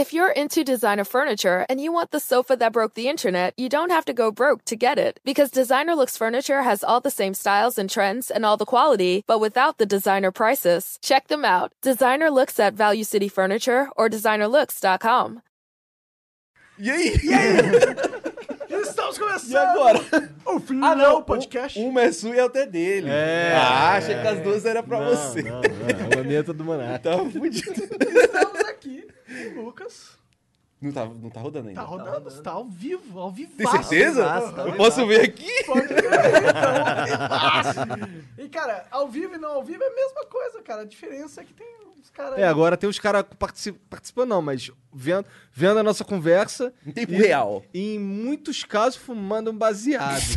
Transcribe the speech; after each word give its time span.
If 0.00 0.14
you're 0.14 0.30
into 0.32 0.64
designer 0.64 1.04
furniture 1.04 1.66
and 1.68 1.78
you 1.78 1.92
want 1.92 2.10
the 2.10 2.20
sofa 2.20 2.56
that 2.56 2.72
broke 2.72 2.94
the 2.94 3.06
internet, 3.08 3.52
you 3.58 3.68
don't 3.68 3.90
have 3.90 4.06
to 4.06 4.14
go 4.14 4.30
broke 4.30 4.64
to 4.64 4.74
get 4.76 4.96
it. 4.98 5.20
Because 5.24 5.50
Designer 5.50 5.94
Looks 5.94 6.16
Furniture 6.16 6.62
has 6.62 6.82
all 6.82 7.00
the 7.02 7.10
same 7.10 7.34
styles 7.34 7.76
and 7.76 7.90
trends 7.90 8.30
and 8.30 8.46
all 8.46 8.56
the 8.56 8.64
quality, 8.64 9.24
but 9.26 9.40
without 9.40 9.76
the 9.76 9.84
designer 9.84 10.30
prices. 10.30 10.98
Check 11.02 11.28
them 11.28 11.44
out. 11.44 11.72
Designer 11.82 12.30
Looks 12.30 12.58
at 12.58 12.72
Value 12.72 13.04
City 13.04 13.28
Furniture 13.28 13.90
or 13.94 14.08
designerlooks.com. 14.08 15.42
E 16.82 16.90
aí? 16.90 17.12
Estamos 18.70 19.18
começando! 19.18 19.52
E 19.52 19.56
agora? 19.58 20.00
O 20.46 20.58
fim 20.60 20.80
Ah, 20.82 20.94
do 20.94 21.02
não. 21.02 21.22
podcast. 21.22 21.78
Um, 21.78 21.90
uma 21.90 22.00
é 22.04 22.10
sua 22.12 22.34
e 22.34 22.40
a 22.40 22.44
outra 22.44 22.62
é 22.62 22.66
dele. 22.66 23.10
É. 23.10 23.52
Ah, 23.54 23.96
achei 23.96 24.18
que 24.18 24.26
as 24.26 24.40
duas 24.40 24.64
eram 24.64 24.82
pra 24.82 24.98
Não, 24.98 25.10
você. 25.10 25.42
Não, 25.42 25.60
não, 25.60 25.60
a 25.60 26.16
maneta 26.16 26.54
do 26.54 26.64
Monark. 26.64 27.04
Tava 27.04 27.28
fudido. 27.28 27.70
Estamos 27.70 28.60
aqui 28.60 29.06
o 29.56 29.64
Lucas. 29.64 30.20
Não 30.80 30.92
tá, 30.92 31.04
não 31.04 31.28
tá 31.28 31.40
rodando 31.40 31.68
ainda. 31.68 31.82
Tá 31.82 31.86
rodando, 31.86 32.30
você 32.30 32.42
tá 32.42 32.52
ao 32.52 32.64
vivo, 32.64 33.20
ao 33.20 33.30
vivo. 33.30 33.52
Tem 33.54 33.66
certeza? 33.66 34.24
Nossa, 34.24 34.52
tá 34.54 34.62
Eu 34.62 34.66
vendo? 34.66 34.76
posso 34.78 35.06
ver 35.06 35.20
aqui? 35.20 35.64
Pode 35.64 35.88
crer, 35.88 36.04
então. 36.06 38.08
E, 38.38 38.48
cara, 38.48 38.86
ao 38.90 39.06
vivo 39.06 39.34
e 39.34 39.38
não 39.38 39.50
ao 39.50 39.62
vivo 39.62 39.82
é 39.82 39.88
a 39.88 39.94
mesma 39.94 40.24
coisa, 40.24 40.62
cara. 40.62 40.80
A 40.80 40.86
diferença 40.86 41.42
é 41.42 41.44
que 41.44 41.52
tem 41.52 41.66
os 42.00 42.08
caras... 42.08 42.38
É, 42.38 42.48
agora 42.48 42.78
tem 42.78 42.88
os 42.88 42.98
caras 42.98 43.26
particip... 43.38 43.78
participando, 43.90 44.30
não, 44.30 44.40
mas 44.40 44.70
vendo, 44.90 45.26
vendo 45.52 45.80
a 45.80 45.82
nossa 45.82 46.02
conversa. 46.02 46.72
Em 46.86 46.92
tempo 46.92 47.12
e, 47.12 47.16
real. 47.16 47.62
E 47.74 47.96
em 47.96 47.98
muitos 47.98 48.64
casos 48.64 48.96
fumando 48.96 49.50
um 49.50 49.58
baseado. 49.58 50.18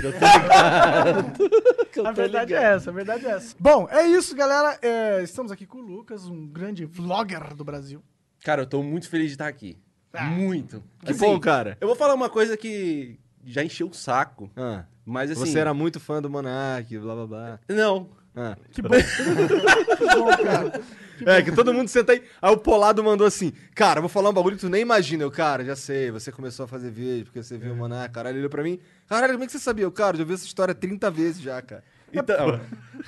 ligado. 1.95 2.05
A 2.05 2.11
verdade 2.11 2.53
é 2.53 2.61
essa, 2.61 2.89
a 2.89 2.93
verdade 2.93 3.25
é 3.25 3.29
essa. 3.29 3.55
Bom, 3.57 3.87
é 3.89 4.05
isso, 4.07 4.35
galera. 4.35 4.77
É, 4.81 5.23
estamos 5.23 5.53
aqui 5.53 5.65
com 5.65 5.77
o 5.77 5.81
Lucas, 5.81 6.27
um 6.27 6.45
grande 6.45 6.83
vlogger 6.83 7.55
do 7.55 7.63
Brasil. 7.63 8.03
Cara, 8.43 8.61
eu 8.63 8.65
tô 8.65 8.83
muito 8.83 9.09
feliz 9.09 9.27
de 9.27 9.33
estar 9.35 9.47
aqui. 9.47 9.77
Ah. 10.13 10.25
Muito. 10.25 10.83
Que 11.03 11.11
Assim, 11.11 11.19
bom, 11.19 11.39
cara. 11.39 11.77
Eu 11.79 11.87
vou 11.87 11.95
falar 11.95 12.13
uma 12.13 12.29
coisa 12.29 12.55
que 12.57 13.17
já 13.45 13.63
encheu 13.63 13.87
o 13.87 13.93
saco. 13.93 14.51
Ah, 14.55 14.83
Mas 15.05 15.31
assim. 15.31 15.39
você 15.45 15.59
era 15.59 15.73
muito 15.73 15.99
fã 15.99 16.21
do 16.21 16.29
Monark, 16.29 16.97
blá 16.99 17.15
blá 17.15 17.27
blá. 17.27 17.59
Não. 17.69 18.09
Ah. 18.35 18.55
Que 18.71 18.81
bom. 18.81 18.89
que 19.97 20.15
bom, 20.15 20.43
cara. 20.43 20.81
É, 21.25 21.41
que 21.41 21.51
todo 21.51 21.73
mundo 21.73 21.87
senta 21.87 22.11
aí. 22.13 22.23
Aí 22.41 22.51
o 22.51 22.57
Polado 22.57 23.03
mandou 23.03 23.25
assim: 23.25 23.53
Cara, 23.75 23.99
eu 23.99 24.01
vou 24.01 24.09
falar 24.09 24.29
um 24.29 24.33
bagulho 24.33 24.55
que 24.55 24.61
tu 24.61 24.69
nem 24.69 24.81
imagina. 24.81 25.23
Eu, 25.23 25.31
cara, 25.31 25.63
já 25.63 25.75
sei, 25.75 26.11
você 26.11 26.31
começou 26.31 26.65
a 26.65 26.67
fazer 26.67 26.89
vídeo 26.89 27.25
porque 27.25 27.41
você 27.41 27.57
viu 27.57 27.73
o 27.73 27.75
Monark. 27.75 28.13
Caralho, 28.13 28.33
ele 28.33 28.39
olhou 28.39 28.49
pra 28.49 28.63
mim: 28.63 28.79
Caralho, 29.07 29.33
como 29.33 29.43
é 29.43 29.47
que 29.47 29.51
você 29.53 29.59
sabia? 29.59 29.85
Eu, 29.85 29.91
cara, 29.91 30.17
já 30.17 30.23
vi 30.23 30.33
essa 30.33 30.45
história 30.45 30.73
30 30.75 31.09
vezes 31.11 31.41
já, 31.41 31.61
cara. 31.61 31.83
Então, 32.11 32.59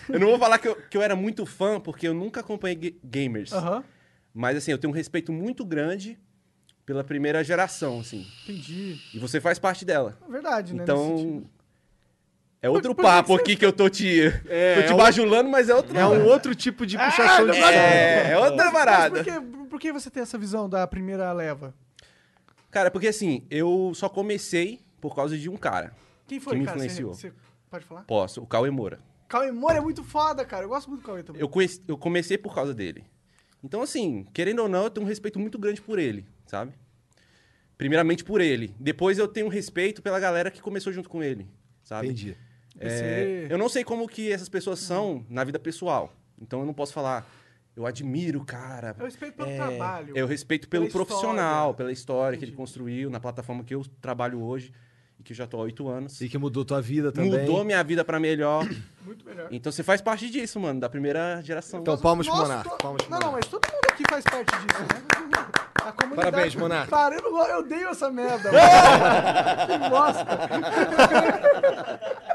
eu 0.09 0.19
não 0.19 0.28
vou 0.28 0.39
falar 0.39 0.58
que 0.58 0.67
eu, 0.67 0.75
que 0.89 0.97
eu 0.97 1.02
era 1.02 1.16
muito 1.16 1.45
fã, 1.45 1.80
porque 1.80 2.08
eu 2.08 2.13
nunca 2.13 2.39
acompanhei 2.39 2.75
ga- 2.75 2.97
gamers. 3.03 3.52
Aham, 3.53 3.83
Mas 4.38 4.58
assim, 4.58 4.72
eu 4.72 4.78
tenho 4.78 4.91
um 4.91 4.95
respeito 4.95 5.31
muito 5.31 5.64
grande 5.64 6.19
pela 6.86 7.03
primeira 7.03 7.41
geração, 7.44 8.02
assim. 8.02 8.28
entendi. 8.44 9.00
E 9.14 9.17
você 9.17 9.39
faz 9.39 9.58
parte 9.58 9.86
dela. 9.86 10.17
É 10.28 10.31
verdade, 10.31 10.75
né? 10.75 10.83
Então. 10.83 11.44
É 12.61 12.69
outro 12.69 12.94
Por- 12.95 13.03
papo 13.03 13.30
que 13.30 13.36
você- 13.38 13.41
aqui 13.41 13.56
que 13.56 13.66
eu 13.66 13.72
tô 13.72 13.88
te. 13.89 14.22
É, 14.50 14.81
tô 14.81 14.88
te 14.88 14.94
é 14.94 14.97
bajulando, 14.97 15.50
mas 15.50 15.69
é 15.69 15.75
outro. 15.75 15.97
É 15.97 16.06
um 16.06 16.25
outro 16.25 16.53
tipo 16.53 16.86
de 16.86 16.97
puxação 16.97 17.47
de 17.47 17.53
saco. 17.59 17.72
É, 17.72 18.31
é 18.31 18.38
outra 18.39 18.72
parada. 18.72 19.23
por 19.23 19.23
que, 19.23 19.41
por 19.69 19.80
que 19.80 19.94
você 19.94 20.09
tem 20.09 20.22
essa 20.23 20.38
visão 20.38 20.67
da 20.67 20.86
primeira 20.88 21.31
leva? 21.31 21.73
Cara, 22.72 22.89
porque 22.91 23.08
assim, 23.08 23.45
eu 23.50 23.91
só 23.95 24.09
comecei 24.09 24.80
por 25.00 25.16
causa 25.16 25.38
de 25.38 25.47
um 25.50 25.56
cara. 25.56 25.94
Quem 26.28 26.39
foi, 26.39 26.53
Que 26.53 26.59
me 26.59 26.66
cara? 26.66 26.78
Você- 26.80 26.86
influenciou. 26.88 27.13
Você, 27.13 27.31
pode 27.69 27.86
falar? 27.86 28.02
Posso, 28.03 28.41
o 28.41 28.47
Cauê 28.47 28.69
Moura. 28.72 29.00
Cauê 29.28 29.52
Moura 29.52 29.78
é 29.78 29.81
muito 29.81 30.03
foda, 30.03 30.44
cara. 30.44 30.66
Eu 30.66 30.69
gosto 30.69 30.89
muito 30.89 31.02
do 31.02 31.06
Cauê 31.06 31.23
também. 31.23 31.41
Eu, 31.41 31.47
conheci- 31.47 31.81
eu 31.88 31.97
comecei 31.97 32.38
por 32.38 32.53
causa 32.53 32.73
dele. 32.73 33.06
Então, 33.64 33.81
assim, 33.81 34.25
querendo 34.34 34.59
ou 34.61 34.70
não, 34.70 34.84
eu 34.86 34.89
tenho 34.89 35.06
um 35.06 35.09
respeito 35.09 35.39
muito 35.39 35.58
grande 35.58 35.81
por 35.81 35.98
ele, 36.00 36.25
sabe? 36.45 36.73
Primeiramente 37.78 38.23
por 38.23 38.39
ele. 38.39 38.73
Depois 38.80 39.17
eu 39.17 39.28
tenho 39.28 39.47
um 39.47 39.50
respeito 39.50 40.02
pela 40.02 40.20
galera 40.20 40.50
que 40.50 40.62
começou 40.62 40.94
junto 40.94 41.09
com 41.09 41.22
ele, 41.22 41.47
sabe? 41.84 42.08
Entendi. 42.08 42.38
É, 42.80 42.89
Você- 42.89 43.47
eu 43.50 43.58
não 43.58 43.67
sei 43.70 43.84
como 43.84 44.08
que 44.08 44.31
essas 44.31 44.47
pessoas 44.50 44.79
são 44.79 45.25
na 45.29 45.44
vida 45.44 45.59
pessoal. 45.59 46.13
Então 46.41 46.59
eu 46.62 46.66
não 46.66 46.74
posso 46.74 46.94
falar, 46.94 47.29
eu 47.75 47.85
admiro 47.85 48.40
o 48.41 48.46
cara. 48.46 48.96
Eu 48.97 49.06
respeito 49.06 49.35
pelo 49.35 49.50
É, 49.50 49.56
trabalho. 49.58 50.13
Eu 50.18 50.28
respeito 50.28 50.69
pelo 50.69 50.85
pela 50.88 50.94
profissional, 51.06 51.58
história. 51.72 51.74
pela 51.78 51.91
história 51.91 52.38
que 52.38 52.46
ele 52.46 52.52
Entendi. 52.52 52.58
construiu 52.62 53.09
na 53.09 53.19
plataforma 53.19 53.63
que 53.63 53.74
eu 53.75 53.84
trabalho 54.02 54.41
hoje 54.41 54.72
e 55.20 55.24
que 55.24 55.34
eu 55.34 55.38
já 55.38 55.48
tô 55.48 55.58
há 55.58 55.62
oito 55.62 55.88
anos. 55.88 56.20
E 56.22 56.30
que 56.30 56.38
mudou 56.38 56.64
tua 56.66 56.81
vida 56.81 57.12
também. 57.12 57.31
Mudou 57.31 57.64
minha 57.64 57.84
vida 57.84 58.03
pra 58.03 58.20
melhor. 58.20 58.68
Muito 59.06 59.24
melhor. 59.26 59.48
então 59.52 59.72
você 59.72 59.84
faz 59.84 60.02
parte 60.02 60.30
disso, 60.30 60.59
mano, 60.59 60.80
da 60.80 60.90
primeira 60.90 61.40
geração. 61.42 61.80
Então, 61.81 61.98
palmas 61.98 62.28
pro 62.28 62.36
Monark. 62.38 62.70
to- 62.70 62.78
Palmas 62.78 63.02
pro 63.03 63.12
não, 63.12 63.20
não, 63.20 63.31
mas 63.34 63.46
todo 63.46 63.62
mundo 63.72 63.86
aqui 63.92 64.03
faz 64.09 64.24
parte 64.24 64.52
disso, 64.52 64.81
né? 64.81 65.48
A 65.76 65.92
comunidade... 65.92 66.31
Parabéns, 66.31 66.56
Monark. 66.56 66.92
Eu, 66.92 67.22
não, 67.22 67.31
go- 67.31 67.44
eu 67.44 67.59
odeio 67.59 67.88
essa 67.90 68.09
merda. 68.12 68.50
que 69.68 69.90
bosta. 69.90 70.26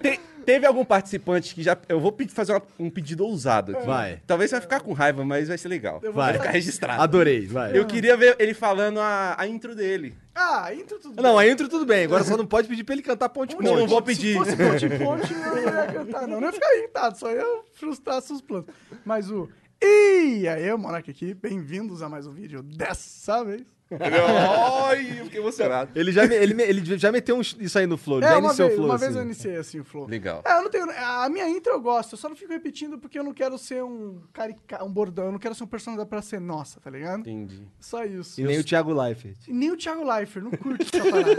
Te- 0.00 0.20
teve 0.44 0.66
algum 0.66 0.84
participante 0.84 1.54
que 1.54 1.62
já. 1.62 1.76
Eu 1.88 2.00
vou 2.00 2.12
pedir- 2.12 2.32
fazer 2.32 2.52
uma- 2.52 2.62
um 2.78 2.90
pedido 2.90 3.24
ousado 3.26 3.76
aqui. 3.76 3.86
Vai. 3.86 4.20
Talvez 4.26 4.50
você 4.50 4.56
vai 4.56 4.62
ficar 4.62 4.80
com 4.80 4.92
raiva, 4.92 5.24
mas 5.24 5.48
vai 5.48 5.58
ser 5.58 5.68
legal. 5.68 5.96
Eu 6.02 6.12
vou 6.12 6.22
Vai. 6.22 6.32
Vai 6.32 6.40
ficar 6.40 6.52
registrado. 6.52 7.02
Adorei, 7.02 7.46
vai. 7.46 7.76
Eu 7.76 7.84
queria 7.86 8.16
ver 8.16 8.36
ele 8.38 8.54
falando 8.54 9.00
a, 9.00 9.34
a 9.38 9.46
intro 9.46 9.74
dele. 9.74 10.16
Ah, 10.38 10.74
entra 10.74 10.98
tudo 10.98 11.22
Não, 11.22 11.36
bem. 11.38 11.48
a 11.48 11.52
intro 11.52 11.66
tudo 11.66 11.86
bem. 11.86 12.04
Agora 12.04 12.22
só 12.22 12.36
não 12.36 12.46
pode 12.46 12.68
pedir 12.68 12.84
pra 12.84 12.94
ele 12.94 13.02
cantar 13.02 13.30
ponte 13.30 13.54
Não, 13.54 13.62
ponte. 13.62 13.80
não 13.80 13.86
vou 13.86 14.02
pedir. 14.02 14.34
Se 14.34 14.38
fosse 14.38 14.56
ponte 14.56 14.88
ponte, 15.02 15.32
eu 15.32 15.38
não 15.38 15.58
ia 15.62 15.86
cantar, 15.86 16.28
não. 16.28 16.40
Não 16.40 16.48
ia 16.48 16.52
ficar 16.52 16.76
irritado, 16.76 17.18
só 17.18 17.30
ia 17.32 17.44
frustrar 17.72 18.20
seus 18.20 18.42
planos. 18.42 18.66
Mas 19.02 19.30
o... 19.30 19.48
E 19.82 20.46
aí, 20.46 20.74
Monark 20.76 21.10
aqui, 21.10 21.32
bem-vindos 21.32 22.02
a 22.02 22.08
mais 22.10 22.26
um 22.26 22.32
vídeo 22.32 22.62
dessa 22.62 23.42
vez. 23.44 23.64
Ai, 23.88 25.20
eu 25.20 25.24
fiquei 25.26 25.40
emocionado. 25.40 25.90
Ele 25.94 26.10
já, 26.10 26.26
me- 26.26 26.34
ele, 26.34 26.60
ele 26.62 26.98
já 26.98 27.12
meteu 27.12 27.36
uns- 27.36 27.56
isso 27.60 27.78
aí 27.78 27.86
no 27.86 27.96
flow. 27.96 28.18
É, 28.18 28.22
já 28.28 28.38
uma 28.38 28.48
iniciou 28.48 28.66
vez, 28.68 28.72
o 28.72 28.82
flow 28.82 28.88
uma 28.88 28.94
assim. 28.96 29.04
vez 29.04 29.16
eu 29.16 29.22
iniciei 29.22 29.56
assim 29.56 29.80
o 29.80 29.84
flow. 29.84 30.06
Legal. 30.08 30.42
É, 30.44 30.58
eu 30.58 30.62
não 30.62 30.70
tenho. 30.70 30.90
A 30.90 31.28
minha 31.28 31.48
intro 31.48 31.72
eu 31.72 31.80
gosto, 31.80 32.14
eu 32.14 32.18
só 32.18 32.28
não 32.28 32.34
fico 32.34 32.52
repetindo 32.52 32.98
porque 32.98 33.16
eu 33.18 33.22
não 33.22 33.32
quero 33.32 33.56
ser 33.58 33.84
um 33.84 34.18
carica, 34.32 34.82
um 34.84 34.90
bordão, 34.90 35.26
eu 35.26 35.32
não 35.32 35.38
quero 35.38 35.54
ser 35.54 35.62
um 35.62 35.68
personagem 35.68 36.04
pra 36.06 36.20
ser 36.20 36.40
nossa, 36.40 36.80
tá 36.80 36.90
ligado? 36.90 37.20
Entendi. 37.20 37.62
Só 37.78 38.04
isso. 38.04 38.40
E 38.40 38.44
nem 38.44 38.58
o 38.58 38.64
Thiago 38.64 38.92
Leifert. 38.92 39.36
E 39.46 39.52
nem 39.52 39.70
o 39.70 39.76
Thiago 39.76 40.02
Leifert, 40.04 40.42
não 40.44 40.50
curto 40.50 40.82
essa 40.82 41.04
parada. 41.08 41.36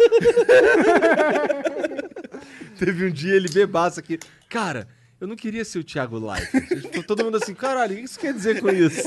Teve 2.79 3.07
um 3.07 3.11
dia 3.11 3.35
ele 3.35 3.49
bebaço 3.49 3.99
aqui. 3.99 4.19
Cara, 4.49 4.87
eu 5.19 5.27
não 5.27 5.35
queria 5.35 5.65
ser 5.65 5.79
o 5.79 5.83
Thiago 5.83 6.17
Leifert. 6.17 7.03
Todo 7.05 7.25
mundo 7.25 7.37
assim, 7.37 7.53
caralho, 7.53 7.93
o 7.93 7.97
que 7.97 8.03
isso 8.03 8.19
quer 8.19 8.33
dizer 8.33 8.61
com 8.61 8.69
isso? 8.69 9.03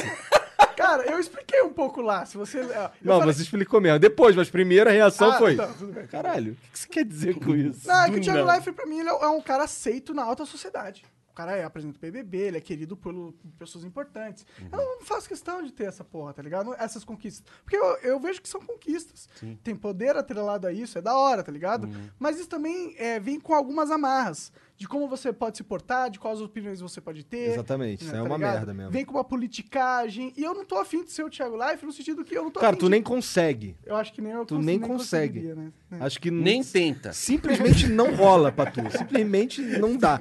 Cara, 0.76 1.03
eu 1.10 1.19
expliquei 1.19 1.62
um 1.62 1.72
pouco 1.72 2.00
lá. 2.00 2.25
Se 2.25 2.37
você. 2.37 2.60
eu 2.60 2.66
Não, 3.03 3.19
falei- 3.19 3.34
você 3.34 3.43
explicou 3.43 3.81
mesmo. 3.81 3.98
Depois, 3.98 4.34
mas 4.34 4.48
primeira 4.50 4.91
reação 4.91 5.31
Ah, 5.31 5.38
foi. 5.38 5.56
tá, 5.56 5.66
tudo 5.78 5.93
bem. 5.93 6.06
Caralho, 6.06 6.53
o 6.53 6.56
que 6.72 6.76
isso 6.78 6.88
quer 6.88 7.04
dizer 7.04 7.34
com 7.38 7.54
isso? 7.54 7.87
Não, 7.87 8.03
é 8.04 8.10
que 8.10 8.16
o 8.16 8.21
Thiago 8.21 8.41
não. 8.41 8.47
Leifert, 8.47 8.75
pra 8.75 8.87
mim, 8.87 9.00
ele 9.00 9.09
é 9.09 9.26
um 9.28 9.41
cara 9.41 9.65
aceito 9.65 10.15
na 10.15 10.22
alta 10.25 10.44
sociedade. 10.44 11.04
O 11.31 11.35
cara 11.35 11.57
é, 11.57 11.65
apresenta 11.65 11.97
o 11.97 12.01
BBB, 12.01 12.37
ele 12.39 12.59
é 12.59 12.61
querido 12.61 12.97
por, 12.97 13.15
por 13.15 13.35
pessoas 13.59 13.85
importantes. 13.85 14.45
Eu 14.71 14.77
não 14.79 15.01
faço 15.03 15.29
questão 15.29 15.63
de 15.63 15.73
ter 15.73 15.85
essa 15.85 16.05
porra, 16.05 16.35
tá 16.35 16.43
ligado? 16.43 16.75
Essas 16.79 17.05
conquistas. 17.05 17.45
Porque 17.63 17.77
eu, 17.77 17.85
eu 18.03 18.21
vejo 18.21 18.43
que 18.43 18.49
são 18.49 18.61
conquistas. 18.61 19.29
Tem 19.63 19.75
poder 19.77 20.17
atrelado 20.17 20.67
a 20.67 20.73
isso, 20.73 20.99
é 20.99 21.01
da 21.03 21.17
hora, 21.17 21.43
tá 21.43 21.51
ligado? 21.53 21.89
Mas 22.19 22.39
isso 22.39 22.49
também 22.49 22.95
é, 22.99 23.19
vem 23.21 23.39
com 23.41 23.55
algumas 23.55 23.91
amarras. 23.91 24.53
De 24.77 24.89
como 24.89 25.07
você 25.07 25.31
pode 25.31 25.59
se 25.59 25.63
portar, 25.63 26.09
de 26.09 26.19
quais 26.19 26.41
opiniões 26.41 26.81
você 26.81 27.03
pode 27.03 27.23
ter. 27.23 27.51
Exatamente, 27.51 28.03
isso 28.03 28.12
né, 28.12 28.19
é 28.19 28.23
tá 28.23 28.27
uma 28.27 28.37
ligado? 28.39 28.53
merda 28.55 28.73
mesmo. 28.75 28.91
Vem 28.91 29.05
com 29.05 29.12
uma 29.12 29.25
politicagem. 29.25 30.33
E 30.37 30.43
eu 30.43 30.55
não 30.55 30.65
tô 30.65 30.79
afim 30.79 31.05
de 31.05 31.12
ser 31.12 31.23
o 31.23 31.29
Thiago 31.29 31.55
Leifert 31.55 31.85
no 31.85 31.93
sentido 31.93 32.25
que 32.25 32.35
eu 32.37 32.45
não 32.45 32.51
tô 32.51 32.61
Cara, 32.61 32.71
afim 32.73 32.81
tu 32.81 32.87
de- 32.87 32.91
nem 32.93 33.03
consegue. 33.03 33.77
Eu 33.85 33.95
acho 33.97 34.11
que 34.12 34.23
nem 34.23 34.33
eu 34.33 34.47
Tu 34.47 34.55
cons- 34.57 34.65
nem 34.65 34.81
consegue. 34.81 35.41
né? 35.55 35.71
É. 35.93 35.97
Acho 36.03 36.19
que 36.19 36.31
Nem 36.31 36.65
tenta. 36.65 37.12
simplesmente 37.12 37.89
não 37.89 38.15
rola 38.15 38.51
pra 38.51 38.71
tu. 38.71 38.81
Simplesmente 38.97 39.61
não 39.61 39.99
dá. 39.99 40.19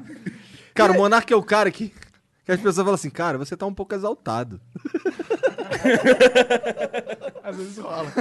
Cara, 0.73 0.91
o 0.91 0.95
Monark 0.95 1.31
é 1.31 1.35
o 1.35 1.43
cara 1.43 1.71
que, 1.71 1.89
que 2.45 2.51
as 2.51 2.57
pessoas 2.57 2.75
falam 2.77 2.93
assim, 2.93 3.09
cara, 3.09 3.37
você 3.37 3.55
tá 3.57 3.65
um 3.65 3.73
pouco 3.73 3.93
exaltado. 3.95 4.61
Às 7.43 7.57
vezes 7.57 7.77
rola. 7.77 8.11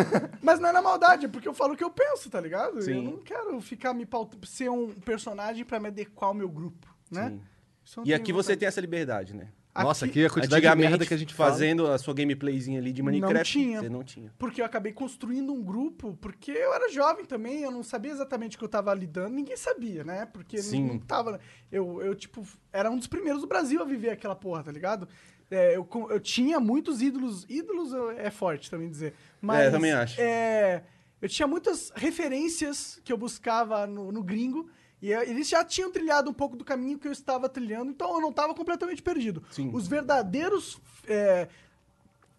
Mas 0.43 0.59
não 0.59 0.69
é 0.69 0.73
na 0.73 0.83
maldade, 0.83 1.27
é 1.27 1.29
porque 1.29 1.49
eu 1.49 1.55
falo 1.55 1.75
o 1.75 1.77
que 1.77 1.85
eu 1.85 1.91
penso, 1.91 2.31
tá 2.31 2.41
ligado? 2.41 2.77
Eu 2.79 2.83
Sim. 2.83 3.03
não 3.03 3.17
quero 3.19 3.61
ficar 3.61 3.93
me 3.93 4.07
pautando, 4.07 4.47
ser 4.47 4.71
um 4.71 4.93
personagem 4.93 5.65
pra 5.65 5.79
me 5.81 5.89
adequar 5.89 6.29
ao 6.29 6.35
meu 6.35 6.49
grupo, 6.49 6.87
né? 7.11 7.31
Sim. 7.31 7.41
Isso 7.85 8.01
eu 8.01 8.03
não 8.03 8.05
E 8.05 8.09
tenho 8.09 8.17
aqui 8.21 8.33
você 8.33 8.47
vontade. 8.49 8.61
tem 8.61 8.69
essa 8.69 8.81
liberdade, 8.81 9.35
né? 9.35 9.49
Nossa, 9.83 10.05
Aqui- 10.05 10.21
aqui 10.21 10.27
a 10.27 10.31
quantidade 10.31 10.69
de 10.69 10.75
merda 10.77 11.07
que 11.07 11.15
a 11.15 11.17
gente 11.17 11.35
faz. 11.35 11.53
fazendo 11.55 11.87
a 11.87 11.99
sua 11.99 12.15
gameplayzinha 12.15 12.79
ali 12.79 12.93
de 12.93 13.03
Minecraft, 13.03 13.53
tinha. 13.53 13.81
você 13.81 13.89
não 13.89 14.03
tinha. 14.05 14.33
Porque 14.39 14.61
eu 14.61 14.65
acabei 14.65 14.93
construindo 14.93 15.53
um 15.53 15.63
grupo, 15.63 16.17
porque 16.21 16.51
eu 16.51 16.73
era 16.75 16.91
jovem 16.91 17.25
também, 17.25 17.63
eu 17.63 17.71
não 17.71 17.83
sabia 17.83 18.11
exatamente 18.13 18.57
o 18.57 18.59
que 18.59 18.65
eu 18.65 18.69
tava 18.69 18.93
lidando, 18.95 19.35
ninguém 19.35 19.57
sabia, 19.57 20.05
né? 20.05 20.27
Porque 20.27 20.57
não- 20.57 20.63
Sim. 20.65 20.87
não 20.87 20.99
tava. 20.99 21.39
Eu, 21.71 22.01
eu, 22.03 22.15
tipo, 22.15 22.43
era 22.73 22.91
um 22.91 22.97
dos 22.97 23.07
primeiros 23.07 23.43
do 23.43 23.47
Brasil 23.49 23.81
a 23.81 23.85
viver 23.85 24.11
aquela 24.11 24.35
porra, 24.35 24.63
tá 24.65 24.73
ligado? 24.73 25.09
É, 25.51 25.77
eu, 25.77 25.89
eu 26.11 26.21
tinha 26.21 26.61
muitos 26.61 27.01
ídolos. 27.01 27.47
Ídolos 27.49 27.93
é 28.19 28.31
forte 28.31 28.71
também 28.71 28.91
dizer. 28.91 29.15
Mas, 29.41 29.61
É, 29.61 29.67
eu 29.69 29.71
também 29.73 29.93
acho. 29.93 30.21
é, 30.21 30.83
eu 31.23 31.29
tinha 31.29 31.49
muitas 31.49 31.91
referências 31.97 33.01
que 33.05 33.13
eu 33.13 33.17
buscava 33.17 33.87
no, 33.87 34.13
no 34.13 34.23
gringo. 34.23 34.69
E 35.01 35.13
eh, 35.13 35.31
eles 35.31 35.49
já 35.49 35.65
tinham 35.65 35.91
trilhado 35.93 36.29
um 36.31 36.35
pouco 36.35 36.57
do 36.57 36.65
caminho 36.65 36.99
que 36.99 37.07
eu 37.07 37.13
estava 37.13 37.49
trilhando, 37.49 37.91
então 37.91 38.15
eu 38.15 38.21
não 38.21 38.31
estava 38.31 38.55
completamente 38.55 39.03
perdido. 39.03 39.43
Sim. 39.51 39.71
Os 39.73 39.87
verdadeiros 39.87 40.79
é, 41.07 41.47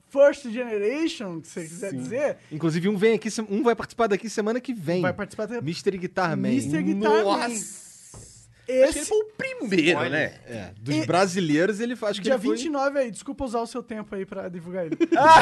first 0.09 0.49
generation, 0.49 1.41
se 1.43 1.51
você 1.51 1.61
quiser 1.67 1.93
dizer, 1.93 2.37
Inclusive, 2.51 2.89
um 2.89 2.97
vem 2.97 3.13
aqui, 3.13 3.29
um 3.49 3.63
vai 3.63 3.75
participar 3.75 4.07
daqui 4.07 4.29
semana 4.29 4.59
que 4.59 4.73
vem. 4.73 5.01
vai 5.01 5.13
participar 5.13 5.45
da 5.47 5.57
Mr. 5.59 5.97
Guitar 5.97 6.35
Man. 6.35 6.49
Mr. 6.49 6.81
Guitar 6.83 7.11
Man. 7.11 7.23
Nossa! 7.23 7.49
Acho 7.49 8.65
que 8.65 8.71
ele 8.71 8.83
Esse 8.83 9.05
foi 9.05 9.17
o 9.17 9.25
primeiro, 9.35 10.09
né? 10.09 10.25
É, 10.45 10.73
dos 10.79 10.95
E- 10.95 11.05
brasileiros, 11.05 11.79
ele 11.79 11.93
acho 11.93 12.19
que 12.19 12.21
dia 12.21 12.33
ele 12.33 12.43
foi... 12.43 12.55
29 12.55 12.99
aí, 12.99 13.09
desculpa 13.09 13.43
usar 13.43 13.61
o 13.61 13.65
seu 13.67 13.81
tempo 13.81 14.13
aí 14.13 14.25
pra 14.27 14.47
divulgar 14.47 14.85
ele. 14.85 14.95
Ah! 15.17 15.41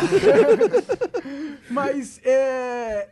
Mas, 1.69 2.21
é... 2.23 3.09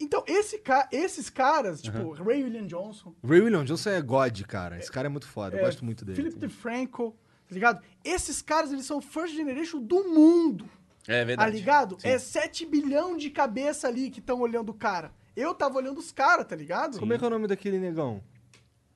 Então, 0.00 0.24
esse 0.26 0.58
ca... 0.58 0.88
esses 0.90 1.28
caras, 1.28 1.82
tipo, 1.82 2.12
Ray 2.12 2.42
William 2.42 2.66
Johnson, 2.66 3.14
Ray 3.22 3.40
William 3.40 3.64
Johnson 3.64 3.90
é 3.90 4.00
God, 4.00 4.40
cara. 4.42 4.78
Esse 4.78 4.90
cara 4.90 5.06
é 5.06 5.10
muito 5.10 5.28
foda, 5.28 5.56
eu 5.56 5.60
é, 5.60 5.64
gosto 5.64 5.84
muito 5.84 6.04
dele. 6.04 6.16
Philip 6.16 6.38
DeFranco, 6.38 7.14
tá 7.48 7.54
ligado? 7.54 7.82
Esses 8.02 8.40
caras, 8.40 8.72
eles 8.72 8.86
são 8.86 9.00
first 9.00 9.34
generation 9.34 9.80
do 9.80 10.04
mundo, 10.08 10.64
É 11.06 11.20
tá 11.20 11.24
verdade. 11.24 11.56
ligado? 11.56 12.00
Sim. 12.00 12.08
É 12.08 12.18
7 12.18 12.64
bilhão 12.66 13.16
de 13.16 13.28
cabeça 13.30 13.88
ali 13.88 14.10
que 14.10 14.20
estão 14.20 14.40
olhando 14.40 14.70
o 14.70 14.74
cara. 14.74 15.12
Eu 15.36 15.54
tava 15.54 15.76
olhando 15.76 15.98
os 15.98 16.10
caras, 16.10 16.46
tá 16.46 16.56
ligado? 16.56 16.98
Como 16.98 17.12
é 17.12 17.18
que 17.18 17.24
é 17.24 17.26
o 17.26 17.30
nome 17.30 17.46
daquele 17.46 17.78
negão? 17.78 18.22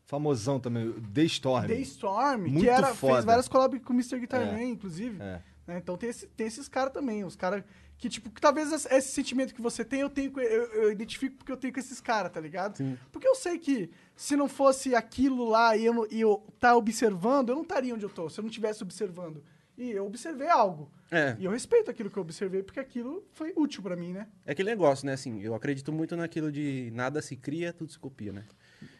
Famosão 0.06 0.60
também, 0.60 0.92
The 1.14 1.22
Storm. 1.24 1.66
The 1.66 1.76
Storm, 1.80 2.40
Muito 2.42 2.60
que 2.60 2.68
era, 2.68 2.94
foda. 2.94 3.14
fez 3.14 3.24
várias 3.24 3.48
collabs 3.48 3.82
com 3.82 3.92
o 3.92 3.96
Mr. 3.96 4.18
Guitar 4.20 4.42
É. 4.42 4.52
Man, 4.52 4.64
inclusive. 4.64 5.20
É. 5.20 5.40
né? 5.66 5.78
Então 5.78 5.96
tem, 5.96 6.10
esse- 6.10 6.26
tem 6.28 6.46
esses 6.46 6.68
caras 6.68 6.92
também, 6.92 7.24
os 7.24 7.36
caras 7.36 7.64
que, 7.96 8.08
tipo, 8.08 8.28
que 8.30 8.40
talvez 8.40 8.72
esse 8.72 9.08
sentimento 9.12 9.54
que 9.54 9.62
você 9.62 9.84
tem, 9.84 10.00
eu 10.00 10.10
tenho, 10.10 10.32
eu, 10.40 10.64
eu 10.72 10.92
identifico 10.92 11.36
porque 11.36 11.52
eu 11.52 11.56
tenho 11.56 11.72
com 11.72 11.80
esses 11.80 12.00
caras, 12.00 12.32
tá 12.32 12.40
ligado? 12.40 12.82
Porque 13.12 13.26
eu 13.26 13.34
sei 13.34 13.58
que 13.58 13.90
se 14.16 14.36
não 14.36 14.48
fosse 14.48 14.94
aquilo 14.94 15.48
lá 15.48 15.76
e 15.76 15.84
eu, 15.86 15.94
não- 15.94 16.06
e 16.10 16.20
eu 16.20 16.44
tá 16.58 16.76
observando, 16.76 17.50
eu 17.50 17.54
não 17.54 17.62
estaria 17.62 17.94
onde 17.94 18.04
eu 18.04 18.10
tô, 18.10 18.28
se 18.28 18.38
eu 18.40 18.42
não 18.42 18.48
estivesse 18.48 18.82
observando. 18.82 19.42
E 19.76 19.90
eu 19.90 20.06
observei 20.06 20.48
algo. 20.48 20.88
É. 21.10 21.36
E 21.38 21.44
eu 21.44 21.50
respeito 21.50 21.90
aquilo 21.90 22.08
que 22.08 22.16
eu 22.16 22.22
observei, 22.22 22.62
porque 22.62 22.78
aquilo 22.78 23.24
foi 23.32 23.52
útil 23.56 23.82
pra 23.82 23.96
mim, 23.96 24.12
né? 24.12 24.28
É 24.46 24.52
aquele 24.52 24.70
negócio, 24.70 25.04
né? 25.04 25.14
Assim, 25.14 25.40
eu 25.42 25.52
acredito 25.54 25.92
muito 25.92 26.14
naquilo 26.16 26.52
de 26.52 26.90
nada 26.94 27.20
se 27.20 27.34
cria, 27.36 27.72
tudo 27.72 27.90
se 27.90 27.98
copia, 27.98 28.32
né? 28.32 28.44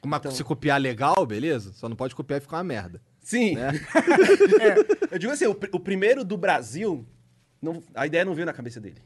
Mas 0.05 0.19
Então- 0.21 0.33
se 0.33 0.43
copiar 0.43 0.81
legal, 0.81 1.25
beleza? 1.27 1.73
Só 1.75 1.89
não 1.89 1.95
pode 1.97 2.15
copiar 2.15 2.39
e 2.39 2.41
ficar 2.41 2.57
uma 2.57 2.65
merda. 2.65 3.01
Sim. 3.25 3.55
Né? 3.57 3.71
Eu 5.11 5.19
digo 5.19 5.33
assim, 5.33 5.47
o, 5.47 5.57
o 5.73 5.81
primeiro 5.81 6.25
do 6.25 6.37
Brasil, 6.37 7.05
não- 7.61 7.83
a 7.95 8.07
ideia 8.07 8.25
não 8.25 8.35
veio 8.35 8.47
na 8.47 8.53
cabeça 8.53 8.81
dele. 8.81 9.03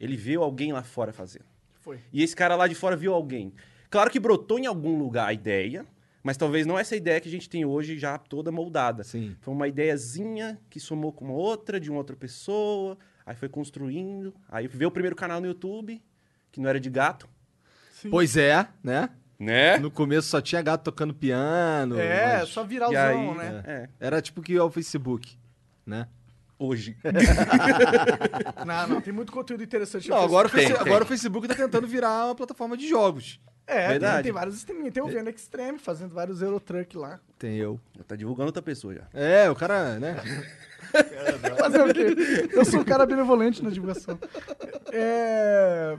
Ele 0.00 0.16
viu 0.16 0.42
alguém 0.42 0.72
lá 0.72 0.82
fora 0.82 1.12
fazendo. 1.12 1.44
Foi. 1.80 1.98
E 2.12 2.22
esse 2.22 2.34
cara 2.36 2.54
lá 2.56 2.66
de 2.68 2.74
fora 2.74 2.96
viu 2.96 3.12
alguém. 3.12 3.52
Claro 3.90 4.10
que 4.10 4.20
brotou 4.20 4.58
em 4.58 4.66
algum 4.66 4.96
lugar 4.96 5.26
a 5.28 5.32
ideia, 5.32 5.84
mas 6.22 6.36
talvez 6.36 6.66
não 6.66 6.78
essa 6.78 6.94
ideia 6.94 7.20
que 7.20 7.28
a 7.28 7.32
gente 7.32 7.48
tem 7.48 7.64
hoje 7.64 7.98
já 7.98 8.16
toda 8.16 8.52
moldada. 8.52 9.02
Sim. 9.02 9.36
Foi 9.40 9.52
uma 9.52 9.66
ideiazinha 9.66 10.58
que 10.70 10.78
somou 10.78 11.12
com 11.12 11.24
uma 11.24 11.34
outra, 11.34 11.80
de 11.80 11.90
uma 11.90 11.98
outra 11.98 12.14
pessoa, 12.14 12.96
aí 13.26 13.34
foi 13.34 13.48
construindo. 13.48 14.32
Aí 14.48 14.68
veio 14.68 14.88
o 14.88 14.92
primeiro 14.92 15.16
canal 15.16 15.40
no 15.40 15.46
YouTube, 15.48 16.00
que 16.52 16.60
não 16.60 16.68
era 16.68 16.78
de 16.78 16.90
gato. 16.90 17.28
Sim. 17.92 18.10
Pois 18.10 18.36
é, 18.36 18.68
né? 18.84 19.10
Né? 19.38 19.78
No 19.78 19.90
começo 19.90 20.28
só 20.28 20.40
tinha 20.40 20.60
gato 20.60 20.82
tocando 20.82 21.14
piano. 21.14 21.98
É, 21.98 22.38
mas 22.40 22.48
só 22.48 22.64
E 22.64 22.66
viralzão, 22.66 23.30
aí, 23.32 23.36
né? 23.38 23.62
é, 23.66 23.88
Era 24.00 24.20
tipo 24.20 24.42
que 24.42 24.56
é 24.56 24.62
o 24.62 24.70
Facebook, 24.70 25.38
né? 25.86 26.08
hoje. 26.58 26.96
Não, 28.66 28.88
não, 28.88 29.00
tem 29.00 29.12
muito 29.12 29.30
conteúdo 29.30 29.62
interessante. 29.62 30.08
Não, 30.10 30.16
agora, 30.18 30.48
o 30.48 30.50
Tem, 30.50 30.66
Face- 30.66 30.74
tem. 30.78 30.86
agora 30.88 31.04
o 31.04 31.06
Facebook 31.06 31.46
tá 31.46 31.54
tentando 31.54 31.86
virar 31.86 32.26
uma 32.26 32.34
plataforma 32.34 32.76
de 32.76 32.88
jogos. 32.88 33.40
É, 33.64 33.80
tem, 33.80 33.88
Verdade. 33.90 34.22
tem 34.24 34.32
vários 34.32 34.56
streaming. 34.56 34.90
Tem 34.90 35.02
o 35.02 35.06
Vendo 35.06 35.30
Extreme 35.30 35.78
fazendo 35.78 36.12
vários 36.14 36.42
Eurotruck 36.42 36.96
lá. 36.96 37.20
Tem 37.38 37.56
eu. 37.56 37.78
tá 38.08 38.16
divulgando 38.16 38.46
outra 38.46 38.60
pessoa 38.62 38.92
já. 38.94 39.02
É, 39.12 39.48
o 39.48 39.54
cara, 39.54 40.00
né? 40.00 40.16
Fazer 41.58 41.82
o 41.82 41.92
quê? 41.94 42.48
Eu 42.50 42.64
sou 42.64 42.80
um 42.80 42.84
cara 42.84 43.04
benevolente 43.06 43.62
na 43.62 43.70
divulgação. 43.70 44.18
É... 44.90 45.96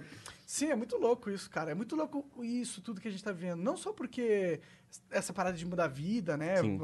Sim, 0.49 0.71
é 0.71 0.75
muito 0.75 0.97
louco 0.97 1.29
isso, 1.29 1.47
cara. 1.47 1.69
É 1.69 1.75
muito 1.75 1.95
louco 1.95 2.25
isso, 2.43 2.81
tudo 2.81 2.99
que 2.99 3.07
a 3.07 3.11
gente 3.11 3.23
tá 3.23 3.31
vendo. 3.31 3.61
Não 3.61 3.77
só 3.77 3.93
porque 3.93 4.59
essa 5.11 5.31
parada 5.31 5.55
de 5.55 5.63
mudar 5.63 5.83
a 5.85 5.87
vida, 5.87 6.35
né? 6.35 6.59
Sim. 6.59 6.79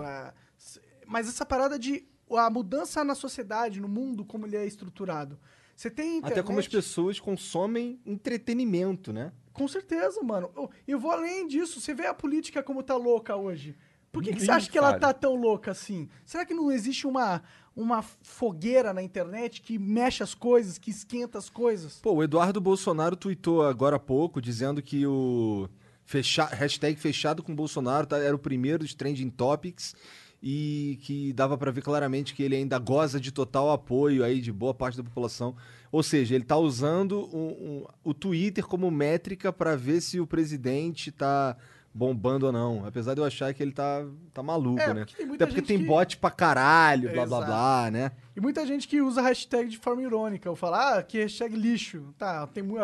Mas 1.07 1.27
essa 1.27 1.43
parada 1.43 1.79
de 1.79 2.05
a 2.29 2.47
mudança 2.47 3.03
na 3.03 3.15
sociedade, 3.15 3.81
no 3.81 3.87
mundo, 3.87 4.23
como 4.23 4.45
ele 4.45 4.55
é 4.55 4.67
estruturado. 4.67 5.39
Você 5.75 5.89
tem 5.89 6.17
internet... 6.17 6.33
Até 6.33 6.43
como 6.43 6.59
as 6.59 6.67
pessoas 6.67 7.19
consomem 7.19 7.99
entretenimento, 8.05 9.11
né? 9.11 9.33
Com 9.51 9.67
certeza, 9.67 10.21
mano. 10.21 10.51
Eu- 10.85 10.99
vou 10.99 11.09
além 11.09 11.47
disso. 11.47 11.81
Você 11.81 11.91
vê 11.95 12.05
a 12.05 12.13
política 12.13 12.61
como 12.61 12.83
tá 12.83 12.95
louca 12.95 13.35
hoje. 13.35 13.75
Por 14.11 14.21
que, 14.21 14.31
que 14.31 14.41
você 14.41 14.51
acha 14.51 14.69
que 14.69 14.77
ela 14.77 14.99
tá 14.99 15.11
tão 15.11 15.33
louca 15.33 15.71
assim? 15.71 16.07
Será 16.23 16.45
que 16.45 16.53
não 16.53 16.71
existe 16.71 17.07
uma, 17.07 17.41
uma 17.75 18.01
fogueira 18.01 18.93
na 18.93 19.03
internet 19.03 19.61
que 19.61 19.77
mexe 19.77 20.23
as 20.23 20.33
coisas, 20.33 20.77
que 20.77 20.89
esquenta 20.89 21.37
as 21.37 21.49
coisas? 21.49 21.99
Pô, 22.01 22.13
o 22.13 22.23
Eduardo 22.23 22.61
Bolsonaro 22.61 23.15
tweetou 23.15 23.63
agora 23.63 23.97
há 23.97 23.99
pouco 23.99 24.41
dizendo 24.41 24.81
que 24.81 25.05
o 25.05 25.67
fecha... 26.05 26.45
hashtag 26.45 26.97
fechado 26.99 27.43
com 27.43 27.53
Bolsonaro 27.55 28.07
tá- 28.07 28.17
era 28.17 28.35
o 28.35 28.39
primeiro 28.39 28.79
dos 28.79 28.93
trending 28.93 29.29
topics 29.29 29.93
e 30.41 30.99
que 31.01 31.33
dava 31.33 31.57
pra 31.57 31.71
ver 31.71 31.81
claramente 31.81 32.33
que 32.35 32.43
ele 32.43 32.55
ainda 32.55 32.77
goza 32.77 33.19
de 33.19 33.31
total 33.31 33.71
apoio 33.71 34.23
aí 34.23 34.39
de 34.39 34.51
boa 34.51 34.73
parte 34.73 34.95
da 34.97 35.03
população. 35.03 35.55
Ou 35.91 36.03
seja, 36.03 36.35
ele 36.35 36.43
tá 36.43 36.55
usando 36.57 37.27
um- 37.35 37.47
um- 37.81 37.85
o 38.03 38.13
Twitter 38.13 38.65
como 38.65 38.91
métrica 38.91 39.51
pra 39.51 39.75
ver 39.75 40.01
se 40.01 40.19
o 40.19 40.27
presidente 40.27 41.11
tá 41.11 41.57
bombando 41.97 42.45
ou 42.47 42.51
não. 42.51 42.85
Apesar 42.85 43.13
de 43.13 43.21
eu 43.21 43.25
achar 43.25 43.53
que 43.53 43.63
ele 43.63 43.71
tá, 43.71 44.05
tá 44.33 44.43
maluco, 44.43 44.81
É, 44.81 44.93
né? 44.93 44.99
porque 45.05 45.15
tem 45.15 45.25
muita 45.25 45.45
Até 45.45 45.53
porque 45.53 45.61
gente 45.61 45.67
tem 45.69 45.77
que- 45.79 45.85
bot 45.85 46.17
pra 46.17 46.29
caralho, 46.29 47.09
blá 47.13 47.25
blá 47.25 47.37
Exato. 47.37 47.45
blá, 47.45 47.89
né? 47.91 48.11
E 48.35 48.41
muita 48.41 48.65
gente 48.67 48.85
que 48.85 49.01
usa 49.01 49.21
hashtag 49.21 49.69
de 49.69 49.77
forma 49.77 50.01
irônica. 50.03 50.47
Eu 50.49 50.55
falo, 50.57 50.75
ah, 50.75 51.01
que 51.01 51.17
hashtag 51.19 51.55
lixo. 51.55 52.13
Tá, 52.17 52.45
tem 52.47 52.61
mu- 52.61 52.75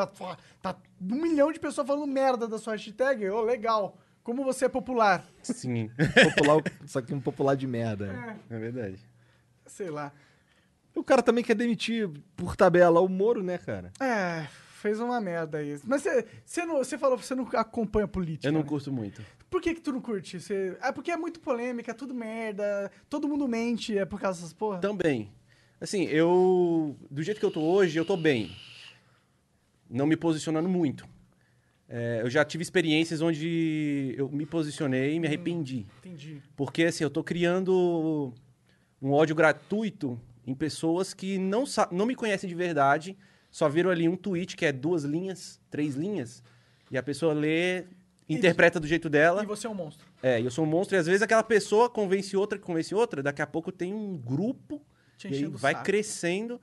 tá 0.61 0.75
um 1.01 1.21
milhão 1.21 1.51
de 1.51 1.59
pessoas 1.59 1.85
falando 1.85 2.07
merda 2.07 2.47
da 2.47 2.57
sua 2.57 2.73
hashtag. 2.73 3.29
Ô, 3.29 3.41
legal. 3.41 3.97
Como 4.23 4.43
você 4.45 4.65
é 4.65 4.69
popular. 4.69 5.25
Sim. 5.41 5.89
Popular, 6.35 6.61
só 6.85 7.01
que 7.01 7.11
um 7.13 7.19
popular 7.19 7.55
de 7.55 7.65
merda. 7.65 8.05
né? 8.13 8.37
É 8.51 8.57
verdade. 8.59 8.99
Sei 9.65 9.89
lá. 9.89 10.11
O 10.95 11.03
cara 11.03 11.23
também 11.23 11.43
quer 11.43 11.55
demitir 11.55 12.07
por 12.35 12.55
tabela 12.55 13.01
o 13.01 13.07
Moro, 13.09 13.41
né, 13.41 13.57
cara? 13.57 13.91
É, 13.99 14.45
fez 14.81 14.99
uma 14.99 15.21
merda 15.21 15.59
aí. 15.59 15.79
Mas 15.85 16.01
você- 16.01 16.97
falou 16.97 17.17
que 17.17 17.25
você 17.25 17.35
não 17.35 17.47
acompanha 17.53 18.07
política. 18.07 18.47
Eu 18.47 18.51
não 18.51 18.61
né? 18.61 18.67
curto 18.67 18.91
muito. 18.91 19.23
Por 19.49 19.61
que 19.61 19.75
que 19.75 19.81
tu 19.81 19.91
não 19.91 20.01
curte? 20.01 20.39
Você... 20.39 20.77
É 20.81 20.91
porque 20.91 21.11
é 21.11 21.17
muito 21.17 21.39
polêmica, 21.39 21.91
é 21.91 21.93
tudo 21.93 22.13
merda, 22.13 22.91
todo 23.09 23.27
mundo 23.27 23.47
mente, 23.47 23.97
é 23.97 24.05
por 24.05 24.19
causa 24.19 24.39
dessas 24.39 24.53
porra? 24.53 24.79
Também. 24.79 25.31
Assim, 25.79 26.03
eu. 26.05 26.95
Do 27.09 27.23
jeito 27.23 27.39
que 27.39 27.45
eu 27.45 27.51
tô 27.51 27.61
hoje, 27.61 27.97
eu 27.97 28.05
tô 28.05 28.15
bem. 28.17 28.51
Não 29.89 30.05
me 30.05 30.15
posicionando 30.15 30.69
muito. 30.69 31.07
É, 31.89 32.21
eu 32.21 32.29
já 32.29 32.45
tive 32.45 32.61
experiências 32.61 33.21
onde 33.21 34.15
eu 34.17 34.29
me 34.29 34.45
posicionei 34.45 35.15
e 35.15 35.19
me 35.19 35.27
arrependi. 35.27 35.85
Entendi. 35.99 36.41
Porque, 36.55 36.83
assim, 36.83 37.03
eu 37.03 37.09
tô 37.09 37.23
criando 37.23 38.33
um 39.01 39.11
ódio 39.11 39.35
gratuito 39.35 40.19
em 40.47 40.55
pessoas 40.55 41.13
que 41.13 41.37
não, 41.37 41.65
não 41.91 42.05
me 42.05 42.15
conhecem 42.15 42.47
de 42.47 42.55
verdade, 42.55 43.17
só 43.51 43.69
viram 43.69 43.89
ali 43.91 44.07
um 44.07 44.15
tweet 44.15 44.55
que 44.55 44.65
é 44.65 44.71
duas 44.71 45.03
linhas, 45.03 45.59
três 45.69 45.95
linhas, 45.95 46.41
e 46.89 46.97
a 46.97 47.03
pessoa 47.03 47.33
lê, 47.33 47.83
interpreta 48.27 48.79
do 48.79 48.87
jeito 48.87 49.09
dela. 49.09 49.43
E 49.43 49.45
você 49.45 49.67
é 49.67 49.69
um 49.69 49.75
monstro. 49.75 50.07
É, 50.23 50.39
e 50.39 50.45
eu 50.45 50.51
sou 50.51 50.65
um 50.65 50.67
monstro, 50.67 50.95
e 50.95 50.99
às 50.99 51.05
vezes 51.05 51.21
aquela 51.21 51.43
pessoa 51.43 51.89
convence 51.89 52.35
outra, 52.35 52.57
que 52.57 52.63
convence 52.63 52.95
outra, 52.95 53.21
daqui 53.21 53.41
a 53.41 53.47
pouco 53.47 53.71
tem 53.71 53.93
um 53.93 54.17
grupo, 54.17 54.81
e 55.23 55.45
o 55.45 55.51
vai 55.51 55.73
saco. 55.73 55.85
crescendo. 55.85 56.59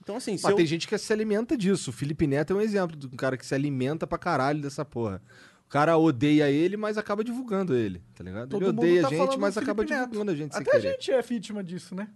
Então, 0.00 0.16
assim, 0.16 0.36
se 0.36 0.44
Mas 0.44 0.50
eu... 0.52 0.56
tem 0.56 0.66
gente 0.66 0.86
que 0.86 0.96
se 0.96 1.12
alimenta 1.12 1.56
disso. 1.56 1.90
O 1.90 1.92
Felipe 1.92 2.28
Neto 2.28 2.52
é 2.52 2.56
um 2.56 2.60
exemplo 2.60 2.96
de 2.96 3.06
um 3.06 3.16
cara 3.16 3.36
que 3.36 3.44
se 3.44 3.52
alimenta 3.54 4.06
pra 4.06 4.16
caralho 4.16 4.60
dessa 4.62 4.84
porra. 4.84 5.20
O 5.66 5.68
cara 5.68 5.98
odeia 5.98 6.48
ele, 6.48 6.76
mas 6.76 6.96
acaba 6.96 7.24
divulgando 7.24 7.74
ele, 7.74 8.00
tá 8.14 8.22
ligado? 8.22 8.50
Todo 8.50 8.62
ele 8.62 8.72
mundo 8.72 8.78
odeia 8.78 9.00
tá 9.02 9.08
a 9.08 9.10
gente, 9.10 9.18
falando 9.18 9.40
mas 9.40 9.58
acaba 9.58 9.82
Neto. 9.82 9.92
divulgando 9.92 10.30
a 10.30 10.34
gente 10.36 10.52
Até 10.52 10.70
a 10.70 10.72
querer. 10.80 10.92
gente 10.92 11.10
é 11.10 11.20
vítima 11.22 11.64
disso, 11.64 11.96
né? 11.96 12.08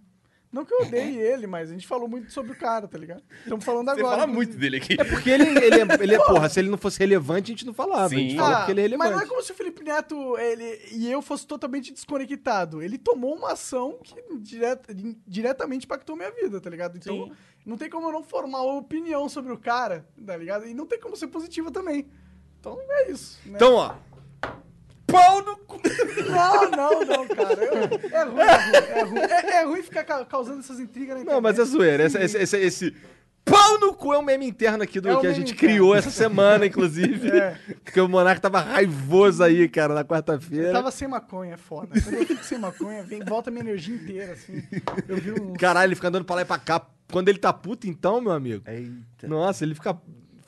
Não 0.51 0.65
que 0.65 0.73
eu 0.73 0.81
odeie 0.81 1.15
ele, 1.21 1.47
mas 1.47 1.69
a 1.69 1.73
gente 1.73 1.87
falou 1.87 2.07
muito 2.09 2.31
sobre 2.31 2.51
o 2.51 2.55
cara, 2.55 2.87
tá 2.87 2.97
ligado? 2.97 3.23
Estamos 3.43 3.63
falando 3.63 3.85
Você 3.85 3.99
agora. 4.01 4.17
fala 4.17 4.31
inclusive. 4.31 4.35
muito 4.51 4.59
dele 4.59 4.77
aqui. 4.77 4.93
É 4.99 5.03
porque 5.05 5.29
ele, 5.29 5.43
ele, 5.49 5.75
é, 5.79 6.03
ele 6.03 6.15
é, 6.15 6.17
porra, 6.25 6.49
se 6.49 6.59
ele 6.59 6.69
não 6.69 6.77
fosse 6.77 6.99
relevante, 6.99 7.51
a 7.51 7.53
gente 7.55 7.65
não 7.65 7.73
falava. 7.73 8.05
A 8.13 8.17
gente 8.17 8.31
Sim. 8.31 8.37
fala 8.37 8.55
Ah, 8.55 8.57
porque 8.65 8.71
ele 8.73 8.81
é 8.81 8.83
mas 8.83 8.91
relevante. 9.09 9.15
não 9.15 9.21
é 9.23 9.25
como 9.29 9.41
se 9.41 9.51
o 9.51 9.55
Felipe 9.55 9.83
Neto 9.83 10.37
ele, 10.37 10.81
e 10.91 11.09
eu 11.09 11.21
fosse 11.21 11.47
totalmente 11.47 11.93
desconectado. 11.93 12.81
Ele 12.81 12.97
tomou 12.97 13.35
uma 13.35 13.53
ação 13.53 13.97
que 14.03 14.15
direta- 14.39 14.93
diretamente 15.25 15.85
impactou 15.85 16.15
minha 16.17 16.31
vida, 16.31 16.59
tá 16.59 16.69
ligado? 16.69 16.97
Então, 16.97 17.27
Sim. 17.27 17.31
não 17.65 17.77
tem 17.77 17.89
como 17.89 18.07
eu 18.07 18.11
não 18.11 18.23
formar 18.23 18.61
uma 18.61 18.77
opinião 18.77 19.29
sobre 19.29 19.53
o 19.53 19.57
cara, 19.57 20.05
tá 20.25 20.35
ligado? 20.35 20.67
E 20.67 20.73
não 20.73 20.85
tem 20.85 20.99
como 20.99 21.15
ser 21.15 21.27
positiva 21.27 21.71
também. 21.71 22.07
Então, 22.59 22.77
é 22.89 23.09
isso. 23.09 23.39
né? 23.45 23.53
Então, 23.55 23.73
ó. 23.75 23.95
Pau 25.11 25.41
no 25.43 25.57
cu! 25.57 25.81
Não, 26.29 26.71
não, 26.71 27.05
não, 27.05 27.27
cara. 27.27 27.63
Eu- 27.63 27.73
é 28.11 28.23
ruim, 28.23 28.39
é 28.41 28.55
ruim. 28.55 28.75
É 28.93 29.03
ruim, 29.03 29.19
É- 29.19 29.55
é 29.61 29.65
ruim 29.65 29.83
ficar 29.83 30.03
ca- 30.03 30.25
causando 30.25 30.59
essas 30.59 30.79
intrigas 30.79 31.15
na 31.15 31.21
internet. 31.21 31.33
Não, 31.33 31.41
mas 31.41 31.59
é 31.59 31.65
zoeira. 31.65 32.03
Esse, 32.05 32.17
esse, 32.17 32.37
esse, 32.37 32.57
esse 32.57 32.95
pau 33.43 33.79
no 33.79 33.93
cu 33.93 34.13
é 34.13 34.17
um 34.19 34.21
meme 34.21 34.45
interno 34.47 34.83
aqui 34.83 34.99
do 35.01 35.09
É 35.09 35.17
um 35.17 35.19
que 35.21 35.27
a 35.27 35.33
gente 35.33 35.53
interno. 35.53 35.59
criou 35.75 35.95
essa 35.95 36.09
semana, 36.11 36.65
inclusive. 36.65 37.29
É. 37.29 37.57
Porque 37.83 37.99
o 37.99 38.07
Monark 38.07 38.39
tava 38.41 38.59
raivoso 38.59 39.43
aí, 39.43 39.67
cara, 39.67 39.93
na 39.93 40.01
Eu 40.01 40.05
quarta-feira. 40.05 40.71
tava 40.71 40.91
sem 40.91 41.07
maconha, 41.07 41.55
é 41.55 41.57
foda. 41.57 41.99
Quando 42.01 42.15
eu 42.15 42.25
fico 42.25 42.43
sem 42.43 42.57
maconha, 42.59 43.03
vem, 43.03 43.19
volta 43.25 43.49
minha 43.51 43.61
energia 43.63 43.95
inteira, 43.95 44.33
assim. 44.33 44.63
Eu 45.07 45.17
vi 45.17 45.31
um. 45.31 45.53
Caralho, 45.53 45.87
ele 45.87 45.95
fica 45.95 46.07
andando 46.07 46.25
pra 46.25 46.35
lá 46.35 46.41
e 46.43 46.45
pra 46.45 46.57
cá, 46.59 46.85
quando 47.11 47.27
ele 47.29 47.39
tá 47.39 47.51
puto, 47.51 47.87
então, 47.87 48.21
meu 48.21 48.31
amigo. 48.31 48.63
Eita. 48.67 49.27
Nossa, 49.27 49.63
ele 49.65 49.75
fica. 49.75 49.97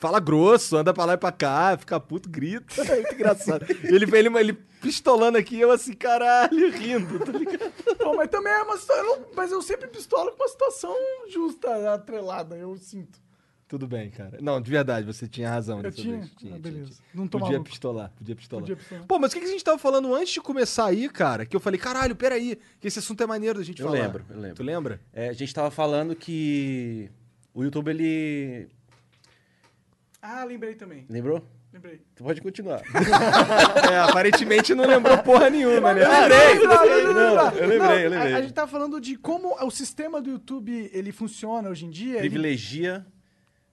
Fala 0.04 0.20
grosso, 0.20 0.76
anda 0.76 0.92
pra 0.92 1.06
lá 1.06 1.14
e 1.14 1.16
pra 1.16 1.32
cá, 1.32 1.78
fica 1.78 1.98
puto, 1.98 2.28
grita. 2.28 2.74
É 2.84 2.96
muito 2.96 3.14
engraçado. 3.14 3.64
ele, 3.84 4.04
ele, 4.14 4.38
ele 4.38 4.52
pistolando 4.52 5.38
aqui, 5.38 5.58
eu 5.58 5.70
assim, 5.70 5.94
caralho, 5.94 6.70
rindo, 6.72 7.18
tá 7.20 7.32
ligado? 7.32 7.72
Pô, 7.96 8.14
mas 8.14 8.28
também 8.28 8.52
é 8.52 8.62
uma 8.64 8.76
situação. 8.76 9.24
Mas 9.34 9.50
eu 9.50 9.62
sempre 9.62 9.88
pistolo 9.88 10.30
com 10.32 10.42
uma 10.42 10.48
situação 10.48 10.94
justa, 11.30 11.94
atrelada, 11.94 12.54
eu 12.54 12.76
sinto. 12.76 13.18
Tudo 13.66 13.86
bem, 13.86 14.10
cara. 14.10 14.36
Não, 14.42 14.60
de 14.60 14.70
verdade, 14.70 15.06
você 15.06 15.26
tinha 15.26 15.48
razão. 15.48 15.80
Eu 15.80 15.90
tinha? 15.90 16.18
vez. 16.18 16.30
Ah, 16.52 16.58
beleza. 16.58 16.92
Não 17.14 17.26
tô 17.26 17.38
Podia 17.38 17.52
maluco. 17.54 17.70
pistolar, 17.70 18.12
podia 18.14 18.36
pistolar. 18.36 18.60
Podia 18.62 18.76
pistolar. 18.76 19.06
Pô, 19.06 19.18
mas 19.18 19.32
o 19.32 19.34
que 19.34 19.40
que 19.40 19.46
a 19.46 19.50
gente 19.50 19.64
tava 19.64 19.78
falando 19.78 20.14
antes 20.14 20.34
de 20.34 20.40
começar 20.42 20.84
aí, 20.84 21.08
cara? 21.08 21.46
Que 21.46 21.56
eu 21.56 21.60
falei, 21.60 21.80
caralho, 21.80 22.14
peraí, 22.14 22.58
que 22.78 22.88
esse 22.88 22.98
assunto 22.98 23.22
é 23.22 23.26
maneiro 23.26 23.58
da 23.58 23.64
gente 23.64 23.80
Eu 23.80 23.88
falar. 23.88 24.02
lembro, 24.02 24.22
eu 24.28 24.36
lembro. 24.38 24.54
Tu 24.56 24.62
lembra? 24.62 25.00
É, 25.14 25.30
a 25.30 25.32
gente 25.32 25.54
tava 25.54 25.70
falando 25.70 26.14
que 26.14 27.10
o 27.54 27.64
YouTube, 27.64 27.88
ele... 27.88 28.68
Ah, 30.26 30.42
lembrei 30.42 30.74
também. 30.74 31.04
Lembrou? 31.10 31.46
Lembrei. 31.70 32.00
Tu 32.14 32.24
pode 32.24 32.40
continuar. 32.40 32.80
é, 33.92 33.98
aparentemente 33.98 34.74
não 34.74 34.86
lembrou 34.86 35.18
porra 35.18 35.50
nenhuma, 35.50 35.92
né? 35.92 36.00
lembrei! 36.08 36.54
Não, 36.66 36.86
não, 36.86 36.86
não, 36.86 37.12
Não, 37.12 37.34
não. 37.34 37.50
eu 37.58 37.68
lembrei, 37.68 37.78
Não, 37.78 37.98
eu 37.98 38.10
lembrei. 38.10 38.32
A, 38.32 38.36
a 38.38 38.40
gente 38.42 38.54
tá 38.54 38.66
falando 38.66 38.98
de 39.00 39.16
como 39.18 39.54
o 39.62 39.70
sistema 39.70 40.22
do 40.22 40.30
YouTube 40.30 40.88
ele 40.94 41.12
funciona 41.12 41.68
hoje 41.68 41.84
em 41.84 41.90
dia. 41.90 42.12
ele- 42.12 42.20
Privilegia 42.20 43.04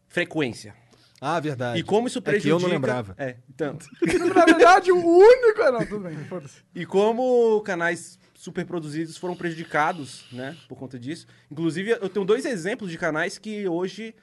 frequência. 0.09 0.75
Ah, 1.21 1.39
verdade. 1.39 1.79
E 1.79 1.83
como 1.83 2.07
isso 2.07 2.17
É 2.19 2.21
que 2.21 2.25
prejudica... 2.31 2.55
eu 2.55 2.59
não 2.59 2.67
lembrava. 2.67 3.15
É, 3.17 3.37
então... 3.49 3.77
Na 4.35 4.43
verdade, 4.43 4.91
o 4.91 4.97
único. 4.97 5.61
Não, 5.71 5.85
tudo 5.85 5.99
bem, 6.01 6.17
foda-se. 6.25 6.63
E 6.75 6.85
como 6.85 7.61
canais 7.61 8.19
super 8.33 8.65
produzidos 8.65 9.15
foram 9.17 9.35
prejudicados, 9.37 10.25
né, 10.33 10.57
por 10.67 10.75
conta 10.75 10.99
disso. 10.99 11.27
Inclusive, 11.49 11.91
eu 11.91 12.09
tenho 12.09 12.25
dois 12.25 12.43
exemplos 12.43 12.91
de 12.91 12.97
canais 12.97 13.37
que 13.37 13.67
hoje 13.69 14.13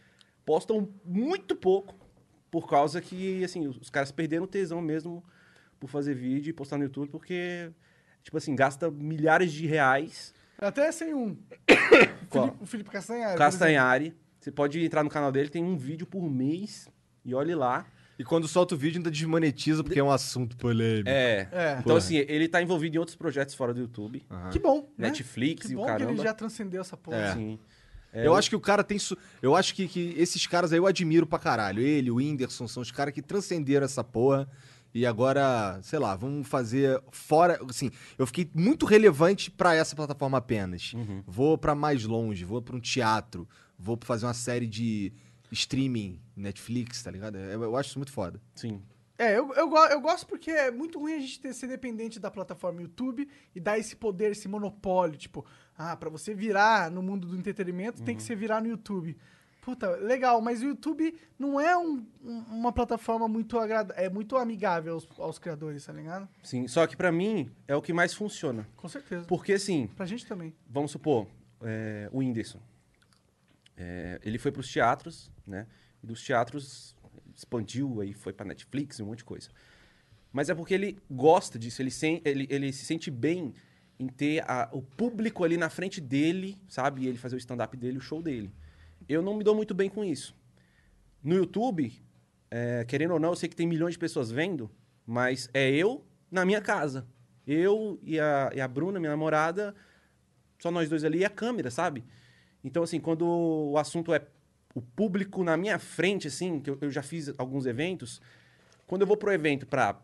postam 0.44 0.88
muito 1.04 1.54
pouco 1.56 1.97
por 2.50 2.68
causa 2.68 3.00
que, 3.00 3.44
assim, 3.44 3.66
os 3.66 3.90
caras 3.90 4.10
perderam 4.10 4.44
o 4.44 4.46
tesão 4.48 4.80
mesmo 4.80 5.22
por 5.78 5.88
fazer 5.88 6.14
vídeo 6.14 6.50
e 6.50 6.52
postar 6.52 6.76
no 6.78 6.84
YouTube, 6.84 7.08
porque, 7.10 7.70
tipo 8.22 8.36
assim, 8.36 8.54
gasta 8.54 8.90
milhares 8.90 9.52
de 9.52 9.66
reais. 9.66 10.34
Até 10.58 10.90
sem 10.90 11.14
um. 11.14 11.36
Qual? 12.28 12.46
Felipe, 12.46 12.62
o 12.62 12.66
Felipe 12.66 12.90
Castanhari. 12.90 13.38
Castanhari. 13.38 14.16
Você 14.40 14.50
pode 14.50 14.82
entrar 14.84 15.04
no 15.04 15.10
canal 15.10 15.30
dele, 15.30 15.48
tem 15.48 15.62
um 15.62 15.76
vídeo 15.76 16.06
por 16.06 16.22
mês 16.28 16.88
e 17.24 17.34
olhe 17.34 17.54
lá. 17.54 17.86
E 18.18 18.24
quando 18.24 18.48
solta 18.48 18.74
o 18.74 18.78
vídeo 18.78 18.98
ainda 18.98 19.10
desmonetiza 19.10 19.84
porque 19.84 20.00
é 20.00 20.02
um 20.02 20.10
assunto 20.10 20.56
polêmico. 20.56 21.08
É. 21.08 21.48
É. 21.52 21.76
Então, 21.78 21.96
assim, 21.96 22.16
ele 22.16 22.48
tá 22.48 22.60
envolvido 22.60 22.96
em 22.96 22.98
outros 22.98 23.16
projetos 23.16 23.54
fora 23.54 23.72
do 23.72 23.80
YouTube. 23.80 24.24
Aham. 24.28 24.50
Que 24.50 24.58
bom. 24.58 24.92
né? 24.98 25.08
Netflix 25.08 25.66
que 25.66 25.72
e 25.72 25.76
o 25.76 25.78
bom 25.78 25.84
que 25.84 25.92
caramba. 25.92 26.10
ele 26.12 26.22
já 26.22 26.34
transcendeu 26.34 26.80
essa 26.80 26.96
porra. 26.96 27.16
É. 27.18 27.34
Sim. 27.34 27.58
Eu 28.12 28.34
acho 28.34 28.48
que 28.48 28.56
o 28.56 28.60
cara 28.60 28.82
tem. 28.82 28.98
Su... 28.98 29.16
Eu 29.42 29.54
acho 29.54 29.74
que, 29.74 29.86
que 29.86 30.14
esses 30.16 30.46
caras 30.46 30.72
aí 30.72 30.78
eu 30.78 30.86
admiro 30.86 31.26
pra 31.26 31.38
caralho. 31.38 31.82
Ele, 31.82 32.10
o 32.10 32.16
Whindersson, 32.16 32.66
são 32.66 32.82
os 32.82 32.90
caras 32.90 33.12
que 33.14 33.22
transcenderam 33.22 33.84
essa 33.84 34.02
porra. 34.02 34.48
E 34.94 35.04
agora, 35.04 35.78
sei 35.82 35.98
lá, 35.98 36.16
vamos 36.16 36.48
fazer 36.48 37.00
fora. 37.10 37.60
Assim, 37.68 37.90
eu 38.16 38.26
fiquei 38.26 38.50
muito 38.54 38.86
relevante 38.86 39.50
pra 39.50 39.74
essa 39.74 39.94
plataforma 39.94 40.38
apenas. 40.38 40.92
Uhum. 40.94 41.22
Vou 41.26 41.58
pra 41.58 41.74
mais 41.74 42.04
longe, 42.04 42.44
vou 42.44 42.62
pra 42.62 42.74
um 42.74 42.80
teatro, 42.80 43.46
vou 43.78 43.98
fazer 44.02 44.26
uma 44.26 44.34
série 44.34 44.66
de 44.66 45.12
streaming, 45.52 46.20
Netflix, 46.34 47.02
tá 47.02 47.10
ligado? 47.10 47.36
Eu, 47.36 47.62
eu 47.62 47.76
acho 47.76 47.90
isso 47.90 47.98
muito 47.98 48.12
foda. 48.12 48.40
Sim. 48.54 48.82
É, 49.18 49.36
eu, 49.36 49.52
eu, 49.54 49.68
eu 49.90 50.00
gosto 50.00 50.26
porque 50.28 50.50
é 50.50 50.70
muito 50.70 50.98
ruim 51.00 51.14
a 51.14 51.18
gente 51.18 51.40
ter, 51.40 51.52
ser 51.52 51.66
dependente 51.66 52.20
da 52.20 52.30
plataforma 52.30 52.80
YouTube 52.80 53.28
e 53.54 53.58
dar 53.58 53.76
esse 53.76 53.96
poder, 53.96 54.30
esse 54.30 54.46
monopólio. 54.46 55.16
Tipo, 55.18 55.44
ah, 55.76 55.96
pra 55.96 56.08
você 56.08 56.32
virar 56.32 56.88
no 56.90 57.02
mundo 57.02 57.26
do 57.26 57.36
entretenimento, 57.36 58.00
tem 58.02 58.14
que 58.16 58.22
ser 58.22 58.36
virar 58.36 58.60
no 58.62 58.68
YouTube. 58.68 59.16
Puta, 59.60 59.90
legal, 59.96 60.40
mas 60.40 60.62
o 60.62 60.66
YouTube 60.66 61.14
não 61.38 61.60
é 61.60 61.76
um- 61.76 62.06
um- 62.24 62.38
uma 62.48 62.72
plataforma 62.72 63.26
muito 63.28 63.58
agradável, 63.58 64.02
é 64.02 64.08
muito 64.08 64.36
amigável 64.36 64.94
aos, 64.94 65.08
aos 65.18 65.38
criadores, 65.38 65.84
tá 65.84 65.92
ligado? 65.92 66.26
Sim. 66.42 66.66
Só 66.68 66.86
que 66.86 66.96
pra 66.96 67.10
mim 67.12 67.50
é 67.66 67.74
o 67.76 67.82
que 67.82 67.92
mais 67.92 68.14
funciona. 68.14 68.66
Com 68.76 68.88
certeza. 68.88 69.26
Porque, 69.26 69.52
assim, 69.52 69.88
Pra 69.96 70.06
gente 70.06 70.24
também. 70.24 70.54
vamos 70.70 70.92
supor, 70.92 71.26
é, 71.60 72.08
o 72.12 72.18
Whindersson. 72.20 72.60
É, 73.76 74.18
ele 74.24 74.38
foi 74.38 74.50
pros 74.50 74.70
teatros, 74.72 75.30
né? 75.46 75.66
E 76.02 76.06
dos 76.06 76.24
teatros 76.24 76.96
expandiu, 77.38 78.00
aí 78.00 78.12
foi 78.12 78.32
pra 78.32 78.44
Netflix, 78.44 78.98
um 79.00 79.06
monte 79.06 79.18
de 79.18 79.24
coisa. 79.24 79.48
Mas 80.32 80.50
é 80.50 80.54
porque 80.54 80.74
ele 80.74 80.98
gosta 81.10 81.58
disso, 81.58 81.80
ele, 81.80 81.90
sen- 81.90 82.20
ele, 82.24 82.46
ele 82.50 82.72
se 82.72 82.84
sente 82.84 83.10
bem 83.10 83.54
em 83.98 84.08
ter 84.08 84.42
a- 84.48 84.68
o 84.72 84.82
público 84.82 85.44
ali 85.44 85.56
na 85.56 85.70
frente 85.70 86.00
dele, 86.00 86.60
sabe? 86.68 87.02
E 87.02 87.06
ele 87.06 87.16
fazer 87.16 87.36
o 87.36 87.38
stand-up 87.38 87.76
dele, 87.76 87.98
o 87.98 88.00
show 88.00 88.20
dele. 88.20 88.52
Eu 89.08 89.22
não 89.22 89.36
me 89.36 89.44
dou 89.44 89.54
muito 89.54 89.72
bem 89.74 89.88
com 89.88 90.04
isso. 90.04 90.36
No 91.22 91.34
YouTube, 91.34 91.92
é, 92.50 92.84
querendo 92.86 93.12
ou 93.14 93.20
não, 93.20 93.30
eu 93.30 93.36
sei 93.36 93.48
que 93.48 93.56
tem 93.56 93.66
milhões 93.66 93.94
de 93.94 93.98
pessoas 93.98 94.30
vendo, 94.30 94.70
mas 95.06 95.48
é 95.54 95.70
eu 95.70 96.04
na 96.30 96.44
minha 96.44 96.60
casa. 96.60 97.06
Eu 97.46 97.98
e 98.02 98.18
a, 98.20 98.50
e 98.54 98.60
a 98.60 98.68
Bruna, 98.68 99.00
minha 99.00 99.10
namorada, 99.10 99.74
só 100.58 100.70
nós 100.70 100.88
dois 100.88 101.04
ali 101.04 101.18
e 101.20 101.24
a 101.24 101.30
câmera, 101.30 101.70
sabe? 101.70 102.04
Então, 102.62 102.82
assim, 102.82 103.00
quando 103.00 103.24
o 103.26 103.78
assunto 103.78 104.12
é 104.12 104.26
o 104.78 104.82
público 104.82 105.42
na 105.42 105.56
minha 105.56 105.78
frente, 105.78 106.28
assim, 106.28 106.60
que 106.60 106.70
eu, 106.70 106.78
eu 106.80 106.90
já 106.90 107.02
fiz 107.02 107.32
alguns 107.36 107.66
eventos, 107.66 108.20
quando 108.86 109.02
eu 109.02 109.06
vou 109.06 109.16
pro 109.16 109.32
evento 109.32 109.66
pra 109.66 110.00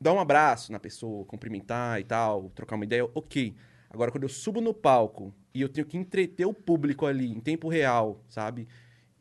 dar 0.00 0.12
um 0.12 0.20
abraço 0.20 0.72
na 0.72 0.78
pessoa, 0.78 1.24
cumprimentar 1.24 2.00
e 2.00 2.04
tal, 2.04 2.50
trocar 2.50 2.76
uma 2.76 2.84
ideia, 2.84 3.04
ok. 3.14 3.54
Agora, 3.90 4.10
quando 4.10 4.22
eu 4.22 4.28
subo 4.28 4.60
no 4.60 4.72
palco 4.72 5.34
e 5.52 5.60
eu 5.60 5.68
tenho 5.68 5.86
que 5.86 5.96
entreter 5.96 6.46
o 6.46 6.54
público 6.54 7.04
ali 7.04 7.30
em 7.30 7.40
tempo 7.40 7.68
real, 7.68 8.24
sabe? 8.28 8.66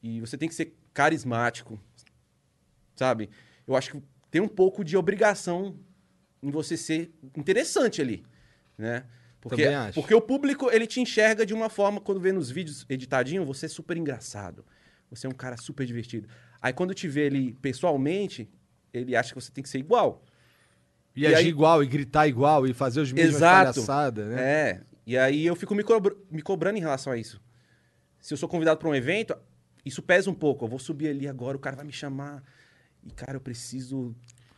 E 0.01 0.20
você 0.22 0.38
tem 0.38 0.48
que 0.48 0.55
ser 0.55 0.74
carismático, 0.93 1.79
sabe? 2.96 3.29
Eu 3.67 3.75
acho 3.75 3.91
que 3.91 4.03
tem 4.29 4.41
um 4.41 4.48
pouco 4.48 4.84
de 4.84 4.96
obrigação 4.96 5.75
em 6.41 6.50
você 6.50 6.77
ser 6.77 7.13
interessante 7.36 8.01
ali, 8.01 8.24
né? 8.77 9.05
Porque, 9.41 9.67
porque 9.96 10.13
o 10.13 10.22
público, 10.22 10.70
ele 10.72 10.86
te 10.86 11.01
enxerga 11.01 11.46
de 11.46 11.53
uma 11.53 11.67
forma, 11.67 12.00
quando 12.00 12.22
vê 12.22 12.31
nos 12.31 12.51
vídeos 12.51 12.86
editadinho, 12.88 13.43
você 13.43 13.65
é 13.65 13.70
super 13.70 13.98
engraçado. 13.98 14.63
Você 15.12 15.27
é 15.27 15.30
um 15.30 15.34
cara 15.34 15.58
super 15.58 15.86
divertido. 15.86 16.27
Aí 16.62 16.74
quando 16.74 16.94
te 16.94 17.08
vê 17.08 17.25
ele 17.27 17.53
pessoalmente, 17.62 18.50
ele 18.94 19.15
acha 19.15 19.30
que 19.34 19.41
você 19.41 19.51
tem 19.51 19.62
que 19.62 19.70
ser 19.70 19.77
igual. 19.80 20.24
E, 21.15 21.22
E 21.24 21.27
agir 21.27 21.36
aí- 21.38 21.48
igual, 21.48 21.84
e 21.84 21.86
gritar 21.88 22.27
igual, 22.27 22.65
e 22.65 22.74
fazer 22.74 23.01
os 23.01 23.12
mesmos 23.12 23.39
palhaçadas, 23.41 24.27
né? 24.27 24.41
É. 24.41 24.82
E 25.06 25.18
aí 25.18 25.46
eu 25.46 25.56
fico 25.56 25.75
me, 25.75 25.84
cobr- 25.84 26.15
me 26.32 26.41
cobrando 26.41 26.77
em 26.77 26.82
relação 26.82 27.12
a 27.12 27.18
isso. 27.18 27.41
Se 28.22 28.34
eu 28.34 28.38
sou 28.38 28.48
convidado 28.48 28.80
para 28.80 28.88
um 28.88 28.96
evento, 28.96 29.36
isso 29.84 30.01
pesa 30.01 30.30
um 30.30 30.34
pouco. 30.34 30.63
Eu 30.63 30.70
vou 30.70 30.80
subir 30.80 31.10
ali 31.10 31.27
agora, 31.27 31.58
o 31.58 31.60
cara 31.60 31.75
vai 31.75 31.84
me 31.86 31.91
chamar. 31.91 32.41
E, 33.03 33.12
cara, 33.12 33.36
eu 33.36 33.41
preciso 33.41 34.15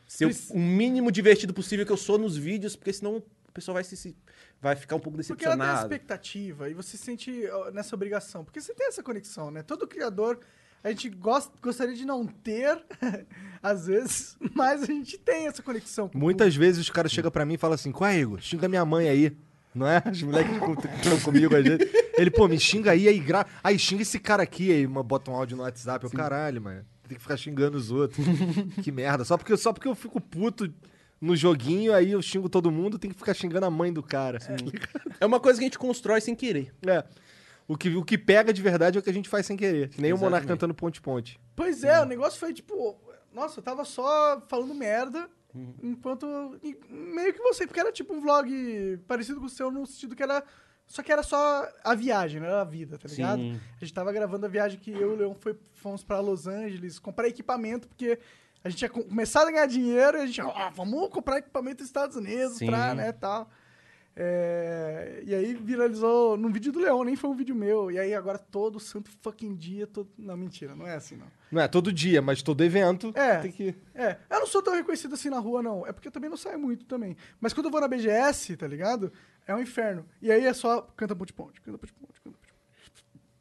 ser 0.07 0.27
Prec- 0.27 0.51
o 0.51 0.59
mínimo 0.59 1.11
divertido 1.11 1.53
possível 1.53 1.85
que 1.85 1.91
eu 1.91 1.97
sou 1.97 2.17
nos 2.19 2.37
vídeos, 2.37 2.75
porque 2.75 2.93
senão 2.93 3.17
o 3.17 3.51
pessoal 3.51 3.73
vai, 3.73 3.83
se, 3.83 3.95
se- 3.97 4.15
vai 4.63 4.77
ficar 4.77 4.95
um 4.95 4.99
pouco 4.99 5.17
Porque 5.17 5.45
ela 5.45 5.57
tem 5.57 5.65
a 5.65 5.67
decepcionado. 5.67 5.93
expectativa 5.93 6.69
e 6.69 6.73
você 6.73 6.95
se 6.95 7.03
sente 7.03 7.43
nessa 7.73 7.93
obrigação. 7.93 8.45
Porque 8.45 8.61
você 8.61 8.73
tem 8.73 8.87
essa 8.87 9.03
conexão, 9.03 9.51
né? 9.51 9.61
Todo 9.61 9.85
criador, 9.85 10.39
a 10.81 10.89
gente 10.89 11.09
gosta, 11.09 11.51
gostaria 11.61 11.93
de 11.93 12.05
não 12.05 12.25
ter, 12.25 12.81
às 13.61 13.87
vezes, 13.87 14.37
mas 14.55 14.83
a 14.83 14.85
gente 14.85 15.17
tem 15.17 15.47
essa 15.47 15.61
conexão. 15.61 16.09
Muitas 16.13 16.55
vezes 16.55 16.79
os 16.79 16.89
caras 16.89 17.11
chegam 17.11 17.29
pra 17.29 17.45
mim 17.45 17.55
e 17.55 17.57
falam 17.57 17.75
assim: 17.75 17.91
Qual 17.91 18.09
é, 18.09 18.17
Igor? 18.17 18.39
Xinga 18.39 18.69
minha 18.69 18.85
mãe 18.85 19.09
aí. 19.09 19.37
Não 19.75 19.87
é? 19.87 20.01
Os 20.09 20.21
moleques 20.21 20.55
que 20.55 20.87
estão 20.97 21.19
comigo 21.19 21.55
às 21.55 21.63
vezes. 21.63 21.91
Ele, 22.15 22.29
pô, 22.29 22.47
me 22.47 22.59
xinga 22.59 22.91
aí, 22.91 23.07
aí, 23.07 23.19
gra... 23.19 23.45
aí 23.63 23.77
xinga 23.77 24.03
esse 24.03 24.19
cara 24.19 24.43
aqui, 24.43 24.71
aí 24.71 24.85
bota 24.85 25.31
um 25.31 25.35
áudio 25.35 25.57
no 25.57 25.63
WhatsApp. 25.63 26.05
Eu, 26.05 26.11
caralho, 26.11 26.61
mano. 26.61 26.85
Tem 27.07 27.17
que 27.17 27.21
ficar 27.21 27.35
xingando 27.35 27.75
os 27.75 27.91
outros. 27.91 28.23
que 28.83 28.91
merda. 28.91 29.25
Só 29.25 29.35
porque, 29.35 29.57
só 29.57 29.73
porque 29.73 29.87
eu 29.87 29.95
fico 29.95 30.21
puto 30.21 30.71
no 31.23 31.37
joguinho, 31.37 31.93
aí 31.93 32.11
eu 32.11 32.21
xingo 32.21 32.49
todo 32.49 32.69
mundo, 32.69 32.99
tem 32.99 33.09
que 33.09 33.15
ficar 33.17 33.33
xingando 33.33 33.65
a 33.65 33.69
mãe 33.69 33.93
do 33.93 34.03
cara. 34.03 34.39
É 35.21 35.25
uma 35.25 35.39
coisa 35.39 35.57
que 35.57 35.63
a 35.63 35.67
gente 35.67 35.79
constrói 35.79 36.19
sem 36.19 36.35
querer. 36.35 36.73
É. 36.85 37.01
O 37.65 37.77
que, 37.77 37.95
o 37.95 38.03
que 38.03 38.17
pega 38.17 38.51
de 38.51 38.61
verdade 38.61 38.97
é 38.97 38.99
o 38.99 39.03
que 39.03 39.09
a 39.09 39.13
gente 39.13 39.29
faz 39.29 39.45
sem 39.45 39.55
querer. 39.55 39.87
Que 39.87 40.01
nem 40.01 40.11
o 40.11 40.17
Monarca 40.17 40.39
Exatamente. 40.39 40.59
cantando 40.59 40.73
ponte-ponte. 40.73 41.39
Pois 41.55 41.81
é, 41.85 42.01
o 42.01 42.05
negócio 42.05 42.37
foi 42.37 42.53
tipo. 42.53 42.99
Nossa, 43.31 43.59
eu 43.59 43.63
tava 43.63 43.85
só 43.85 44.41
falando 44.49 44.73
merda. 44.73 45.29
Enquanto. 45.81 46.25
e 46.61 46.77
Meio 46.89 47.33
que 47.33 47.39
você, 47.39 47.65
porque 47.65 47.79
era 47.79 47.91
tipo 47.91 48.13
um 48.13 48.19
vlog 48.19 48.97
parecido 49.07 49.39
com 49.39 49.45
o 49.45 49.49
seu, 49.49 49.71
no 49.71 49.87
sentido 49.87 50.17
que 50.17 50.23
era. 50.23 50.43
Só 50.85 51.01
que 51.01 51.11
era 51.11 51.23
só 51.23 51.65
a 51.85 51.95
viagem, 51.95 52.41
não 52.41 52.47
era 52.47 52.59
a 52.59 52.65
vida, 52.65 52.97
tá 52.97 53.07
ligado? 53.07 53.39
Sim. 53.39 53.59
A 53.77 53.85
gente 53.85 53.93
tava 53.93 54.11
gravando 54.11 54.45
a 54.45 54.49
viagem 54.49 54.77
que 54.77 54.91
eu 54.91 55.11
e 55.11 55.13
o 55.13 55.15
Leão 55.15 55.33
foi, 55.33 55.57
fomos 55.71 56.03
pra 56.03 56.19
Los 56.19 56.45
Angeles 56.47 56.99
comprar 56.99 57.29
equipamento, 57.29 57.87
porque 57.87 58.19
a 58.63 58.69
gente 58.69 58.79
tinha 58.79 58.89
co- 58.89 59.03
começado 59.03 59.47
a 59.47 59.51
ganhar 59.51 59.65
dinheiro 59.65 60.17
e 60.17 60.21
a 60.21 60.25
gente, 60.25 60.39
ah, 60.41 60.71
vamos 60.73 61.09
comprar 61.09 61.37
equipamento 61.39 61.81
nos 61.81 61.89
Estados 61.89 62.15
Unidos 62.15 62.57
Sim. 62.57 62.65
pra, 62.67 62.93
né, 62.95 63.11
tal. 63.11 63.49
É, 64.15 65.23
e 65.25 65.33
aí 65.33 65.55
viralizou 65.55 66.37
num 66.37 66.51
vídeo 66.51 66.71
do 66.71 66.77
Leão, 66.79 67.03
nem 67.03 67.15
foi 67.15 67.29
um 67.31 67.35
vídeo 67.35 67.55
meu. 67.55 67.89
E 67.89 67.97
aí 67.99 68.13
agora 68.13 68.37
todo 68.37 68.79
santo 68.79 69.09
fucking 69.21 69.55
dia, 69.55 69.87
todo... 69.87 70.07
não, 70.17 70.37
mentira, 70.37 70.75
não 70.75 70.85
é 70.87 70.93
assim, 70.95 71.15
não. 71.17 71.25
Não 71.51 71.61
é 71.61 71.67
todo 71.67 71.91
dia, 71.91 72.21
mas 72.21 72.41
todo 72.43 72.63
evento 72.63 73.11
É. 73.15 73.37
tem 73.39 73.51
que. 73.51 73.75
É, 73.95 74.17
eu 74.29 74.39
não 74.39 74.45
sou 74.47 74.61
tão 74.61 74.75
reconhecido 74.75 75.15
assim 75.15 75.29
na 75.29 75.39
rua, 75.39 75.63
não. 75.63 75.85
É 75.87 75.91
porque 75.91 76.07
eu 76.07 76.11
também 76.11 76.29
não 76.29 76.37
saio 76.37 76.59
muito 76.59 76.85
também. 76.85 77.17
Mas 77.41 77.53
quando 77.53 77.65
eu 77.65 77.71
vou 77.71 77.81
na 77.81 77.87
BGS, 77.87 78.55
tá 78.55 78.67
ligado? 78.67 79.11
É 79.47 79.53
um 79.55 79.59
inferno. 79.59 80.05
E 80.21 80.31
aí 80.31 80.45
é 80.45 80.53
só 80.53 80.81
canta 80.95 81.15
ponte 81.15 81.33
ponte, 81.33 81.59
canta 81.61 81.77
ponte 81.79 81.93
ponte, 81.93 82.21
canta 82.21 82.37
ponte 82.37 82.53
ponte. 82.53 82.53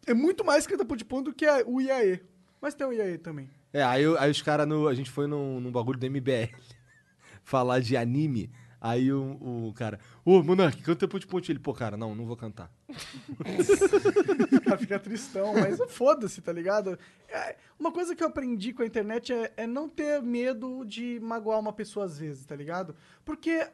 É 0.07 0.15
muito 0.15 0.43
mais 0.45 0.65
esquenta 0.65 0.85
ponte 0.87 1.05
ponto 1.05 1.31
do 1.31 1.35
que 1.37 1.47
o 1.67 1.81
IAE. 1.83 2.23
Mas 2.63 2.75
tem 2.75 2.87
o 2.87 2.93
IAE 2.93 3.19
também. 3.19 3.49
É, 3.73 3.83
aí, 3.83 4.05
aí 4.19 4.31
os 4.31 4.43
caras, 4.43 4.69
a 4.71 4.95
gente 4.95 5.11
foi 5.11 5.27
num, 5.27 5.61
num 5.61 5.73
bagulho 5.73 5.99
do 5.99 6.11
MBL 6.11 6.55
falar 7.43 7.81
de 7.81 7.97
anime. 7.97 8.51
Aí 8.85 9.13
o, 9.13 9.69
o 9.69 9.73
cara, 9.75 10.01
ô, 10.25 10.43
Monark, 10.43 10.83
canta 10.83 11.07
ponte 11.07 11.25
ponte. 11.25 11.53
Ele, 11.53 11.61
pô, 11.61 11.73
cara, 11.73 11.97
não, 11.97 12.17
não 12.17 12.27
vou 12.27 12.37
cantar. 12.37 12.69
Cara 14.65 14.77
fica 14.77 14.99
tristão, 14.99 15.55
mas 15.55 15.79
foda-se, 15.89 16.41
tá 16.43 16.53
ligado? 16.53 16.99
É, 17.29 17.57
uma 17.79 17.93
coisa 17.93 18.17
que 18.17 18.25
eu 18.25 18.27
aprendi 18.27 18.73
com 18.73 18.83
a 18.83 18.87
internet 18.87 19.33
é, 19.33 19.53
é 19.57 19.67
não 19.69 19.89
ter 19.89 20.21
medo 20.21 20.85
de 20.85 21.21
magoar 21.21 21.61
uma 21.61 21.73
pessoa 21.73 22.07
às 22.07 22.19
vezes, 22.19 22.45
tá 22.45 22.57
ligado? 22.57 22.97
Porque 23.25 23.65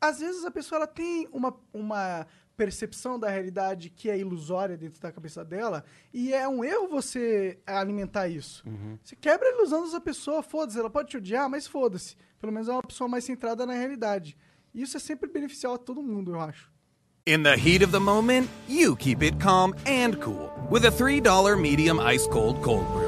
às 0.00 0.20
vezes 0.20 0.44
a 0.44 0.50
pessoa 0.52 0.78
ela 0.78 0.86
tem 0.86 1.28
uma, 1.32 1.56
uma 1.72 2.24
percepção 2.58 3.20
da 3.20 3.30
realidade 3.30 3.88
que 3.88 4.10
é 4.10 4.18
ilusória 4.18 4.76
dentro 4.76 5.00
da 5.00 5.12
cabeça 5.12 5.44
dela 5.44 5.84
e 6.12 6.34
é 6.34 6.46
um 6.48 6.64
erro 6.64 6.88
você 6.88 7.56
alimentar 7.64 8.26
isso. 8.26 8.64
Você 9.02 9.14
quebra 9.14 9.48
a 9.48 9.52
ilusão 9.52 9.84
dessa 9.84 10.00
pessoa, 10.00 10.42
foda-se, 10.42 10.78
ela 10.78 10.90
pode 10.90 11.08
te 11.08 11.16
odiar, 11.16 11.48
mas 11.48 11.68
foda-se. 11.68 12.16
Pelo 12.40 12.52
menos 12.52 12.68
é 12.68 12.72
uma 12.72 12.82
pessoa 12.82 13.08
mais 13.08 13.24
centrada 13.24 13.64
na 13.64 13.74
realidade. 13.74 14.36
E 14.74 14.82
isso 14.82 14.96
é 14.96 15.00
sempre 15.00 15.30
beneficial 15.30 15.74
a 15.74 15.78
todo 15.78 16.02
mundo, 16.02 16.32
eu 16.32 16.40
acho. 16.40 16.68
In 17.26 17.42
the 17.44 17.54
heat 17.54 17.84
of 17.84 17.92
the 17.92 18.00
moment, 18.00 18.48
you 18.68 18.96
keep 18.96 19.22
it 19.22 19.38
calm 19.38 19.72
and 19.86 20.18
cool 20.20 20.50
with 20.70 20.84
a 20.84 20.90
$3 20.90 21.60
medium 21.60 22.00
ice 22.00 22.26
cold 22.26 22.60
cold 22.62 22.86
brew. 22.92 23.07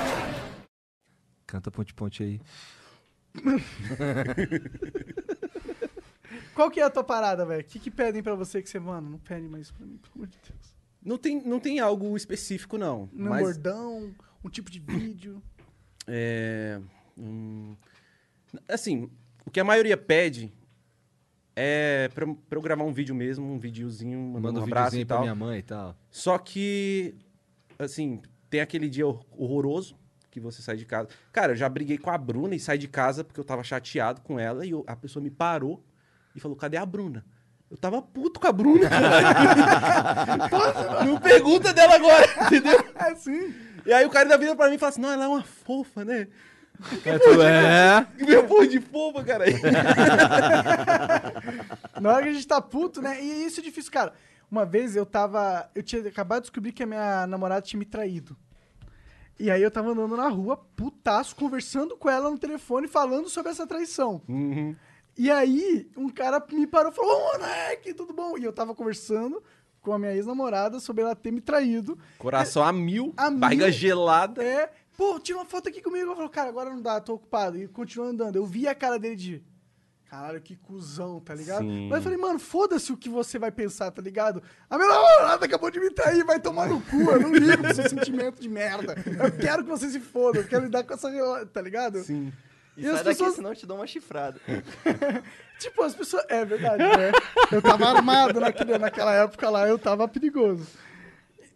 Canta 1.51 1.69
ponte 1.69 1.93
ponte 1.93 2.23
aí. 2.23 2.39
Qual 6.55 6.71
que 6.71 6.79
é 6.79 6.83
a 6.83 6.89
tua 6.89 7.03
parada, 7.03 7.45
velho? 7.45 7.59
O 7.61 7.65
que, 7.65 7.77
que 7.77 7.91
pedem 7.91 8.23
pra 8.23 8.35
você 8.35 8.61
que 8.61 8.69
você, 8.69 8.79
mano, 8.79 9.09
não 9.11 9.17
pede 9.19 9.47
mais 9.49 9.63
isso 9.63 9.73
pra 9.73 9.85
mim, 9.85 9.97
pelo 9.97 10.13
amor 10.15 10.27
de 10.27 10.37
Deus. 10.47 10.73
Não 11.03 11.17
tem, 11.17 11.41
não 11.45 11.59
tem 11.59 11.79
algo 11.81 12.15
específico, 12.15 12.77
não. 12.77 13.09
Um 13.13 13.27
mas, 13.29 13.41
bordão, 13.43 14.15
um 14.43 14.49
tipo 14.49 14.71
de 14.71 14.79
vídeo. 14.79 15.41
é, 16.07 16.79
hum, 17.17 17.75
assim, 18.67 19.09
o 19.45 19.51
que 19.51 19.59
a 19.59 19.63
maioria 19.63 19.97
pede 19.97 20.53
é 21.53 22.07
pra, 22.13 22.25
pra 22.25 22.57
eu 22.57 22.61
gravar 22.61 22.85
um 22.85 22.93
vídeo 22.93 23.13
mesmo, 23.15 23.45
um 23.45 23.59
videozinho, 23.59 24.17
mandando 24.19 24.41
Manda 24.41 24.59
um 24.59 24.63
um 24.63 24.65
abraço 24.67 24.91
videozinho 24.91 25.01
e 25.01 25.05
pra 25.05 25.15
tal. 25.17 25.23
minha 25.23 25.35
mãe 25.35 25.59
e 25.59 25.63
tal. 25.63 25.97
Só 26.09 26.37
que, 26.37 27.13
assim, 27.77 28.21
tem 28.49 28.61
aquele 28.61 28.87
dia 28.87 29.05
hor- 29.05 29.25
horroroso 29.31 29.99
que 30.31 30.39
você 30.39 30.61
sai 30.61 30.75
de 30.77 30.85
casa. 30.85 31.09
Cara, 31.31 31.51
eu 31.51 31.55
já 31.55 31.69
briguei 31.69 31.97
com 31.99 32.09
a 32.09 32.17
Bruna 32.17 32.55
e 32.55 32.59
saí 32.59 32.77
de 32.79 32.87
casa 32.87 33.23
porque 33.23 33.39
eu 33.39 33.43
tava 33.43 33.63
chateado 33.63 34.21
com 34.21 34.39
ela 34.39 34.65
e 34.65 34.71
eu- 34.71 34.83
a 34.87 34.95
pessoa 34.95 35.21
me 35.21 35.29
parou 35.29 35.83
e 36.35 36.39
falou: 36.39 36.57
cadê 36.57 36.77
a 36.77 36.85
Bruna? 36.85 37.23
Eu 37.69 37.77
tava 37.77 38.01
puto 38.01 38.39
com 38.39 38.47
a 38.47 38.51
Bruna. 38.51 38.89
Não 41.05 41.17
pergunta 41.19 41.73
dela 41.73 41.95
agora, 41.95 42.25
entendeu? 42.45 42.79
É 42.95 43.15
sim. 43.15 43.53
E 43.85 43.93
aí 43.93 44.05
o 44.05 44.09
cara 44.09 44.25
ainda 44.25 44.37
vira 44.37 44.55
pra 44.55 44.69
mim 44.69 44.75
e 44.75 44.77
fala 44.77 44.89
assim: 44.89 45.01
não, 45.01 45.11
ela 45.11 45.25
é 45.25 45.27
uma 45.27 45.43
fofa, 45.43 46.03
né? 46.05 46.27
É, 47.05 47.19
tu 47.19 47.41
é. 47.41 48.07
Meu 48.25 48.43
porra 48.45 48.67
de 48.67 48.79
fofa, 48.79 49.23
cara. 49.23 49.45
Na 51.99 52.13
hora 52.13 52.23
que 52.23 52.29
a 52.29 52.33
gente 52.33 52.47
tá 52.47 52.61
puto, 52.61 53.01
né? 53.01 53.21
E 53.23 53.45
isso 53.45 53.59
é 53.59 53.63
difícil, 53.63 53.91
cara. 53.91 54.13
Uma 54.49 54.65
vez 54.65 54.95
eu 54.95 55.05
tava. 55.05 55.69
Eu 55.75 55.83
tinha 55.83 56.05
acabado 56.07 56.41
de 56.41 56.47
descobrir 56.47 56.71
que 56.71 56.83
a 56.83 56.87
minha 56.87 57.27
namorada 57.27 57.61
tinha 57.61 57.77
me 57.79 57.85
traído. 57.85 58.35
E 59.39 59.49
aí 59.49 59.61
eu 59.61 59.71
tava 59.71 59.89
andando 59.91 60.15
na 60.15 60.27
rua, 60.27 60.55
putaço, 60.75 61.35
conversando 61.35 61.97
com 61.97 62.09
ela 62.09 62.29
no 62.29 62.37
telefone, 62.37 62.87
falando 62.87 63.27
sobre 63.29 63.51
essa 63.51 63.65
traição. 63.65 64.21
E 65.17 65.29
aí, 65.31 65.89
um 65.97 66.09
cara 66.09 66.43
me 66.51 66.65
parou 66.67 66.91
e 66.91 66.95
falou: 66.95 67.11
Ô, 67.11 67.31
moleque, 67.39 67.93
tudo 67.93 68.13
bom? 68.13 68.37
E 68.37 68.43
eu 68.43 68.53
tava 68.53 68.73
conversando 68.75 69.41
com 69.81 69.91
a 69.93 69.99
minha 69.99 70.13
ex-namorada 70.13 70.79
sobre 70.79 71.03
ela 71.03 71.15
ter 71.15 71.31
me 71.31 71.41
traído. 71.41 71.97
Coração 72.19 72.63
a 72.63 72.71
mil, 72.71 73.13
A 73.17 73.29
barriga 73.31 73.65
mil. 73.65 73.73
gelada. 73.73 74.43
É, 74.43 74.71
pô, 74.95 75.19
tira 75.19 75.39
uma 75.39 75.45
foto 75.45 75.69
aqui 75.69 75.81
comigo. 75.81 76.11
Eu 76.11 76.15
falei, 76.15 76.29
cara, 76.29 76.49
agora 76.49 76.69
não 76.69 76.81
dá, 76.81 77.01
tô 77.01 77.15
ocupado. 77.15 77.57
E 77.57 77.67
continuou 77.67 78.09
andando. 78.09 78.35
Eu 78.35 78.45
vi 78.45 78.67
a 78.67 78.75
cara 78.75 78.97
dele 78.99 79.15
de. 79.15 79.43
Caralho, 80.11 80.41
que 80.41 80.57
cuzão, 80.57 81.21
tá 81.21 81.33
ligado? 81.33 81.61
Sim. 81.61 81.87
Mas 81.87 81.99
eu 81.99 82.03
falei, 82.03 82.17
mano, 82.17 82.37
foda-se 82.37 82.91
o 82.91 82.97
que 82.97 83.07
você 83.07 83.39
vai 83.39 83.49
pensar, 83.49 83.89
tá 83.91 84.01
ligado? 84.01 84.43
A 84.69 84.77
minha 84.77 84.89
namorada 84.89 85.45
acabou 85.45 85.71
de 85.71 85.79
me 85.79 85.89
trair, 85.89 86.25
vai 86.25 86.37
tomar 86.37 86.67
no 86.67 86.81
cu. 86.81 86.97
Eu 87.11 87.21
não 87.21 87.33
ligo 87.33 87.63
pro 87.63 87.73
seu 87.73 87.87
sentimento 87.89 88.41
de 88.41 88.49
merda. 88.49 88.93
Eu 89.05 89.31
quero 89.31 89.63
que 89.63 89.69
você 89.69 89.89
se 89.89 90.01
foda, 90.01 90.39
eu 90.39 90.43
quero 90.45 90.65
lidar 90.65 90.83
com 90.83 90.93
essa. 90.93 91.09
rela- 91.09 91.45
Tá 91.45 91.61
ligado? 91.61 91.99
Sim. 92.03 92.29
E, 92.75 92.81
E 92.83 92.87
as 92.87 92.95
sai 92.95 93.03
daqui, 93.05 93.17
pessoas- 93.19 93.35
senão 93.35 93.51
eu 93.51 93.55
te 93.55 93.65
dou 93.65 93.77
uma 93.77 93.87
chifrada. 93.87 94.37
Tipo, 95.59 95.81
as 95.83 95.95
pessoas. 95.95 96.25
É 96.27 96.43
verdade, 96.43 96.83
né? 96.83 97.11
Eu 97.49 97.61
tava 97.61 97.87
armado 97.87 98.37
naquele, 98.41 98.77
naquela 98.77 99.15
época 99.15 99.49
lá, 99.49 99.65
eu 99.67 99.79
tava 99.79 100.07
perigoso. 100.09 100.67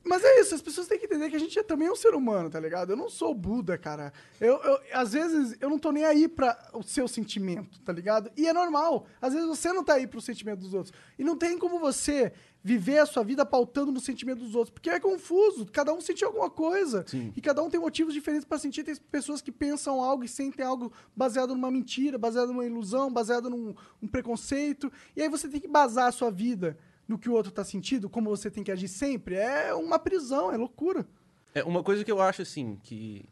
Mas 0.08 0.24
é 0.24 0.40
isso, 0.40 0.54
as 0.54 0.62
pessoas 0.62 0.88
têm 0.88 1.00
que 1.00 1.06
entender 1.06 1.30
que 1.32 1.36
a 1.36 1.40
gente 1.40 1.58
é, 1.58 1.64
também 1.64 1.88
é 1.88 1.92
um 1.92 1.96
ser 1.96 2.14
humano, 2.14 2.48
tá 2.50 2.60
ligado? 2.60 2.92
Eu 2.92 2.96
não 2.98 3.10
sou 3.10 3.34
Buda, 3.34 3.76
cara. 3.78 4.14
Eu, 4.40 4.56
eu- 4.62 4.80
às 4.94 5.14
vezes, 5.14 5.58
eu 5.60 5.70
não 5.70 5.80
tô 5.80 5.92
nem 5.92 6.06
aí 6.06 6.28
pra 6.28 6.56
o 6.74 6.84
seu 6.84 7.08
sentimento, 7.08 7.80
tá 7.82 7.92
ligado? 7.92 8.30
E 8.38 8.48
é 8.48 8.54
normal. 8.54 9.08
Às 9.20 9.34
vezes 9.34 9.48
você 9.48 9.74
não 9.74 9.84
tá 9.84 9.96
aí 9.96 10.06
pro 10.06 10.22
sentimento 10.22 10.60
dos 10.60 10.74
outros. 10.76 10.94
E 11.18 11.24
não 11.24 11.36
tem 11.36 11.58
como 11.58 11.80
você 11.80 12.32
viver 12.64 12.98
a 13.00 13.06
sua 13.06 13.24
vida 13.24 13.46
pautando 13.46 13.92
no 13.92 14.00
sentimento 14.00 14.40
dos 14.40 14.56
outros, 14.56 14.72
porque 14.74 14.90
é 14.90 15.00
confuso. 15.00 15.66
Cada 15.72 15.92
um 15.94 16.00
sente 16.02 16.24
alguma 16.24 16.50
coisa. 16.50 17.04
E 17.36 17.42
cada 17.42 17.62
um 17.64 17.70
tem 17.70 17.80
motivos 17.80 18.14
diferentes 18.14 18.46
pra 18.46 18.58
sentir. 18.60 18.84
Tem 18.84 18.96
pessoas 18.96 19.42
que 19.42 19.52
pensam 19.52 20.02
algo 20.02 20.24
e 20.24 20.28
sentem 20.28 20.64
algo 20.66 20.92
baseado 21.16 21.54
numa 21.56 21.70
mentira, 21.72 22.18
baseado 22.18 22.48
numa 22.50 22.66
ilusão, 22.66 23.12
baseado 23.12 23.50
num 23.50 23.74
um 24.02 24.08
preconceito. 24.08 24.92
E 25.16 25.22
aí 25.24 25.30
você 25.30 25.48
tem 25.48 25.60
que 25.62 25.68
basar 25.68 26.08
a 26.08 26.12
sua 26.12 26.30
vida 26.32 26.78
no 27.08 27.18
que 27.18 27.30
o 27.30 27.34
outro 27.34 27.52
tá 27.52 27.64
sentindo, 27.64 28.10
como 28.10 28.30
você 28.30 28.50
tem 28.50 28.64
que 28.64 28.72
agir 28.72 28.88
sempre. 28.88 29.36
É 29.36 29.74
uma 29.74 30.00
prisão, 30.00 30.52
é 30.52 30.58
loucura. 30.58 31.08
É, 31.54 31.64
uma 31.64 31.84
coisa 31.84 32.04
que 32.04 32.12
eu 32.12 32.22
acho, 32.22 32.42
assim, 32.42 32.78
que 32.84 33.26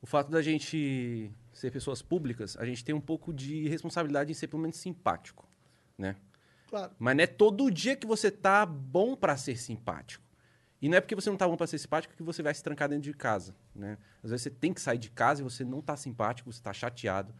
o 0.00 0.06
fato 0.06 0.30
da 0.30 0.42
gente 0.42 1.30
ser 1.52 1.70
pessoas 1.70 2.02
públicas, 2.02 2.56
a 2.56 2.64
gente 2.64 2.84
tem 2.84 2.94
um 2.94 3.00
pouco 3.00 3.32
de 3.32 3.68
responsabilidade 3.68 4.30
em 4.30 4.34
ser 4.34 4.48
pelo 4.48 4.62
menos 4.62 4.76
simpático, 4.76 5.48
né? 5.96 6.16
Claro. 6.68 6.92
Mas 6.98 7.16
não 7.16 7.24
é 7.24 7.26
todo 7.26 7.70
dia 7.70 7.96
que 7.96 8.06
você 8.06 8.30
tá 8.30 8.66
bom 8.66 9.14
pra 9.14 9.36
ser 9.36 9.56
simpático. 9.56 10.24
E 10.82 10.88
não 10.88 10.98
é 10.98 11.00
porque 11.00 11.14
você 11.14 11.30
não 11.30 11.36
tá 11.36 11.48
bom 11.48 11.56
pra 11.56 11.66
ser 11.66 11.78
simpático 11.78 12.14
que 12.14 12.22
você 12.22 12.42
vai 12.42 12.52
se 12.52 12.62
trancar 12.62 12.88
dentro 12.88 13.04
de 13.04 13.14
casa, 13.14 13.54
né? 13.74 13.96
Às 14.22 14.30
vezes 14.30 14.42
você 14.42 14.50
tem 14.50 14.72
que 14.72 14.80
sair 14.80 14.98
de 14.98 15.10
casa 15.10 15.40
e 15.40 15.44
você 15.44 15.64
não 15.64 15.80
tá 15.80 15.96
simpático, 15.96 16.52
você 16.52 16.60
tá 16.60 16.72
chateado. 16.72 17.34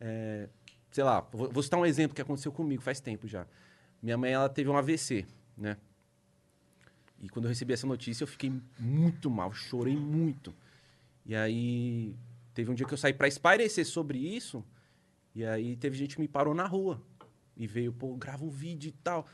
É, 0.00 0.48
sei 0.90 1.04
lá, 1.04 1.20
vou, 1.32 1.50
vou 1.50 1.62
citar 1.62 1.78
um 1.78 1.84
exemplo 1.84 2.14
que 2.14 2.22
aconteceu 2.22 2.50
comigo 2.50 2.82
faz 2.82 3.00
tempo 3.00 3.28
já. 3.28 3.46
Minha 4.06 4.16
mãe, 4.16 4.30
ela 4.30 4.48
teve 4.48 4.70
um 4.70 4.76
AVC, 4.76 5.26
né? 5.58 5.76
E 7.20 7.28
quando 7.28 7.46
eu 7.46 7.48
recebi 7.48 7.72
essa 7.72 7.88
notícia, 7.88 8.22
eu 8.22 8.28
fiquei 8.28 8.52
muito 8.78 9.28
mal, 9.28 9.52
chorei 9.52 9.96
muito. 9.96 10.54
E 11.24 11.34
aí, 11.34 12.14
teve 12.54 12.70
um 12.70 12.74
dia 12.74 12.86
que 12.86 12.94
eu 12.94 12.98
saí 12.98 13.12
pra 13.12 13.26
espairecer 13.26 13.84
sobre 13.84 14.16
isso, 14.16 14.64
e 15.34 15.44
aí 15.44 15.74
teve 15.74 15.96
gente 15.96 16.14
que 16.14 16.20
me 16.20 16.28
parou 16.28 16.54
na 16.54 16.68
rua. 16.68 17.02
E 17.56 17.66
veio, 17.66 17.92
pô, 17.92 18.14
grava 18.14 18.44
um 18.44 18.48
vídeo 18.48 18.90
e 18.90 18.92
tal. 18.92 19.26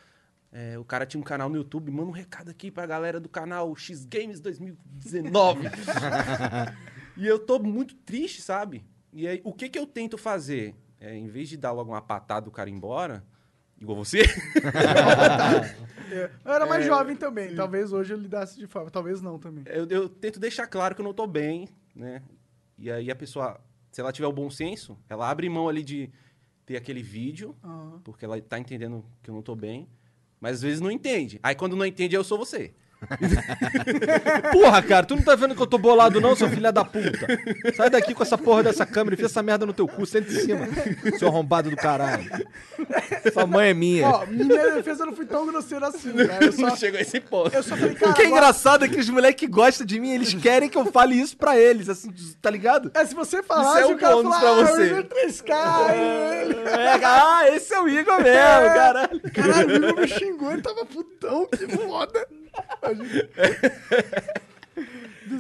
É, 0.51 0.79
o 0.79 0.85
cara 0.87 1.05
tinha 1.05 1.21
um 1.21 1.25
canal 1.25 1.51
no 1.51 1.57
YouTube, 1.57 1.91
manda 1.91 2.09
um 2.09 2.11
recado 2.11 2.51
aqui 2.51 2.71
pra 2.71 2.87
galera 2.87 3.21
do 3.21 3.29
canal 3.29 3.77
X 3.77 4.07
Games 4.07 4.41
2019. 4.41 5.65
e 7.19 7.27
eu 7.27 7.39
tô 7.39 7.59
muito 7.59 7.95
triste, 7.95 8.41
sabe? 8.41 8.83
E 9.13 9.29
aí, 9.29 9.39
o 9.45 9.53
que 9.53 9.69
que 9.69 9.79
eu 9.79 9.87
tento 9.87 10.17
fazer? 10.17 10.75
É, 10.99 11.15
em 11.15 11.29
vez 11.29 11.51
de 11.51 11.59
dar 11.59 11.73
logo 11.73 11.93
uma 11.93 12.01
patada 12.01 12.47
do 12.47 12.51
cara 12.51 12.71
embora, 12.71 13.23
igual 13.83 13.97
você, 13.99 14.23
É, 16.11 16.31
Eu 16.45 16.53
era 16.53 16.67
mais 16.67 16.85
jovem 16.85 17.17
também. 17.17 17.55
Talvez 17.55 17.93
hoje 17.93 18.13
eu 18.13 18.19
lidasse 18.19 18.59
de 18.59 18.67
forma. 18.67 18.91
Talvez 18.91 19.21
não 19.21 19.39
também. 19.39 19.65
eu, 19.67 19.87
eu 19.89 20.09
tento 20.09 20.39
deixar 20.39 20.67
claro 20.67 20.95
que 20.95 21.01
eu 21.01 21.05
não 21.05 21.15
tô 21.15 21.27
bem, 21.27 21.69
né? 21.95 22.23
E 22.79 22.91
aí 22.91 23.11
a 23.11 23.17
pessoa 23.17 23.61
se 23.91 24.01
ela 24.01 24.11
tiver 24.11 24.27
o 24.27 24.33
bom 24.33 24.51
senso, 24.51 24.99
ela 25.09 25.29
abre 25.29 25.49
mão 25.49 25.69
ali 25.69 25.83
de 25.83 26.11
ter 26.65 26.77
aquele 26.77 27.03
vídeo, 27.03 27.55
Aham. 27.63 28.01
porque 28.03 28.25
ela 28.25 28.41
tá 28.41 28.59
entendendo 28.59 29.05
que 29.23 29.29
eu 29.29 29.35
não 29.35 29.43
tô 29.43 29.55
bem, 29.55 29.87
mas 30.41 30.57
às 30.57 30.63
vezes 30.63 30.81
não 30.81 30.91
entende. 30.91 31.39
Aí 31.43 31.55
quando 31.55 31.77
não 31.77 31.85
entende, 31.85 32.17
eu 32.17 32.25
sou 32.25 32.39
você. 32.39 32.73
Porra, 34.53 34.83
cara, 34.83 35.07
tu 35.07 35.17
não 35.17 35.23
tá 35.23 35.35
vendo 35.35 35.55
que 35.55 35.63
eu 35.63 35.67
tô 35.67 35.79
bolado 35.79 36.21
não, 36.21 36.35
seu 36.37 36.49
filho 36.49 36.73
da 36.73 36.85
puta? 36.85 37.27
Sai 37.77 37.91
daqui 37.91 38.15
com 38.15 38.23
essa 38.23 38.39
porra 38.39 38.63
dessa 38.63 38.87
câmera 38.87 39.15
e 39.15 39.17
fia 39.17 39.27
essa 39.27 39.43
merda 39.43 39.67
no 39.67 39.73
teu 39.73 39.87
cu, 39.89 40.07
senta 40.07 40.33
em 40.33 40.37
cima, 40.37 40.69
seu 41.19 41.29
arrombado 41.29 41.71
do 41.71 41.77
caralho. 41.77 42.25
Sua 43.33 43.47
mãe 43.47 43.71
é 43.71 43.75
minha. 43.75 44.09
Ó, 44.09 44.27
minha 44.27 44.71
defesa 44.73 45.03
eu 45.03 45.07
não 45.07 45.17
fui 45.17 45.27
tão 45.27 45.47
grosseiro 45.47 45.85
assim, 45.85 46.13
cara. 46.13 46.45
Eu 46.45 46.53
só, 46.53 46.63
Não 46.63 46.77
chegou 46.77 46.99
a 46.99 47.03
esse 47.03 47.21
ponto. 47.21 47.55
eu 47.55 47.63
só 47.63 47.77
falei, 47.77 47.95
cara. 47.95 48.13
O 48.13 48.15
que 48.15 48.23
é 48.23 48.27
engraçado 48.27 48.85
é 48.85 48.89
que 48.89 49.01
os 49.01 49.09
moleques 49.09 49.41
que 49.41 49.47
gostam 49.47 49.87
de 49.87 49.99
mim, 49.99 50.13
eles 50.13 50.35
querem 50.35 50.69
que 50.69 50.79
eu 50.79 50.87
fale 50.87 51.15
isso 51.15 51.37
pra 51.37 51.57
eles, 51.59 51.89
assim, 51.89 52.13
tá 52.41 52.51
ligado? 52.51 52.91
É, 52.95 53.05
se 53.05 53.15
você 53.15 53.43
falasse, 53.43 53.81
Isso 53.81 53.89
é 53.89 53.93
um 53.93 53.97
o 53.97 53.99
cara 53.99 54.23
falar, 54.23 54.41
pra 54.41 54.51
ah, 54.51 54.55
você." 54.55 54.83
o 54.83 54.87
Igor 54.87 55.05
3K, 55.05 55.95
ele- 56.43 56.55
É, 56.69 57.01
ah, 57.05 57.49
esse 57.51 57.75
é 57.75 57.81
o 57.81 57.89
Igor 57.89 58.17
mesmo, 58.23 58.35
caralho. 58.75 59.21
Caralho, 59.33 59.69
o 59.69 59.77
Igor 59.77 60.01
me 60.01 60.09
xingou, 60.09 60.53
ele 60.53 60.63
tava 60.63 60.85
putão, 60.87 61.47
que 61.47 61.67
foda. 61.69 62.27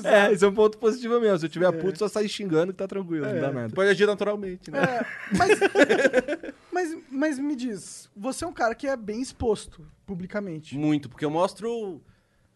É, 0.04 0.32
isso 0.32 0.44
é 0.44 0.48
um 0.48 0.54
ponto 0.54 0.78
positivo 0.78 1.20
mesmo. 1.20 1.38
Se 1.38 1.46
eu 1.46 1.50
tiver 1.50 1.70
puto, 1.72 1.98
só 1.98 2.08
sair 2.08 2.28
xingando 2.28 2.72
que 2.72 2.78
tá 2.78 2.88
tranquilo, 2.88 3.26
não 3.26 3.40
dá 3.40 3.52
nada. 3.52 3.74
Pode 3.74 3.90
agir 3.90 4.06
naturalmente, 4.06 4.70
né? 4.70 4.78
É, 4.78 5.06
mas, 5.36 5.60
mas, 6.72 6.98
mas 7.10 7.38
me 7.38 7.54
diz, 7.54 8.08
você 8.16 8.44
é 8.44 8.48
um 8.48 8.52
cara 8.52 8.74
que 8.74 8.86
é 8.86 8.96
bem 8.96 9.20
exposto 9.20 9.86
publicamente. 10.06 10.76
Muito, 10.76 11.08
porque 11.08 11.24
eu 11.24 11.30
mostro 11.30 12.00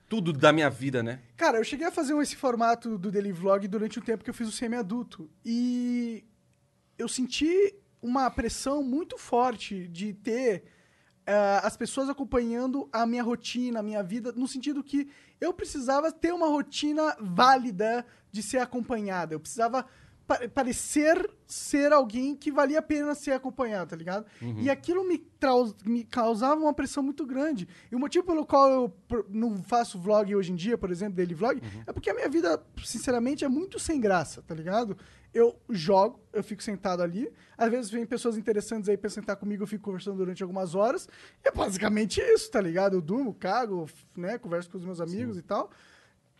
tudo 0.08 0.32
da 0.32 0.52
minha 0.52 0.70
vida, 0.70 1.02
né? 1.02 1.20
Cara, 1.36 1.58
eu 1.58 1.64
cheguei 1.64 1.86
a 1.86 1.90
fazer 1.90 2.16
esse 2.20 2.36
formato 2.36 2.96
do 2.96 3.10
Daily 3.10 3.32
Vlog 3.32 3.66
durante 3.68 3.98
um 3.98 4.02
tempo 4.02 4.24
que 4.24 4.30
eu 4.30 4.34
fiz 4.34 4.48
o 4.48 4.52
semi-adulto. 4.52 5.28
E 5.44 6.24
eu 6.98 7.08
senti 7.08 7.74
uma 8.00 8.30
pressão 8.30 8.82
muito 8.82 9.18
forte 9.18 9.88
de 9.88 10.12
ter 10.12 10.64
ah, 11.26 11.60
as 11.64 11.76
pessoas 11.76 12.08
acompanhando 12.08 12.88
a 12.92 13.04
minha 13.06 13.22
rotina, 13.22 13.80
a 13.80 13.82
minha 13.82 14.02
vida, 14.02 14.32
no 14.36 14.46
sentido 14.46 14.82
que 14.82 15.08
eu 15.40 15.52
precisava 15.52 16.10
ter 16.12 16.32
uma 16.32 16.46
rotina 16.48 17.16
válida 17.20 18.06
de 18.30 18.42
ser 18.42 18.58
acompanhada. 18.58 19.34
Eu 19.34 19.40
precisava 19.40 19.84
pa- 20.26 20.48
parecer 20.54 21.28
ser 21.46 21.92
alguém 21.92 22.34
que 22.34 22.50
valia 22.50 22.78
a 22.78 22.82
pena 22.82 23.14
ser 23.14 23.32
acompanhado, 23.32 23.90
tá 23.90 23.96
ligado? 23.96 24.26
E 24.58 24.68
aquilo 24.70 25.06
me, 25.06 25.24
me 25.84 26.04
causava 26.04 26.60
uma 26.60 26.72
pressão 26.74 27.02
muito 27.02 27.24
grande. 27.26 27.68
E 27.90 27.94
o 27.94 27.98
motivo 27.98 28.24
pelo 28.26 28.44
qual 28.46 28.70
eu 28.70 28.96
não 29.28 29.62
faço 29.62 29.98
vlog 29.98 30.34
hoje 30.34 30.52
em 30.52 30.56
dia, 30.56 30.76
por 30.78 30.90
exemplo, 30.90 31.14
daily 31.16 31.34
vlog, 31.34 31.60
é 31.86 31.92
porque 31.92 32.10
a 32.10 32.14
minha 32.14 32.28
vida, 32.28 32.60
sinceramente, 32.84 33.44
é 33.44 33.48
muito 33.48 33.78
sem 33.78 34.00
graça, 34.00 34.42
tá 34.42 34.54
ligado? 34.54 34.96
Eu 35.36 35.54
jogo, 35.68 36.18
eu 36.32 36.42
fico 36.42 36.62
sentado 36.62 37.02
ali. 37.02 37.30
Às 37.58 37.70
vezes 37.70 37.90
vem 37.90 38.06
pessoas 38.06 38.38
interessantes 38.38 38.88
aí 38.88 38.96
pra 38.96 39.10
sentar 39.10 39.36
comigo, 39.36 39.64
eu 39.64 39.66
fico 39.66 39.84
conversando 39.84 40.16
durante 40.16 40.42
algumas 40.42 40.74
horas. 40.74 41.06
E 41.44 41.48
é 41.48 41.50
basicamente 41.52 42.22
isso, 42.22 42.50
tá 42.50 42.58
ligado? 42.58 42.96
Eu 42.96 43.02
durmo, 43.02 43.34
cago, 43.34 43.86
né? 44.16 44.38
Converso 44.38 44.70
com 44.70 44.78
os 44.78 44.84
meus 44.84 44.98
amigos 44.98 45.36
e 45.36 45.42
tal. 45.42 45.70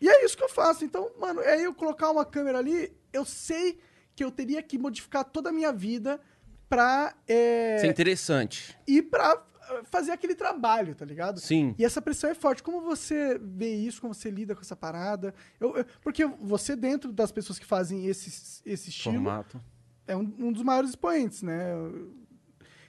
E 0.01 0.09
é 0.09 0.25
isso 0.25 0.35
que 0.35 0.43
eu 0.43 0.49
faço. 0.49 0.83
Então, 0.83 1.11
mano, 1.19 1.41
é 1.41 1.63
eu 1.63 1.75
colocar 1.75 2.09
uma 2.09 2.25
câmera 2.25 2.57
ali, 2.57 2.91
eu 3.13 3.23
sei 3.23 3.79
que 4.15 4.23
eu 4.23 4.31
teria 4.31 4.63
que 4.63 4.79
modificar 4.79 5.23
toda 5.23 5.49
a 5.49 5.53
minha 5.53 5.71
vida 5.71 6.19
pra. 6.67 7.15
É, 7.27 7.79
é 7.83 7.85
interessante. 7.87 8.75
e 8.87 8.99
pra 8.99 9.45
fazer 9.85 10.11
aquele 10.11 10.35
trabalho, 10.35 10.95
tá 10.95 11.05
ligado? 11.05 11.39
Sim. 11.39 11.75
E 11.77 11.85
essa 11.85 12.01
pressão 12.01 12.29
é 12.29 12.35
forte. 12.35 12.61
Como 12.63 12.81
você 12.81 13.39
vê 13.41 13.75
isso? 13.75 14.01
Como 14.01 14.13
você 14.13 14.29
lida 14.29 14.55
com 14.55 14.61
essa 14.61 14.75
parada? 14.75 15.33
Eu- 15.59 15.77
eu- 15.77 15.85
porque 16.01 16.25
você, 16.25 16.75
dentro 16.75 17.11
das 17.11 17.31
pessoas 17.31 17.59
que 17.59 17.65
fazem 17.65 18.05
esse, 18.07 18.61
esse 18.65 18.89
estilo, 18.89 19.15
Formato 19.15 19.61
é 20.07 20.15
um, 20.15 20.33
um 20.39 20.51
dos 20.51 20.63
maiores 20.63 20.91
expoentes, 20.91 21.41
né? 21.43 21.73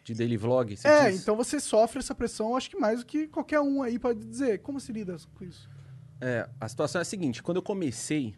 de 0.04 0.14
daily 0.14 0.36
vlog. 0.38 0.74
você 0.74 0.88
é, 0.88 1.10
diz? 1.10 1.20
então 1.20 1.36
você 1.36 1.60
sofre 1.60 1.98
essa 1.98 2.14
pressão, 2.14 2.56
acho 2.56 2.70
que 2.70 2.78
mais 2.78 3.00
do 3.00 3.06
que 3.06 3.26
qualquer 3.28 3.60
um 3.60 3.82
aí 3.82 3.98
pode 3.98 4.24
dizer. 4.24 4.60
Como 4.60 4.80
se 4.80 4.90
lida 4.90 5.16
com 5.34 5.44
isso? 5.44 5.68
É, 6.20 6.48
a 6.58 6.66
situação 6.68 6.98
é 7.00 7.02
a 7.02 7.04
seguinte: 7.04 7.42
quando 7.42 7.58
eu 7.58 7.62
comecei, 7.62 8.34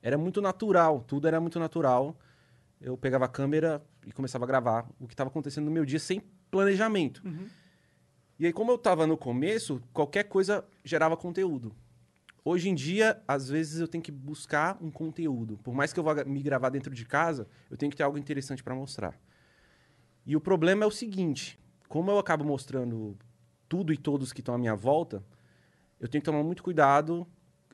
era 0.00 0.16
muito 0.16 0.40
natural, 0.40 1.02
tudo 1.02 1.26
era 1.26 1.40
muito 1.40 1.58
natural. 1.58 2.16
Eu 2.80 2.96
pegava 2.96 3.24
a 3.24 3.28
câmera 3.28 3.84
e 4.06 4.12
começava 4.12 4.44
a 4.44 4.46
gravar 4.48 4.88
o 4.98 5.06
que 5.06 5.12
estava 5.14 5.28
acontecendo 5.28 5.64
no 5.64 5.70
meu 5.70 5.84
dia 5.84 5.98
sem 5.98 6.20
planejamento. 6.50 7.22
E 8.40 8.46
aí, 8.46 8.54
como 8.54 8.70
eu 8.70 8.76
estava 8.76 9.06
no 9.06 9.18
começo, 9.18 9.82
qualquer 9.92 10.24
coisa 10.24 10.64
gerava 10.82 11.14
conteúdo. 11.14 11.76
Hoje 12.42 12.70
em 12.70 12.74
dia, 12.74 13.22
às 13.28 13.50
vezes 13.50 13.80
eu 13.80 13.86
tenho 13.86 14.02
que 14.02 14.10
buscar 14.10 14.78
um 14.80 14.90
conteúdo. 14.90 15.58
Por 15.62 15.74
mais 15.74 15.92
que 15.92 16.00
eu 16.00 16.02
vá 16.02 16.24
me 16.24 16.42
gravar 16.42 16.70
dentro 16.70 16.94
de 16.94 17.04
casa, 17.04 17.46
eu 17.70 17.76
tenho 17.76 17.90
que 17.90 17.98
ter 17.98 18.02
algo 18.02 18.16
interessante 18.16 18.64
para 18.64 18.74
mostrar. 18.74 19.14
E 20.24 20.34
o 20.34 20.40
problema 20.40 20.84
é 20.84 20.86
o 20.86 20.90
seguinte: 20.90 21.60
como 21.86 22.10
eu 22.10 22.18
acabo 22.18 22.42
mostrando 22.42 23.14
tudo 23.68 23.92
e 23.92 23.98
todos 23.98 24.32
que 24.32 24.40
estão 24.40 24.54
à 24.54 24.58
minha 24.58 24.74
volta, 24.74 25.22
eu 26.00 26.08
tenho 26.08 26.22
que 26.22 26.30
tomar 26.30 26.42
muito 26.42 26.62
cuidado 26.62 27.26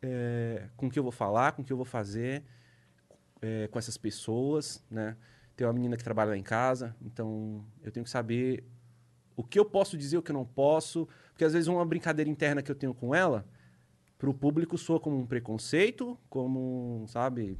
é, 0.02 0.68
com 0.76 0.88
o 0.88 0.90
que 0.90 0.98
eu 0.98 1.05
vou 1.05 1.12
falar, 1.12 1.52
com 1.52 1.62
o 1.62 1.64
que 1.64 1.72
eu 1.72 1.76
vou 1.76 1.87
fazer 1.87 2.42
é, 3.40 3.68
com 3.68 3.79
essas 3.79 3.96
pessoas, 3.96 4.85
né? 4.90 5.16
Tem 5.55 5.64
uma 5.64 5.72
menina 5.72 5.96
que 5.96 6.02
trabalha 6.02 6.31
lá 6.31 6.37
em 6.37 6.42
casa, 6.42 6.96
então 7.00 7.64
eu 7.85 7.92
tenho 7.92 8.02
que 8.02 8.11
saber 8.11 8.64
o 9.37 9.44
que 9.44 9.59
eu 9.59 9.64
posso 9.64 9.96
dizer, 9.96 10.16
o 10.16 10.22
que 10.22 10.31
eu 10.31 10.35
não 10.35 10.44
posso, 10.44 11.07
porque 11.31 11.44
às 11.44 11.53
vezes 11.53 11.68
uma 11.68 11.85
brincadeira 11.85 12.31
interna 12.31 12.62
que 12.62 12.70
eu 12.70 12.75
tenho 12.75 12.94
com 12.94 13.14
ela, 13.14 13.46
para 14.18 14.31
o 14.31 14.35
público 14.35 14.79
soa 14.79 14.99
como 14.99 15.18
um 15.18 15.27
preconceito, 15.27 16.18
como, 16.29 17.05
sabe, 17.09 17.59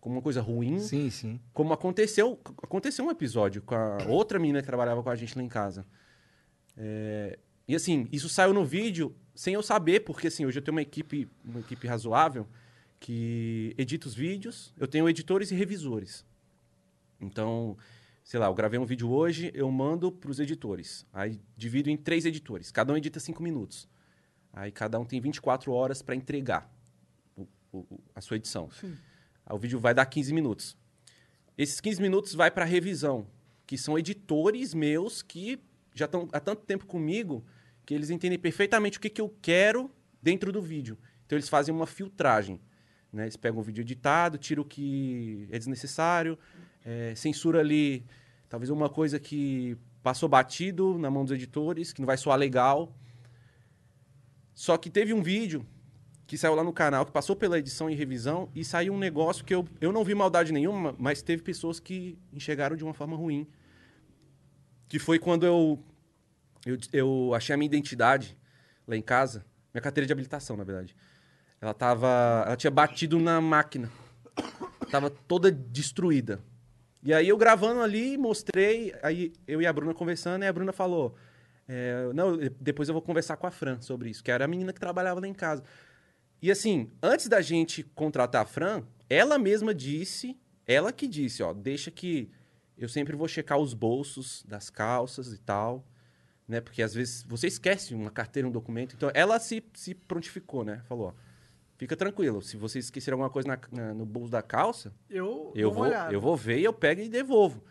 como 0.00 0.14
uma 0.14 0.22
coisa 0.22 0.40
ruim. 0.40 0.78
Sim, 0.78 1.10
sim. 1.10 1.40
Como 1.52 1.72
aconteceu, 1.72 2.38
aconteceu 2.62 3.04
um 3.04 3.10
episódio 3.10 3.60
com 3.62 3.74
a 3.74 3.98
outra 4.06 4.38
menina 4.38 4.60
que 4.60 4.66
trabalhava 4.66 5.02
com 5.02 5.10
a 5.10 5.16
gente 5.16 5.36
lá 5.36 5.42
em 5.42 5.48
casa. 5.48 5.84
É, 6.76 7.38
e 7.66 7.74
assim, 7.74 8.06
isso 8.12 8.28
saiu 8.28 8.54
no 8.54 8.64
vídeo 8.64 9.14
sem 9.34 9.54
eu 9.54 9.62
saber, 9.62 10.00
porque 10.00 10.28
assim, 10.28 10.46
hoje 10.46 10.58
eu 10.58 10.62
tenho 10.62 10.76
uma 10.76 10.82
equipe, 10.82 11.28
uma 11.44 11.60
equipe 11.60 11.86
razoável 11.86 12.46
que 13.00 13.74
edita 13.76 14.06
os 14.06 14.14
vídeos. 14.14 14.72
Eu 14.78 14.86
tenho 14.86 15.08
editores 15.08 15.50
e 15.50 15.54
revisores. 15.54 16.24
Então, 17.20 17.76
sei 18.28 18.38
lá, 18.38 18.44
eu 18.46 18.52
gravei 18.54 18.78
um 18.78 18.84
vídeo 18.84 19.08
hoje, 19.10 19.50
eu 19.54 19.70
mando 19.70 20.12
para 20.12 20.30
os 20.30 20.38
editores. 20.38 21.06
Aí 21.14 21.40
divido 21.56 21.88
em 21.88 21.96
três 21.96 22.26
editores. 22.26 22.70
Cada 22.70 22.92
um 22.92 22.96
edita 22.98 23.18
cinco 23.18 23.42
minutos. 23.42 23.88
Aí 24.52 24.70
cada 24.70 25.00
um 25.00 25.04
tem 25.06 25.18
24 25.18 25.72
horas 25.72 26.02
para 26.02 26.14
entregar 26.14 26.70
o- 27.34 27.46
o- 27.72 27.98
a 28.14 28.20
sua 28.20 28.36
edição. 28.36 28.68
Aí 28.84 29.56
o 29.56 29.58
vídeo 29.58 29.80
vai 29.80 29.94
dar 29.94 30.04
15 30.04 30.34
minutos. 30.34 30.76
Esses 31.56 31.80
15 31.80 32.02
minutos 32.02 32.34
vai 32.34 32.50
para 32.50 32.66
revisão, 32.66 33.26
que 33.66 33.78
são 33.78 33.98
editores 33.98 34.74
meus 34.74 35.22
que 35.22 35.58
já 35.94 36.04
estão 36.04 36.28
há 36.30 36.38
tanto 36.38 36.66
tempo 36.66 36.84
comigo 36.84 37.42
que 37.86 37.94
eles 37.94 38.10
entendem 38.10 38.38
perfeitamente 38.38 38.98
o 38.98 39.00
que, 39.00 39.08
que 39.08 39.22
eu 39.22 39.34
quero 39.40 39.90
dentro 40.22 40.52
do 40.52 40.60
vídeo. 40.60 40.98
Então 41.24 41.34
eles 41.38 41.48
fazem 41.48 41.74
uma 41.74 41.86
filtragem. 41.86 42.60
Né? 43.10 43.22
Eles 43.24 43.38
pegam 43.38 43.58
o 43.58 43.62
vídeo 43.62 43.80
editado, 43.80 44.36
tiram 44.36 44.62
o 44.62 44.66
que 44.66 45.48
é 45.50 45.58
desnecessário, 45.58 46.38
é, 46.88 47.14
censura 47.14 47.60
ali 47.60 48.02
talvez 48.48 48.70
uma 48.70 48.88
coisa 48.88 49.20
que 49.20 49.76
passou 50.02 50.26
batido 50.26 50.96
na 50.96 51.10
mão 51.10 51.22
dos 51.22 51.32
editores, 51.32 51.92
que 51.92 52.00
não 52.00 52.06
vai 52.06 52.16
soar 52.16 52.38
legal. 52.38 52.96
Só 54.54 54.78
que 54.78 54.88
teve 54.88 55.12
um 55.12 55.22
vídeo 55.22 55.66
que 56.26 56.38
saiu 56.38 56.54
lá 56.54 56.64
no 56.64 56.72
canal, 56.72 57.04
que 57.04 57.12
passou 57.12 57.36
pela 57.36 57.58
edição 57.58 57.90
e 57.90 57.94
revisão, 57.94 58.50
e 58.54 58.64
saiu 58.64 58.94
um 58.94 58.98
negócio 58.98 59.44
que 59.44 59.54
eu, 59.54 59.68
eu 59.82 59.92
não 59.92 60.02
vi 60.02 60.14
maldade 60.14 60.50
nenhuma, 60.50 60.94
mas 60.98 61.20
teve 61.20 61.42
pessoas 61.42 61.78
que 61.78 62.18
enxergaram 62.32 62.74
de 62.74 62.84
uma 62.84 62.94
forma 62.94 63.16
ruim. 63.16 63.46
Que 64.88 64.98
foi 64.98 65.18
quando 65.18 65.44
eu, 65.44 65.84
eu, 66.64 66.78
eu 66.92 67.34
achei 67.34 67.54
a 67.54 67.58
minha 67.58 67.66
identidade 67.66 68.34
lá 68.86 68.96
em 68.96 69.02
casa, 69.02 69.44
minha 69.74 69.82
carteira 69.82 70.06
de 70.06 70.12
habilitação, 70.12 70.56
na 70.56 70.64
verdade. 70.64 70.96
Ela 71.60 71.74
tava. 71.74 72.44
Ela 72.46 72.56
tinha 72.56 72.70
batido 72.70 73.18
na 73.18 73.42
máquina. 73.42 73.90
Tava 74.90 75.10
toda 75.10 75.52
destruída. 75.52 76.40
E 77.02 77.14
aí 77.14 77.28
eu 77.28 77.36
gravando 77.36 77.80
ali, 77.80 78.16
mostrei, 78.16 78.94
aí 79.02 79.32
eu 79.46 79.62
e 79.62 79.66
a 79.66 79.72
Bruna 79.72 79.94
conversando, 79.94 80.42
e 80.44 80.46
a 80.46 80.52
Bruna 80.52 80.72
falou: 80.72 81.14
é, 81.68 82.10
Não, 82.14 82.36
depois 82.60 82.88
eu 82.88 82.92
vou 82.92 83.02
conversar 83.02 83.36
com 83.36 83.46
a 83.46 83.50
Fran 83.50 83.80
sobre 83.80 84.10
isso, 84.10 84.22
que 84.22 84.30
era 84.30 84.44
a 84.44 84.48
menina 84.48 84.72
que 84.72 84.80
trabalhava 84.80 85.20
lá 85.20 85.28
em 85.28 85.34
casa. 85.34 85.62
E 86.40 86.50
assim, 86.50 86.90
antes 87.02 87.28
da 87.28 87.40
gente 87.40 87.82
contratar 87.82 88.42
a 88.42 88.46
Fran, 88.46 88.84
ela 89.08 89.38
mesma 89.38 89.74
disse, 89.74 90.38
ela 90.66 90.92
que 90.92 91.08
disse, 91.08 91.42
ó, 91.42 91.52
deixa 91.52 91.90
que 91.90 92.30
eu 92.76 92.88
sempre 92.88 93.16
vou 93.16 93.26
checar 93.26 93.58
os 93.58 93.74
bolsos 93.74 94.44
das 94.46 94.70
calças 94.70 95.32
e 95.32 95.38
tal, 95.38 95.84
né? 96.46 96.60
Porque 96.60 96.80
às 96.80 96.94
vezes 96.94 97.24
você 97.24 97.48
esquece 97.48 97.92
uma 97.94 98.10
carteira, 98.10 98.46
um 98.46 98.52
documento. 98.52 98.94
Então 98.94 99.10
ela 99.14 99.38
se, 99.40 99.62
se 99.74 99.94
prontificou, 99.94 100.64
né? 100.64 100.82
Falou, 100.88 101.08
ó, 101.08 101.27
fica 101.78 101.96
tranquilo, 101.96 102.42
se 102.42 102.56
você 102.58 102.78
esquecer 102.78 103.12
alguma 103.12 103.30
coisa 103.30 103.48
na- 103.48 103.58
na- 103.72 103.94
no 103.94 104.04
bolso 104.04 104.30
da 104.30 104.42
calça, 104.42 104.92
Eu, 105.08 105.50
eu 105.54 105.72
vou, 105.72 105.84
olhada. 105.84 106.12
eu 106.12 106.20
vou 106.20 106.36
ver 106.36 106.58
e 106.58 106.64
eu 106.64 106.72
pego 106.74 107.00
e 107.00 107.08
devolvo. 107.08 107.64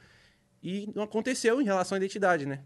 E 0.63 0.89
não 0.95 1.03
aconteceu 1.03 1.61
em 1.61 1.65
relação 1.65 1.95
à 1.95 1.99
identidade, 1.99 2.45
né? 2.47 2.61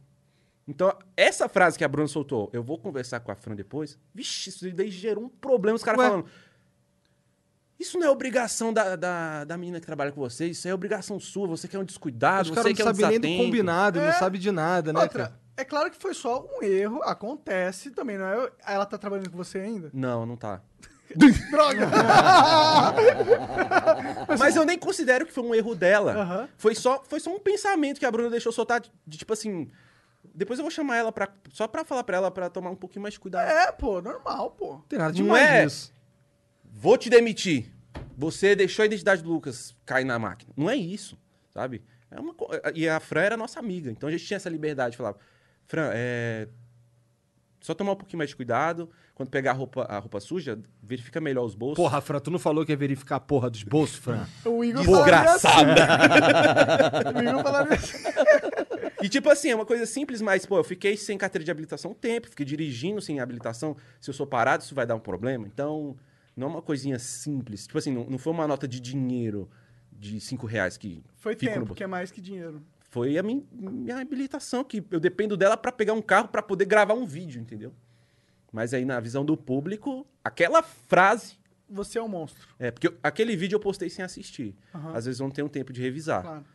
Então, 0.68 0.96
essa 1.18 1.50
frase 1.50 1.78
que 1.78 1.84
a 1.84 1.88
Bruna 1.88 2.08
soltou, 2.08 2.50
eu 2.54 2.64
vou 2.64 2.78
conversar 2.78 3.20
com 3.20 3.32
a 3.32 3.36
Fran 3.36 3.56
depois. 3.56 4.00
Vixe, 4.14 4.50
isso 4.50 4.72
daí 4.72 4.90
gerou 4.90 5.26
um 5.26 5.30
problema, 5.30 5.76
os 5.76 5.84
caras 5.84 6.00
falando. 6.02 6.26
Isso 7.80 7.98
não 7.98 8.06
é 8.06 8.10
obrigação 8.12 8.72
da, 8.72 8.96
da, 8.96 9.44
da 9.44 9.58
menina 9.58 9.80
que 9.80 9.86
trabalha 9.88 10.12
com 10.12 10.22
você, 10.22 10.46
isso 10.46 10.68
é 10.68 10.74
obrigação 10.74 11.20
sua. 11.20 11.48
Você 11.48 11.68
que 11.68 11.76
é 11.76 11.80
um 11.80 11.84
descuidado, 11.84 12.44
Os 12.44 12.50
você 12.50 12.56
caras 12.56 12.70
não 12.70 12.76
que 12.76 12.82
é 12.82 12.86
um 12.86 12.88
sabem 12.94 13.20
nem 13.20 13.38
do 13.40 13.44
combinado, 13.44 14.00
não 14.00 14.06
É. 14.08 14.12
sabe 14.14 14.38
de 14.38 14.52
nada, 14.52 14.94
né, 14.94 15.02
Outra, 15.02 15.24
cara? 15.30 15.40
é 15.58 15.66
claro 15.66 15.90
que 15.90 15.98
foi 15.98 16.14
só 16.14 16.46
um 16.46 16.62
erro, 16.64 17.02
acontece 17.04 17.90
também, 17.90 18.20
não 18.20 18.26
é? 18.28 18.52
Ela 18.68 18.86
tá 18.86 19.00
trabalhando 19.00 19.32
com 19.32 19.38
você 19.38 19.58
ainda? 19.60 19.90
Não, 19.92 20.28
não 20.28 20.38
tá. 20.38 20.62
Droga! 21.52 21.88
Mas 24.40 24.56
eu 24.56 24.66
nem 24.66 24.78
considero 24.78 25.26
que 25.26 25.32
foi 25.34 25.44
um 25.44 25.54
erro 25.56 25.76
dela. 25.76 26.14
Aham. 26.14 26.50
Foi, 26.58 26.76
só, 26.76 27.04
foi 27.08 27.20
só 27.20 27.34
um 27.34 27.40
pensamento 27.40 28.00
que 28.00 28.06
a 28.06 28.12
Bruna 28.12 28.30
deixou 28.30 28.52
soltar 28.52 28.80
de, 28.82 28.92
de, 29.06 29.18
tipo 29.18 29.34
assim. 29.34 29.70
Depois 30.34 30.60
eu 30.60 30.64
vou 30.64 30.72
chamar 30.72 30.98
ela 30.98 31.12
pra, 31.12 31.28
só 31.52 31.68
pra 31.68 31.84
falar 31.84 32.04
pra 32.04 32.18
ela 32.18 32.32
pra 32.32 32.50
tomar 32.50 32.70
um 32.70 32.76
pouquinho 32.76 33.02
mais 33.02 33.16
de 33.16 33.20
cuidado. 33.20 33.50
é, 33.50 33.72
pô, 33.72 34.02
normal, 34.02 34.52
pô. 34.52 34.74
Não 34.74 34.82
tem 34.82 35.00
nada 35.00 35.18
Não 35.22 35.36
é? 35.36 35.64
nisso. 35.64 35.94
Vou 36.64 36.98
te 36.98 37.10
demitir. 37.10 37.72
Você 38.18 38.56
deixou 38.56 38.84
a 38.84 38.86
identidade 38.86 39.24
do 39.24 39.30
Lucas 39.32 39.76
cair 39.86 40.06
na 40.06 40.18
máquina. 40.20 40.54
Não 40.56 40.70
é 40.70 40.76
isso, 40.76 41.18
sabe? 41.50 41.84
É 42.10 42.20
uma 42.20 42.34
co- 42.34 42.50
E 42.76 42.88
a 42.88 43.00
Fran 43.00 43.22
era 43.22 43.38
nossa 43.38 43.60
amiga, 43.60 43.90
então 43.90 44.08
a 44.08 44.12
gente 44.12 44.26
tinha 44.26 44.38
essa 44.38 44.50
liberdade. 44.50 44.96
Falava, 44.96 45.18
Fran, 45.66 45.90
é. 45.94 46.48
Só 47.62 47.76
tomar 47.76 47.92
um 47.92 47.96
pouquinho 47.96 48.18
mais 48.18 48.32
de 48.32 48.36
cuidado. 48.36 48.90
Quando 49.14 49.30
pegar 49.30 49.52
a 49.52 49.54
roupa, 49.54 49.84
a 49.84 50.00
roupa 50.00 50.20
suja, 50.20 50.60
verifica 50.82 51.22
melhor 51.22 51.46
os 51.46 51.54
bolsos. 51.54 51.76
Porra, 51.76 52.02
Fran, 52.02 52.20
tu 52.20 52.32
não 52.32 52.40
falou 52.40 52.66
que 52.66 52.72
ia 52.72 52.78
verificar 52.78 53.18
a 53.18 53.20
porra 53.20 53.50
dos 53.52 53.62
bolsos, 53.64 53.98
Fran? 53.98 54.26
O 54.46 54.64
Igor 54.64 54.84
Desgraçada. 54.84 55.84
assim. 55.84 57.16
O 57.18 57.22
Igor 57.22 57.44
falaria 57.44 57.74
assim. 57.76 57.98
E 59.04 59.10
tipo 59.10 59.30
assim, 59.30 59.50
é 59.50 59.56
uma 59.56 59.66
coisa 59.66 59.86
simples, 59.86 60.22
mas, 60.22 60.46
pô, 60.46 60.58
eu 60.58 60.64
fiquei 60.64 60.98
sem 60.98 61.18
carteira 61.18 61.44
de 61.46 61.52
habilitação 61.52 61.92
um 61.92 61.94
tempo, 61.94 62.30
fiquei 62.30 62.46
dirigindo 62.46 63.00
sem 63.02 63.20
habilitação. 63.20 63.76
Se 64.00 64.10
eu 64.10 64.14
sou 64.14 64.26
parado, 64.26 64.64
isso 64.64 64.74
vai 64.76 64.86
dar 64.86 64.96
um 64.96 65.00
problema. 65.00 65.46
Então, 65.48 65.96
não 66.36 66.48
é 66.48 66.50
uma 66.50 66.62
coisinha 66.62 66.98
simples. 66.98 67.68
Tipo 67.68 67.78
assim, 67.78 67.92
não, 67.92 68.06
não 68.06 68.18
foi 68.18 68.34
uma 68.34 68.48
nota 68.48 68.68
de 68.68 68.80
dinheiro 68.80 69.50
de 69.92 70.20
5 70.20 70.48
reais 70.48 70.78
que 70.78 71.04
Foi 71.16 71.34
no 71.34 71.40
tempo, 71.40 71.60
bolso. 71.60 71.76
que 71.76 71.84
é 71.84 71.88
mais 71.88 72.10
que 72.12 72.20
dinheiro. 72.22 72.62
Foi 72.92 73.18
a 73.18 73.24
min- 73.24 73.48
minha 73.52 73.98
habilitação, 74.00 74.64
que 74.64 74.84
eu 74.92 75.00
dependo 75.00 75.36
dela 75.38 75.56
pra 75.58 75.72
pegar 75.72 75.94
um 75.94 76.02
carro 76.02 76.28
pra 76.28 76.42
poder 76.44 76.66
gravar 76.66 76.94
um 76.94 77.06
vídeo, 77.06 77.42
entendeu? 77.42 77.74
Mas 78.52 78.74
aí, 78.74 78.84
na 78.84 79.00
visão 79.00 79.24
do 79.26 79.36
público, 79.38 80.06
aquela 80.24 80.62
frase. 80.62 81.40
Você 81.70 81.98
é 81.98 82.04
um 82.04 82.08
monstro, 82.10 82.50
É, 82.60 82.70
porque 82.70 82.90
eu- 82.90 82.98
aquele 83.02 83.34
vídeo 83.34 83.56
eu 83.56 83.60
postei 83.62 83.90
sem 83.90 84.04
assistir. 84.04 84.54
Aham. 84.76 84.94
Às 84.94 85.06
vezes 85.06 85.22
eu 85.22 85.24
não 85.24 85.32
tenho 85.32 85.48
tempo 85.48 85.72
de 85.72 85.82
revisar. 85.82 86.22
claro. 86.22 86.46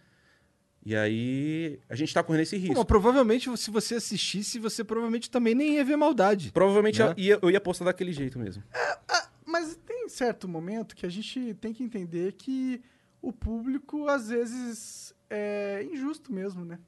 E 0.84 0.94
aí, 0.94 1.80
a 1.88 1.96
gente 1.96 2.14
tá 2.14 2.22
correndo 2.22 2.42
esse 2.42 2.56
risco. 2.56 2.76
mas 2.76 2.84
provavelmente, 2.84 3.54
se 3.56 3.70
você 3.72 3.96
assistisse, 3.96 4.58
você 4.60 4.84
provavelmente 4.84 5.28
também 5.30 5.52
nem 5.54 5.74
ia 5.76 5.84
ver 5.84 5.96
maldade. 5.96 6.52
Provavelmente 6.52 7.00
Né? 7.02 7.08
eu, 7.08 7.14
ia, 7.16 7.38
eu 7.42 7.50
ia 7.50 7.60
postar 7.60 7.86
daquele 7.86 8.12
jeito 8.12 8.38
mesmo. 8.38 8.62
Ah, 9.08 9.28
mas 9.44 9.74
tem 9.86 10.06
certo 10.08 10.46
momento 10.46 10.94
que 10.94 11.04
a 11.06 11.08
gente 11.08 11.54
tem 11.54 11.72
que 11.72 11.82
entender 11.82 12.34
que 12.34 12.80
o 13.20 13.32
público, 13.32 14.06
às 14.06 14.28
vezes, 14.28 15.05
é 15.30 15.84
injusto 15.90 16.32
mesmo, 16.32 16.64
né? 16.64 16.78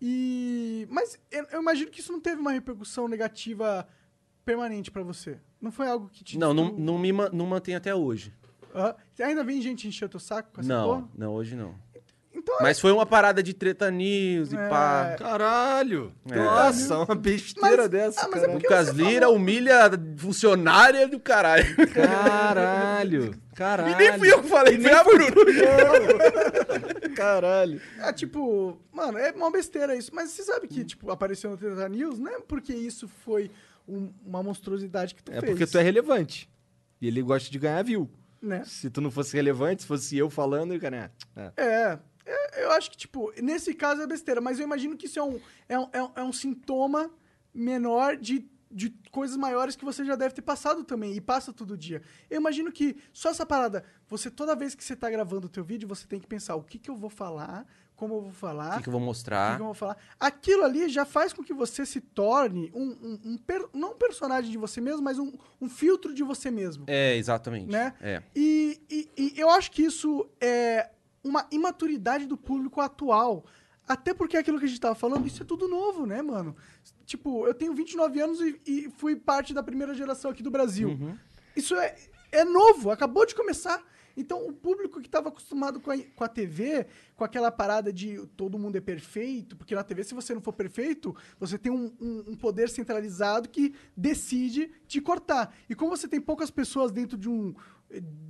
E... 0.00 0.86
Mas 0.90 1.18
eu, 1.30 1.44
eu 1.52 1.60
imagino 1.60 1.90
que 1.90 2.00
isso 2.00 2.12
não 2.12 2.20
teve 2.20 2.40
uma 2.40 2.52
repercussão 2.52 3.06
negativa 3.06 3.86
permanente 4.44 4.90
pra 4.90 5.02
você. 5.02 5.38
Não 5.60 5.70
foi 5.70 5.86
algo 5.86 6.08
que 6.08 6.24
te... 6.24 6.38
Não, 6.38 6.52
não, 6.52 6.72
não 6.72 6.98
me 6.98 7.12
não 7.32 7.46
mantém 7.46 7.74
até 7.76 7.94
hoje. 7.94 8.32
Ah, 8.74 8.96
ainda 9.20 9.44
vem 9.44 9.60
gente 9.60 9.86
encher 9.86 10.08
teu 10.08 10.18
saco 10.18 10.50
com 10.52 10.60
essa 10.60 10.68
Não, 10.68 10.88
porra? 10.88 11.08
não, 11.14 11.32
hoje 11.32 11.54
não. 11.54 11.74
Então, 12.42 12.56
Mas 12.60 12.80
foi 12.80 12.90
uma 12.90 13.06
parada 13.06 13.40
de 13.42 13.54
treta 13.54 13.88
news 13.90 14.52
e 14.52 14.56
É. 14.56 14.68
pá. 14.68 15.14
Caralho! 15.16 16.12
É. 16.28 16.34
Nossa, 16.36 16.98
uma 16.98 17.14
besteira 17.14 17.82
Mas- 17.82 17.88
dessa, 17.88 18.20
ah, 18.26 18.28
mas 18.30 18.42
é 18.42 18.46
Lucas 18.48 18.88
Lira 18.88 19.20
falou- 19.26 19.36
humilha 19.36 19.90
funcionária 20.16 21.06
do 21.06 21.20
caralho. 21.20 21.64
Caralho! 21.94 23.40
Caralho! 23.54 23.92
E 23.92 23.94
nem 23.96 24.18
fui 24.18 24.32
eu 24.32 24.42
que 24.42 24.48
falei, 24.48 24.76
foi 24.80 24.90
a 24.92 25.04
Bruna. 25.04 25.34
Caralho! 27.14 27.80
É 27.98 28.12
tipo, 28.12 28.78
mano, 28.92 29.18
é 29.18 29.30
uma 29.32 29.50
besteira 29.50 29.94
isso. 29.96 30.10
Mas 30.14 30.30
você 30.30 30.42
sabe 30.42 30.66
que, 30.68 30.84
tipo, 30.84 31.10
apareceu 31.10 31.50
no 31.50 31.56
Treta 31.56 31.88
News, 31.88 32.18
não 32.18 32.30
é 32.32 32.40
porque 32.40 32.72
isso 32.74 33.06
foi 33.24 33.50
um- 33.88 34.10
uma 34.24 34.42
monstruosidade 34.42 35.14
que 35.14 35.22
tu 35.22 35.30
É 35.32 35.40
fez. 35.40 35.50
porque 35.52 35.66
tu 35.66 35.78
é 35.78 35.82
relevante. 35.82 36.48
E 37.00 37.06
ele 37.06 37.22
gosta 37.22 37.50
de 37.50 37.58
ganhar 37.58 37.82
view. 37.82 38.08
Né? 38.40 38.62
Se 38.66 38.90
tu 38.90 39.00
não 39.00 39.10
fosse 39.10 39.36
relevante, 39.36 39.82
se 39.82 39.88
fosse 39.88 40.18
eu 40.18 40.28
falando, 40.28 40.72
ele 40.72 40.80
cara. 40.80 41.12
É. 41.36 41.52
É, 41.56 41.64
é, 41.64 41.98
eu 42.56 42.70
acho 42.72 42.90
que, 42.90 42.96
tipo, 42.96 43.32
nesse 43.42 43.74
caso 43.74 44.02
é 44.02 44.06
besteira, 44.06 44.40
mas 44.40 44.58
eu 44.58 44.64
imagino 44.64 44.96
que 44.96 45.06
isso 45.06 45.18
é 45.18 45.22
um, 45.22 45.40
é 45.68 45.78
um, 45.78 45.88
é 45.92 46.02
um, 46.02 46.10
é 46.16 46.22
um 46.22 46.32
sintoma 46.32 47.10
menor 47.54 48.16
de, 48.16 48.48
de 48.70 48.90
coisas 49.10 49.36
maiores 49.36 49.76
que 49.76 49.84
você 49.84 50.04
já 50.04 50.14
deve 50.16 50.34
ter 50.34 50.42
passado 50.42 50.84
também, 50.84 51.14
e 51.14 51.20
passa 51.20 51.52
todo 51.52 51.76
dia. 51.76 52.02
Eu 52.30 52.40
imagino 52.40 52.70
que 52.72 52.96
só 53.12 53.30
essa 53.30 53.44
parada, 53.44 53.84
você, 54.08 54.30
toda 54.30 54.54
vez 54.56 54.74
que 54.74 54.82
você 54.84 54.96
tá 54.96 55.10
gravando 55.10 55.46
o 55.46 55.50
teu 55.50 55.64
vídeo, 55.64 55.88
você 55.88 56.06
tem 56.06 56.20
que 56.20 56.26
pensar 56.26 56.54
o 56.56 56.62
que 56.62 56.78
que 56.78 56.90
eu 56.90 56.96
vou 56.96 57.10
falar, 57.10 57.66
como 57.94 58.14
eu 58.14 58.20
vou 58.22 58.32
falar, 58.32 58.74
O 58.74 58.76
que, 58.78 58.82
que 58.84 58.88
eu 58.88 58.92
vou 58.92 59.00
o 59.00 59.04
que, 59.04 59.06
mostrar? 59.06 59.56
que 59.56 59.62
eu 59.62 59.66
vou 59.66 59.74
falar. 59.74 59.96
Aquilo 60.18 60.64
ali 60.64 60.88
já 60.88 61.04
faz 61.04 61.32
com 61.32 61.42
que 61.44 61.52
você 61.54 61.84
se 61.86 62.00
torne 62.00 62.70
um, 62.74 62.88
um, 62.90 63.20
um 63.32 63.36
per- 63.38 63.68
não 63.72 63.92
um 63.92 63.96
personagem 63.96 64.50
de 64.50 64.58
você 64.58 64.80
mesmo, 64.80 65.02
mas 65.02 65.18
um, 65.20 65.32
um 65.60 65.68
filtro 65.68 66.12
de 66.12 66.22
você 66.24 66.50
mesmo. 66.50 66.84
É, 66.88 67.14
exatamente. 67.16 67.70
Né? 67.70 67.94
É. 68.00 68.22
E, 68.34 68.80
e- 68.90 69.08
e 69.36 69.40
eu 69.40 69.50
acho 69.50 69.70
que 69.70 69.82
isso 69.82 70.28
é 70.40 70.90
uma 71.24 71.46
imaturidade 71.50 72.26
do 72.26 72.36
público 72.36 72.80
atual. 72.80 73.44
Até 73.86 74.14
porque 74.14 74.36
aquilo 74.36 74.58
que 74.58 74.64
a 74.64 74.68
gente 74.68 74.80
tava 74.80 74.94
falando, 74.94 75.26
isso 75.26 75.42
é 75.42 75.46
tudo 75.46 75.66
novo, 75.68 76.06
né, 76.06 76.22
mano? 76.22 76.54
Tipo, 77.04 77.46
eu 77.46 77.52
tenho 77.54 77.74
29 77.74 78.20
anos 78.20 78.40
e, 78.40 78.60
e 78.66 78.90
fui 78.96 79.16
parte 79.16 79.52
da 79.52 79.62
primeira 79.62 79.92
geração 79.94 80.30
aqui 80.30 80.42
do 80.42 80.50
Brasil. 80.50 80.90
Uhum. 80.90 81.16
Isso 81.56 81.74
é, 81.74 81.96
é 82.30 82.44
novo, 82.44 82.90
acabou 82.90 83.26
de 83.26 83.34
começar. 83.34 83.82
Então, 84.14 84.46
o 84.46 84.52
público 84.52 85.00
que 85.00 85.06
estava 85.08 85.30
acostumado 85.30 85.80
com 85.80 85.90
a, 85.90 85.96
com 85.98 86.22
a 86.22 86.28
TV, 86.28 86.86
com 87.16 87.24
aquela 87.24 87.50
parada 87.50 87.90
de 87.90 88.18
todo 88.36 88.58
mundo 88.58 88.76
é 88.76 88.80
perfeito, 88.80 89.56
porque 89.56 89.74
na 89.74 89.82
TV, 89.82 90.04
se 90.04 90.12
você 90.14 90.34
não 90.34 90.40
for 90.42 90.52
perfeito, 90.52 91.16
você 91.40 91.56
tem 91.56 91.72
um, 91.72 91.90
um- 91.98 92.24
um 92.28 92.36
poder 92.36 92.68
centralizado 92.68 93.48
que 93.48 93.74
decide 93.96 94.70
te 94.86 95.00
cortar. 95.00 95.54
E 95.68 95.74
como 95.74 95.96
você 95.96 96.06
tem 96.06 96.20
poucas 96.20 96.50
pessoas 96.50 96.92
dentro 96.92 97.16
de, 97.16 97.28
um, 97.28 97.54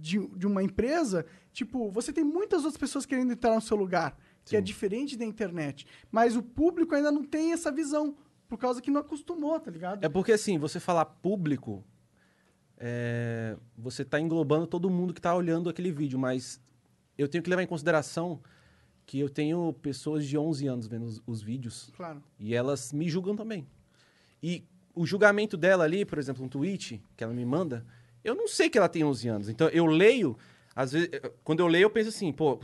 de, 0.01 0.19
de 0.37 0.47
uma 0.47 0.63
empresa, 0.63 1.25
tipo, 1.53 1.91
você 1.91 2.13
tem 2.13 2.25
muitas 2.25 2.65
outras 2.65 2.77
pessoas 2.77 3.07
querendo 3.07 3.33
entrar 3.33 3.55
no 3.55 3.61
seu 3.61 3.77
lugar, 3.77 4.17
que 4.45 4.57
é 4.57 4.61
diferente 4.61 5.17
da 5.17 5.25
internet. 5.25 5.87
Mas 6.11 6.37
o 6.37 6.43
público 6.43 6.95
ainda 6.95 7.13
não 7.13 7.23
tem 7.25 7.53
essa 7.53 7.71
visão, 7.71 8.17
por 8.49 8.59
causa 8.59 8.83
que 8.83 8.91
não 8.91 9.01
acostumou, 9.01 9.59
tá 9.61 9.71
ligado? 9.71 10.05
É 10.05 10.09
porque 10.09 10.33
assim, 10.33 10.59
você 10.59 10.79
falar 10.81 11.05
público, 11.05 11.85
é, 12.79 13.57
você 13.77 14.05
tá 14.05 14.19
englobando 14.21 14.67
todo 14.67 14.91
mundo 14.91 15.15
que 15.15 15.21
tá 15.21 15.35
olhando 15.35 15.69
aquele 15.71 15.93
vídeo, 15.93 16.19
mas 16.19 16.61
eu 17.17 17.29
tenho 17.29 17.43
que 17.43 17.51
levar 17.51 17.63
em 17.63 17.67
consideração 17.67 18.41
que 19.07 19.19
eu 19.19 19.29
tenho 19.29 19.73
pessoas 19.75 20.27
de 20.27 20.37
11 20.39 20.67
anos 20.67 20.87
vendo 20.87 21.05
os, 21.05 21.23
os 21.27 21.43
vídeos 21.43 21.91
Claro. 21.97 22.23
e 22.39 22.55
elas 22.55 22.93
me 22.93 23.09
julgam 23.09 23.37
também. 23.37 23.67
E 24.43 24.65
o 24.95 25.07
julgamento 25.07 25.57
dela 25.57 25.85
ali, 25.85 26.05
por 26.05 26.19
exemplo, 26.19 26.45
um 26.45 26.49
tweet 26.49 27.03
que 27.17 27.23
ela 27.25 27.33
me 27.33 27.45
manda, 27.45 27.87
eu 28.25 28.35
não 28.35 28.49
sei 28.49 28.69
que 28.69 28.79
ela 28.79 28.89
tem 28.89 29.05
11 29.05 29.29
anos. 29.29 29.49
Então 29.49 29.69
eu 29.69 29.87
leio, 29.87 30.37
às 30.75 30.93
vezes, 30.93 31.09
quando 31.45 31.61
eu 31.61 31.67
leio 31.67 31.85
eu 31.85 31.91
penso 31.91 32.09
assim, 32.09 32.33
pô, 32.33 32.61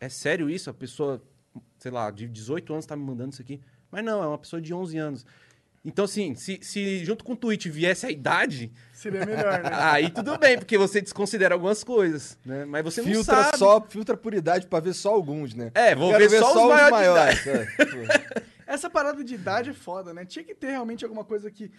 é 0.00 0.08
sério 0.08 0.50
isso? 0.50 0.70
A 0.70 0.74
pessoa, 0.74 1.22
sei 1.78 1.90
lá, 1.90 2.10
de 2.10 2.28
18 2.28 2.72
anos 2.72 2.86
tá 2.86 2.96
me 2.96 3.04
mandando 3.04 3.32
isso 3.32 3.42
aqui? 3.42 3.60
Mas 3.90 4.04
não, 4.04 4.22
é 4.22 4.26
uma 4.26 4.38
pessoa 4.38 4.60
de 4.60 4.74
11 4.74 4.98
anos. 4.98 5.26
Então, 5.84 6.06
assim, 6.06 6.34
se, 6.34 6.58
se 6.62 7.04
junto 7.04 7.22
com 7.22 7.34
o 7.34 7.36
tweet 7.36 7.68
viesse 7.68 8.06
a 8.06 8.10
idade, 8.10 8.72
Seria 8.90 9.26
melhor, 9.26 9.62
né? 9.62 9.68
aí 9.74 10.10
tudo 10.10 10.38
bem, 10.38 10.56
porque 10.56 10.78
você 10.78 10.98
desconsidera 11.02 11.54
algumas 11.54 11.84
coisas, 11.84 12.38
né? 12.42 12.64
Mas 12.64 12.82
você 12.82 13.02
não 13.02 13.08
filtra 13.12 13.44
sabe. 13.44 13.58
só, 13.58 13.80
filtra 13.82 14.16
por 14.16 14.32
idade 14.32 14.66
pra 14.66 14.80
ver 14.80 14.94
só 14.94 15.10
alguns, 15.10 15.54
né? 15.54 15.70
É, 15.74 15.94
vou 15.94 16.10
Quero 16.10 16.30
ver 16.30 16.40
só 16.40 16.52
os 16.52 16.90
maiores 16.90 17.42
de 17.42 17.50
é. 17.50 17.66
Tipo, 17.66 18.44
Essa 18.66 18.88
parada 18.88 19.22
de 19.22 19.34
idade 19.34 19.70
é 19.70 19.74
foda, 19.74 20.14
né? 20.14 20.24
Tinha 20.24 20.42
que 20.42 20.54
ter 20.54 20.68
realmente 20.68 21.04
alguma 21.04 21.22
coisa 21.22 21.50
que. 21.50 21.70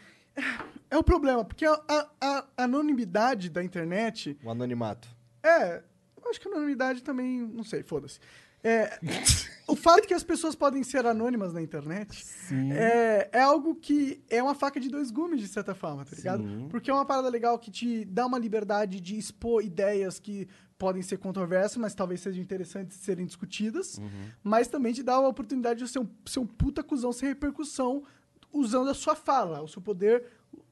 É 0.89 0.97
o 0.97 1.03
problema, 1.03 1.43
porque 1.43 1.65
a, 1.65 1.73
a- 1.87 2.09
a 2.21 2.63
anonimidade 2.63 3.49
da 3.49 3.63
internet. 3.63 4.37
um 4.43 4.49
anonimato. 4.51 5.07
É. 5.43 5.81
Eu 6.23 6.29
acho 6.29 6.39
que 6.39 6.47
a 6.47 6.51
anonimidade 6.51 7.03
também. 7.03 7.41
Não 7.41 7.63
sei, 7.63 7.83
foda-se. 7.83 8.19
É, 8.63 8.99
o 9.67 9.75
fato 9.75 10.07
que 10.07 10.13
as 10.13 10.23
pessoas 10.23 10.55
podem 10.55 10.81
ser 10.83 11.05
anônimas 11.05 11.53
na 11.53 11.61
internet 11.61 12.25
é, 12.73 13.29
é 13.31 13.39
algo 13.41 13.75
que 13.75 14.23
é 14.27 14.41
uma 14.41 14.55
faca 14.55 14.79
de 14.79 14.89
dois 14.89 15.11
gumes, 15.11 15.39
de 15.39 15.47
certa 15.47 15.75
forma, 15.75 16.03
tá 16.03 16.15
ligado? 16.15 16.41
Sim. 16.43 16.67
Porque 16.69 16.89
é 16.89 16.93
uma 16.93 17.05
parada 17.05 17.29
legal 17.29 17.59
que 17.59 17.69
te 17.69 18.03
dá 18.05 18.25
uma 18.25 18.39
liberdade 18.39 18.99
de 18.99 19.19
expor 19.19 19.63
ideias 19.63 20.19
que 20.19 20.47
podem 20.79 21.03
ser 21.03 21.17
controversas, 21.17 21.77
mas 21.77 21.93
talvez 21.93 22.21
sejam 22.21 22.41
interessantes 22.41 22.97
de 22.97 23.03
serem 23.05 23.25
discutidas. 23.27 24.01
Mas 24.43 24.67
também 24.67 24.93
te 24.93 25.03
dá 25.03 25.13
a 25.13 25.27
oportunidade 25.27 25.83
de 25.83 25.87
ser 25.87 25.99
um, 25.99 26.07
ser 26.25 26.39
um 26.39 26.47
puta 26.47 26.81
cuzão 26.83 27.13
sem 27.13 27.29
repercussão 27.29 28.03
usando 28.51 28.89
a 28.89 28.93
sua 28.95 29.15
fala, 29.15 29.61
o 29.61 29.67
seu 29.67 29.81
poder 29.81 30.23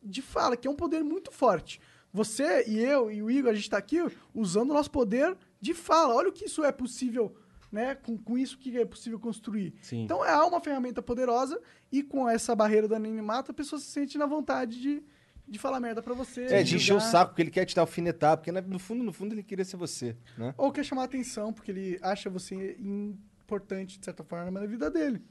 de 0.01 0.21
fala, 0.21 0.55
que 0.57 0.67
é 0.67 0.71
um 0.71 0.75
poder 0.75 1.03
muito 1.03 1.31
forte. 1.31 1.79
Você 2.11 2.63
e 2.67 2.77
eu 2.79 3.11
e 3.11 3.23
o 3.23 3.31
Igor, 3.31 3.51
a 3.51 3.55
gente 3.55 3.69
tá 3.69 3.77
aqui 3.77 3.97
usando 4.33 4.69
o 4.71 4.73
nosso 4.73 4.91
poder 4.91 5.35
de 5.59 5.73
fala. 5.73 6.13
Olha 6.13 6.29
o 6.29 6.33
que 6.33 6.45
isso 6.45 6.63
é 6.63 6.71
possível, 6.71 7.35
né? 7.71 7.95
Com, 7.95 8.17
com 8.17 8.37
isso 8.37 8.57
que 8.57 8.77
é 8.77 8.85
possível 8.85 9.19
construir. 9.19 9.73
Sim. 9.81 10.03
Então 10.03 10.23
é 10.23 10.35
uma 10.43 10.61
ferramenta 10.61 11.01
poderosa 11.01 11.59
e 11.91 12.03
com 12.03 12.29
essa 12.29 12.55
barreira 12.55 12.87
do 12.87 12.93
anonimato 12.95 13.49
a 13.51 13.53
pessoa 13.53 13.79
se 13.79 13.87
sente 13.87 14.15
na 14.17 14.27
vontade 14.27 14.79
de, 14.79 15.01
de 15.47 15.57
falar 15.57 15.79
merda 15.79 16.03
pra 16.03 16.13
você. 16.13 16.43
É, 16.45 16.61
de 16.61 16.75
encher 16.75 16.93
o 16.93 16.99
saco, 17.01 17.31
porque 17.31 17.41
ele 17.41 17.49
quer 17.51 17.65
te 17.65 17.73
dar 17.75 17.81
alfinetar, 17.81 18.37
porque 18.37 18.51
né, 18.51 18.61
no 18.61 18.77
fundo, 18.77 19.03
no 19.03 19.11
fundo 19.11 19.33
ele 19.33 19.41
queria 19.41 19.65
ser 19.65 19.77
você, 19.77 20.15
né? 20.37 20.53
Ou 20.55 20.71
quer 20.71 20.85
chamar 20.85 21.05
atenção, 21.05 21.51
porque 21.51 21.71
ele 21.71 21.97
acha 22.03 22.29
você 22.29 22.75
importante, 22.79 23.97
de 23.99 24.05
certa 24.05 24.23
forma, 24.23 24.51
na 24.59 24.65
vida 24.67 24.89
dele. 24.91 25.21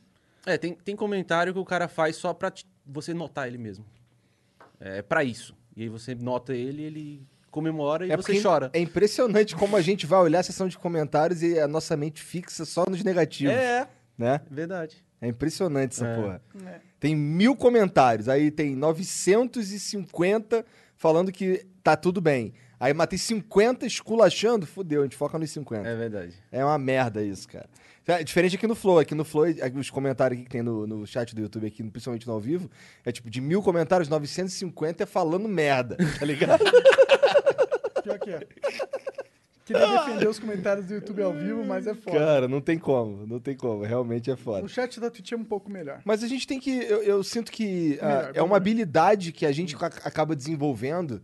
É, 0.44 0.58
tem, 0.58 0.74
tem 0.74 0.96
comentário 0.96 1.52
que 1.52 1.58
o 1.60 1.64
cara 1.64 1.86
faz 1.86 2.16
só 2.16 2.34
pra 2.34 2.50
te- 2.50 2.66
você 2.84 3.14
notar 3.14 3.46
ele 3.46 3.58
mesmo. 3.58 3.84
É 4.84 5.02
pra 5.02 5.22
isso. 5.24 5.56
E 5.76 5.82
aí 5.82 5.88
você 5.88 6.14
nota 6.14 6.54
ele, 6.54 6.82
ele 6.82 7.26
comemora 7.50 8.06
e 8.06 8.10
é 8.10 8.16
você 8.16 8.40
chora. 8.42 8.70
É 8.72 8.80
impressionante 8.80 9.54
como 9.54 9.76
a 9.76 9.80
gente 9.82 10.06
vai 10.06 10.18
olhar 10.20 10.40
a 10.40 10.42
seção 10.42 10.66
de 10.68 10.76
comentários 10.78 11.42
e 11.42 11.58
a 11.58 11.68
nossa 11.68 11.96
mente 11.96 12.20
fixa 12.22 12.64
só 12.64 12.84
nos 12.88 13.04
negativos, 13.04 13.54
É, 13.54 13.86
né? 14.18 14.40
verdade. 14.50 15.04
É 15.20 15.28
impressionante 15.28 15.92
essa 15.92 16.06
É. 16.06 16.14
porra. 16.16 16.42
É. 16.66 16.80
Tem 16.98 17.14
mil 17.14 17.54
comentários, 17.54 18.28
aí 18.28 18.50
tem 18.50 18.74
950 18.74 20.64
falando 20.96 21.30
que 21.32 21.64
tá 21.82 21.96
tudo 21.96 22.20
bem. 22.20 22.52
Aí 22.78 22.92
matei 22.92 23.18
50 23.18 23.86
esculachando, 23.86 24.66
fudeu, 24.66 25.00
a 25.02 25.04
gente 25.04 25.16
foca 25.16 25.38
nos 25.38 25.50
50. 25.50 25.88
É 25.88 25.94
verdade. 25.94 26.34
É 26.50 26.64
uma 26.64 26.78
merda 26.78 27.22
isso, 27.22 27.46
cara. 27.48 27.68
É 28.06 28.24
diferente 28.24 28.56
aqui 28.56 28.66
no 28.66 28.74
Flow. 28.74 28.98
Aqui 28.98 29.14
no 29.14 29.24
Flow, 29.24 29.44
aqui 29.44 29.78
os 29.78 29.90
comentários 29.90 30.40
que 30.42 30.48
tem 30.48 30.62
no, 30.62 30.86
no 30.86 31.06
chat 31.06 31.34
do 31.34 31.40
YouTube, 31.40 31.66
aqui, 31.66 31.82
principalmente 31.84 32.26
no 32.26 32.32
ao 32.32 32.40
vivo, 32.40 32.70
é 33.04 33.12
tipo, 33.12 33.30
de 33.30 33.40
mil 33.40 33.62
comentários, 33.62 34.08
950 34.08 35.02
é 35.02 35.06
falando 35.06 35.48
merda, 35.48 35.96
tá 36.18 36.24
ligado? 36.26 36.64
Pior 38.02 38.18
que 38.18 38.30
é. 38.30 38.46
Queria 39.64 39.86
defender 39.86 40.28
os 40.28 40.38
comentários 40.40 40.86
do 40.86 40.94
YouTube 40.94 41.22
ao 41.22 41.32
vivo, 41.32 41.64
mas 41.64 41.86
é 41.86 41.94
foda. 41.94 42.18
Cara, 42.18 42.48
não 42.48 42.60
tem 42.60 42.76
como, 42.76 43.24
não 43.26 43.38
tem 43.38 43.56
como. 43.56 43.84
Realmente 43.84 44.28
é 44.30 44.36
foda. 44.36 44.64
O 44.64 44.68
chat 44.68 44.98
da 44.98 45.08
Twitch 45.08 45.30
é 45.32 45.36
um 45.36 45.44
pouco 45.44 45.70
melhor. 45.70 46.00
Mas 46.04 46.24
a 46.24 46.26
gente 46.26 46.46
tem 46.46 46.58
que. 46.58 46.70
Eu, 46.70 47.02
eu 47.02 47.22
sinto 47.22 47.52
que 47.52 47.90
Melhor, 48.02 48.30
é 48.30 48.32
vamos 48.34 48.50
uma 48.50 48.56
habilidade 48.56 49.30
que 49.30 49.46
a 49.46 49.52
gente 49.52 49.76
ac- 49.76 50.00
acaba 50.04 50.34
desenvolvendo 50.34 51.22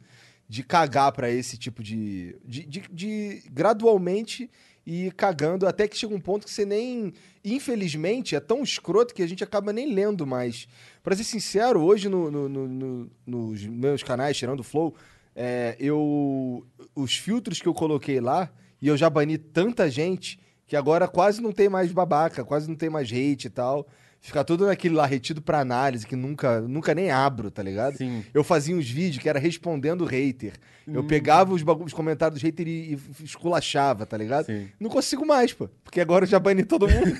de 0.48 0.62
cagar 0.62 1.10
pra 1.10 1.28
esse 1.28 1.58
tipo 1.58 1.82
de, 1.82 2.36
de, 2.44 2.64
de. 2.64 2.82
de 2.92 3.42
gradualmente 3.50 4.48
ir 4.90 5.12
cagando 5.12 5.66
até 5.66 5.87
que 5.87 5.96
chega 5.98 6.14
um 6.14 6.20
ponto 6.20 6.46
que 6.46 6.51
você 6.53 6.64
nem. 6.64 7.12
Infelizmente, 7.44 8.35
é 8.35 8.40
tão 8.40 8.62
escroto 8.62 9.14
que 9.14 9.22
a 9.22 9.27
gente 9.27 9.44
acaba 9.44 9.72
nem 9.72 9.92
lendo 9.92 10.27
mais. 10.27 10.66
Pra 11.03 11.14
ser 11.14 11.24
sincero, 11.24 11.83
hoje 11.83 12.09
no- 12.09 12.31
no- 12.31 12.48
no- 12.48 13.11
nos 13.27 13.64
meus 13.66 14.03
canais, 14.03 14.37
tirando 14.37 14.61
o 14.61 14.64
Flow, 14.64 14.94
é, 15.37 15.77
eu. 15.79 16.64
Os 16.94 17.16
filtros 17.16 17.61
que 17.61 17.68
eu 17.68 17.74
coloquei 17.74 18.18
lá, 18.20 18.51
e 18.81 18.88
eu 18.88 18.96
já 18.96 19.11
bani 19.11 19.37
tanta 19.37 19.90
gente, 19.90 20.40
que 20.66 20.74
agora 20.74 21.07
quase 21.07 21.40
não 21.42 21.53
tem 21.53 21.68
mais 21.68 21.92
babaca, 21.92 22.44
quase 22.44 22.68
não 22.68 22.77
tem 22.77 22.88
mais 22.90 23.09
hate 23.11 23.46
e 23.46 23.51
tal. 23.51 23.87
Fica 24.20 24.42
tudo 24.44 24.66
naquele 24.66 24.94
lá 24.94 25.07
retido 25.07 25.40
pra 25.40 25.61
análise, 25.61 26.07
que 26.07 26.16
nunca, 26.16 26.61
nunca 26.61 26.94
nem 26.94 27.11
abro, 27.11 27.50
tá 27.50 27.62
ligado? 27.62 27.96
Sim. 27.96 28.24
Eu 28.35 28.42
fazia 28.44 28.76
uns 28.76 28.90
vídeos 28.90 29.22
que 29.22 29.28
era 29.28 29.38
respondendo 29.38 30.04
hater. 30.04 30.54
Eu 30.87 31.04
pegava 31.04 31.52
os, 31.54 31.62
os 31.85 31.92
comentários 31.92 32.35
dos 32.40 32.42
haters 32.42 32.68
e, 32.68 32.72
e 33.20 33.24
esculachava, 33.24 34.04
tá 34.07 34.16
ligado? 34.16 34.46
Sim. 34.46 34.68
Não 34.81 34.90
consigo 34.90 35.24
mais, 35.24 35.52
pô. 35.52 35.68
Porque 35.85 36.00
agora 36.00 36.24
eu 36.24 36.28
já 36.28 36.38
bani 36.38 36.64
todo 36.64 36.88
mundo. 36.88 37.12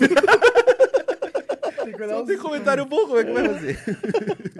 Tem 1.85 1.93
que 1.95 2.03
olhar 2.03 2.17
não 2.17 2.27
tem 2.27 2.37
comentário 2.39 2.85
bom, 2.85 3.07
como 3.07 3.19
é 3.19 3.25
que 3.25 3.33
vai 3.33 3.49
fazer? 3.49 3.79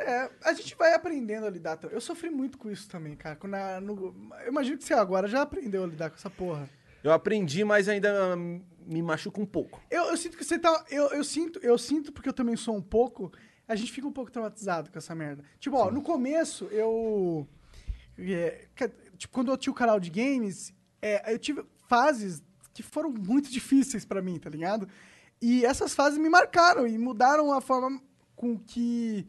É, 0.01 0.31
a 0.45 0.53
gente 0.55 0.75
vai 0.77 0.95
aprendendo 0.95 1.47
a 1.47 1.51
lidar. 1.51 1.79
Eu 1.91 2.01
sofri 2.01 2.31
muito 2.31 2.57
com 2.57 2.71
isso 2.71 2.89
também, 2.89 3.15
cara. 3.15 3.37
Quando 3.37 3.55
a- 3.55 3.81
no- 3.81 4.15
eu 4.45 4.49
imagino 4.49 4.79
que 4.79 4.85
você 4.85 4.95
agora 4.95 5.27
já 5.29 5.43
aprendeu 5.43 5.85
a 5.85 5.87
lidar 5.87 6.11
com 6.11 6.17
essa 6.17 6.31
porra. 6.31 6.69
Eu 7.03 7.13
aprendi, 7.13 7.65
mas 7.65 7.89
ainda 7.89 8.37
hum, 8.37 8.61
me 8.89 9.03
machuca 9.03 9.41
um 9.41 9.47
pouco. 9.47 9.81
Eu, 9.91 10.05
eu 10.05 10.17
sinto 10.17 10.37
que 10.37 10.45
você 10.45 10.59
tá. 10.59 10.85
Eu, 10.91 11.09
eu 11.09 11.23
sinto, 11.23 11.59
eu 11.63 11.77
sinto, 11.77 12.11
porque 12.11 12.29
eu 12.29 12.33
também 12.33 12.57
sou 12.57 12.75
um 12.75 12.83
pouco. 12.83 13.31
A 13.67 13.77
gente 13.77 13.93
fica 13.93 14.07
um 14.07 14.13
pouco 14.13 14.31
traumatizado 14.31 14.91
com 14.91 14.99
essa 14.99 15.15
merda. 15.15 15.45
Tipo, 15.61 15.77
ó, 15.77 15.91
no 15.91 16.01
começo 16.01 16.65
eu. 16.67 17.47
é, 18.19 18.67
tipo, 19.17 19.33
quando 19.33 19.51
eu 19.51 19.59
tinha 19.59 19.71
o 19.71 19.77
canal 19.77 20.01
de 20.01 20.09
games, 20.09 20.73
é, 21.03 21.33
eu 21.33 21.39
tive 21.39 21.65
fases 21.87 22.43
que 22.73 22.83
foram 22.83 23.11
muito 23.11 23.51
difíceis 23.53 24.07
pra 24.07 24.23
mim, 24.23 24.39
tá 24.39 24.49
ligado? 24.49 24.89
E 25.41 25.65
essas 25.65 25.95
fases 25.95 26.19
me 26.19 26.29
marcaram 26.29 26.87
e 26.87 26.97
mudaram 26.97 27.53
a 27.53 27.61
forma 27.61 28.03
com 28.35 28.59
que. 28.59 29.29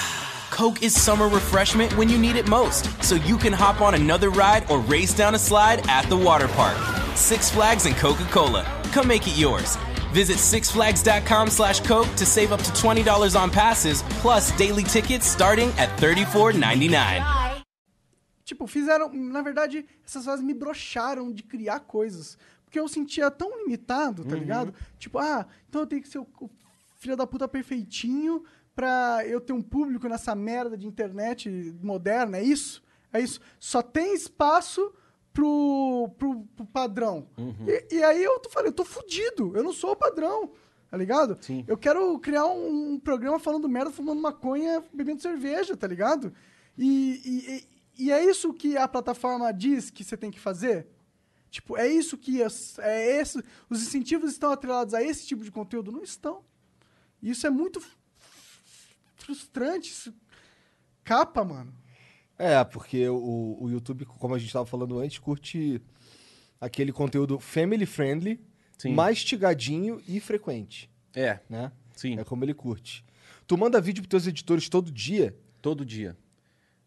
Coke 0.61 0.83
is 0.83 0.93
summer 0.93 1.27
refreshment 1.27 1.91
when 1.97 2.07
you 2.07 2.19
need 2.19 2.35
it 2.35 2.47
most, 2.47 2.85
so 3.03 3.15
you 3.15 3.35
can 3.35 3.51
hop 3.51 3.81
on 3.81 3.95
another 3.95 4.29
ride 4.29 4.69
or 4.69 4.77
race 4.81 5.11
down 5.11 5.33
a 5.33 5.39
slide 5.39 5.81
at 5.89 6.07
the 6.07 6.15
water 6.15 6.47
park. 6.49 6.77
Six 7.15 7.49
Flags 7.49 7.87
and 7.87 7.97
Coca 7.97 8.25
Cola. 8.25 8.63
Come 8.91 9.07
make 9.07 9.27
it 9.27 9.35
yours. 9.35 9.75
Visit 10.13 10.37
sixflags.com 10.37 11.49
slash 11.49 11.79
Coke 11.79 12.13
to 12.15 12.27
save 12.27 12.51
up 12.51 12.61
to 12.61 12.71
$20 12.73 13.35
on 13.35 13.49
passes, 13.49 14.03
plus 14.21 14.51
daily 14.55 14.83
tickets 14.83 15.25
starting 15.25 15.69
at 15.79 15.89
$34.99. 15.97 17.63
Tipo, 18.45 18.67
fizeram. 18.67 19.11
Na 19.11 19.41
verdade, 19.41 19.83
essas 20.05 20.25
fases 20.25 20.45
me 20.45 20.53
broxaram 20.53 21.33
de 21.33 21.41
criar 21.41 21.79
coisas. 21.79 22.37
Porque 22.65 22.79
eu 22.79 22.87
sentia 22.87 23.31
tão 23.31 23.63
limitado, 23.63 24.23
tá 24.23 24.35
ligado? 24.35 24.75
Tipo, 24.99 25.17
ah, 25.17 25.43
então 25.67 25.81
eu 25.81 25.87
tenho 25.87 26.03
que 26.03 26.07
ser 26.07 26.19
o, 26.19 26.27
o 26.39 26.51
filho 26.99 27.17
da 27.17 27.25
puta 27.25 27.47
perfeitinho 27.47 28.43
pra 28.81 29.21
eu 29.27 29.39
ter 29.39 29.53
um 29.53 29.61
público 29.61 30.07
nessa 30.07 30.33
merda 30.33 30.75
de 30.75 30.87
internet 30.87 31.47
moderna, 31.83 32.37
é 32.39 32.43
isso? 32.43 32.81
É 33.13 33.19
isso. 33.21 33.39
Só 33.59 33.83
tem 33.83 34.15
espaço 34.15 34.91
pro, 35.31 36.09
pro, 36.17 36.43
pro 36.55 36.65
padrão. 36.65 37.27
E, 37.67 37.97
e 37.97 38.03
aí 38.03 38.23
eu 38.23 38.39
tô 38.39 38.49
falando, 38.49 38.67
eu 38.69 38.73
tô 38.73 38.83
fudido, 38.83 39.55
eu 39.55 39.61
não 39.63 39.71
sou 39.71 39.91
o 39.91 39.95
padrão. 39.95 40.51
Tá 40.89 40.97
ligado? 40.97 41.37
Sim. 41.41 41.63
Eu 41.67 41.77
quero 41.77 42.17
criar 42.19 42.47
um, 42.47 42.93
um 42.93 42.99
programa 42.99 43.37
falando 43.39 43.69
merda, 43.69 43.91
fumando 43.91 44.19
maconha, 44.19 44.83
bebendo 44.91 45.21
cerveja, 45.21 45.77
tá 45.77 45.85
ligado? 45.87 46.33
E, 46.75 47.21
e, 47.97 48.05
e- 48.05 48.11
é 48.11 48.25
isso 48.25 48.51
que 48.53 48.75
a 48.75 48.87
plataforma 48.87 49.53
diz 49.53 49.89
que 49.91 50.03
você 50.03 50.17
tem 50.17 50.31
que 50.31 50.39
fazer? 50.39 50.87
Tipo, 51.51 51.77
é 51.77 51.87
isso 51.87 52.17
que 52.17 52.41
as- 52.43 52.79
é 52.79 53.21
esse, 53.21 53.41
os 53.69 53.81
incentivos 53.83 54.31
estão 54.31 54.51
atrelados 54.51 54.93
a 54.95 55.01
esse 55.03 55.25
tipo 55.27 55.43
de 55.43 55.51
conteúdo? 55.51 55.91
Não 55.93 56.01
estão. 56.03 56.43
Isso 57.21 57.45
é 57.45 57.49
muito 57.49 57.79
frustrante. 59.23 59.89
Isso 59.89 60.13
capa, 61.03 61.43
mano. 61.43 61.73
É, 62.37 62.63
porque 62.63 63.07
o, 63.07 63.57
o 63.61 63.69
YouTube, 63.69 64.05
como 64.05 64.33
a 64.33 64.39
gente 64.39 64.51
tava 64.51 64.65
falando 64.65 64.97
antes, 64.99 65.19
curte 65.19 65.81
aquele 66.59 66.91
conteúdo 66.91 67.39
family 67.39 67.85
friendly, 67.85 68.39
Sim. 68.77 68.93
mastigadinho 68.93 70.01
e 70.07 70.19
frequente, 70.19 70.89
É, 71.13 71.39
né? 71.49 71.71
sim. 71.95 72.17
É 72.19 72.23
como 72.23 72.43
ele 72.43 72.53
curte. 72.53 73.05
Tu 73.45 73.57
manda 73.57 73.79
vídeo 73.81 74.01
pros 74.01 74.09
teus 74.09 74.27
editores 74.27 74.69
todo 74.69 74.91
dia? 74.91 75.37
Todo 75.61 75.85
dia. 75.85 76.17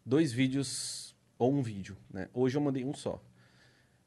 Dois 0.05 0.31
vídeos 0.33 1.15
ou 1.37 1.53
um 1.53 1.61
vídeo, 1.61 1.95
né? 2.11 2.27
Hoje 2.33 2.57
eu 2.57 2.61
mandei 2.61 2.83
um 2.83 2.93
só. 2.93 3.21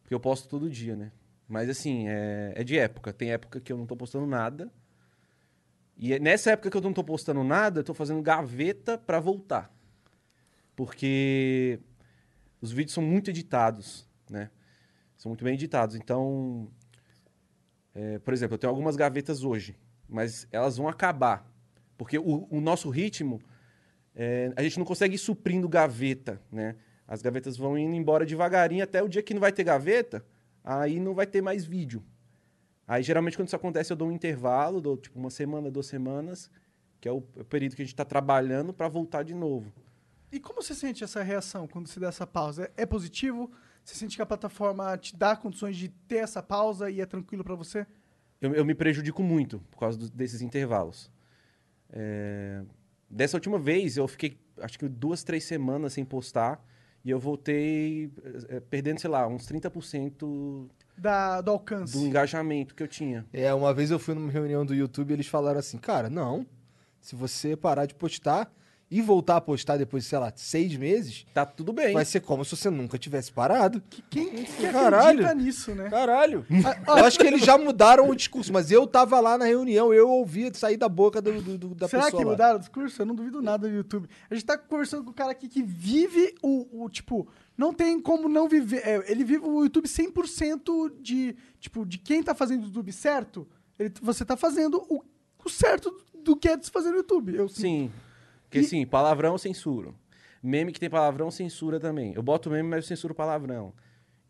Porque 0.02 0.14
eu 0.14 0.20
posto 0.20 0.48
todo 0.48 0.68
dia, 0.68 0.96
né? 0.96 1.12
Mas 1.48 1.68
assim, 1.70 2.08
é, 2.08 2.52
é 2.56 2.64
de 2.64 2.76
época. 2.78 3.12
Tem 3.12 3.30
época 3.30 3.60
que 3.60 3.72
eu 3.72 3.76
não 3.78 3.86
tô 3.86 3.96
postando 3.96 4.26
nada. 4.26 4.70
E 5.98 6.14
é 6.14 6.18
nessa 6.20 6.52
época 6.52 6.70
que 6.70 6.76
eu 6.76 6.80
não 6.80 6.92
tô 6.92 7.02
postando 7.02 7.42
nada, 7.42 7.80
eu 7.80 7.84
tô 7.84 7.92
fazendo 7.92 8.22
gaveta 8.22 8.96
pra 8.96 9.18
voltar. 9.18 9.74
Porque 10.76 11.80
os 12.60 12.70
vídeos 12.70 12.94
são 12.94 13.02
muito 13.02 13.30
editados, 13.30 14.08
né? 14.30 14.48
São 15.16 15.30
muito 15.30 15.44
bem 15.44 15.54
editados. 15.54 15.96
Então, 15.96 16.70
é, 17.92 18.20
por 18.20 18.32
exemplo, 18.32 18.54
eu 18.54 18.58
tenho 18.58 18.70
algumas 18.70 18.94
gavetas 18.94 19.42
hoje, 19.42 19.76
mas 20.08 20.46
elas 20.52 20.76
vão 20.76 20.88
acabar. 20.88 21.44
Porque 21.96 22.16
o, 22.16 22.46
o 22.48 22.60
nosso 22.60 22.88
ritmo 22.90 23.40
é, 24.14 24.52
a 24.54 24.62
gente 24.62 24.78
não 24.78 24.86
consegue 24.86 25.16
ir 25.16 25.18
suprindo 25.18 25.68
gaveta, 25.68 26.40
né? 26.50 26.76
As 27.08 27.22
gavetas 27.22 27.56
vão 27.56 27.76
indo 27.76 27.96
embora 27.96 28.24
devagarinho 28.24 28.84
até 28.84 29.02
o 29.02 29.08
dia 29.08 29.22
que 29.22 29.34
não 29.34 29.40
vai 29.40 29.50
ter 29.50 29.64
gaveta, 29.64 30.24
aí 30.62 31.00
não 31.00 31.14
vai 31.14 31.26
ter 31.26 31.42
mais 31.42 31.64
vídeo. 31.64 32.04
Aí, 32.88 33.02
geralmente, 33.02 33.36
quando 33.36 33.46
isso 33.48 33.56
acontece, 33.56 33.92
eu 33.92 33.96
dou 33.96 34.08
um 34.08 34.12
intervalo, 34.12 34.80
dou 34.80 34.96
tipo 34.96 35.18
uma 35.18 35.28
semana, 35.30 35.70
duas 35.70 35.86
semanas, 35.86 36.50
que 37.00 37.06
é 37.08 37.12
o, 37.12 37.18
o 37.18 37.44
período 37.44 37.76
que 37.76 37.82
a 37.82 37.84
gente 37.84 37.92
está 37.92 38.04
trabalhando 38.04 38.72
para 38.72 38.88
voltar 38.88 39.22
de 39.22 39.34
novo. 39.34 39.70
E 40.32 40.40
como 40.40 40.62
você 40.62 40.74
sente 40.74 41.04
essa 41.04 41.22
reação 41.22 41.68
quando 41.68 41.86
você 41.86 42.00
dá 42.00 42.08
essa 42.08 42.26
pausa? 42.26 42.64
É, 42.76 42.82
é 42.82 42.86
positivo? 42.86 43.50
Você 43.84 43.94
sente 43.94 44.16
que 44.16 44.22
a 44.22 44.26
plataforma 44.26 44.96
te 44.96 45.14
dá 45.16 45.36
condições 45.36 45.76
de 45.76 45.88
ter 45.88 46.16
essa 46.16 46.42
pausa 46.42 46.90
e 46.90 47.00
é 47.00 47.06
tranquilo 47.06 47.44
pra 47.44 47.54
você? 47.54 47.86
Eu, 48.40 48.54
eu 48.54 48.64
me 48.64 48.74
prejudico 48.74 49.22
muito 49.22 49.58
por 49.70 49.78
causa 49.78 49.98
do- 49.98 50.08
desses 50.10 50.40
intervalos. 50.40 51.10
É, 51.90 52.62
Dessa 53.10 53.38
última 53.38 53.58
vez, 53.58 53.96
eu 53.96 54.06
fiquei, 54.06 54.38
acho 54.60 54.78
que 54.78 54.86
duas, 54.86 55.22
três 55.24 55.44
semanas 55.44 55.94
sem 55.94 56.04
postar. 56.04 56.62
E 57.04 57.10
eu 57.10 57.18
voltei 57.18 58.10
eh, 58.48 58.60
perdendo, 58.68 59.00
sei 59.00 59.08
lá, 59.10 59.26
uns 59.26 59.46
30% 59.46 60.68
Da, 60.96 61.40
do 61.40 61.50
alcance. 61.52 61.96
do 61.96 62.06
engajamento 62.06 62.74
que 62.74 62.82
eu 62.82 62.88
tinha. 62.88 63.24
É, 63.32 63.52
uma 63.54 63.72
vez 63.72 63.90
eu 63.90 63.98
fui 63.98 64.14
numa 64.14 64.30
reunião 64.30 64.66
do 64.66 64.74
YouTube 64.74 65.10
e 65.10 65.14
eles 65.14 65.26
falaram 65.26 65.58
assim, 65.60 65.78
cara, 65.78 66.10
não, 66.10 66.44
se 67.00 67.14
você 67.14 67.56
parar 67.56 67.86
de 67.86 67.94
postar 67.94 68.52
e 68.90 69.02
voltar 69.02 69.36
a 69.36 69.40
postar 69.40 69.76
depois, 69.76 70.06
sei 70.06 70.18
lá, 70.18 70.32
seis 70.34 70.74
meses, 70.76 71.26
Tá 71.34 71.44
tudo 71.44 71.74
bem. 71.74 71.92
vai 71.92 72.04
ser 72.06 72.20
como 72.20 72.42
se 72.44 72.56
você 72.56 72.70
nunca 72.70 72.96
tivesse 72.96 73.30
parado. 73.30 73.82
Quem 74.08 74.30
que 74.44 74.62
Caralho. 74.72 75.20
acredita 75.20 75.34
nisso, 75.34 75.74
né? 75.74 75.90
Caralho. 75.90 76.46
Eu 76.86 77.04
acho 77.04 77.18
que 77.18 77.26
eles 77.26 77.42
já 77.44 77.58
mudaram 77.58 78.08
o 78.08 78.14
discurso, 78.16 78.50
mas 78.52 78.70
eu 78.70 78.86
tava 78.86 79.20
lá 79.20 79.36
na 79.36 79.44
reunião, 79.44 79.92
eu 79.92 80.08
ouvi 80.08 80.50
sair 80.54 80.78
da 80.78 80.88
boca 80.88 81.20
do, 81.20 81.42
do- 81.42 81.58
do- 81.58 81.74
da 81.74 81.86
Será 81.86 82.04
pessoa 82.04 82.18
que 82.20 82.24
lá. 82.24 82.30
mudaram 82.32 82.56
o 82.56 82.60
discurso? 82.60 83.02
Eu 83.02 83.06
não 83.06 83.14
duvido 83.14 83.42
nada 83.42 83.68
do 83.68 83.74
YouTube. 83.74 84.08
A 84.30 84.34
gente 84.34 84.46
tá 84.46 84.56
conversando 84.56 85.04
com 85.04 85.10
um 85.10 85.14
cara 85.14 85.32
aqui 85.32 85.48
que 85.48 85.62
vive 85.62 86.34
o, 86.42 86.84
o, 86.84 86.88
tipo, 86.88 87.28
não 87.58 87.74
tem 87.74 88.00
como 88.00 88.26
não 88.26 88.48
viver. 88.48 88.80
é, 88.86 89.04
ele 89.12 89.22
vive 89.22 89.44
o 89.44 89.64
YouTube 89.64 89.86
100% 89.86 90.92
de, 91.00 91.36
tipo, 91.60 91.84
de 91.84 91.98
quem 91.98 92.22
tá 92.22 92.34
fazendo 92.34 92.62
o 92.62 92.66
YouTube 92.66 92.92
certo. 92.92 93.46
Ele, 93.78 93.92
você 94.00 94.24
tá 94.24 94.36
fazendo 94.36 94.82
o, 94.88 95.02
o 95.44 95.48
certo 95.50 95.94
do 96.24 96.34
que 96.36 96.48
é 96.48 96.56
de 96.56 96.64
se 96.66 96.70
fazer 96.70 96.90
no 96.90 96.96
YouTube. 96.96 97.34
Eu, 97.36 97.48
Sim. 97.48 97.90
Porque, 98.48 98.60
E- 98.60 98.64
sim, 98.64 98.86
palavrão 98.86 99.32
eu 99.32 99.38
censuro. 99.38 99.94
Meme 100.42 100.72
que 100.72 100.80
tem 100.80 100.88
palavrão, 100.88 101.30
censura 101.30 101.78
também. 101.80 102.14
Eu 102.14 102.22
boto 102.22 102.48
meme, 102.50 102.68
mas 102.68 102.84
eu 102.84 102.88
censuro 102.88 103.14
palavrão. 103.14 103.72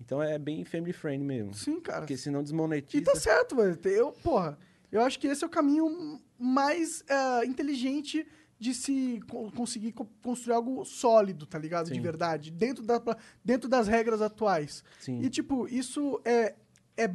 Então 0.00 0.22
é 0.22 0.38
bem 0.38 0.64
family 0.64 0.92
friend 0.92 1.22
mesmo. 1.24 1.52
Sim, 1.54 1.80
cara. 1.80 2.00
Porque 2.00 2.16
senão 2.16 2.40
E 2.40 2.42
desmonetiza. 2.44 3.04
tá 3.04 3.14
certo, 3.16 3.56
velho. 3.56 3.78
Eu, 3.84 4.12
porra, 4.12 4.58
eu 4.90 5.02
acho 5.02 5.18
que 5.18 5.26
esse 5.26 5.44
é 5.44 5.46
o 5.46 5.50
caminho 5.50 6.20
mais 6.38 7.04
ah, 7.10 7.42
inteligente 7.44 8.26
de 8.58 8.74
se 8.74 9.20
co- 9.28 9.50
conseguir 9.52 9.92
co- 9.92 10.08
construir 10.22 10.54
algo 10.54 10.84
sólido, 10.84 11.46
tá 11.46 11.58
ligado? 11.58 11.86
De 11.88 11.94
Sim. 11.96 12.00
verdade. 12.00 12.50
Dentro, 12.50 12.84
da, 12.84 13.00
dentro 13.44 13.68
das 13.68 13.86
regras 13.86 14.22
atuais. 14.22 14.82
Sim. 14.98 15.20
E, 15.20 15.28
tipo, 15.28 15.68
isso 15.68 16.20
é, 16.24 16.54
é. 16.96 17.10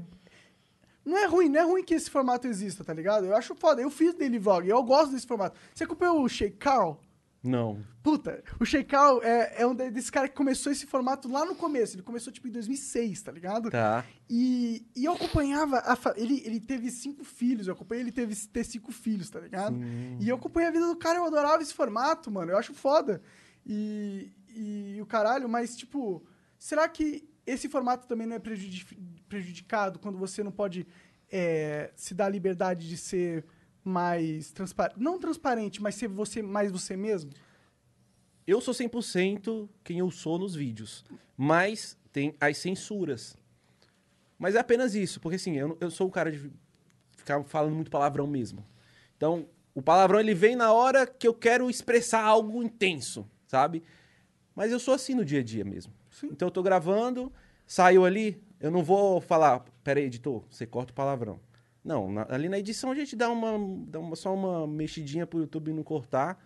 Não 1.06 1.18
é 1.18 1.26
ruim, 1.26 1.50
não 1.50 1.60
é 1.60 1.64
ruim 1.64 1.84
que 1.84 1.94
esse 1.94 2.10
formato 2.10 2.48
exista, 2.48 2.84
tá 2.84 2.94
ligado? 2.94 3.26
Eu 3.26 3.36
acho 3.36 3.54
foda. 3.56 3.82
Eu 3.82 3.90
fiz 3.90 4.14
daily 4.14 4.40
vlog, 4.40 4.68
eu 4.68 4.82
gosto 4.84 5.12
desse 5.12 5.28
formato. 5.28 5.60
Você 5.74 5.84
acompanhou 5.84 6.22
o 6.24 6.30
Shake 6.30 6.58
Carl? 6.58 6.98
Não. 7.44 7.84
Puta, 8.02 8.42
o 8.58 8.86
Carl 8.88 9.22
é, 9.22 9.62
é 9.64 9.68
um 9.68 9.76
de- 9.76 9.92
desse 9.92 10.10
cara 10.10 10.30
que 10.30 10.36
começou 10.36 10.72
esse 10.72 10.86
formato 10.86 11.30
lá 11.30 11.44
no 11.44 11.54
começo. 11.56 11.96
Ele 11.98 12.02
começou, 12.04 12.32
tipo, 12.32 12.48
em 12.48 12.52
2006, 12.52 13.22
tá 13.22 13.34
ligado? 13.34 13.70
Tá. 13.70 14.06
E, 14.30 14.86
e 14.96 15.04
eu 15.04 15.12
acompanhava. 15.12 15.80
a 15.80 15.94
fa- 15.98 16.14
ele, 16.16 16.42
ele 16.46 16.62
teve 16.62 16.90
cinco 16.90 17.26
filhos, 17.26 17.68
eu 17.68 17.74
acompanhei 17.74 18.02
ele 18.02 18.14
teve, 18.14 18.34
ter 18.48 18.64
cinco 18.64 18.94
filhos, 18.94 19.30
tá 19.30 19.42
ligado? 19.42 19.76
E 20.22 20.30
eu 20.30 20.38
acompanhei 20.38 20.70
a 20.70 20.72
vida 20.72 20.88
do 20.88 20.96
cara, 20.96 21.18
eu 21.20 21.26
adorava 21.26 21.62
esse 21.62 21.74
formato, 21.74 22.32
mano. 22.32 22.52
Eu 22.52 22.58
acho 22.58 22.74
foda. 22.74 23.22
E, 23.66 24.32
e 24.56 25.02
o 25.02 25.06
caralho, 25.06 25.50
mas, 25.50 25.76
tipo, 25.76 26.26
será 26.58 26.88
que 26.88 27.28
esse 27.46 27.68
formato 27.70 28.08
também 28.08 28.28
não 28.28 28.36
é 28.36 28.40
prejudi- 28.40 28.86
prejudicado 29.28 30.00
quando 30.00 30.18
você 30.18 30.44
não 30.44 30.52
pode 30.52 30.88
é, 31.32 31.92
se 31.96 32.14
dar 32.14 32.26
a 32.26 32.30
liberdade 32.30 32.88
de 32.88 32.98
ser 32.98 33.46
mais 33.84 34.52
transparente? 34.52 35.00
Não 35.00 35.20
transparente, 35.20 35.82
mas 35.82 35.96
ser 35.96 36.08
você 36.08 36.42
mais 36.42 36.72
você 36.72 36.96
mesmo? 36.96 37.32
Eu 38.46 38.60
sou 38.60 38.74
100% 38.74 39.70
quem 39.84 40.00
eu 40.00 40.12
sou 40.12 40.38
nos 40.38 40.56
vídeos. 40.56 41.06
Mas 41.38 41.98
tem 42.12 42.36
as 42.40 42.58
censuras. 42.58 43.38
Mas 44.38 44.56
é 44.56 44.60
apenas 44.60 44.96
isso. 44.96 45.20
Porque, 45.20 45.38
assim, 45.38 45.58
eu, 45.58 45.78
eu 45.80 45.90
sou 45.90 46.08
o 46.08 46.12
cara 46.12 46.32
de 46.32 46.52
ficar 47.16 47.42
falando 47.44 47.76
muito 47.76 47.90
palavrão 47.90 48.28
mesmo. 48.28 48.66
Então, 49.16 49.48
o 49.74 49.82
palavrão, 49.82 50.20
ele 50.20 50.34
vem 50.34 50.56
na 50.56 50.72
hora 50.72 51.08
que 51.08 51.28
eu 51.28 51.34
quero 51.34 51.70
expressar 51.70 52.22
algo 52.22 52.62
intenso, 52.62 53.26
sabe? 53.48 53.82
Mas 54.54 54.72
eu 54.72 54.80
sou 54.80 54.94
assim 54.94 55.16
no 55.16 55.26
dia 55.26 55.40
a 55.40 55.44
dia 55.44 55.64
mesmo. 55.64 55.94
Então, 56.32 56.48
eu 56.48 56.52
tô 56.52 56.62
gravando, 56.64 57.32
saiu 57.66 58.06
ali, 58.06 58.42
eu 58.60 58.70
não 58.72 58.84
vou 58.84 59.20
falar, 59.20 59.66
peraí, 59.84 60.06
editor, 60.06 60.44
você 60.50 60.66
corta 60.66 60.92
o 60.92 60.96
palavrão. 60.96 61.40
Não, 61.84 62.12
na- 62.12 62.28
ali 62.30 62.48
na 62.48 62.58
edição 62.60 62.92
a 62.92 62.96
gente 62.96 63.16
dá 63.16 63.30
uma, 63.30 63.58
dá 63.88 64.00
uma- 64.00 64.16
só 64.16 64.34
uma 64.34 64.66
mexidinha 64.68 65.26
pro 65.28 65.40
YouTube 65.40 65.74
não 65.74 65.84
cortar, 65.84 66.38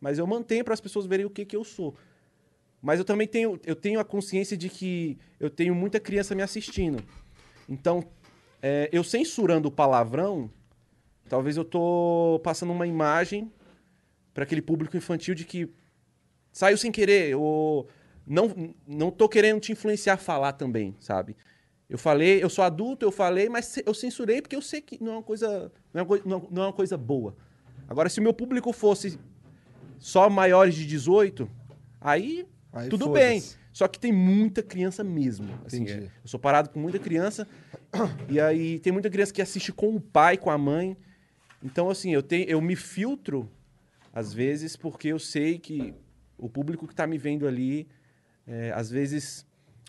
mas 0.00 0.18
eu 0.18 0.26
mantenho 0.26 0.64
para 0.64 0.74
as 0.74 0.80
pessoas 0.80 1.06
verem 1.06 1.26
o 1.26 1.30
que, 1.30 1.44
que 1.44 1.54
eu 1.56 1.62
sou. 1.62 1.94
Mas 2.82 2.98
eu 2.98 3.04
também 3.04 3.28
tenho, 3.28 3.60
eu 3.66 3.76
tenho 3.76 4.00
a 4.00 4.04
consciência 4.04 4.56
de 4.56 4.68
que 4.68 5.18
eu 5.38 5.50
tenho 5.50 5.74
muita 5.74 6.00
criança 6.00 6.34
me 6.34 6.42
assistindo. 6.42 7.04
Então, 7.68 8.02
é, 8.62 8.88
eu 8.90 9.04
censurando 9.04 9.68
o 9.68 9.70
palavrão, 9.70 10.50
talvez 11.28 11.56
eu 11.56 11.64
tô 11.64 12.40
passando 12.42 12.72
uma 12.72 12.86
imagem 12.86 13.52
para 14.34 14.44
aquele 14.44 14.62
público 14.62 14.96
infantil 14.96 15.34
de 15.34 15.44
que 15.44 15.68
saiu 16.52 16.76
sem 16.78 16.90
querer, 16.90 17.36
ou 17.36 17.86
não, 18.30 18.74
não 18.86 19.10
tô 19.10 19.28
querendo 19.28 19.60
te 19.60 19.72
influenciar 19.72 20.14
a 20.14 20.16
falar 20.16 20.52
também, 20.52 20.94
sabe? 21.00 21.36
Eu 21.88 21.98
falei, 21.98 22.42
eu 22.42 22.48
sou 22.48 22.62
adulto, 22.64 23.04
eu 23.04 23.10
falei, 23.10 23.48
mas 23.48 23.76
eu 23.84 23.92
censurei 23.92 24.40
porque 24.40 24.54
eu 24.54 24.62
sei 24.62 24.80
que 24.80 25.02
não 25.02 25.12
é 25.12 25.16
uma 25.16 25.22
coisa, 25.22 25.72
não 25.92 26.00
é 26.00 26.04
uma, 26.04 26.18
não- 26.50 26.62
é 26.62 26.66
uma 26.66 26.72
coisa 26.72 26.96
boa. 26.96 27.36
Agora, 27.88 28.08
se 28.08 28.20
o 28.20 28.22
meu 28.22 28.32
público 28.32 28.72
fosse 28.72 29.18
só 29.98 30.30
maiores 30.30 30.76
de 30.76 30.86
18, 30.86 31.50
aí, 32.00 32.46
Aí 32.72 32.88
tudo 32.88 33.08
bem. 33.10 33.42
Só 33.72 33.88
que 33.88 33.98
tem 33.98 34.12
muita 34.12 34.62
criança 34.62 35.02
mesmo. 35.02 35.48
Assim, 35.64 35.82
Entendi. 35.82 36.04
é, 36.04 36.10
eu 36.22 36.28
sou 36.28 36.38
parado 36.38 36.70
com 36.70 36.78
muita 36.78 36.98
criança. 36.98 37.46
e 38.28 38.40
aí 38.40 38.78
tem 38.78 38.92
muita 38.92 39.10
criança 39.10 39.32
que 39.32 39.42
assiste 39.42 39.72
com 39.72 39.94
o 39.94 40.00
pai, 40.00 40.36
com 40.36 40.50
a 40.50 40.58
mãe. 40.58 40.96
Então, 41.62 41.90
assim, 41.90 42.12
eu, 42.12 42.22
tenho, 42.22 42.48
eu 42.48 42.60
me 42.60 42.74
filtro, 42.76 43.50
às 44.12 44.32
vezes, 44.32 44.76
porque 44.76 45.08
eu 45.08 45.18
sei 45.18 45.58
que 45.58 45.92
o 46.38 46.48
público 46.48 46.86
que 46.86 46.92
está 46.92 47.06
me 47.06 47.18
vendo 47.18 47.46
ali, 47.46 47.86
é, 48.50 48.72
às 48.74 48.90
vezes, 48.90 49.46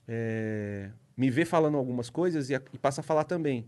é, 0.07 0.89
me 1.17 1.29
vê 1.29 1.43
falando 1.45 1.77
algumas 1.77 2.09
coisas 2.09 2.49
e, 2.49 2.55
a- 2.55 2.61
e 2.71 2.77
passa 2.77 3.01
a 3.01 3.03
falar 3.03 3.23
também. 3.23 3.65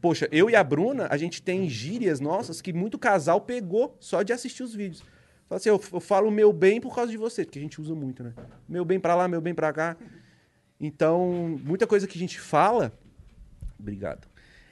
Poxa, 0.00 0.28
eu 0.32 0.48
e 0.48 0.56
a 0.56 0.62
Bruna, 0.64 1.06
a 1.10 1.16
gente 1.16 1.42
tem 1.42 1.68
gírias 1.68 2.20
nossas 2.20 2.60
que 2.60 2.72
muito 2.72 2.98
casal 2.98 3.40
pegou 3.40 3.96
só 4.00 4.22
de 4.22 4.32
assistir 4.32 4.62
os 4.62 4.74
vídeos. 4.74 5.02
Fala 5.48 5.56
assim, 5.58 5.68
eu, 5.68 5.80
eu 5.92 6.00
falo 6.00 6.30
meu 6.30 6.52
bem 6.52 6.80
por 6.80 6.94
causa 6.94 7.10
de 7.10 7.16
você, 7.18 7.44
porque 7.44 7.58
a 7.58 7.62
gente 7.62 7.80
usa 7.80 7.94
muito, 7.94 8.22
né? 8.22 8.32
Meu 8.68 8.84
bem 8.84 8.98
pra 8.98 9.14
lá, 9.14 9.28
meu 9.28 9.40
bem 9.40 9.54
pra 9.54 9.72
cá. 9.72 9.96
Então, 10.80 11.58
muita 11.64 11.86
coisa 11.86 12.06
que 12.06 12.16
a 12.16 12.20
gente 12.20 12.38
fala. 12.40 12.92
Obrigado. 13.78 14.26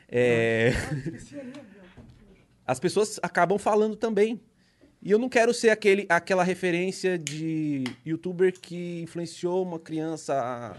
É, 0.09 0.73
As 2.67 2.79
pessoas 2.79 3.19
acabam 3.23 3.59
falando 3.59 3.97
também. 3.97 4.41
E 5.03 5.11
eu 5.11 5.19
não 5.19 5.29
quero 5.29 5.53
ser 5.53 5.71
aquele, 5.71 6.07
aquela 6.09 6.45
referência 6.45 7.19
de 7.19 7.83
youtuber 8.07 8.53
que 8.59 9.03
influenciou 9.03 9.63
uma 9.65 9.79
criança 9.79 10.79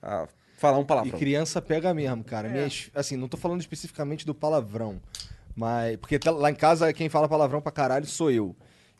a, 0.00 0.22
a 0.22 0.28
falar 0.56 0.78
um 0.78 0.82
E 0.82 0.86
palavrão. 0.86 1.18
criança 1.18 1.60
pega 1.60 1.92
mesmo, 1.92 2.22
cara. 2.22 2.48
Minhas, 2.48 2.88
assim, 2.94 3.16
não 3.16 3.26
tô 3.28 3.36
falando 3.36 3.60
especificamente 3.60 4.24
do 4.24 4.34
palavrão. 4.34 5.00
Mas. 5.56 5.96
Porque 5.96 6.18
tá- 6.20 6.30
lá 6.30 6.50
em 6.50 6.54
casa 6.54 6.92
quem 6.92 7.08
fala 7.08 7.28
palavrão 7.28 7.60
pra 7.60 7.72
caralho 7.72 8.06
sou 8.06 8.30
eu. 8.30 8.54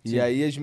E 0.05 0.19
aí 0.21 0.43
as, 0.43 0.55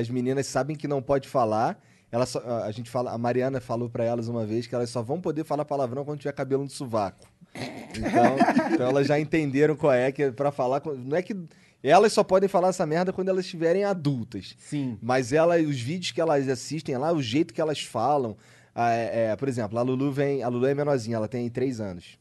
as 0.00 0.08
meninas 0.08 0.46
sabem 0.46 0.74
que 0.76 0.88
não 0.88 1.00
pode 1.00 1.28
falar. 1.28 1.78
Elas 2.10 2.30
só- 2.30 2.40
a 2.64 2.70
gente 2.72 2.88
fala, 2.90 3.12
a 3.12 3.18
Mariana 3.18 3.60
falou 3.60 3.88
pra 3.88 4.02
elas 4.04 4.26
uma 4.26 4.44
vez 4.46 4.66
que 4.66 4.74
elas 4.74 4.90
só 4.90 5.02
vão 5.02 5.20
poder 5.20 5.44
falar 5.44 5.64
palavrão 5.64 6.04
quando 6.04 6.18
tiver 6.18 6.32
cabelo 6.32 6.64
no 6.64 6.70
sovaco. 6.70 7.26
Então, 7.54 8.36
então 8.74 8.88
elas 8.88 9.06
já 9.06 9.20
entenderam 9.20 9.76
qual 9.76 9.92
é 9.92 10.10
que 10.10 10.22
é 10.24 10.30
pra 10.32 10.50
falar. 10.50 10.80
com- 10.80 10.94
Não 10.94 11.16
é 11.16 11.22
que 11.22 11.36
elas 11.82 12.12
só 12.12 12.24
podem 12.24 12.48
falar 12.48 12.68
essa 12.68 12.84
merda 12.86 13.12
quando 13.12 13.28
elas 13.28 13.44
estiverem 13.44 13.84
adultas. 13.84 14.54
Sim. 14.58 14.98
Mas 15.02 15.32
ela, 15.32 15.56
os 15.58 15.80
vídeos 15.80 16.10
que 16.12 16.20
elas 16.20 16.48
assistem 16.48 16.96
lá, 16.96 17.12
o 17.12 17.22
jeito 17.22 17.52
que 17.54 17.60
elas 17.60 17.80
falam. 17.82 18.36
é- 18.74 19.30
é, 19.32 19.36
por 19.36 19.48
exemplo, 19.48 19.78
a 19.78 19.82
Lulu 19.82 20.12
vem. 20.12 20.42
A 20.42 20.48
Lulu 20.48 20.66
é 20.66 20.74
menorzinha, 20.74 21.16
ela 21.16 21.28
tem 21.28 21.48
3 21.48 21.80
anos. 21.80 22.18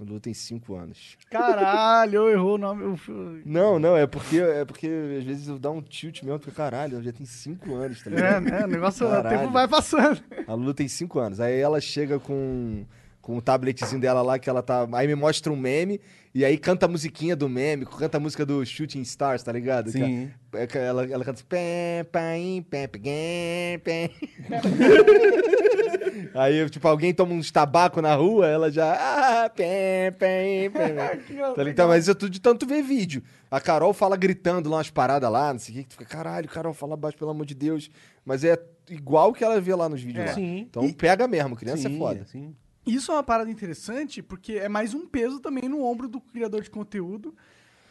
A 0.00 0.04
Lulu 0.04 0.20
tem 0.20 0.32
5 0.32 0.74
anos. 0.76 1.16
Caralho, 1.30 2.28
errou 2.30 2.54
o 2.54 2.58
nome. 2.58 2.82
eu- 2.84 3.40
Não, 3.44 3.78
não, 3.78 3.96
é 3.96 4.06
porque, 4.06 4.38
é 4.38 4.64
porque 4.64 4.86
às 5.18 5.24
vezes 5.24 5.48
eu 5.48 5.58
dá 5.58 5.70
um 5.70 5.82
tilt 5.82 6.22
mesmo, 6.22 6.38
porque 6.38 6.54
caralho, 6.56 6.94
ela 6.94 7.02
já 7.02 7.12
tem 7.12 7.26
5 7.26 7.74
anos, 7.74 8.02
tá 8.02 8.08
ligado? 8.10 8.46
É, 8.46 8.50
né? 8.50 8.64
O 8.64 8.68
negócio, 8.68 9.06
o 9.06 9.10
Caralho. 9.10 9.38
tempo 9.40 9.52
vai 9.52 9.66
passando. 9.68 10.22
A 10.46 10.54
Lulu 10.54 10.72
tem 10.72 10.86
5 10.88 11.18
anos. 11.18 11.40
Aí 11.40 11.58
ela 11.58 11.80
chega 11.80 12.18
com, 12.20 12.84
com 13.20 13.36
o 13.36 13.42
tabletzinho 13.42 14.00
dela 14.00 14.22
lá, 14.22 14.38
que 14.38 14.48
ela 14.48 14.62
tá. 14.62 14.88
Aí 14.92 15.06
me 15.06 15.14
mostra 15.14 15.52
um 15.52 15.56
meme, 15.56 16.00
e 16.34 16.44
aí 16.44 16.56
canta 16.56 16.86
a 16.86 16.88
musiquinha 16.88 17.36
do 17.36 17.48
meme, 17.48 17.84
canta 17.86 18.16
a 18.16 18.20
música 18.20 18.46
do 18.46 18.64
Shooting 18.64 19.02
Stars, 19.02 19.42
tá 19.42 19.52
ligado? 19.52 19.90
Sim. 19.90 20.30
É- 20.52 20.62
é 20.62 20.66
que 20.66 20.76
ela, 20.78 21.04
ela 21.04 21.24
canta 21.24 21.38
assim. 21.38 21.44
Pé, 21.48 22.04
pé, 22.10 22.64
pé, 22.68 22.88
pé, 22.88 23.80
pé. 23.84 24.10
Aí, 26.34 26.68
tipo, 26.70 26.86
alguém 26.88 27.12
toma 27.14 27.32
uns 27.34 27.50
tabaco 27.50 28.00
na 28.00 28.14
rua, 28.14 28.46
ela 28.46 28.70
já. 28.70 28.94
Ah, 28.94 29.48
pé, 29.50 30.10
pé, 30.12 30.70
pé. 30.70 31.20
Tá 31.54 31.62
ligado? 31.62 31.88
Mas 31.88 32.04
isso 32.04 32.10
é 32.10 32.14
tudo 32.14 32.30
de 32.30 32.40
tanto 32.40 32.66
ver 32.66 32.82
vídeo. 32.82 33.22
A 33.50 33.60
Carol 33.60 33.92
fala 33.92 34.16
gritando 34.16 34.68
lá 34.68 34.76
umas 34.76 34.90
paradas 34.90 35.30
lá, 35.30 35.52
não 35.52 35.58
sei 35.60 35.74
o 35.74 35.78
que, 35.78 35.82
que 35.84 35.88
tu 35.90 35.92
fica, 35.98 36.04
caralho, 36.04 36.48
Carol, 36.48 36.72
fala 36.72 36.96
baixo, 36.96 37.18
pelo 37.18 37.30
amor 37.30 37.44
de 37.46 37.54
Deus. 37.54 37.90
Mas 38.24 38.44
é 38.44 38.58
igual 38.88 39.32
que 39.32 39.42
ela 39.42 39.60
vê 39.60 39.74
lá 39.74 39.88
nos 39.88 40.00
vídeos 40.02 40.26
lá. 40.26 40.34
Sim. 40.34 40.66
Então 40.68 40.92
pega 40.92 41.26
mesmo, 41.26 41.56
criança 41.56 41.88
Sim, 41.88 41.94
é 41.94 41.98
foda. 41.98 42.24
sim. 42.26 42.54
Isso 42.86 43.12
é 43.12 43.14
uma 43.14 43.22
parada 43.22 43.50
interessante, 43.50 44.22
porque 44.22 44.54
é 44.54 44.68
mais 44.68 44.94
um 44.94 45.06
peso 45.06 45.40
também 45.40 45.68
no 45.68 45.82
ombro 45.82 46.08
do 46.08 46.20
criador 46.20 46.62
de 46.62 46.70
conteúdo. 46.70 47.34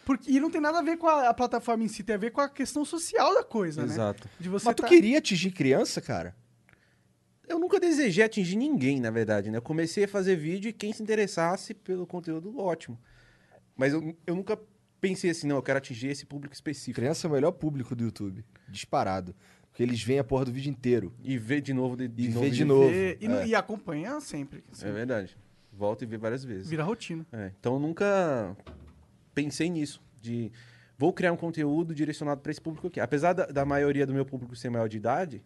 Porque, 0.03 0.31
e 0.31 0.39
não 0.39 0.49
tem 0.49 0.59
nada 0.59 0.79
a 0.79 0.81
ver 0.81 0.97
com 0.97 1.07
a, 1.07 1.29
a 1.29 1.33
plataforma 1.33 1.83
em 1.83 1.87
si, 1.87 2.03
tem 2.03 2.15
a 2.15 2.17
ver 2.17 2.31
com 2.31 2.41
a 2.41 2.49
questão 2.49 2.83
social 2.83 3.33
da 3.35 3.43
coisa, 3.43 3.85
né? 3.85 3.93
Exato. 3.93 4.27
De 4.39 4.49
você 4.49 4.65
Mas 4.65 4.75
tu 4.75 4.81
tá- 4.81 4.87
queria 4.87 5.19
atingir 5.19 5.51
criança, 5.51 6.01
cara? 6.01 6.35
Eu 7.47 7.59
nunca 7.59 7.79
desejei 7.79 8.23
atingir 8.23 8.55
ninguém, 8.55 8.99
na 8.99 9.11
verdade, 9.11 9.51
né? 9.51 9.57
Eu 9.57 9.61
comecei 9.61 10.03
a 10.05 10.07
fazer 10.07 10.35
vídeo 10.35 10.69
e 10.69 10.73
quem 10.73 10.91
se 10.93 11.01
interessasse 11.03 11.73
pelo 11.73 12.07
conteúdo, 12.07 12.57
ótimo. 12.59 12.99
Mas 13.75 13.93
eu, 13.93 14.15
eu 14.25 14.35
nunca 14.35 14.59
pensei 14.99 15.29
assim, 15.29 15.47
não, 15.47 15.55
eu 15.57 15.63
quero 15.63 15.77
atingir 15.77 16.07
esse 16.07 16.25
público 16.25 16.53
específico. 16.53 16.95
Criança 16.95 17.27
é 17.27 17.29
o 17.29 17.33
melhor 17.33 17.51
público 17.51 17.95
do 17.95 18.03
YouTube. 18.03 18.43
Disparado. 18.67 19.35
Porque 19.79 19.83
eles 19.91 20.03
veem 20.03 20.19
a 20.19 20.23
porra 20.25 20.43
do 20.43 20.51
vídeo 20.51 20.69
inteiro. 20.69 21.13
E 21.23 21.37
ver 21.37 21.61
de 21.61 21.73
novo, 21.73 21.95
de, 21.95 22.05
de 22.09 22.25
E 22.25 22.27
novo. 22.27 22.41
ver 22.41 22.51
de 22.51 22.61
e- 22.61 22.65
novo. 22.65 22.89
E, 22.91 23.17
e, 23.21 23.25
É. 23.27 23.47
e 23.47 23.55
acompanha 23.55 24.19
sempre. 24.19 24.61
assim, 24.69 24.85
É 24.85 24.91
verdade. 24.91 25.37
Volta 25.71 26.03
e 26.03 26.07
vê 26.07 26.17
várias 26.17 26.43
vezes. 26.43 26.69
vira 26.69 26.83
rotina. 26.83 27.25
É, 27.31 27.51
então 27.57 27.75
eu 27.75 27.79
nunca 27.79 28.57
pensei 29.33 29.69
nisso, 29.69 30.01
de 30.21 30.51
vou 30.97 31.13
criar 31.13 31.31
um 31.31 31.37
conteúdo 31.37 31.95
direcionado 31.95 32.41
para 32.41 32.51
esse 32.51 32.59
público 32.59 32.87
aqui. 32.87 32.99
Apesar 32.99 33.31
da, 33.31 33.45
da 33.45 33.63
maioria 33.63 34.05
do 34.05 34.13
meu 34.13 34.25
público 34.25 34.53
ser 34.53 34.69
maior 34.69 34.89
de 34.89 34.97
idade, 34.97 35.41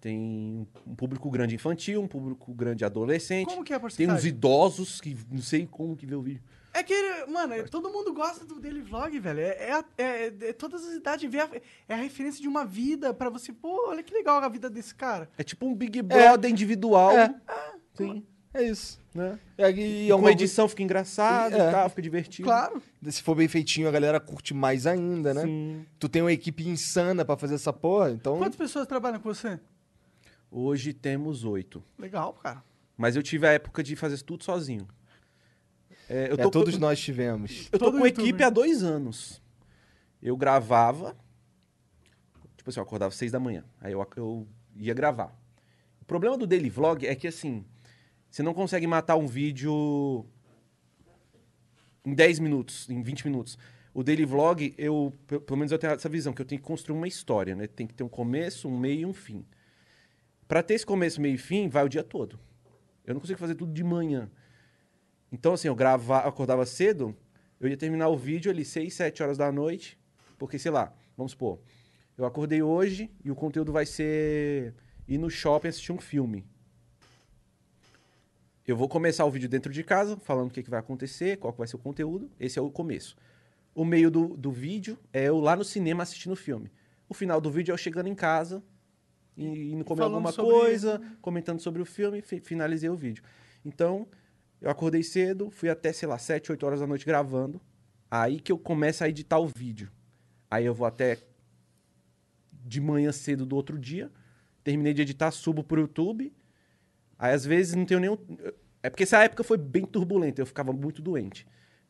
tem 0.00 0.64
um 0.86 0.94
público 0.94 1.28
grande 1.28 1.56
infantil, 1.56 2.00
um 2.00 2.06
público 2.06 2.54
grande 2.54 2.84
adolescente. 2.84 3.46
Como 3.48 3.64
que 3.64 3.72
é 3.72 3.76
a 3.76 3.80
Tem 3.80 3.86
uns 3.88 3.94
porcentagem? 3.96 4.28
idosos 4.28 5.00
que 5.00 5.16
não 5.28 5.42
sei 5.42 5.66
como 5.66 5.96
que 5.96 6.06
vê 6.06 6.14
o 6.14 6.22
vídeo. 6.22 6.42
É 6.74 6.82
que, 6.82 6.94
mano, 7.28 7.52
é- 7.54 7.62
todo 7.64 7.90
mundo 7.90 8.12
gosta 8.14 8.44
do 8.46 8.58
daily 8.58 8.80
vlog, 8.80 9.18
velho. 9.18 9.40
É, 9.40 9.68
é, 9.68 9.72
a- 9.72 9.84
é- 9.98 10.26
é 10.40 10.52
todas 10.52 10.82
as 10.86 10.94
idades, 10.94 11.30
vê 11.30 11.40
a- 11.40 11.50
é 11.88 11.94
a 11.94 11.96
referência 11.98 12.40
de 12.40 12.48
uma 12.48 12.64
vida 12.64 13.12
pra 13.12 13.28
você, 13.28 13.52
pô, 13.52 13.88
olha 13.90 14.02
que 14.02 14.14
legal 14.14 14.38
a 14.42 14.48
vida 14.48 14.70
desse 14.70 14.94
cara. 14.94 15.28
É 15.36 15.42
tipo 15.42 15.66
um 15.66 15.74
Big 15.74 16.00
Brother 16.00 16.50
individual. 16.50 17.12
É. 17.18 17.34
Sim. 17.94 18.24
É 18.54 18.62
isso. 18.64 19.00
Né? 19.14 19.38
É, 19.58 19.70
e 19.70 19.80
é 19.80 20.06
E 20.08 20.12
uma 20.12 20.18
uma 20.20 20.30
edição 20.32 20.66
fica 20.68 20.82
engraçado 20.82 21.54
É. 21.54 21.68
e 21.68 21.72
tal, 21.72 21.88
fica 21.90 22.00
divertido. 22.02 22.44
Claro. 22.48 22.82
Se 23.08 23.22
for 23.22 23.34
bem 23.34 23.48
feitinho, 23.48 23.88
a 23.88 23.90
galera 23.90 24.18
curte 24.20 24.54
mais 24.54 24.86
ainda, 24.86 25.32
né? 25.34 25.42
Sim. 25.42 25.86
Tu 25.98 26.08
tem 26.08 26.22
uma 26.22 26.32
equipe 26.32 26.66
insana 26.68 27.24
pra 27.24 27.36
fazer 27.36 27.54
essa 27.54 27.72
porra, 27.72 28.10
então. 28.10 28.38
Quantas 28.38 28.56
pessoas 28.56 28.86
trabalham 28.86 29.20
com 29.20 29.28
você? 29.34 29.58
Hoje 30.50 30.92
temos 30.92 31.44
oito. 31.44 31.82
Legal, 31.98 32.32
cara. 32.34 32.62
Mas 32.96 33.16
eu 33.16 33.22
tive 33.22 33.46
a 33.46 33.52
época 33.52 33.82
de 33.82 33.96
fazer 33.96 34.20
tudo 34.22 34.44
sozinho. 34.44 34.86
É, 36.08 36.28
eu 36.30 36.34
É, 36.34 36.36
tô 36.42 36.50
todos 36.50 36.74
com- 36.74 36.80
nós 36.80 37.00
tivemos. 37.00 37.68
Eu 37.72 37.78
tô 37.78 37.86
Todo 37.86 37.98
com 37.98 38.06
youtuber. 38.06 38.28
equipe 38.28 38.42
há 38.44 38.50
dois 38.50 38.82
anos. 38.82 39.40
Eu 40.22 40.36
gravava. 40.36 41.16
Tipo 42.56 42.70
assim, 42.70 42.78
eu 42.78 42.84
acordava 42.84 43.12
seis 43.14 43.32
da 43.32 43.40
manhã. 43.40 43.64
Aí 43.80 43.92
eu, 43.92 44.06
eu 44.16 44.46
ia 44.76 44.94
gravar. 44.94 45.34
O 46.00 46.04
problema 46.04 46.36
do 46.36 46.46
daily 46.46 46.70
vlog 46.70 47.06
é 47.06 47.14
que 47.14 47.26
assim. 47.26 47.64
Você 48.30 48.42
não 48.42 48.54
consegue 48.54 48.86
matar 48.86 49.16
um 49.16 49.26
vídeo 49.26 50.24
em 52.04 52.14
10 52.14 52.38
minutos, 52.38 52.88
em 52.88 53.02
20 53.02 53.26
minutos. 53.26 53.58
O 53.94 54.02
daily 54.02 54.24
vlog, 54.24 54.74
eu, 54.78 55.12
pe- 55.26 55.38
pelo 55.40 55.58
menos 55.58 55.70
eu 55.70 55.78
tenho 55.78 55.92
essa 55.92 56.08
visão, 56.08 56.32
que 56.32 56.40
eu 56.40 56.46
tenho 56.46 56.60
que 56.60 56.66
construir 56.66 56.96
uma 56.96 57.06
história, 57.06 57.54
né? 57.54 57.66
Tem 57.66 57.86
que 57.86 57.92
ter 57.94 58.02
um 58.02 58.08
começo, 58.08 58.68
um 58.68 58.78
meio 58.78 59.00
e 59.00 59.06
um 59.06 59.12
fim. 59.12 59.44
Pra 60.48 60.62
ter 60.62 60.74
esse 60.74 60.86
começo, 60.86 61.20
meio 61.20 61.34
e 61.34 61.38
fim, 61.38 61.68
vai 61.68 61.84
o 61.84 61.88
dia 61.88 62.02
todo. 62.02 62.38
Eu 63.04 63.12
não 63.14 63.20
consigo 63.20 63.38
fazer 63.38 63.54
tudo 63.54 63.72
de 63.72 63.84
manhã. 63.84 64.30
Então, 65.32 65.54
assim, 65.54 65.66
eu 65.66 65.74
gravava, 65.74 66.28
acordava 66.28 66.64
cedo, 66.66 67.16
eu 67.58 67.68
ia 67.68 67.76
terminar 67.76 68.08
o 68.08 68.16
vídeo 68.16 68.50
ali 68.52 68.64
6, 68.64 68.92
7 68.92 69.22
horas 69.22 69.38
da 69.38 69.50
noite, 69.50 69.98
porque, 70.38 70.58
sei 70.58 70.70
lá, 70.70 70.92
vamos 71.16 71.32
supor, 71.32 71.58
eu 72.18 72.26
acordei 72.26 72.62
hoje 72.62 73.10
e 73.24 73.30
o 73.30 73.34
conteúdo 73.34 73.72
vai 73.72 73.86
ser 73.86 74.74
ir 75.08 75.16
no 75.18 75.30
shopping 75.30 75.68
assistir 75.68 75.92
um 75.92 75.98
filme. 75.98 76.44
Eu 78.66 78.76
vou 78.76 78.88
começar 78.88 79.24
o 79.24 79.30
vídeo 79.30 79.48
dentro 79.48 79.72
de 79.72 79.82
casa, 79.82 80.16
falando 80.18 80.48
o 80.48 80.50
que, 80.52 80.62
que 80.62 80.70
vai 80.70 80.78
acontecer, 80.78 81.36
qual 81.38 81.52
vai 81.52 81.66
ser 81.66 81.76
o 81.76 81.78
conteúdo. 81.80 82.30
Esse 82.38 82.58
é 82.58 82.62
o 82.62 82.70
começo. 82.70 83.16
O 83.74 83.84
meio 83.84 84.10
do, 84.10 84.36
do 84.36 84.52
vídeo 84.52 84.96
é 85.12 85.24
eu 85.24 85.40
lá 85.40 85.56
no 85.56 85.64
cinema 85.64 86.02
assistindo 86.02 86.32
o 86.32 86.36
filme. 86.36 86.70
O 87.08 87.14
final 87.14 87.40
do 87.40 87.50
vídeo 87.50 87.72
é 87.72 87.74
eu 87.74 87.78
chegando 87.78 88.06
em 88.08 88.14
casa 88.14 88.62
indo 89.36 89.82
comer 89.84 90.02
Falando 90.02 90.14
alguma 90.16 90.32
coisa, 90.32 91.00
comentando 91.22 91.58
sobre 91.60 91.80
o 91.80 91.86
filme, 91.86 92.20
fi- 92.20 92.40
finalizei 92.40 92.88
o 92.90 92.94
vídeo. 92.94 93.24
Então, 93.64 94.06
eu 94.62 94.70
acordei 94.70 95.02
cedo, 95.02 95.50
fui 95.50 95.68
até, 95.68 95.92
sei 95.92 96.08
lá, 96.08 96.16
7, 96.18 96.50
8 96.52 96.64
horas 96.64 96.80
da 96.80 96.86
noite 96.86 97.04
gravando. 97.04 97.60
Aí 98.10 98.40
que 98.40 98.52
eu 98.52 98.58
começo 98.58 99.02
a 99.04 99.08
editar 99.08 99.38
o 99.38 99.46
vídeo. 99.48 99.90
Aí 100.50 100.64
eu 100.64 100.74
vou 100.74 100.86
até 100.86 101.18
de 102.64 102.80
manhã 102.80 103.10
cedo 103.12 103.44
do 103.44 103.56
outro 103.56 103.78
dia. 103.78 104.10
Terminei 104.62 104.94
de 104.94 105.02
editar, 105.02 105.30
subo 105.30 105.64
pro 105.64 105.80
YouTube. 105.80 106.32
Aí 107.18 107.32
às 107.34 107.44
vezes 107.44 107.74
não 107.74 107.84
tenho 107.84 108.00
nenhum. 108.00 108.16
É 108.82 108.88
porque 108.90 109.02
essa 109.02 109.22
época 109.22 109.42
foi 109.44 109.58
bem 109.58 109.84
turbulenta, 109.84 110.40
eu 110.40 110.46
ficava 110.46 110.72
muito 110.72 111.02
doente. 111.02 111.46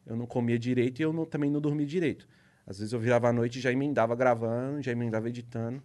Eu 0.06 0.16
não 0.16 0.26
comia 0.26 0.58
direito 0.58 1.00
e 1.00 1.02
eu 1.02 1.12
não- 1.12 1.24
também 1.26 1.50
não 1.50 1.60
dormia 1.60 1.86
direito. 1.86 2.26
Às 2.66 2.78
vezes 2.78 2.92
eu 2.92 3.00
virava 3.00 3.28
à 3.28 3.32
noite 3.32 3.58
e 3.58 3.62
já 3.62 3.72
emendava 3.72 4.14
gravando, 4.14 4.80
já 4.82 4.92
emendava 4.92 5.28
editando. 5.28 5.82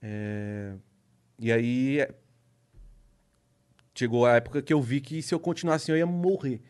É, 0.00 0.74
E 1.38 1.50
aí 1.52 2.00
é, 2.00 2.14
chegou 3.94 4.26
a 4.26 4.34
época 4.36 4.62
que 4.62 4.72
eu 4.72 4.80
vi 4.80 5.00
que 5.00 5.22
se 5.22 5.34
eu 5.34 5.40
continuasse 5.40 5.84
assim 5.84 5.92
eu 5.92 5.98
ia 5.98 6.06
morrer. 6.06 6.60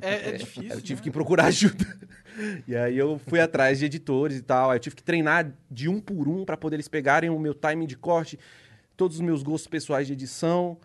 É, 0.00 0.30
é 0.30 0.32
difícil. 0.32 0.70
Eu 0.70 0.80
tive 0.80 1.00
né? 1.00 1.04
que 1.04 1.10
procurar 1.10 1.46
ajuda. 1.46 1.84
E 2.66 2.74
aí 2.74 2.96
eu 2.96 3.18
fui 3.18 3.40
atrás 3.40 3.78
de 3.78 3.84
editores 3.86 4.38
e 4.38 4.42
tal. 4.42 4.70
Aí 4.70 4.76
eu 4.76 4.80
tive 4.80 4.96
que 4.96 5.02
treinar 5.02 5.52
de 5.70 5.88
um 5.88 6.00
por 6.00 6.28
um 6.28 6.44
para 6.44 6.56
poder 6.56 6.76
eles 6.76 6.88
pegarem 6.88 7.30
o 7.30 7.38
meu 7.38 7.54
timing 7.54 7.86
de 7.86 7.96
corte, 7.96 8.38
todos 8.96 9.16
os 9.16 9.22
meus 9.22 9.42
gostos 9.42 9.68
pessoais 9.68 10.06
de 10.06 10.12
edição. 10.14 10.78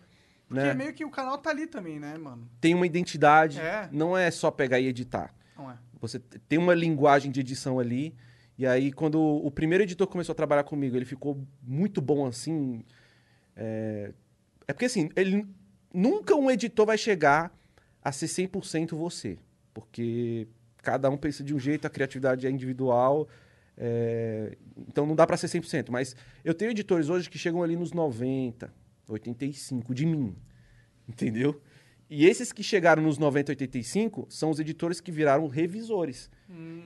Porque 0.46 0.62
Né? 0.62 0.74
meio 0.74 0.92
que 0.92 1.04
o 1.04 1.10
canal 1.10 1.38
tá 1.38 1.50
ali 1.50 1.66
também, 1.66 1.98
né, 1.98 2.18
mano? 2.18 2.46
Tem 2.60 2.74
uma 2.74 2.86
identidade, 2.86 3.58
É. 3.58 3.88
não 3.90 4.16
é 4.16 4.30
só 4.30 4.50
pegar 4.50 4.78
e 4.78 4.86
editar. 4.86 5.34
Não 5.56 5.70
é. 5.70 5.78
Você 6.00 6.18
tem 6.18 6.58
uma 6.58 6.74
linguagem 6.74 7.30
de 7.30 7.40
edição 7.40 7.78
ali. 7.78 8.14
E 8.58 8.66
aí, 8.66 8.92
quando 8.92 9.18
o 9.18 9.50
primeiro 9.50 9.82
editor 9.84 10.06
começou 10.06 10.32
a 10.34 10.36
trabalhar 10.36 10.64
comigo, 10.64 10.94
ele 10.94 11.06
ficou 11.06 11.42
muito 11.62 12.02
bom 12.02 12.26
assim. 12.26 12.84
É, 13.56 14.12
é 14.68 14.72
porque 14.72 14.84
assim, 14.84 15.08
ele 15.16 15.46
nunca 15.92 16.34
um 16.34 16.50
editor 16.50 16.86
vai 16.86 16.98
chegar 16.98 17.56
a 18.02 18.12
ser 18.12 18.26
100% 18.26 18.96
você. 18.96 19.38
Porque 19.72 20.48
cada 20.78 21.08
um 21.08 21.16
pensa 21.16 21.42
de 21.42 21.54
um 21.54 21.58
jeito, 21.58 21.86
a 21.86 21.90
criatividade 21.90 22.46
é 22.46 22.50
individual. 22.50 23.28
é, 23.76 24.56
então 24.76 25.06
não 25.06 25.14
dá 25.14 25.26
pra 25.26 25.36
ser 25.36 25.46
100%. 25.46 25.90
Mas 25.90 26.16
eu 26.44 26.54
tenho 26.54 26.70
editores 26.70 27.08
hoje 27.08 27.30
que 27.30 27.38
chegam 27.38 27.62
ali 27.62 27.76
nos 27.76 27.92
90, 27.92 28.72
85 29.08 29.94
de 29.94 30.06
mim. 30.06 30.36
Entendeu? 31.08 31.60
E 32.14 32.26
esses 32.26 32.52
que 32.52 32.62
chegaram 32.62 33.02
nos 33.02 33.16
90, 33.16 33.52
85 33.52 34.26
são 34.28 34.50
os 34.50 34.60
editores 34.60 35.00
que 35.00 35.10
viraram 35.10 35.46
revisores. 35.48 36.30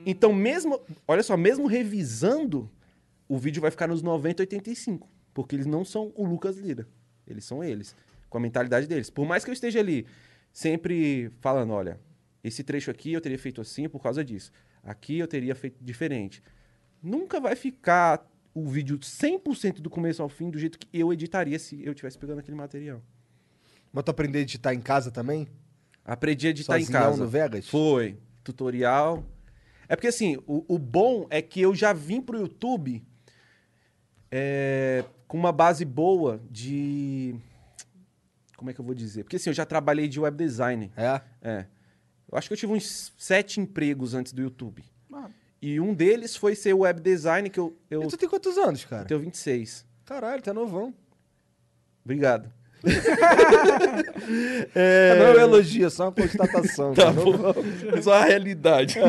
Então, 0.06 0.32
mesmo, 0.32 0.80
olha 1.08 1.22
só, 1.22 1.36
mesmo 1.36 1.66
revisando, 1.66 2.70
o 3.28 3.36
vídeo 3.36 3.60
vai 3.60 3.72
ficar 3.72 3.88
nos 3.88 4.02
90, 4.02 4.44
85. 4.44 5.08
Porque 5.34 5.56
eles 5.56 5.66
não 5.66 5.84
são 5.84 6.12
o 6.14 6.24
Lucas 6.24 6.56
Lira. 6.56 6.86
Eles 7.26 7.44
são 7.44 7.64
eles, 7.64 7.96
com 8.28 8.38
a 8.38 8.40
mentalidade 8.40 8.86
deles. 8.86 9.10
Por 9.10 9.26
mais 9.26 9.44
que 9.44 9.50
eu 9.50 9.54
esteja 9.54 9.80
ali 9.80 10.06
sempre 10.52 11.30
falando, 11.40 11.72
olha, 11.72 12.00
esse 12.42 12.62
trecho 12.62 12.90
aqui 12.90 13.12
eu 13.12 13.20
teria 13.20 13.38
feito 13.38 13.60
assim 13.60 13.88
por 13.88 14.02
causa 14.02 14.24
disso. 14.24 14.50
Aqui 14.82 15.18
eu 15.18 15.26
teria 15.26 15.54
feito 15.54 15.82
diferente. 15.82 16.42
Nunca 17.02 17.40
vai 17.40 17.56
ficar 17.56 18.26
o 18.54 18.66
vídeo 18.66 18.98
100% 18.98 19.80
do 19.80 19.90
começo 19.90 20.22
ao 20.22 20.28
fim 20.28 20.50
do 20.50 20.58
jeito 20.58 20.78
que 20.78 20.88
eu 20.92 21.12
editaria 21.12 21.58
se 21.58 21.84
eu 21.84 21.92
estivesse 21.92 22.18
pegando 22.18 22.38
aquele 22.38 22.56
material. 22.56 23.02
Mas 23.92 24.04
tu 24.04 24.10
aprendeu 24.10 24.38
a 24.38 24.42
editar 24.42 24.72
em 24.72 24.80
casa 24.80 25.10
também? 25.10 25.46
Aprendi 26.04 26.46
a 26.46 26.50
editar 26.50 26.78
em 26.78 26.84
Sozinhão 26.84 27.02
casa. 27.02 27.22
no 27.22 27.28
Vegas? 27.28 27.68
Foi. 27.68 28.16
Tutorial. 28.42 29.24
É 29.88 29.96
porque 29.96 30.08
assim, 30.08 30.36
o, 30.46 30.64
o 30.68 30.78
bom 30.78 31.26
é 31.30 31.42
que 31.42 31.60
eu 31.60 31.74
já 31.74 31.92
vim 31.92 32.20
pro 32.20 32.38
YouTube 32.38 33.02
é, 34.30 35.04
com 35.26 35.36
uma 35.36 35.52
base 35.52 35.84
boa 35.84 36.40
de. 36.50 37.34
Como 38.56 38.70
é 38.70 38.72
que 38.74 38.80
eu 38.80 38.84
vou 38.84 38.94
dizer? 38.94 39.22
Porque 39.24 39.36
assim, 39.36 39.50
eu 39.50 39.54
já 39.54 39.64
trabalhei 39.66 40.08
de 40.08 40.18
web 40.18 40.36
design. 40.36 40.90
É. 40.96 41.20
É. 41.42 41.66
Eu 42.30 42.36
acho 42.38 42.48
que 42.48 42.54
eu 42.54 42.58
tive 42.58 42.72
uns 42.72 43.12
sete 43.18 43.60
empregos 43.60 44.14
antes 44.14 44.32
do 44.32 44.42
YouTube. 44.42 44.82
Ah, 45.12 45.28
E 45.62 45.78
um 45.80 45.94
deles 45.94 46.34
foi 46.36 46.54
ser 46.54 46.72
web 46.74 47.00
design, 47.00 47.48
que 47.50 47.60
eu, 47.60 47.76
eu 47.90 48.02
E 48.02 48.08
tu 48.08 48.16
tem 48.16 48.28
quantos 48.28 48.56
anos, 48.58 48.84
cara? 48.84 49.04
tenho 49.04 49.20
26. 49.20 49.84
Caralho, 50.04 50.42
tá 50.42 50.52
novão. 50.54 50.94
Obrigado. 52.04 52.50
É... 54.74 55.14
Não 55.18 55.26
é 55.26 55.34
um 55.36 55.40
elogio, 55.40 55.86
é 55.86 55.90
só 55.90 56.04
uma 56.04 56.12
constatação. 56.12 56.92
Tá 56.94 57.04
cara. 57.04 57.12
bom. 57.12 57.36
É 57.96 58.02
só 58.02 58.12
a 58.14 58.24
realidade. 58.24 58.96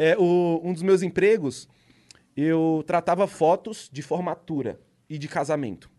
É, 0.00 0.16
o- 0.16 0.60
um 0.62 0.72
dos 0.72 0.82
meus 0.84 1.02
empregos, 1.02 1.68
eu 2.36 2.84
tratava 2.86 3.26
fotos 3.26 3.90
de 3.92 4.00
formatura 4.00 4.78
e 5.10 5.18
de 5.18 5.26
casamento. 5.26 5.90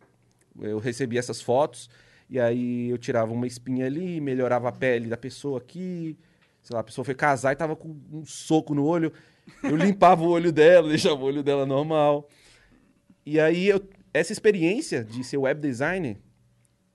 Eu 0.57 0.79
recebia 0.79 1.19
essas 1.19 1.41
fotos 1.41 1.89
e 2.29 2.39
aí 2.39 2.89
eu 2.89 2.97
tirava 2.97 3.31
uma 3.33 3.47
espinha 3.47 3.85
ali, 3.85 4.21
melhorava 4.21 4.69
a 4.69 4.71
pele 4.71 5.07
da 5.07 5.17
pessoa 5.17 5.57
aqui. 5.59 6.17
Sei 6.61 6.73
lá, 6.73 6.81
a 6.81 6.83
pessoa 6.83 7.03
foi 7.03 7.15
casar 7.15 7.53
e 7.53 7.55
tava 7.55 7.75
com 7.75 7.95
um 8.11 8.23
soco 8.25 8.75
no 8.75 8.85
olho. 8.85 9.11
Eu 9.63 9.75
limpava 9.75 10.23
o 10.23 10.29
olho 10.29 10.51
dela, 10.51 10.87
deixava 10.89 11.19
o 11.21 11.25
olho 11.25 11.41
dela 11.41 11.65
normal. 11.65 12.29
E 13.25 13.39
aí, 13.39 13.67
eu- 13.67 13.81
essa 14.13 14.31
experiência 14.31 15.03
de 15.03 15.23
ser 15.23 15.37
web 15.37 15.59
designer 15.59 16.17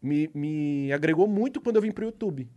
me, 0.03 0.31
me 0.35 0.93
agregou 0.93 1.27
muito 1.27 1.61
quando 1.61 1.77
eu 1.77 1.83
vim 1.83 1.91
pro 1.93 2.05
YouTube. 2.05 2.49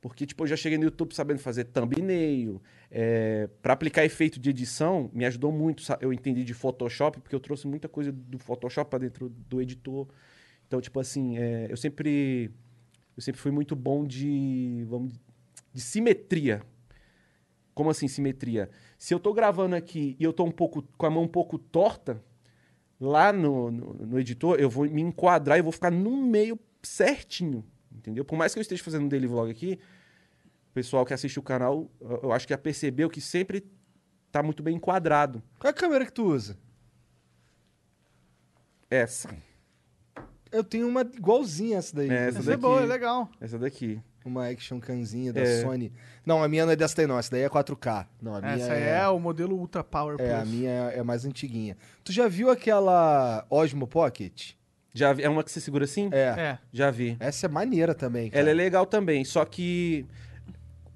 Porque, 0.00 0.26
tipo, 0.26 0.42
eu 0.44 0.46
já 0.48 0.56
cheguei 0.56 0.76
no 0.76 0.84
YouTube 0.84 1.14
sabendo 1.14 1.38
fazer 1.40 1.64
thumbnail. 1.64 2.60
É, 2.90 3.48
para 3.62 3.72
aplicar 3.72 4.04
efeito 4.04 4.38
de 4.38 4.50
edição, 4.50 5.10
me 5.14 5.24
ajudou 5.24 5.50
muito. 5.50 5.82
Eu 6.00 6.12
entendi 6.12 6.44
de 6.44 6.52
Photoshop, 6.52 7.20
porque 7.20 7.34
eu 7.34 7.40
trouxe 7.40 7.66
muita 7.66 7.88
coisa 7.88 8.12
do 8.12 8.38
Photoshop 8.38 8.90
para 8.90 8.98
dentro 8.98 9.30
do 9.30 9.60
editor. 9.62 10.06
Então, 10.66 10.80
tipo 10.80 10.98
assim, 11.00 11.38
é, 11.38 11.66
eu 11.70 11.76
sempre 11.76 12.50
eu 13.16 13.22
sempre 13.22 13.40
fui 13.40 13.50
muito 13.50 13.76
bom 13.76 14.04
de, 14.04 14.84
vamos, 14.88 15.14
de 15.72 15.80
simetria. 15.80 16.62
Como 17.72 17.90
assim 17.90 18.08
simetria? 18.08 18.70
Se 18.98 19.14
eu 19.14 19.20
tô 19.20 19.32
gravando 19.32 19.74
aqui 19.74 20.16
e 20.18 20.24
eu 20.24 20.32
tô 20.32 20.44
um 20.44 20.50
pouco 20.50 20.82
com 20.96 21.06
a 21.06 21.10
mão 21.10 21.24
um 21.24 21.28
pouco 21.28 21.58
torta, 21.58 22.22
lá 23.00 23.32
no, 23.32 23.70
no, 23.70 23.94
no 23.94 24.18
editor 24.18 24.58
eu 24.58 24.70
vou 24.70 24.88
me 24.88 25.02
enquadrar 25.02 25.58
e 25.58 25.62
vou 25.62 25.72
ficar 25.72 25.90
no 25.90 26.16
meio 26.16 26.58
certinho, 26.82 27.64
entendeu? 27.92 28.24
Por 28.24 28.36
mais 28.36 28.52
que 28.52 28.58
eu 28.58 28.62
esteja 28.62 28.82
fazendo 28.82 29.04
um 29.04 29.08
daily 29.08 29.26
vlog 29.26 29.50
aqui, 29.50 29.78
o 30.70 30.74
pessoal 30.74 31.04
que 31.04 31.14
assiste 31.14 31.38
o 31.38 31.42
canal, 31.42 31.90
eu 32.00 32.32
acho 32.32 32.46
que 32.46 32.52
já 32.52 32.58
percebeu 32.58 33.08
que 33.08 33.20
sempre 33.20 33.64
tá 34.30 34.42
muito 34.42 34.62
bem 34.62 34.76
enquadrado. 34.76 35.42
Qual 35.58 35.68
é 35.68 35.70
a 35.70 35.74
câmera 35.74 36.04
que 36.04 36.12
tu 36.12 36.24
usa? 36.24 36.58
Essa, 38.90 39.36
Eu 40.54 40.64
tenho 40.64 40.86
uma 40.88 41.00
igualzinha 41.02 41.78
essa 41.78 41.94
daí. 41.96 42.08
É, 42.10 42.28
essa 42.28 42.38
Essa 42.38 42.50
é 42.50 42.52
daqui. 42.52 42.62
boa, 42.62 42.82
é 42.82 42.86
legal. 42.86 43.28
essa 43.40 43.58
daqui. 43.58 44.00
Uma 44.24 44.48
action 44.48 44.80
canzinha 44.80 45.32
da 45.34 45.40
É. 45.42 45.60
Sony. 45.60 45.92
Não, 46.24 46.42
a 46.42 46.48
minha 46.48 46.64
não 46.64 46.72
é 46.72 46.76
dessa 46.76 46.96
daí 46.96 47.06
não. 47.06 47.18
Essa 47.18 47.32
daí 47.32 47.42
é 47.42 47.48
4K. 47.48 48.06
Não, 48.22 48.34
a 48.34 48.40
minha 48.40 48.52
Essa 48.54 48.72
é... 48.72 49.00
é... 49.02 49.08
o 49.08 49.18
modelo 49.18 49.54
Ultra 49.56 49.84
Power 49.84 50.16
É, 50.18 50.32
a 50.34 50.38
Plus. 50.38 50.48
minha 50.48 50.70
é, 50.70 50.98
é 50.98 51.02
mais 51.02 51.26
antiguinha. 51.26 51.76
Tu 52.02 52.10
já 52.12 52.26
viu 52.26 52.48
aquela 52.50 53.44
Osmo 53.50 53.86
Pocket? 53.86 54.52
Já 54.94 55.12
vi, 55.12 55.24
é 55.24 55.28
uma 55.28 55.42
que 55.44 55.50
você 55.50 55.60
segura 55.60 55.84
assim? 55.84 56.08
É. 56.12 56.18
É. 56.38 56.58
Já 56.72 56.90
vi. 56.90 57.16
Essa 57.20 57.46
é 57.46 57.48
maneira 57.48 57.94
também, 57.94 58.30
cara. 58.30 58.40
Ela 58.40 58.50
é 58.50 58.54
legal 58.54 58.86
também, 58.86 59.24
só 59.24 59.44
que 59.44 60.06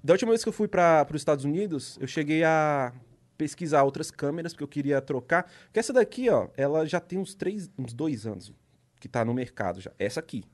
da 0.02 0.14
última 0.14 0.30
vez 0.30 0.42
que 0.42 0.48
eu 0.48 0.52
fui 0.52 0.68
para 0.68 1.06
os 1.10 1.20
Estados 1.20 1.44
Unidos, 1.44 1.98
eu 2.00 2.06
cheguei 2.06 2.44
a 2.44 2.92
pesquisar 3.36 3.82
outras 3.82 4.10
câmeras 4.10 4.52
porque 4.52 4.64
eu 4.64 4.68
queria 4.68 5.00
trocar. 5.02 5.50
Porque 5.64 5.80
essa 5.80 5.92
daqui, 5.92 6.30
ó, 6.30 6.48
ela 6.56 6.86
já 6.86 6.98
tem 7.00 7.18
uns 7.18 7.34
três, 7.34 7.68
uns 7.76 7.92
dois 7.92 8.24
anos 8.26 8.52
que 8.98 9.08
tá 9.08 9.24
no 9.24 9.34
mercado 9.34 9.80
já. 9.80 9.92
Essa 9.98 10.20
aqui, 10.20 10.44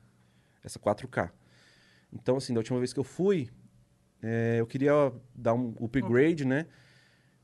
essa 0.63 0.79
4K. 0.79 1.31
Então, 2.11 2.37
assim, 2.37 2.53
da 2.53 2.59
última 2.59 2.79
vez 2.79 2.93
que 2.93 2.99
eu 2.99 3.03
fui, 3.03 3.49
é, 4.21 4.57
eu 4.59 4.67
queria 4.67 5.11
dar 5.33 5.53
um 5.53 5.75
upgrade, 5.79 6.45
né? 6.45 6.65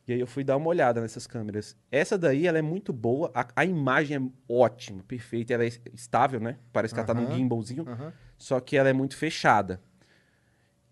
E 0.08 0.14
aí 0.14 0.20
eu 0.20 0.28
fui 0.28 0.44
dar 0.44 0.58
uma 0.58 0.68
olhada 0.68 1.00
nessas 1.00 1.28
câmeras. 1.28 1.78
Essa 1.92 2.18
daí, 2.18 2.48
ela 2.48 2.58
é 2.58 2.62
muito 2.62 2.92
boa, 2.92 3.32
a, 3.34 3.48
a 3.56 3.66
imagem 3.66 4.18
é 4.18 4.52
ótima, 4.52 5.04
perfeita, 5.04 5.54
ela 5.54 5.64
é 5.64 5.70
estável, 5.94 6.40
né? 6.40 6.58
Parece 6.74 6.94
que 6.94 7.00
ela 7.00 7.08
tá 7.08 7.14
num 7.14 7.30
gimbalzinho, 7.32 7.88
Aham. 7.88 8.14
só 8.38 8.60
que 8.60 8.76
ela 8.76 8.90
é 8.90 8.94
muito 8.94 9.16
fechada. 9.16 9.82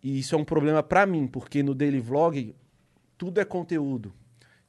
E 0.01 0.19
isso 0.19 0.35
é 0.35 0.37
um 0.37 0.45
problema 0.45 0.81
pra 0.81 1.05
mim, 1.05 1.27
porque 1.27 1.61
no 1.63 1.73
daily 1.73 1.99
vlog 1.99 2.55
tudo 3.17 3.39
é 3.39 3.45
conteúdo. 3.45 4.13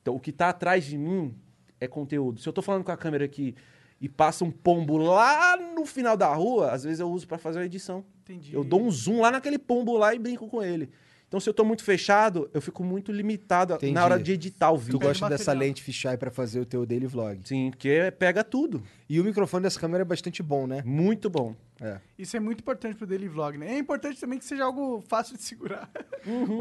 Então 0.03 0.17
o 0.17 0.21
que 0.21 0.33
tá 0.33 0.49
atrás 0.49 0.85
de 0.85 0.99
mim 0.99 1.37
é 1.79 1.87
conteúdo. 1.87 2.41
Se 2.41 2.49
eu 2.49 2.53
tô 2.53 2.63
falando 2.63 2.83
com 2.83 2.91
a 2.91 2.97
câmera 2.97 3.25
aqui 3.25 3.55
e 4.01 4.09
passa 4.09 4.45
um 4.45 4.51
pombo 4.51 4.97
lá 4.97 5.57
no 5.57 5.85
final 5.85 6.17
da 6.17 6.33
rua, 6.33 6.71
às 6.71 6.85
vezes 6.85 7.01
eu 7.01 7.11
uso 7.11 7.29
pra 7.29 7.37
fazer 7.39 7.59
uma 7.59 7.67
edição. 7.67 8.05
Entendi. 8.23 8.55
Eu 8.55 8.65
dou 8.65 8.81
um 8.81 8.91
zoom 8.91 9.21
lá 9.21 9.31
naquele 9.31 9.59
pombo 9.59 9.97
lá 9.97 10.15
e 10.15 10.19
brinco 10.19 10.49
com 10.49 10.63
ele. 10.63 10.91
Então 11.29 11.39
se 11.39 11.49
eu 11.49 11.55
tô 11.55 11.65
muito 11.65 11.85
fechado, 11.85 12.51
eu 12.53 12.61
fico 12.61 12.83
muito 12.83 13.13
limitado 13.13 13.75
Entendi. 13.75 13.93
na 13.93 14.05
hora 14.05 14.19
de 14.19 14.33
editar 14.33 14.73
o 14.73 14.77
Tu 14.79 14.81
vídeo. 14.81 14.99
gosta 14.99 15.27
material. 15.27 15.39
dessa 15.39 15.53
lente 15.53 15.81
fisheye 15.81 16.17
pra 16.17 16.29
fazer 16.29 16.59
o 16.59 16.67
teu 16.67 16.85
daily 16.85 17.07
vlog. 17.07 17.41
Sim, 17.45 17.71
porque 17.71 18.13
pega 18.19 18.43
tudo. 18.43 18.83
E 19.09 19.21
o 19.21 19.25
microfone 19.25 19.63
dessa 19.63 19.79
câmera 19.79 20.03
é 20.03 20.05
bastante 20.05 20.43
bom, 20.43 20.67
né? 20.67 20.83
Muito 20.85 21.31
bom. 21.31 21.55
É. 21.81 21.99
Isso 22.19 22.37
é 22.37 22.41
muito 22.41 22.61
importante 22.61 22.97
pro 22.97 23.07
daily 23.07 23.29
vlog, 23.29 23.57
né? 23.57 23.75
É 23.75 23.79
importante 23.79 24.19
também 24.19 24.41
que 24.41 24.45
seja 24.45 24.65
algo 24.65 25.05
fácil 25.09 25.37
de 25.37 25.43
segurar. 25.43 25.89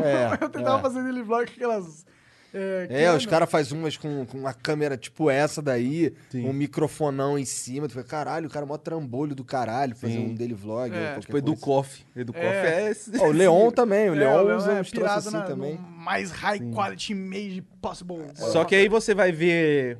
É, 0.03 0.43
eu 0.43 0.49
tentava 0.49 0.77
é. 0.79 0.81
fazer 0.81 1.01
daily 1.01 1.21
vlog 1.23 1.47
com 1.47 1.53
aquelas... 1.53 2.05
É, 2.54 3.04
É, 3.04 3.14
os 3.14 3.26
caras 3.26 3.50
fazem 3.50 3.78
umas 3.78 3.95
com, 3.97 4.26
com 4.26 4.38
uma 4.39 4.54
câmera 4.54 4.97
tipo 4.97 5.30
essa 5.30 5.62
daí, 5.62 6.14
Sim. 6.30 6.47
um 6.47 6.54
microfonão 6.54 7.38
em 7.38 7.45
cima. 7.45 7.88
Tu 7.88 7.93
fala, 7.93 8.06
caralho, 8.06 8.47
o 8.47 8.50
cara 8.50 8.66
é 8.66 8.68
mó 8.68 8.78
trambolho 8.78 9.36
do 9.36 9.43
caralho 9.43 9.95
fazer 9.95 10.14
Sim. 10.14 10.28
um 10.32 10.34
daily 10.36 10.54
vlog. 10.54 10.93
É. 10.95 11.20
Tipo, 11.20 11.38
Edu 11.38 11.52
coisa. 11.52 11.62
Koff. 11.66 12.06
Edu 12.16 12.34
Koff 12.34 12.45
É. 12.45 12.84
é... 12.88 12.89
esse- 12.91 13.12
Ó, 13.20 13.28
o 13.28 13.32
Leon 13.32 13.70
também, 13.72 14.10
o 14.10 14.16
É, 14.16 14.20
Leon 14.20 14.43
Leon 14.43 14.58
usa 14.58 14.72
é 14.74 14.82
uns 14.82 14.89
troços 14.91 15.28
assim 15.28 15.38
na- 15.38 15.43
também. 15.43 15.78
mais 15.78 16.32
high 16.32 16.60
quality 16.74 17.12
image 17.14 17.62
possible. 17.82 18.26
Só 18.36 18.66
que 18.66 18.74
aí 18.76 18.88
você 18.89 19.14
vai 19.14 19.32
ver 19.32 19.97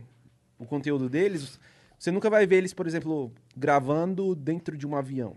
o 0.58 0.66
conteúdo 0.66 1.08
deles, 1.08 1.60
você 1.98 2.10
nunca 2.12 2.30
vai 2.30 2.48
ver 2.48 2.56
eles, 2.58 2.74
por 2.74 2.88
exemplo, 2.88 3.32
gravando 3.56 4.34
dentro 4.36 4.76
de 4.78 4.88
um 4.88 4.96
avião. 4.96 5.36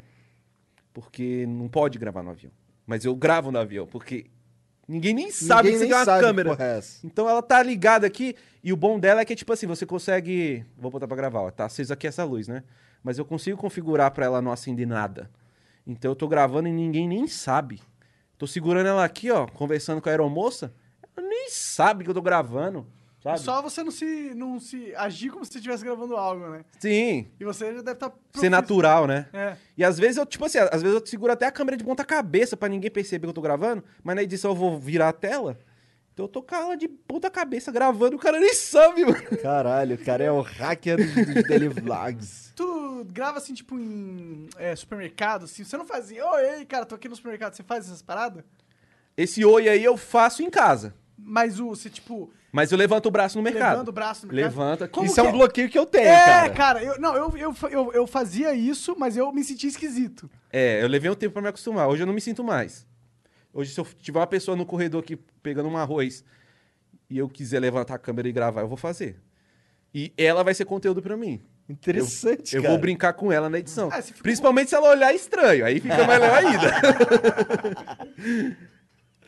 Porque 0.92 1.46
não 1.46 1.68
pode 1.68 1.98
gravar 1.98 2.22
no 2.22 2.30
avião. 2.30 2.52
Mas 2.86 3.04
eu 3.04 3.14
gravo 3.14 3.50
no 3.50 3.58
avião, 3.58 3.86
porque 3.86 4.26
ninguém 4.92 5.14
nem 5.14 5.30
sabe 5.30 5.70
Ninguém 5.70 5.72
que 5.72 5.78
você 5.78 5.86
tem 5.86 5.94
uma 5.98 6.04
sabe 6.04 6.20
que 6.20 6.26
câmera. 6.26 6.50
porra 6.50 6.64
é. 6.64 6.80
Então 7.04 7.28
ela 7.28 7.42
tá 7.42 7.62
ligada 7.62 8.06
aqui, 8.06 8.36
e 8.62 8.72
o 8.72 8.76
bom 8.76 8.98
dela 8.98 9.20
é 9.20 9.24
que, 9.24 9.34
tipo 9.34 9.52
assim, 9.52 9.66
você 9.66 9.84
consegue. 9.84 10.64
Vou 10.78 10.90
botar 10.90 11.08
pra 11.08 11.16
gravar, 11.16 11.40
ó. 11.40 11.50
Tá 11.50 11.64
acesa 11.64 11.94
aqui 11.94 12.06
essa 12.06 12.22
luz, 12.24 12.46
né? 12.46 12.62
Mas 13.02 13.18
eu 13.18 13.24
consigo 13.24 13.56
configurar 13.58 14.10
pra 14.12 14.26
ela 14.26 14.40
não 14.40 14.52
acender 14.52 14.86
nada. 14.86 15.28
Então 15.86 16.12
eu 16.12 16.16
tô 16.16 16.28
gravando 16.28 16.68
e 16.68 16.72
ninguém 16.72 17.08
nem 17.08 17.26
sabe. 17.26 17.80
Tô 18.38 18.46
segurando 18.46 18.86
ela 18.86 19.04
aqui, 19.04 19.30
ó, 19.30 19.46
conversando 19.46 20.00
com 20.00 20.08
a 20.08 20.12
aeromoça. 20.12 20.72
Ela 21.16 21.26
nem 21.26 21.48
sabe 21.50 22.04
que 22.04 22.10
eu 22.10 22.14
tô 22.14 22.22
gravando. 22.22 22.86
Sabe? 23.22 23.38
Só 23.38 23.62
você 23.62 23.84
não 23.84 23.92
se, 23.92 24.32
não 24.34 24.58
se 24.58 24.92
agir 24.96 25.30
como 25.30 25.44
se 25.44 25.52
você 25.52 25.58
estivesse 25.58 25.84
gravando 25.84 26.16
algo, 26.16 26.44
né? 26.48 26.64
Sim. 26.80 27.28
E 27.38 27.44
você 27.44 27.66
já 27.66 27.80
deve 27.80 27.92
estar... 27.92 28.12
Ser 28.34 28.50
natural, 28.50 29.06
né? 29.06 29.28
É. 29.32 29.56
E 29.78 29.84
às 29.84 29.96
vezes 29.96 30.16
eu, 30.16 30.26
tipo 30.26 30.44
assim, 30.44 30.58
às 30.58 30.82
vezes 30.82 31.00
eu 31.00 31.06
seguro 31.06 31.32
até 31.32 31.46
a 31.46 31.52
câmera 31.52 31.76
de 31.76 31.84
ponta 31.84 32.04
cabeça 32.04 32.56
pra 32.56 32.68
ninguém 32.68 32.90
perceber 32.90 33.26
que 33.26 33.30
eu 33.30 33.34
tô 33.34 33.40
gravando, 33.40 33.84
mas 34.02 34.16
na 34.16 34.24
edição 34.24 34.50
eu 34.50 34.56
vou 34.56 34.76
virar 34.76 35.10
a 35.10 35.12
tela. 35.12 35.56
Então 36.12 36.24
eu 36.24 36.28
tô 36.28 36.42
com 36.42 36.54
ela 36.54 36.76
de 36.76 36.88
ponta 36.88 37.30
cabeça 37.30 37.70
gravando, 37.70 38.16
o 38.16 38.18
cara 38.18 38.40
nem 38.40 38.52
sabe, 38.54 39.04
mano. 39.06 39.38
Caralho, 39.40 39.94
o 39.94 40.04
cara 40.04 40.24
é 40.24 40.32
o 40.32 40.40
hacker 40.40 40.96
dos, 40.96 41.44
daily 41.46 41.68
vlogs. 41.68 42.52
Tu 42.56 43.06
grava 43.12 43.38
assim, 43.38 43.54
tipo, 43.54 43.78
em 43.78 44.48
é, 44.56 44.74
supermercado, 44.74 45.44
assim, 45.44 45.62
você 45.62 45.76
não 45.76 45.86
faz 45.86 46.06
assim, 46.06 46.20
oi, 46.20 46.64
cara, 46.66 46.84
tô 46.84 46.96
aqui 46.96 47.08
no 47.08 47.14
supermercado, 47.14 47.54
você 47.54 47.62
faz 47.62 47.84
essas 47.86 48.02
paradas? 48.02 48.42
Esse 49.16 49.44
oi 49.44 49.68
aí 49.68 49.84
eu 49.84 49.96
faço 49.96 50.42
em 50.42 50.50
casa. 50.50 50.92
Mas 51.16 51.60
o, 51.60 51.68
você, 51.68 51.88
tipo, 51.88 52.32
Mas 52.52 52.70
eu 52.70 52.76
levanto 52.76 53.06
o 53.06 53.10
braço 53.10 53.38
no 53.38 53.42
mercado. 53.42 53.70
levando 53.72 53.88
o 53.88 53.92
braço 53.92 54.26
no 54.26 54.32
mercado. 54.32 54.50
Levanta. 54.52 54.86
Como 54.86 55.06
Isso 55.06 55.18
é 55.18 55.22
um 55.22 55.28
é? 55.28 55.32
bloqueio 55.32 55.70
que 55.70 55.78
eu 55.78 55.86
tenho, 55.86 56.06
É, 56.06 56.24
cara. 56.26 56.50
cara, 56.50 56.82
eu, 56.84 57.00
não, 57.00 57.16
eu, 57.16 57.34
eu, 57.38 57.56
eu, 57.70 57.92
eu 57.94 58.06
fazia 58.06 58.52
isso, 58.52 58.94
mas 58.98 59.16
eu 59.16 59.32
me 59.32 59.42
sentia 59.42 59.70
esquisito. 59.70 60.28
É, 60.52 60.82
eu 60.82 60.86
levei 60.86 61.10
um 61.10 61.14
tempo 61.14 61.32
pra 61.32 61.40
me 61.40 61.48
acostumar. 61.48 61.88
Hoje 61.88 62.02
eu 62.02 62.06
não 62.06 62.12
me 62.12 62.20
sinto 62.20 62.44
mais. 62.44 62.86
Hoje, 63.54 63.72
se 63.72 63.80
eu 63.80 63.86
tiver 63.98 64.18
uma 64.18 64.26
pessoa 64.26 64.54
no 64.56 64.66
corredor 64.66 65.02
aqui 65.02 65.16
pegando 65.42 65.68
um 65.68 65.76
arroz 65.78 66.22
e 67.08 67.16
eu 67.16 67.26
quiser 67.28 67.58
levantar 67.58 67.94
a 67.94 67.98
câmera 67.98 68.28
e 68.28 68.32
gravar, 68.32 68.60
eu 68.60 68.68
vou 68.68 68.76
fazer. 68.76 69.16
E 69.94 70.12
ela 70.18 70.42
vai 70.44 70.52
ser 70.54 70.66
conteúdo 70.66 71.00
pra 71.02 71.16
mim. 71.16 71.40
Interessante, 71.68 72.54
Eu 72.56 72.62
cara. 72.62 72.72
vou 72.74 72.80
brincar 72.80 73.12
com 73.14 73.32
ela 73.32 73.48
na 73.48 73.58
edição. 73.58 73.88
Ah, 73.90 74.02
se 74.02 74.12
Principalmente 74.12 74.68
se 74.68 74.74
ela 74.74 74.90
olhar 74.90 75.14
estranho. 75.14 75.64
Aí 75.64 75.80
fica 75.80 76.06
melhor 76.06 76.34
ainda. 76.34 76.72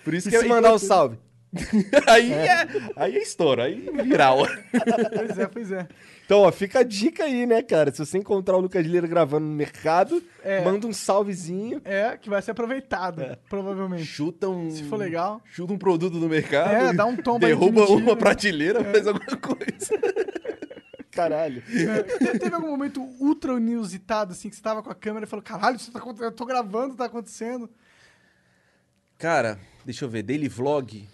Por 0.04 0.12
isso 0.12 0.28
E 0.28 0.30
que 0.32 0.38
se 0.38 0.44
é 0.44 0.48
mandar 0.48 0.74
um 0.74 0.78
salve? 0.78 1.18
aí, 2.07 2.32
é, 2.32 2.66
aí 2.96 3.16
é 3.16 3.22
estouro, 3.22 3.62
aí 3.62 3.88
é 3.88 4.02
viral. 4.02 4.38
Pois 5.14 5.38
é, 5.38 5.46
pois 5.46 5.72
é. 5.72 5.88
Então, 6.24 6.40
ó, 6.40 6.50
fica 6.50 6.80
a 6.80 6.82
dica 6.82 7.24
aí, 7.24 7.46
né, 7.46 7.62
cara? 7.62 7.92
Se 7.92 7.98
você 7.98 8.16
encontrar 8.18 8.57
o 8.57 8.61
Lucas 8.61 8.84
Lira 8.86 9.07
gravando 9.07 9.46
no 9.46 9.52
mercado, 9.55 10.22
É. 10.42 10.64
manda 10.64 10.86
um 10.86 10.92
salvezinho. 10.92 11.80
É, 11.84 12.16
que 12.16 12.30
vai 12.30 12.40
ser 12.42 12.52
aproveitado, 12.52 13.22
É. 13.22 13.36
provavelmente. 13.48 14.05
Chuta 14.07 14.48
um. 14.48 14.70
Se 14.70 14.84
for 14.84 14.96
legal. 14.96 15.40
Chuta 15.50 15.72
um 15.72 15.78
produto 15.78 16.14
no 16.18 16.28
mercado. 16.28 16.70
É, 16.72 16.92
dá 16.92 17.05
um 17.05 17.16
tombo 17.16 17.44
aí 17.44 17.52
de 17.52 17.59
Derruba 17.59 17.80
mentira. 17.82 17.98
uma 18.02 18.16
prateleira, 18.16 18.82
faz 18.84 19.07
alguma 19.07 19.36
coisa. 19.36 20.00
Caralho. 21.12 21.62
É, 21.70 22.02
te- 22.02 22.38
teve 22.40 22.55
algum 22.55 22.68
momento 22.70 23.00
ultra 23.20 23.52
inusitado, 23.52 24.32
assim, 24.32 24.48
que 24.50 24.57
você 24.57 24.62
tava 24.62 24.82
com 24.82 24.90
a 24.90 24.94
câmera 24.94 25.26
e 25.26 25.28
falou, 25.28 25.42
caralho, 25.44 25.76
isso 25.76 25.92
tá, 25.92 26.00
eu 26.20 26.32
tô 26.32 26.44
gravando, 26.44 26.96
tá 26.96 27.05
acontecendo. 27.05 27.70
Cara, 29.18 29.59
deixa 29.84 30.05
eu 30.05 30.09
ver. 30.09 30.22
Daily 30.24 30.48
vlog. 30.48 31.07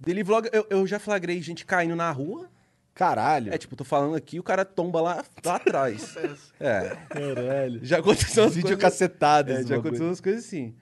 Daily 0.00 0.22
vlog, 0.22 0.48
eu, 0.52 0.66
eu 0.70 0.86
já 0.86 0.98
flagrei 0.98 1.40
gente 1.42 1.64
caindo 1.66 1.96
na 1.96 2.10
rua. 2.10 2.48
Caralho. 2.94 3.52
É 3.54 3.58
tipo, 3.58 3.76
tô 3.76 3.84
falando 3.84 4.16
aqui, 4.16 4.40
o 4.40 4.42
cara 4.42 4.64
tomba 4.64 5.00
lá, 5.00 5.24
lá 5.44 5.56
atrás. 5.56 6.16
É. 6.60 6.96
Caralho. 7.08 7.84
Já 7.84 7.98
aconteceu 7.98 8.42
umas 8.44 8.54
Vídeo 8.56 8.70
coisas... 8.76 8.82
cacetado 8.82 9.52
É, 9.52 9.56
já 9.56 9.60
bagulho. 9.62 9.78
aconteceu 9.80 10.06
umas 10.06 10.20
coisas 10.20 10.44
assim. 10.44 10.74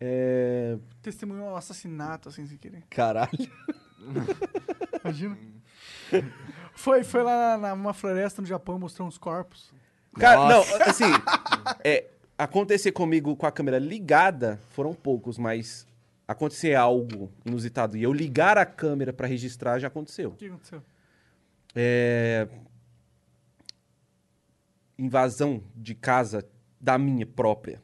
É... 0.00 0.76
Testemunhou 1.00 1.50
um 1.50 1.56
assassinato, 1.56 2.28
assim, 2.28 2.44
sem 2.46 2.56
querer. 2.58 2.82
Caralho. 2.90 3.30
Imagina. 5.04 5.38
foi, 6.74 7.04
foi 7.04 7.22
lá 7.22 7.56
na- 7.56 7.76
numa 7.76 7.94
floresta 7.94 8.40
no 8.42 8.46
Japão 8.48 8.78
mostrar 8.78 9.04
uns 9.04 9.18
corpos. 9.18 9.72
Cara, 10.18 10.48
Nossa. 10.48 10.78
não, 10.78 10.86
assim, 10.86 11.04
é, 11.82 12.06
acontecer 12.38 12.92
comigo 12.92 13.34
com 13.36 13.46
a 13.46 13.52
câmera 13.52 13.78
ligada 13.78 14.60
foram 14.70 14.94
poucos, 14.94 15.38
mas 15.38 15.86
acontecer 16.26 16.74
algo 16.74 17.32
inusitado 17.44 17.96
e 17.96 18.02
eu 18.02 18.12
ligar 18.12 18.56
a 18.58 18.66
câmera 18.66 19.12
pra 19.12 19.26
registrar 19.26 19.78
já 19.78 19.88
aconteceu. 19.88 20.30
O 20.30 20.36
que 20.36 20.46
aconteceu? 20.46 20.82
É... 21.74 22.48
Invasão 24.98 25.62
de 25.74 25.94
casa 25.94 26.48
da 26.80 26.96
minha 26.96 27.26
própria. 27.26 27.82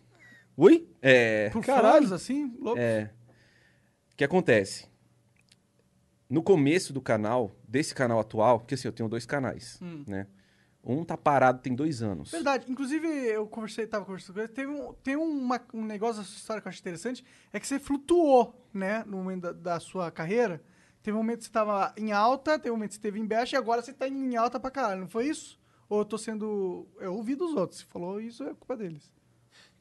Ui? 0.57 0.88
É. 1.03 1.51
Por 1.51 1.64
Caralho. 1.64 2.03
fãs, 2.03 2.12
assim? 2.12 2.57
Louco. 2.61 2.78
É. 2.78 3.11
O 4.12 4.16
que 4.16 4.24
acontece? 4.24 4.86
No 6.28 6.43
começo 6.43 6.93
do 6.93 7.01
canal, 7.01 7.51
desse 7.66 7.95
canal 7.95 8.20
atual, 8.20 8.61
porque 8.61 8.74
assim, 8.74 8.86
eu 8.86 8.93
tenho 8.93 9.09
dois 9.09 9.26
canais, 9.26 9.80
né? 10.07 10.26
Um 10.91 11.05
tá 11.05 11.16
parado 11.16 11.61
tem 11.61 11.74
dois 11.74 12.03
anos. 12.03 12.30
Verdade. 12.30 12.70
Inclusive, 12.70 13.07
eu 13.07 13.47
conversei, 13.47 13.86
tava 13.86 14.05
conversando 14.05 14.34
com 14.34 14.41
ele, 14.41 14.49
teve 14.49 14.70
um, 14.70 14.93
tem 15.03 15.16
uma- 15.16 15.61
um 15.74 15.84
negócio 15.84 16.22
da 16.22 16.24
sua 16.26 16.36
história 16.36 16.61
que 16.62 16.68
eu 16.68 16.70
acho 16.70 16.80
interessante, 16.80 17.24
é 17.53 17.61
que 17.61 17.66
você 17.66 17.78
flutuou, 17.78 18.55
né, 18.72 19.05
no 19.07 19.18
momento 19.18 19.43
da, 19.43 19.53
da 19.53 19.80
sua 19.80 20.11
carreira. 20.11 20.62
Teve 21.03 21.14
um 21.16 21.20
momento 21.20 21.38
que 21.38 21.45
você 21.47 21.51
tava 21.53 21.95
em 21.97 22.12
alta, 22.12 22.59
teve 22.59 22.70
um 22.70 22.74
momento 22.74 22.91
que 22.91 22.95
você 22.97 22.99
esteve 22.99 23.18
em 23.20 23.26
baixa, 23.26 23.57
e 23.57 23.59
agora 23.59 23.80
você 23.82 23.93
tá 23.93 24.07
em 24.09 24.36
alta 24.36 24.61
pra 24.61 24.70
caralho, 24.70 25.01
não 25.01 25.09
foi 25.09 25.26
isso? 25.28 25.59
Ou 25.88 26.01
eu 26.01 26.05
tô 26.05 26.18
sendo... 26.18 26.86
Eu 27.01 27.14
ouvi 27.14 27.34
dos 27.34 27.55
outros, 27.55 27.80
se 27.80 27.84
falou 27.86 28.20
isso, 28.20 28.43
é 28.45 28.49
culpa 28.55 28.76
deles. 28.76 29.11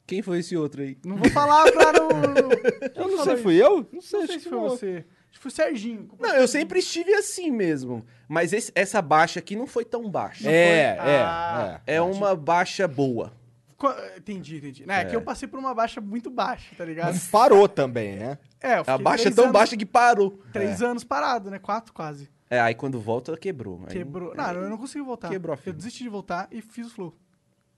Quem 0.07 0.21
foi 0.23 0.39
esse 0.39 0.57
outro 0.57 0.81
aí? 0.81 0.97
Não 1.05 1.17
vou 1.17 1.29
falar 1.29 1.71
pra 1.71 1.91
não... 1.93 2.09
Eu 2.95 3.15
não 3.17 3.23
sei, 3.23 3.37
fui 3.37 3.61
eu? 3.61 3.87
Não 3.91 4.01
sei, 4.01 4.19
Não 4.21 4.27
sei 4.27 4.39
se 4.39 4.49
foi 4.49 4.57
você. 4.59 5.05
Acho 5.29 5.37
que 5.37 5.39
foi 5.39 5.49
o 5.51 5.53
Serginho. 5.53 6.09
Não, 6.19 6.35
eu 6.35 6.47
sempre 6.47 6.79
estive 6.79 7.13
assim 7.13 7.51
mesmo. 7.51 8.05
Mas 8.27 8.51
esse- 8.53 8.71
essa 8.75 9.01
baixa 9.01 9.39
aqui 9.39 9.55
não 9.55 9.67
foi 9.67 9.85
tão 9.85 10.09
baixa. 10.09 10.49
É, 10.49 10.95
foi? 10.97 11.09
é, 11.11 11.21
Ah. 11.21 11.81
é. 11.85 11.95
É 11.95 12.01
uma 12.01 12.35
baixa 12.35 12.87
boa. 12.87 13.31
Co- 13.77 13.93
Entendi, 14.17 14.57
entendi. 14.57 14.85
Né, 14.85 15.01
é 15.01 15.05
que 15.05 15.15
eu 15.15 15.21
passei 15.21 15.47
por 15.47 15.57
uma 15.57 15.73
baixa 15.73 16.01
muito 16.01 16.29
baixa, 16.29 16.75
tá 16.75 16.83
ligado? 16.83 17.13
Mas 17.13 17.27
parou 17.27 17.67
também, 17.69 18.17
né? 18.17 18.37
É, 18.59 18.77
eu 18.79 18.83
A 18.85 18.97
baixa 18.97 19.21
é 19.21 19.23
três 19.25 19.35
tão 19.35 19.45
anos- 19.45 19.53
baixa 19.53 19.77
que 19.77 19.85
parou. 19.85 20.31
Três 20.51 20.81
anos 20.81 21.03
parado, 21.05 21.49
né? 21.49 21.59
Quatro 21.59 21.93
quase. 21.93 22.29
É, 22.49 22.59
aí 22.59 22.75
quando 22.75 22.99
volta, 22.99 23.37
quebrou. 23.37 23.79
Aí- 23.87 23.93
Quebrou. 23.93 24.35
Não, 24.35 24.51
eu 24.51 24.69
não 24.69 24.77
consegui 24.77 25.05
voltar. 25.05 25.29
Quebrou 25.29 25.55
a 25.55 25.59
Eu 25.65 25.71
desisti 25.71 26.03
de 26.03 26.09
voltar 26.09 26.47
e 26.51 26.61
fiz 26.61 26.87
o 26.87 26.89
flow. 26.89 27.15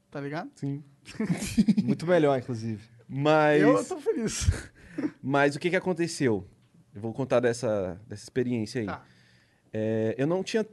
Tá 0.10 0.20
ligado? 0.20 0.50
Sim. 0.56 0.84
Muito 1.84 2.08
melhor, 2.08 2.38
inclusive. 2.40 2.82
Mas, 3.08 3.62
Eu 3.62 3.84
tô 3.86 3.98
feliz. 4.00 4.50
mas 5.22 5.56
o 5.56 5.60
que, 5.60 5.70
que 5.70 5.76
aconteceu? 5.76 6.48
Eu 6.94 7.02
vou 7.02 7.14
contar 7.14 7.40
dessa, 7.40 8.00
dessa 8.08 8.24
experiência 8.24 8.82
aí. 8.82 8.88
Tá. 8.88 9.04
É, 9.74 10.16
eu 10.18 10.28
não 10.28 10.44
tinha 10.44 10.66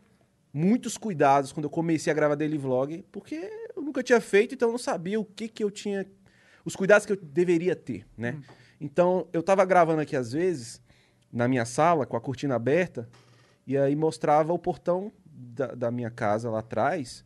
muitos 0.53 0.97
cuidados 0.97 1.53
quando 1.53 1.65
eu 1.65 1.71
comecei 1.71 2.11
a 2.11 2.15
gravar 2.15 2.35
daily 2.35 2.59
vlog, 2.59 3.05
porque 3.13 3.51
eu 3.77 3.83
nunca 3.83 4.03
tinha 4.03 4.21
feito, 4.21 4.55
então 4.55 4.69
eu 4.69 4.73
não 4.73 4.79
sabia 4.79 5.21
o 5.21 5.25
que, 5.25 5.49
que 5.49 5.63
eu 5.63 5.71
tinha. 5.71 6.07
Os 6.65 6.75
cuidados 6.75 7.07
que 7.07 7.13
eu 7.13 7.17
deveria 7.17 7.77
ter, 7.77 8.07
né? 8.17 8.33
Hum. 8.33 8.43
Então, 8.81 9.29
eu 9.33 9.43
tava 9.43 9.65
gravando 9.65 10.01
aqui 10.01 10.17
às 10.17 10.33
vezes, 10.33 10.81
na 11.33 11.49
minha 11.49 11.65
sala, 11.65 12.07
com 12.07 12.17
a 12.17 12.21
cortina 12.21 12.55
aberta, 12.55 13.09
e 13.67 13.77
aí 13.77 13.95
mostrava 13.95 14.53
o 14.53 14.59
portão 14.59 15.13
da, 15.25 15.69
da 15.75 15.91
minha 15.91 16.11
casa 16.11 16.51
lá 16.51 16.61
atrás 16.61 17.25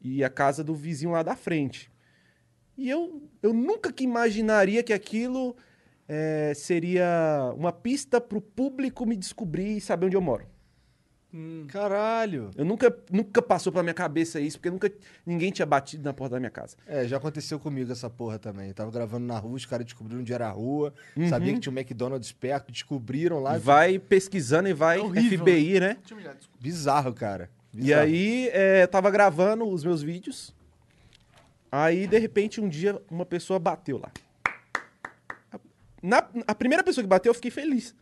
e 0.00 0.22
a 0.24 0.30
casa 0.30 0.62
do 0.62 0.74
vizinho 0.74 1.12
lá 1.12 1.22
da 1.22 1.36
frente. 1.36 1.90
E 2.76 2.90
eu, 2.90 3.22
eu 3.42 3.52
nunca 3.52 3.92
que 3.92 4.04
imaginaria 4.04 4.82
que 4.82 4.92
aquilo 4.92 5.56
eh, 6.08 6.52
seria 6.54 7.52
uma 7.56 7.72
pista 7.72 8.20
pro 8.20 8.40
público 8.40 9.06
me 9.06 9.16
descobrir 9.16 9.76
e 9.76 9.80
saber 9.80 10.06
onde 10.06 10.16
eu 10.16 10.20
moro. 10.20 10.46
Caralho. 11.68 12.50
Eu 12.56 12.64
nunca, 12.64 12.96
nunca 13.10 13.42
passou 13.42 13.70
pela 13.70 13.82
minha 13.82 13.94
cabeça 13.94 14.40
isso, 14.40 14.58
porque 14.58 14.70
nunca 14.70 14.90
ninguém 15.24 15.50
tinha 15.50 15.66
batido 15.66 16.02
na 16.02 16.12
porta 16.14 16.36
da 16.36 16.40
minha 16.40 16.50
casa. 16.50 16.76
É, 16.86 17.06
já 17.06 17.18
aconteceu 17.18 17.58
comigo 17.58 17.92
essa 17.92 18.08
porra 18.08 18.38
também. 18.38 18.68
Eu 18.68 18.74
tava 18.74 18.90
gravando 18.90 19.26
na 19.26 19.38
rua, 19.38 19.54
os 19.56 19.66
caras 19.66 19.84
descobriram 19.84 20.20
onde 20.20 20.32
era 20.32 20.48
a 20.48 20.50
rua, 20.50 20.94
sabia 21.28 21.52
que 21.52 21.60
tinha 21.60 21.72
um 21.72 21.76
McDonald's 21.76 22.32
perto, 22.32 22.72
descobriram 22.72 23.40
lá. 23.40 23.56
E 23.56 23.60
vai 23.60 23.98
pesquisando 23.98 24.68
e 24.68 24.72
vai 24.72 24.98
É 24.98 25.02
horrível, 25.02 25.40
FBI, 25.40 25.80
né? 25.80 25.98
Desculpa. 26.02 26.58
Bizarro, 26.58 27.12
cara. 27.12 27.50
E 27.74 27.78
Bizarro. 27.78 28.02
aí, 28.02 28.48
é, 28.52 28.82
eu 28.84 28.88
tava 28.88 29.10
gravando 29.10 29.68
os 29.68 29.84
meus 29.84 30.02
vídeos. 30.02 30.54
Aí, 31.70 32.06
de 32.06 32.18
repente, 32.18 32.60
um 32.60 32.68
dia, 32.68 32.98
uma 33.10 33.26
pessoa 33.26 33.58
bateu 33.58 33.98
lá. 33.98 34.10
Na, 36.02 36.28
a 36.46 36.54
primeira 36.54 36.84
pessoa 36.84 37.02
que 37.02 37.08
bateu, 37.08 37.30
eu 37.30 37.34
fiquei 37.34 37.50
feliz. 37.50 37.94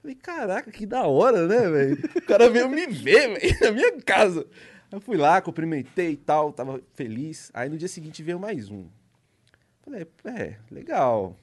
Falei, 0.00 0.16
caraca, 0.16 0.70
que 0.70 0.84
da 0.84 1.06
hora, 1.06 1.46
né, 1.46 1.70
velho? 1.70 1.98
O 2.16 2.22
cara 2.22 2.50
veio 2.50 2.68
me 2.68 2.86
ver, 2.86 3.38
velho, 3.38 3.58
na 3.62 3.70
minha 3.70 4.02
casa. 4.02 4.46
Eu 4.90 5.00
fui 5.00 5.16
lá, 5.16 5.40
cumprimentei 5.40 6.12
e 6.12 6.16
tal, 6.16 6.52
tava 6.52 6.80
feliz. 6.94 7.50
Aí 7.54 7.68
no 7.68 7.78
dia 7.78 7.88
seguinte 7.88 8.22
veio 8.22 8.38
mais 8.38 8.68
um. 8.68 8.88
Falei, 9.82 10.06
é, 10.24 10.56
legal. 10.70 11.36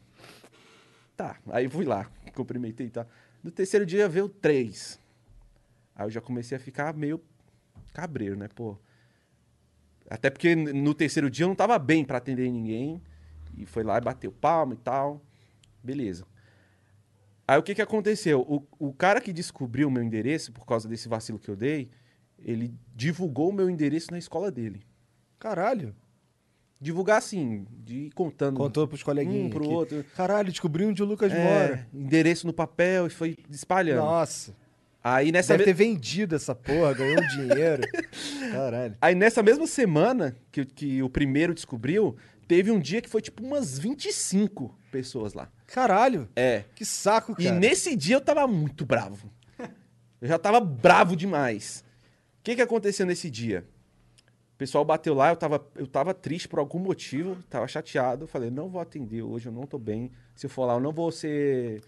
Tá, 1.16 1.38
aí 1.50 1.68
fui 1.68 1.86
lá, 1.86 2.10
cumprimentei 2.34 2.88
e 2.88 2.90
tal. 2.90 3.08
No 3.44 3.50
terceiro 3.50 3.86
dia 3.86 4.08
veio 4.08 4.30
três. 4.30 5.00
Aí 5.96 6.06
eu 6.06 6.10
já 6.10 6.22
comecei 6.22 6.58
a 6.58 6.60
ficar 6.60 6.94
meio 6.94 7.22
cabreiro, 7.94 8.38
né, 8.38 8.48
pô? 8.48 8.78
Até 10.10 10.30
porque 10.30 10.56
no 10.56 10.94
terceiro 10.94 11.30
dia 11.30 11.44
eu 11.44 11.50
não 11.50 11.56
tava 11.56 11.78
bem 11.78 12.04
pra 12.04 12.18
atender 12.18 12.50
ninguém. 12.50 13.02
E 13.58 13.66
foi 13.66 13.84
lá 13.84 13.98
e 13.98 14.02
bateu 14.02 14.32
palma 14.32 14.74
e 14.74 14.78
tal. 14.78 15.22
Beleza. 15.84 16.26
Aí 17.48 17.58
o 17.58 17.64
que 17.64 17.74
que 17.74 17.82
aconteceu? 17.82 18.42
O, 18.42 18.64
o 18.90 18.94
cara 18.94 19.20
que 19.20 19.34
descobriu 19.34 19.88
o 19.88 19.92
meu 19.92 20.04
endereço, 20.04 20.52
por 20.52 20.66
causa 20.66 20.88
desse 20.88 21.08
vacilo 21.10 21.40
que 21.40 21.50
eu 21.50 21.56
dei, 21.56 21.90
ele 22.38 22.74
divulgou 22.96 23.50
o 23.50 23.54
meu 23.54 23.70
endereço 23.70 24.12
na 24.12 24.18
escola 24.18 24.52
dele. 24.52 24.82
Caralho. 25.40 25.96
Divulgar 26.82 27.18
assim, 27.18 27.66
de 27.84 28.06
ir 28.06 28.12
contando 28.12 28.56
Contou 28.56 28.88
pros 28.88 29.04
coleguinhas. 29.04 29.48
um 29.48 29.50
pro 29.50 29.64
aqui. 29.66 29.74
outro. 29.74 30.06
Caralho, 30.16 30.50
descobri 30.50 30.86
onde 30.86 31.04
o 31.04 31.06
Lucas 31.06 31.34
É, 31.34 31.44
mora. 31.44 31.88
endereço 31.94 32.48
no 32.48 32.54
papel 32.54 33.08
e 33.08 33.10
foi 33.10 33.36
espalhando. 33.50 33.98
Nossa. 34.00 34.56
Aí 35.04 35.32
nessa 35.32 35.54
Deve 35.58 35.62
me- 35.64 35.66
ter 35.66 35.74
vendido 35.74 36.36
essa 36.36 36.54
porra, 36.54 36.94
ganhou 36.94 37.22
um 37.22 37.28
dinheiro. 37.28 37.82
Caralho. 38.52 38.96
Aí 39.02 39.16
nessa 39.16 39.42
mesma 39.44 39.66
semana 39.68 40.36
que, 40.52 40.64
que 40.66 41.02
o 41.04 41.10
primeiro 41.10 41.54
descobriu, 41.54 42.16
teve 42.48 42.70
um 42.72 42.80
dia 42.80 43.02
que 43.02 43.10
foi 43.10 43.22
tipo 43.22 43.44
umas 43.44 43.78
25 43.80 44.78
pessoas 44.90 45.34
lá. 45.34 45.50
Caralho. 45.68 46.28
É. 46.36 46.66
Que 46.76 46.84
saco, 46.86 47.36
cara. 47.36 47.48
E 47.48 47.52
nesse 47.52 47.96
dia 47.96 48.16
eu 48.16 48.22
tava 48.22 48.46
muito 48.48 48.86
bravo. 48.86 49.30
Eu 50.22 50.28
já 50.28 50.38
tava 50.38 50.60
bravo 50.60 51.16
demais. 51.16 51.84
O 52.40 52.44
que 52.44 52.56
que 52.56 52.62
aconteceu 52.62 53.06
nesse 53.06 53.30
dia? 53.30 53.66
O 54.54 54.58
pessoal 54.60 54.84
bateu 54.84 55.14
lá, 55.14 55.30
eu 55.30 55.38
tava, 55.38 55.66
eu 55.76 55.88
tava 55.88 56.14
triste 56.14 56.48
por 56.48 56.60
algum 56.60 56.80
motivo, 56.80 57.38
tava 57.50 57.66
chateado. 57.68 58.24
Eu 58.26 58.28
falei, 58.28 58.50
não 58.50 58.68
vou 58.68 58.82
atender 58.82 59.22
hoje, 59.22 59.46
eu 59.48 59.52
não 59.54 59.64
tô 59.66 59.78
bem. 59.80 60.12
Se 60.36 60.46
eu 60.46 60.50
for 60.50 60.66
lá, 60.66 60.74
eu 60.74 60.80
não 60.82 60.92
vou 60.92 61.10
ser 61.12 61.82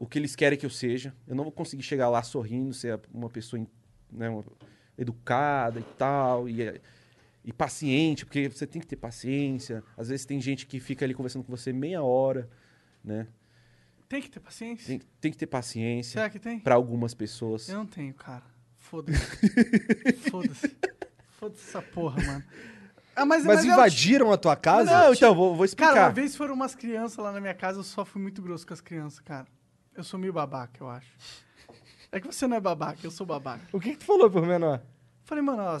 o 0.00 0.06
que 0.06 0.18
eles 0.18 0.34
querem 0.34 0.58
que 0.58 0.64
eu 0.64 0.70
seja. 0.70 1.14
Eu 1.28 1.34
não 1.34 1.44
vou 1.44 1.52
conseguir 1.52 1.82
chegar 1.82 2.08
lá 2.08 2.22
sorrindo, 2.22 2.72
ser 2.72 2.98
uma 3.12 3.28
pessoa 3.28 3.62
né, 4.10 4.30
uma- 4.30 4.44
educada 4.96 5.80
e 5.80 5.84
tal. 5.98 6.48
E, 6.48 6.80
e 7.44 7.52
paciente, 7.52 8.24
porque 8.24 8.48
você 8.48 8.66
tem 8.66 8.80
que 8.80 8.86
ter 8.86 8.96
paciência. 8.96 9.84
Às 9.96 10.08
vezes 10.08 10.24
tem 10.24 10.40
gente 10.40 10.66
que 10.66 10.80
fica 10.80 11.04
ali 11.04 11.14
conversando 11.14 11.44
com 11.44 11.54
você 11.54 11.72
meia 11.72 12.02
hora, 12.02 12.48
né? 13.04 13.26
Tem 14.08 14.22
que 14.22 14.30
ter 14.30 14.40
paciência? 14.40 14.86
Tem, 14.86 15.00
tem 15.20 15.30
que 15.30 15.36
ter 15.38 15.46
paciência 15.46 16.12
Será 16.12 16.30
que 16.30 16.38
tem? 16.38 16.58
pra 16.60 16.74
algumas 16.74 17.14
pessoas. 17.14 17.68
Eu 17.68 17.78
não 17.78 17.86
tenho, 17.86 18.14
cara. 18.14 18.44
Foda-se. 18.78 19.18
Foda-se. 20.30 20.76
Foda-se 21.38 21.68
essa 21.68 21.82
porra, 21.82 22.22
mano. 22.22 22.44
Ah, 23.16 23.24
mas, 23.24 23.44
Mas 23.44 23.64
invadiram 23.64 24.32
a 24.32 24.36
tua 24.36 24.56
casa? 24.56 24.90
Não, 24.90 25.14
então, 25.14 25.34
vou, 25.34 25.54
vou 25.54 25.64
explicar. 25.64 25.94
Cara, 25.94 26.06
uma 26.06 26.12
vez 26.12 26.34
foram 26.34 26.54
umas 26.54 26.74
crianças 26.74 27.16
lá 27.18 27.30
na 27.30 27.40
minha 27.40 27.54
casa, 27.54 27.78
eu 27.78 27.84
só 27.84 28.04
fui 28.04 28.20
muito 28.20 28.42
grosso 28.42 28.66
com 28.66 28.74
as 28.74 28.80
crianças, 28.80 29.20
cara. 29.20 29.46
Eu 29.94 30.02
sou 30.02 30.18
meio 30.18 30.32
babaca, 30.32 30.82
eu 30.82 30.88
acho. 30.88 31.08
É 32.10 32.20
que 32.20 32.26
você 32.26 32.46
não 32.46 32.56
é 32.56 32.60
babaca, 32.60 32.98
eu 33.04 33.10
sou 33.10 33.26
babaca. 33.26 33.64
O 33.72 33.80
que, 33.80 33.90
que 33.90 33.98
tu 33.98 34.04
falou 34.04 34.28
por 34.30 34.44
menor? 34.44 34.82
Falei, 35.24 35.42
mano, 35.42 35.62
ó, 35.62 35.80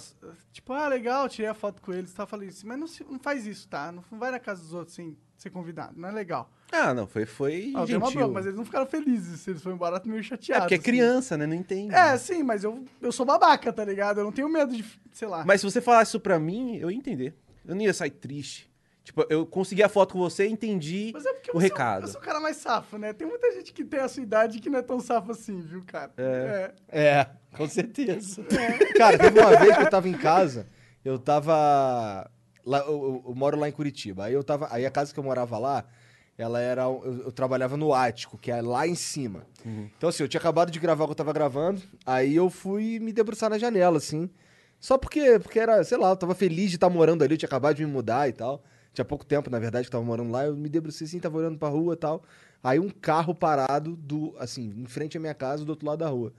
tipo, 0.52 0.72
ah, 0.72 0.88
legal, 0.88 1.28
tirei 1.28 1.50
a 1.50 1.54
foto 1.54 1.82
com 1.82 1.92
eles, 1.92 2.12
tá? 2.14 2.26
Falei 2.26 2.48
assim, 2.48 2.66
mas 2.66 2.78
não, 2.78 2.86
se- 2.86 3.04
não 3.04 3.18
faz 3.18 3.46
isso, 3.46 3.68
tá? 3.68 3.92
Não, 3.92 4.02
não 4.10 4.18
vai 4.18 4.30
na 4.30 4.38
casa 4.40 4.62
dos 4.62 4.72
outros 4.72 4.94
sem 4.96 5.16
ser 5.36 5.50
convidado, 5.50 5.92
não 6.00 6.08
é 6.08 6.12
legal. 6.12 6.50
Ah, 6.72 6.94
não, 6.94 7.06
foi, 7.06 7.26
foi 7.26 7.72
Ah, 7.76 7.84
dei 7.84 7.96
uma 7.96 8.06
gentil. 8.06 8.20
bronca, 8.20 8.32
mas 8.34 8.46
eles 8.46 8.56
não 8.56 8.64
ficaram 8.64 8.86
felizes, 8.86 9.46
eles 9.46 9.62
foram 9.62 9.76
embora 9.76 10.00
meio 10.06 10.20
É 10.20 10.22
chateados. 10.22 10.64
porque 10.64 10.74
é 10.74 10.78
assim. 10.78 10.84
criança, 10.84 11.36
né? 11.36 11.46
Não 11.46 11.54
entende. 11.54 11.94
É, 11.94 12.16
sim, 12.16 12.42
mas 12.42 12.64
eu, 12.64 12.84
eu 13.02 13.12
sou 13.12 13.26
babaca, 13.26 13.70
tá 13.72 13.84
ligado? 13.84 14.18
Eu 14.20 14.24
não 14.24 14.32
tenho 14.32 14.48
medo 14.48 14.74
de, 14.74 14.84
sei 15.12 15.28
lá. 15.28 15.44
Mas 15.44 15.60
se 15.60 15.70
você 15.70 15.80
falasse 15.80 16.10
isso 16.12 16.20
pra 16.20 16.38
mim, 16.38 16.76
eu 16.76 16.90
ia 16.90 16.96
entender. 16.96 17.34
Eu 17.66 17.74
não 17.74 17.82
ia 17.82 17.92
sair 17.94 18.10
triste. 18.10 18.72
Tipo, 19.04 19.24
eu 19.28 19.44
consegui 19.44 19.82
a 19.82 19.88
foto 19.88 20.14
com 20.14 20.18
você 20.18 20.46
e 20.48 20.50
entendi 20.50 21.10
Mas 21.12 21.26
é 21.26 21.32
porque 21.34 21.50
o 21.50 21.54
você 21.60 21.66
recado. 21.66 22.04
É, 22.04 22.06
você 22.08 22.16
é 22.16 22.20
o 22.20 22.22
cara 22.22 22.40
mais 22.40 22.56
safo, 22.56 22.96
né? 22.96 23.12
Tem 23.12 23.28
muita 23.28 23.52
gente 23.52 23.70
que 23.72 23.84
tem 23.84 24.00
a 24.00 24.08
sua 24.08 24.22
idade 24.22 24.58
que 24.60 24.70
não 24.70 24.78
é 24.78 24.82
tão 24.82 24.98
safo 24.98 25.30
assim, 25.30 25.60
viu, 25.60 25.84
cara? 25.86 26.10
É. 26.16 26.72
É, 26.88 27.26
com 27.54 27.68
certeza. 27.68 28.42
Cara, 28.96 29.18
teve 29.18 29.38
uma 29.38 29.56
vez 29.58 29.76
que 29.76 29.82
eu 29.82 29.90
tava 29.90 30.08
em 30.08 30.14
casa, 30.14 30.66
eu 31.04 31.18
tava. 31.18 32.30
Lá, 32.64 32.78
eu, 32.78 32.86
eu- 32.86 33.24
eu 33.28 33.34
moro 33.34 33.58
lá 33.58 33.68
em 33.68 33.72
Curitiba. 33.72 34.24
Aí 34.24 34.32
eu 34.32 34.42
tava. 34.42 34.68
Aí 34.70 34.86
a 34.86 34.90
casa 34.90 35.12
que 35.12 35.20
eu 35.20 35.24
morava 35.24 35.58
lá, 35.58 35.84
ela 36.38 36.58
era. 36.58 36.84
Eu, 36.84 37.24
eu 37.26 37.32
trabalhava 37.32 37.76
no 37.76 37.92
ático, 37.92 38.38
que 38.38 38.50
é 38.50 38.62
lá 38.62 38.86
em 38.88 38.94
cima. 38.94 39.46
Então, 39.66 40.08
assim, 40.08 40.22
eu 40.22 40.28
tinha 40.28 40.40
acabado 40.40 40.70
de 40.70 40.78
gravar 40.80 41.04
o 41.04 41.08
que 41.08 41.12
eu 41.12 41.16
tava 41.16 41.32
gravando. 41.34 41.82
Aí 42.06 42.34
eu 42.34 42.48
fui 42.48 42.98
me 43.00 43.12
debruçar 43.12 43.50
na 43.50 43.58
janela, 43.58 43.98
assim. 43.98 44.30
Só 44.80 44.96
porque, 44.96 45.38
porque 45.38 45.58
era, 45.58 45.84
sei 45.84 45.98
lá, 45.98 46.08
eu 46.10 46.16
tava 46.16 46.34
feliz 46.34 46.70
de 46.70 46.76
estar 46.76 46.88
morando 46.88 47.22
ali, 47.22 47.34
eu 47.34 47.38
tinha 47.38 47.46
acabado 47.46 47.76
de 47.76 47.84
me 47.84 47.92
mudar 47.92 48.28
e 48.28 48.32
tal. 48.32 48.62
Tinha 48.94 49.04
pouco 49.04 49.24
tempo, 49.24 49.50
na 49.50 49.58
verdade, 49.58 49.88
que 49.88 49.88
eu 49.88 49.98
tava 49.98 50.04
morando 50.04 50.30
lá. 50.30 50.46
Eu 50.46 50.56
me 50.56 50.68
debrucei 50.68 51.06
assim, 51.06 51.18
tava 51.18 51.36
olhando 51.36 51.58
pra 51.58 51.68
rua 51.68 51.94
e 51.94 51.96
tal. 51.96 52.22
Aí 52.62 52.78
um 52.78 52.88
carro 52.88 53.34
parado, 53.34 53.96
do, 53.96 54.34
assim, 54.38 54.72
em 54.76 54.86
frente 54.86 55.18
à 55.18 55.20
minha 55.20 55.34
casa, 55.34 55.64
do 55.64 55.70
outro 55.70 55.84
lado 55.84 55.98
da 55.98 56.08
rua. 56.08 56.32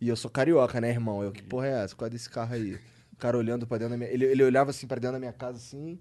E 0.00 0.08
eu 0.08 0.16
sou 0.16 0.30
carioca, 0.30 0.80
né, 0.80 0.88
irmão? 0.88 1.22
Eu, 1.22 1.32
que 1.32 1.42
porra 1.42 1.66
é 1.66 1.84
essa? 1.84 1.96
Qual 1.96 2.06
é 2.06 2.10
desse 2.10 2.30
carro 2.30 2.54
aí? 2.54 2.78
O 3.12 3.16
cara 3.16 3.36
olhando 3.36 3.66
pra 3.66 3.78
dentro 3.78 3.90
da 3.90 3.96
minha... 3.96 4.08
Ele, 4.08 4.24
ele 4.24 4.44
olhava 4.44 4.70
assim 4.70 4.86
pra 4.86 4.98
dentro 4.98 5.14
da 5.14 5.18
minha 5.18 5.32
casa, 5.32 5.58
assim. 5.58 5.98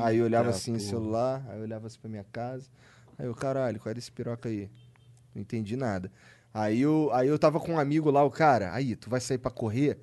aí 0.00 0.18
eu 0.18 0.26
olhava 0.26 0.50
assim 0.50 0.72
no 0.72 0.80
celular, 0.80 1.44
aí 1.48 1.56
eu 1.56 1.62
olhava 1.62 1.86
assim 1.86 1.98
pra 1.98 2.10
minha 2.10 2.24
casa. 2.24 2.68
Aí 3.18 3.26
eu, 3.26 3.34
caralho, 3.34 3.80
qual 3.80 3.90
é 3.90 3.94
desse 3.94 4.12
piroca 4.12 4.48
aí? 4.48 4.70
Não 5.34 5.40
entendi 5.40 5.76
nada. 5.76 6.12
Aí 6.52 6.80
eu, 6.80 7.10
aí 7.12 7.28
eu 7.28 7.38
tava 7.38 7.58
com 7.58 7.72
um 7.72 7.78
amigo 7.78 8.10
lá, 8.10 8.22
o 8.22 8.30
cara, 8.30 8.72
aí, 8.74 8.94
tu 8.96 9.08
vai 9.08 9.20
sair 9.20 9.38
pra 9.38 9.50
correr? 9.50 9.98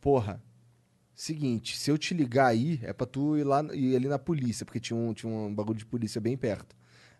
Porra, 0.00 0.42
seguinte, 1.16 1.76
se 1.78 1.90
eu 1.90 1.98
te 1.98 2.14
ligar 2.14 2.46
aí, 2.46 2.78
é 2.82 2.92
pra 2.92 3.06
tu 3.06 3.36
ir 3.36 3.44
lá 3.44 3.62
ir 3.74 3.96
ali 3.96 4.08
na 4.08 4.18
polícia, 4.18 4.64
porque 4.66 4.78
tinha 4.80 4.96
um, 4.98 5.12
tinha 5.14 5.30
um 5.32 5.52
bagulho 5.54 5.78
de 5.78 5.86
polícia 5.86 6.20
bem 6.20 6.36
perto. 6.36 6.76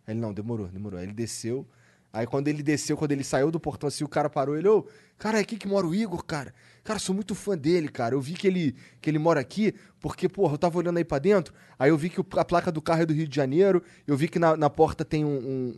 Aí 0.07 0.13
ele, 0.15 0.21
não, 0.21 0.33
demorou, 0.33 0.69
demorou. 0.69 0.99
Aí 1.01 1.07
ele 1.07 1.13
desceu. 1.15 1.67
Aí 2.13 2.27
quando 2.27 2.49
ele 2.49 2.63
desceu, 2.63 2.97
quando 2.97 3.13
ele 3.13 3.25
saiu 3.25 3.51
do 3.51 3.61
portão 3.61 3.89
assim, 3.89 4.03
o 4.03 4.09
cara 4.09 4.31
parou, 4.31 4.57
ele, 4.57 4.67
ô, 4.69 4.87
cara, 5.19 5.37
é 5.37 5.41
aqui 5.43 5.57
que 5.59 5.69
mora 5.69 5.87
o 5.87 5.95
Igor, 5.95 6.25
cara. 6.25 6.55
Cara, 6.83 6.99
sou 6.99 7.15
muito 7.15 7.35
fã 7.35 7.59
dele, 7.59 7.89
cara. 7.89 8.15
Eu 8.15 8.21
vi 8.23 8.33
que 8.33 8.47
ele, 8.47 8.75
que 9.03 9.11
ele 9.11 9.19
mora 9.19 9.39
aqui, 9.41 9.75
porque, 10.01 10.27
porra, 10.27 10.55
eu 10.55 10.59
tava 10.59 10.79
olhando 10.79 10.97
aí 10.97 11.05
pra 11.05 11.19
dentro, 11.19 11.53
aí 11.79 11.91
eu 11.91 11.99
vi 11.99 12.09
que 12.09 12.19
a 12.39 12.45
placa 12.45 12.73
do 12.73 12.81
carro 12.81 13.03
é 13.03 13.07
do 13.07 13.13
Rio 13.13 13.29
de 13.29 13.37
Janeiro, 13.37 13.83
eu 14.07 14.17
vi 14.17 14.29
que 14.29 14.39
na, 14.39 14.57
na 14.57 14.71
porta 14.71 15.05
tem 15.05 15.25
um, 15.27 15.29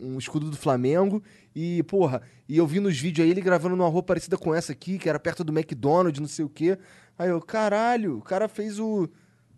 um- 0.01 0.13
um 0.13 0.17
escudo 0.19 0.49
do 0.49 0.55
Flamengo, 0.55 1.21
e, 1.53 1.83
porra, 1.83 2.21
e 2.47 2.55
eu 2.57 2.65
vi 2.65 2.79
nos 2.79 2.97
vídeos 2.97 3.25
aí 3.25 3.31
ele 3.31 3.41
gravando 3.41 3.75
numa 3.75 3.89
roupa 3.89 4.07
parecida 4.09 4.37
com 4.37 4.53
essa 4.55 4.71
aqui, 4.71 4.97
que 4.97 5.09
era 5.09 5.19
perto 5.19 5.43
do 5.43 5.51
McDonald's, 5.51 6.21
não 6.21 6.27
sei 6.27 6.45
o 6.45 6.49
quê. 6.49 6.77
Aí 7.19 7.29
eu, 7.29 7.41
caralho, 7.41 8.17
o 8.17 8.21
cara 8.21 8.47
fez 8.47 8.79
o, 8.79 9.09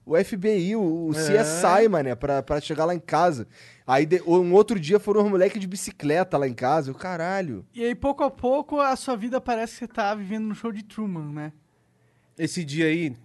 o 0.04 0.18
FBI, 0.18 0.76
o, 0.76 1.10
o 1.10 1.12
CSI, 1.14 1.88
mané, 1.88 2.16
pra, 2.16 2.42
pra 2.42 2.60
chegar 2.60 2.86
lá 2.86 2.96
em 2.96 3.00
casa. 3.00 3.48
Aí 3.86 4.04
de- 4.06 4.22
um 4.24 4.52
outro 4.54 4.80
dia 4.80 5.00
foram 5.00 5.24
os 5.24 5.30
moleques 5.30 5.62
de 5.62 5.68
bicicleta 5.68 6.40
lá 6.40 6.48
em 6.48 6.56
casa. 6.56 6.90
Eu, 6.90 6.96
caralho. 6.96 7.64
E 7.72 7.84
aí, 7.84 7.94
pouco 7.94 8.24
a 8.24 8.32
pouco, 8.32 8.80
a 8.80 8.96
sua 8.96 9.16
vida 9.16 9.40
parece 9.40 9.74
que 9.74 9.80
você 9.80 9.88
tá 9.88 10.16
vivendo 10.16 10.46
no 10.48 10.56
show 10.56 10.72
de 10.72 10.84
Truman, 10.84 11.32
né? 11.32 11.54
Esse 12.36 12.64
dia 12.64 12.88
aí, 12.88 13.10
deixa 13.12 13.20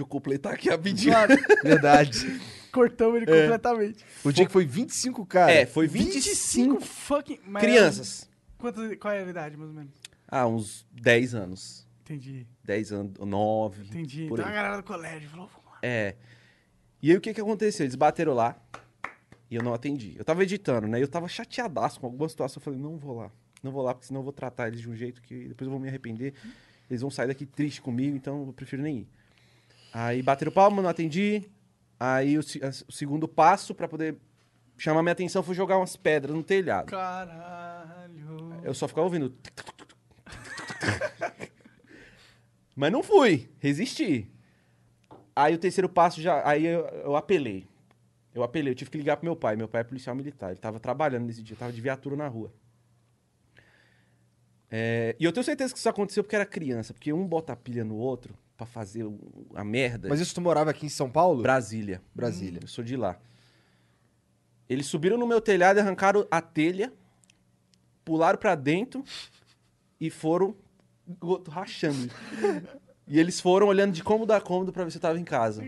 eu 0.00 0.06
completar 0.06 0.52
aqui 0.54 0.68
rapidinho. 0.68 1.12
Claro, 1.12 1.34
Verdade. 1.64 2.40
cortamos 2.70 3.16
ele 3.16 3.26
completamente. 3.26 4.04
o 4.22 4.30
dia 4.30 4.46
que 4.46 4.52
foi 4.52 4.64
25, 4.66 5.26
cara. 5.26 5.50
É, 5.50 5.66
foi 5.66 5.88
25 5.88 6.80
fucking... 6.80 7.40
mas 7.44 7.60
crianças. 7.62 8.30
Quantas, 8.56 8.96
qual 8.98 9.12
é 9.12 9.22
a 9.24 9.28
idade, 9.28 9.56
mais 9.56 9.68
ou 9.70 9.74
menos? 9.76 9.92
Ah, 10.28 10.46
uns 10.46 10.86
10 10.92 11.34
anos. 11.34 11.83
Entendi, 12.04 12.46
10 12.64 12.92
anos, 12.92 13.12
9. 13.18 13.84
entendi. 13.84 14.26
Por 14.28 14.38
Então 14.38 14.44
a 14.46 14.48
aí. 14.50 14.54
galera 14.54 14.76
do 14.76 14.82
colégio 14.82 15.28
falou, 15.30 15.46
vamos 15.48 15.64
lá. 15.70 15.78
É. 15.82 16.14
E 17.02 17.10
aí 17.10 17.16
o 17.16 17.20
que 17.20 17.32
que 17.32 17.40
aconteceu? 17.40 17.84
Eles 17.84 17.94
bateram 17.94 18.34
lá 18.34 18.56
e 19.50 19.54
eu 19.56 19.62
não 19.62 19.72
atendi. 19.72 20.14
Eu 20.18 20.24
tava 20.24 20.42
editando, 20.42 20.86
né? 20.86 21.02
Eu 21.02 21.08
tava 21.08 21.26
chateadaço 21.28 21.98
com 22.00 22.06
alguma 22.06 22.28
situação. 22.28 22.60
Eu 22.60 22.64
falei, 22.64 22.78
não 22.78 22.98
vou 22.98 23.16
lá. 23.16 23.30
Não 23.62 23.72
vou 23.72 23.82
lá, 23.82 23.94
porque 23.94 24.06
senão 24.06 24.20
eu 24.20 24.24
vou 24.24 24.32
tratar 24.34 24.68
eles 24.68 24.80
de 24.82 24.90
um 24.90 24.94
jeito 24.94 25.22
que 25.22 25.48
depois 25.48 25.66
eu 25.66 25.70
vou 25.70 25.80
me 25.80 25.88
arrepender. 25.88 26.34
Eles 26.90 27.00
vão 27.00 27.10
sair 27.10 27.26
daqui 27.28 27.46
triste 27.46 27.80
comigo, 27.80 28.14
então 28.14 28.46
eu 28.46 28.52
prefiro 28.52 28.82
nem 28.82 28.98
ir. 28.98 29.08
Aí 29.92 30.22
bateram 30.22 30.52
palma, 30.52 30.82
não 30.82 30.90
atendi. 30.90 31.42
Aí 31.98 32.36
o, 32.36 32.40
o 32.40 32.92
segundo 32.92 33.26
passo 33.26 33.74
pra 33.74 33.88
poder 33.88 34.16
chamar 34.76 35.02
minha 35.02 35.12
atenção 35.12 35.42
foi 35.42 35.54
jogar 35.54 35.78
umas 35.78 35.96
pedras 35.96 36.36
no 36.36 36.42
telhado. 36.42 36.86
Caralho. 36.90 38.60
Eu 38.62 38.74
só 38.74 38.86
ficava 38.86 39.06
ouvindo. 39.06 39.34
Mas 42.74 42.90
não 42.90 43.02
fui, 43.02 43.48
resisti. 43.58 44.30
Aí 45.34 45.54
o 45.54 45.58
terceiro 45.58 45.88
passo 45.88 46.20
já. 46.20 46.46
Aí 46.46 46.66
eu, 46.66 46.86
eu 46.86 47.16
apelei. 47.16 47.66
Eu 48.34 48.42
apelei, 48.42 48.72
eu 48.72 48.74
tive 48.74 48.90
que 48.90 48.98
ligar 48.98 49.16
pro 49.16 49.24
meu 49.24 49.36
pai. 49.36 49.56
Meu 49.56 49.68
pai 49.68 49.82
é 49.82 49.84
policial 49.84 50.14
militar. 50.16 50.50
Ele 50.50 50.60
tava 50.60 50.80
trabalhando 50.80 51.24
nesse 51.26 51.42
dia, 51.42 51.56
tava 51.56 51.72
de 51.72 51.80
viatura 51.80 52.16
na 52.16 52.26
rua. 52.26 52.52
É, 54.70 55.14
e 55.20 55.24
eu 55.24 55.32
tenho 55.32 55.44
certeza 55.44 55.72
que 55.72 55.78
isso 55.78 55.88
aconteceu 55.88 56.24
porque 56.24 56.34
era 56.34 56.44
criança, 56.44 56.92
porque 56.92 57.12
um 57.12 57.26
bota 57.26 57.52
a 57.52 57.56
pilha 57.56 57.84
no 57.84 57.94
outro 57.94 58.34
pra 58.56 58.66
fazer 58.66 59.04
a 59.54 59.62
merda. 59.62 60.08
Mas 60.08 60.20
isso 60.20 60.34
tu 60.34 60.40
morava 60.40 60.70
aqui 60.70 60.86
em 60.86 60.88
São 60.88 61.08
Paulo? 61.08 61.42
Brasília. 61.42 62.02
Brasília. 62.12 62.60
Eu 62.62 62.68
sou 62.68 62.82
de 62.82 62.96
lá. 62.96 63.16
Eles 64.68 64.86
subiram 64.86 65.16
no 65.16 65.26
meu 65.26 65.40
telhado, 65.40 65.78
arrancaram 65.78 66.26
a 66.28 66.40
telha, 66.40 66.92
pularam 68.04 68.38
pra 68.38 68.54
dentro 68.54 69.04
e 70.00 70.10
foram 70.10 70.56
go- 71.20 71.42
rachando. 71.48 72.10
e 73.06 73.18
eles 73.18 73.40
foram 73.40 73.66
olhando 73.66 73.92
de 73.92 74.02
cômodo 74.02 74.32
a 74.32 74.40
cômodo 74.40 74.72
pra 74.72 74.84
ver 74.84 74.90
se 74.90 74.98
eu 74.98 75.02
tava 75.02 75.18
em 75.18 75.24
casa. 75.24 75.64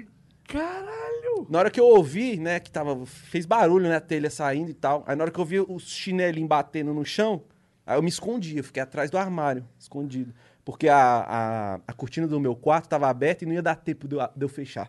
Caralho. 0.47 1.47
Na 1.51 1.59
hora 1.59 1.71
que 1.71 1.79
eu 1.81 1.87
ouvi, 1.87 2.39
né, 2.39 2.61
que 2.61 2.71
tava. 2.71 3.05
Fez 3.07 3.45
barulho, 3.47 3.89
né, 3.89 3.97
a 3.97 4.01
telha 4.01 4.31
saindo 4.31 4.71
e 4.71 4.75
tal. 4.75 5.05
Aí 5.07 5.15
na 5.17 5.25
hora 5.25 5.31
que 5.31 5.39
eu 5.39 5.45
vi 5.45 5.61
os 5.61 5.89
chinelinhos 5.89 6.49
batendo 6.49 6.95
no 6.95 7.05
chão, 7.05 7.43
aí 7.85 7.99
eu 7.99 8.03
me 8.03 8.09
escondi, 8.09 8.57
eu 8.57 8.65
fiquei 8.65 8.83
atrás 8.83 9.11
do 9.11 9.19
armário, 9.19 9.65
escondido. 9.79 10.33
Porque 10.65 10.89
a, 10.89 10.97
a, 10.99 11.75
a 11.87 11.93
cortina 11.93 12.27
do 12.27 12.41
meu 12.41 12.57
quarto 12.57 12.89
tava 12.89 13.09
aberta 13.09 13.45
e 13.45 13.47
não 13.47 13.55
ia 13.55 13.63
dar 13.63 13.77
tempo 13.77 14.09
de 14.09 14.17
eu, 14.17 14.21
de 14.35 14.45
eu 14.45 14.49
fechar. 14.49 14.89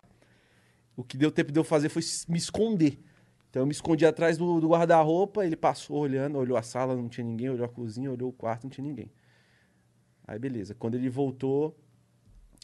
O 0.96 1.04
que 1.04 1.16
deu 1.16 1.30
tempo 1.30 1.52
de 1.52 1.58
eu 1.60 1.64
fazer 1.64 1.88
foi 1.88 2.02
me 2.28 2.38
esconder. 2.38 2.98
Então 3.50 3.62
eu 3.62 3.66
me 3.66 3.72
escondi 3.72 4.04
atrás 4.04 4.36
do, 4.36 4.60
do 4.60 4.68
guarda-roupa, 4.68 5.44
ele 5.46 5.56
passou 5.56 5.98
olhando, 5.98 6.36
olhou 6.38 6.56
a 6.56 6.62
sala, 6.62 6.96
não 6.96 7.08
tinha 7.08 7.24
ninguém, 7.24 7.48
olhou 7.50 7.64
a 7.64 7.68
cozinha, 7.68 8.10
olhou 8.10 8.28
o 8.30 8.32
quarto, 8.32 8.64
não 8.64 8.70
tinha 8.70 8.86
ninguém. 8.86 9.10
Aí 10.28 10.38
beleza. 10.38 10.74
Quando 10.74 10.94
ele 10.94 11.08
voltou, 11.08 11.74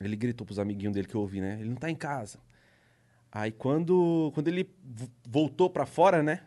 ele 0.00 0.14
gritou 0.14 0.44
pros 0.46 0.58
amiguinhos 0.58 0.94
dele 0.94 1.08
que 1.08 1.14
eu 1.14 1.20
ouvi, 1.22 1.40
né? 1.40 1.56
Ele 1.58 1.70
não 1.70 1.76
tá 1.76 1.90
em 1.90 1.94
casa. 1.96 2.38
Aí 3.32 3.50
quando, 3.50 4.30
quando 4.34 4.48
ele 4.48 4.70
vo- 4.84 5.10
voltou 5.26 5.70
pra 5.70 5.86
fora, 5.86 6.22
né? 6.22 6.42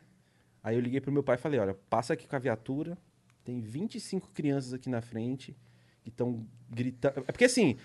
Aí 0.64 0.76
eu 0.76 0.80
liguei 0.80 1.02
pro 1.02 1.12
meu 1.12 1.24
pai 1.24 1.36
e 1.36 1.40
falei, 1.40 1.60
olha, 1.60 1.74
passa 1.90 2.14
aqui 2.14 2.28
com 2.28 2.36
a 2.36 2.40
viatura, 2.40 2.98
tem 3.44 3.60
25 3.60 4.30
crianças 4.32 4.74
aqui 4.74 4.90
na 4.90 5.02
frente 5.02 5.56
que 6.04 6.10
estão 6.10 6.46
gritando. 6.70 7.20
É 7.28 7.32
porque 7.32 7.46
assim, 7.46 7.78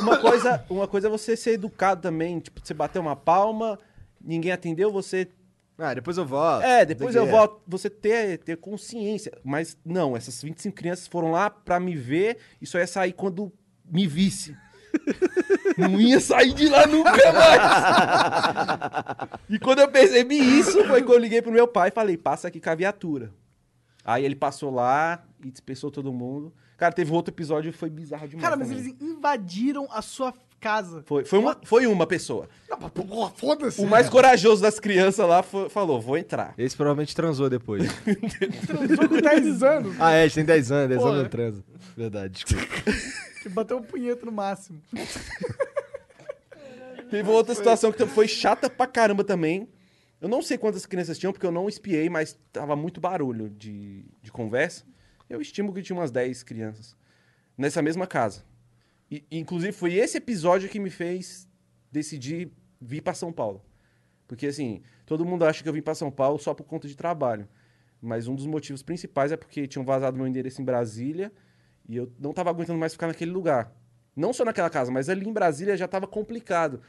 uma 0.00 0.18
coisa, 0.20 0.64
uma 0.70 0.86
coisa 0.86 1.08
é 1.08 1.10
você 1.10 1.36
ser 1.36 1.52
educado 1.52 2.00
também, 2.02 2.38
tipo, 2.38 2.60
você 2.64 2.72
bater 2.72 2.98
uma 3.00 3.16
palma, 3.16 3.78
ninguém 4.20 4.52
atendeu, 4.52 4.92
você 4.92 5.28
Ah, 5.78 5.92
depois 5.92 6.16
eu 6.16 6.24
volto. 6.24 6.64
é, 6.64 6.86
depois 6.86 7.14
eu 7.14 7.26
volto, 7.26 7.60
você 7.66 7.90
ter, 7.90 8.38
ter 8.38 8.56
consciência. 8.56 9.32
Mas 9.44 9.76
não, 9.84 10.16
essas 10.16 10.42
25 10.42 10.74
crianças 10.74 11.06
foram 11.06 11.30
lá 11.30 11.50
pra 11.50 11.78
me 11.78 11.94
ver 11.94 12.38
e 12.60 12.66
só 12.66 12.78
ia 12.78 12.86
sair 12.86 13.12
quando 13.12 13.52
me 13.84 14.06
visse. 14.06 14.56
Não 15.76 16.00
ia 16.00 16.18
sair 16.20 16.54
de 16.54 16.70
lá 16.70 16.86
nunca 16.86 17.32
mais. 17.32 17.60
e 19.50 19.58
quando 19.58 19.80
eu 19.80 19.88
percebi 19.90 20.36
isso, 20.36 20.82
foi 20.86 21.02
que 21.02 21.12
eu 21.12 21.18
liguei 21.18 21.42
pro 21.42 21.52
meu 21.52 21.68
pai 21.68 21.88
e 21.88 21.92
falei, 21.92 22.16
passa 22.16 22.48
aqui 22.48 22.58
com 22.58 22.70
a 22.70 22.74
viatura. 22.74 23.30
Aí 24.02 24.24
ele 24.24 24.36
passou 24.36 24.70
lá 24.70 25.22
e 25.44 25.50
dispersou 25.50 25.90
todo 25.90 26.12
mundo. 26.12 26.54
Cara, 26.76 26.94
teve 26.94 27.12
outro 27.12 27.34
episódio 27.34 27.72
que 27.72 27.78
foi 27.78 27.90
bizarro 27.90 28.28
demais. 28.28 28.42
Cara, 28.42 28.56
mas 28.56 28.68
também. 28.68 28.84
eles 28.84 28.96
invadiram 29.00 29.88
a 29.90 30.00
sua 30.00 30.32
casa. 30.60 31.02
Foi, 31.06 31.24
foi, 31.24 31.38
uma, 31.38 31.56
foi 31.64 31.86
uma 31.86 32.06
pessoa. 32.06 32.48
Não, 32.68 32.78
mas, 32.80 32.90
porra, 32.92 33.30
foda-se. 33.36 33.80
O 33.80 33.86
mais 33.86 34.08
corajoso 34.08 34.62
das 34.62 34.80
crianças 34.80 35.26
lá 35.28 35.42
foi- 35.42 35.68
falou, 35.68 36.00
vou 36.00 36.16
entrar. 36.18 36.54
Esse 36.58 36.76
provavelmente 36.76 37.14
transou 37.14 37.48
depois. 37.50 37.84
Transou 38.66 39.08
com 39.08 39.20
10 39.20 39.62
anos. 39.62 39.96
ah, 40.00 40.12
é, 40.12 40.22
a 40.22 40.26
gente 40.26 40.34
tem 40.36 40.44
10 40.44 40.72
anos, 40.72 40.88
10 40.88 41.00
Porra. 41.00 41.10
anos 41.12 41.22
não 41.22 41.30
transa. 41.30 41.64
Verdade, 41.96 42.44
desculpa. 42.44 42.66
Que 43.42 43.48
bateu 43.50 43.76
um 43.76 43.82
punheta 43.82 44.26
no 44.26 44.32
máximo. 44.32 44.80
Teve 47.10 47.30
outra 47.30 47.54
situação 47.54 47.92
que 47.92 48.04
foi 48.06 48.26
chata 48.26 48.68
pra 48.68 48.86
caramba 48.86 49.22
também. 49.22 49.68
Eu 50.20 50.28
não 50.28 50.42
sei 50.42 50.58
quantas 50.58 50.86
crianças 50.86 51.18
tinham, 51.18 51.32
porque 51.32 51.46
eu 51.46 51.52
não 51.52 51.68
espiei, 51.68 52.08
mas 52.08 52.36
tava 52.52 52.74
muito 52.74 53.00
barulho 53.00 53.48
de, 53.50 54.04
de 54.22 54.32
conversa. 54.32 54.84
Eu 55.30 55.40
estimo 55.40 55.72
que 55.72 55.82
tinha 55.82 55.96
umas 55.96 56.10
10 56.10 56.42
crianças. 56.42 56.96
Nessa 57.56 57.80
mesma 57.80 58.06
casa. 58.06 58.42
E, 59.10 59.24
inclusive, 59.30 59.72
foi 59.72 59.94
esse 59.94 60.18
episódio 60.18 60.68
que 60.68 60.80
me 60.80 60.90
fez 60.90 61.48
decidir 61.90 62.50
vir 62.80 63.02
pra 63.02 63.14
São 63.14 63.32
Paulo. 63.32 63.64
Porque, 64.26 64.46
assim, 64.46 64.82
todo 65.04 65.24
mundo 65.24 65.44
acha 65.44 65.62
que 65.62 65.68
eu 65.68 65.72
vim 65.72 65.82
pra 65.82 65.94
São 65.94 66.10
Paulo 66.10 66.38
só 66.38 66.52
por 66.52 66.64
conta 66.64 66.88
de 66.88 66.96
trabalho. 66.96 67.48
Mas 68.00 68.28
um 68.28 68.34
dos 68.34 68.46
motivos 68.46 68.82
principais 68.82 69.32
é 69.32 69.36
porque 69.36 69.66
tinham 69.66 69.84
vazado 69.84 70.16
meu 70.16 70.26
endereço 70.26 70.60
em 70.60 70.64
Brasília 70.64 71.32
e 71.88 71.96
eu 71.96 72.12
não 72.18 72.32
tava 72.32 72.50
aguentando 72.50 72.78
mais 72.78 72.92
ficar 72.92 73.06
naquele 73.06 73.30
lugar. 73.30 73.72
Não 74.14 74.32
só 74.32 74.44
naquela 74.44 74.70
casa, 74.70 74.90
mas 74.90 75.08
ali 75.08 75.28
em 75.28 75.32
Brasília 75.32 75.76
já 75.76 75.86
tava 75.86 76.06
complicado. 76.06 76.80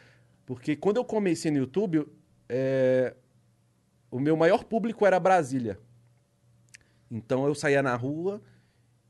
Porque 0.46 0.76
quando 0.76 0.98
eu 0.98 1.06
comecei 1.06 1.52
no 1.52 1.58
YouTube, 1.58 2.08
é, 2.50 3.16
o 4.10 4.20
meu 4.20 4.36
maior 4.36 4.64
público 4.64 5.06
era 5.06 5.20
Brasília. 5.20 5.80
Então 7.10 7.46
eu 7.46 7.54
saía 7.54 7.82
na 7.82 7.96
rua 7.96 8.42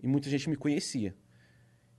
e 0.01 0.07
muita 0.07 0.29
gente 0.29 0.49
me 0.49 0.55
conhecia. 0.55 1.15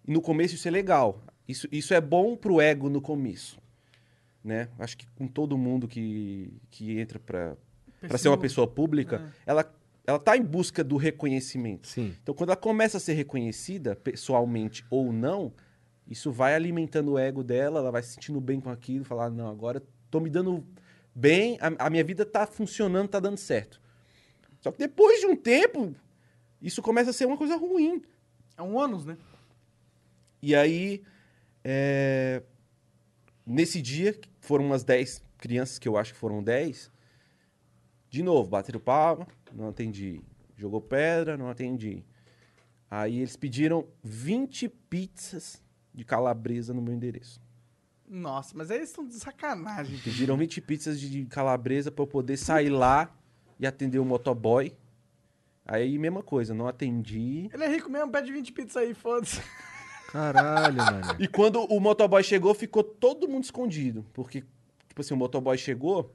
E 0.08 0.10
no 0.10 0.22
começo 0.22 0.54
isso 0.54 0.66
é 0.66 0.70
legal. 0.70 1.22
Isso, 1.46 1.68
isso 1.70 1.92
é 1.92 2.00
bom 2.00 2.34
pro 2.34 2.62
ego 2.62 2.88
no 2.88 2.98
começo. 2.98 3.60
Né? 4.42 4.70
Acho 4.78 4.96
que 4.96 5.06
com 5.10 5.28
todo 5.28 5.58
mundo 5.58 5.86
que, 5.86 6.50
que 6.70 6.98
entra 6.98 7.18
pra, 7.18 7.54
pra 8.00 8.16
ser 8.16 8.28
uma 8.28 8.38
pessoa 8.38 8.66
pública, 8.66 9.30
ela, 9.44 9.70
ela 10.06 10.18
tá 10.18 10.34
em 10.34 10.42
busca 10.42 10.82
do 10.82 10.96
reconhecimento. 10.96 11.88
Sim. 11.88 12.16
Então, 12.22 12.34
quando 12.34 12.48
ela 12.48 12.56
começa 12.56 12.96
a 12.96 13.00
ser 13.00 13.12
reconhecida, 13.12 13.94
pessoalmente 13.94 14.82
ou 14.88 15.12
não, 15.12 15.52
isso 16.06 16.32
vai 16.32 16.54
alimentando 16.54 17.12
o 17.12 17.18
ego 17.18 17.44
dela, 17.44 17.80
ela 17.80 17.90
vai 17.90 18.02
se 18.02 18.14
sentindo 18.14 18.40
bem 18.40 18.60
com 18.60 18.70
aquilo, 18.70 19.04
falar, 19.04 19.28
não, 19.28 19.50
agora 19.50 19.82
tô 20.10 20.20
me 20.20 20.30
dando 20.30 20.66
bem, 21.14 21.58
a, 21.60 21.86
a 21.86 21.90
minha 21.90 22.02
vida 22.02 22.24
tá 22.24 22.46
funcionando, 22.46 23.08
tá 23.08 23.20
dando 23.20 23.36
certo. 23.36 23.78
Só 24.62 24.72
que 24.72 24.78
depois 24.78 25.20
de 25.20 25.26
um 25.26 25.36
tempo, 25.36 25.94
isso 26.62 26.80
começa 26.80 27.10
a 27.10 27.12
ser 27.12 27.26
uma 27.26 27.36
coisa 27.36 27.56
ruim. 27.56 28.02
É 28.56 28.62
um 28.62 28.74
ônus, 28.74 29.04
né? 29.04 29.18
E 30.40 30.54
aí, 30.54 31.02
é, 31.64 32.42
nesse 33.44 33.82
dia, 33.82 34.18
foram 34.40 34.64
umas 34.66 34.84
10 34.84 35.22
crianças, 35.36 35.78
que 35.78 35.88
eu 35.88 35.96
acho 35.96 36.12
que 36.12 36.18
foram 36.18 36.42
10. 36.42 36.90
De 38.10 38.22
novo, 38.22 38.48
bateram 38.48 38.80
palma, 38.80 39.26
não 39.52 39.68
atendi. 39.68 40.22
Jogou 40.56 40.80
pedra, 40.80 41.36
não 41.36 41.48
atendi. 41.48 42.04
Aí 42.90 43.18
eles 43.18 43.36
pediram 43.36 43.86
20 44.02 44.68
pizzas 44.68 45.62
de 45.94 46.04
calabresa 46.04 46.72
no 46.72 46.80
meu 46.80 46.94
endereço. 46.94 47.40
Nossa, 48.08 48.56
mas 48.56 48.70
aí 48.70 48.78
eles 48.78 48.88
estão 48.88 49.06
de 49.06 49.14
sacanagem. 49.14 49.98
Pediram 49.98 50.36
20 50.36 50.60
pizzas 50.62 50.98
de 50.98 51.26
calabresa 51.26 51.90
para 51.90 52.02
eu 52.02 52.06
poder 52.06 52.38
sair 52.38 52.70
lá 52.70 53.14
e 53.60 53.66
atender 53.66 53.98
o 53.98 54.04
motoboy. 54.04 54.74
Aí, 55.66 55.98
mesma 55.98 56.22
coisa, 56.22 56.54
não 56.54 56.66
atendi. 56.66 57.50
Ele 57.52 57.64
é 57.64 57.68
rico 57.68 57.90
mesmo, 57.90 58.10
pede 58.10 58.32
20 58.32 58.52
pizzas 58.52 58.76
aí, 58.78 58.94
foda-se. 58.94 59.42
Caralho, 60.08 60.76
mano. 60.78 61.16
E 61.18 61.28
quando 61.28 61.62
o 61.64 61.78
motoboy 61.78 62.22
chegou, 62.22 62.54
ficou 62.54 62.82
todo 62.82 63.28
mundo 63.28 63.44
escondido. 63.44 64.04
Porque, 64.12 64.42
tipo 64.88 65.00
assim, 65.00 65.14
o 65.14 65.16
motoboy 65.16 65.56
chegou, 65.58 66.14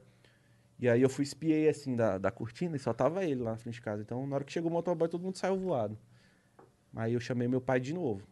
e 0.78 0.88
aí 0.88 1.00
eu 1.00 1.08
fui 1.08 1.22
espiei 1.22 1.68
assim 1.68 1.94
da, 1.94 2.18
da 2.18 2.30
cortina 2.30 2.76
e 2.76 2.78
só 2.78 2.92
tava 2.92 3.24
ele 3.24 3.42
lá 3.42 3.52
na 3.52 3.56
frente 3.56 3.74
de 3.76 3.80
casa. 3.82 4.02
Então, 4.02 4.26
na 4.26 4.34
hora 4.36 4.44
que 4.44 4.52
chegou 4.52 4.70
o 4.70 4.74
motoboy, 4.74 5.08
todo 5.08 5.22
mundo 5.22 5.38
saiu 5.38 5.56
voado. 5.56 5.96
Aí 6.94 7.14
eu 7.14 7.20
chamei 7.20 7.46
meu 7.48 7.60
pai 7.60 7.78
de 7.80 7.94
novo. 7.94 8.22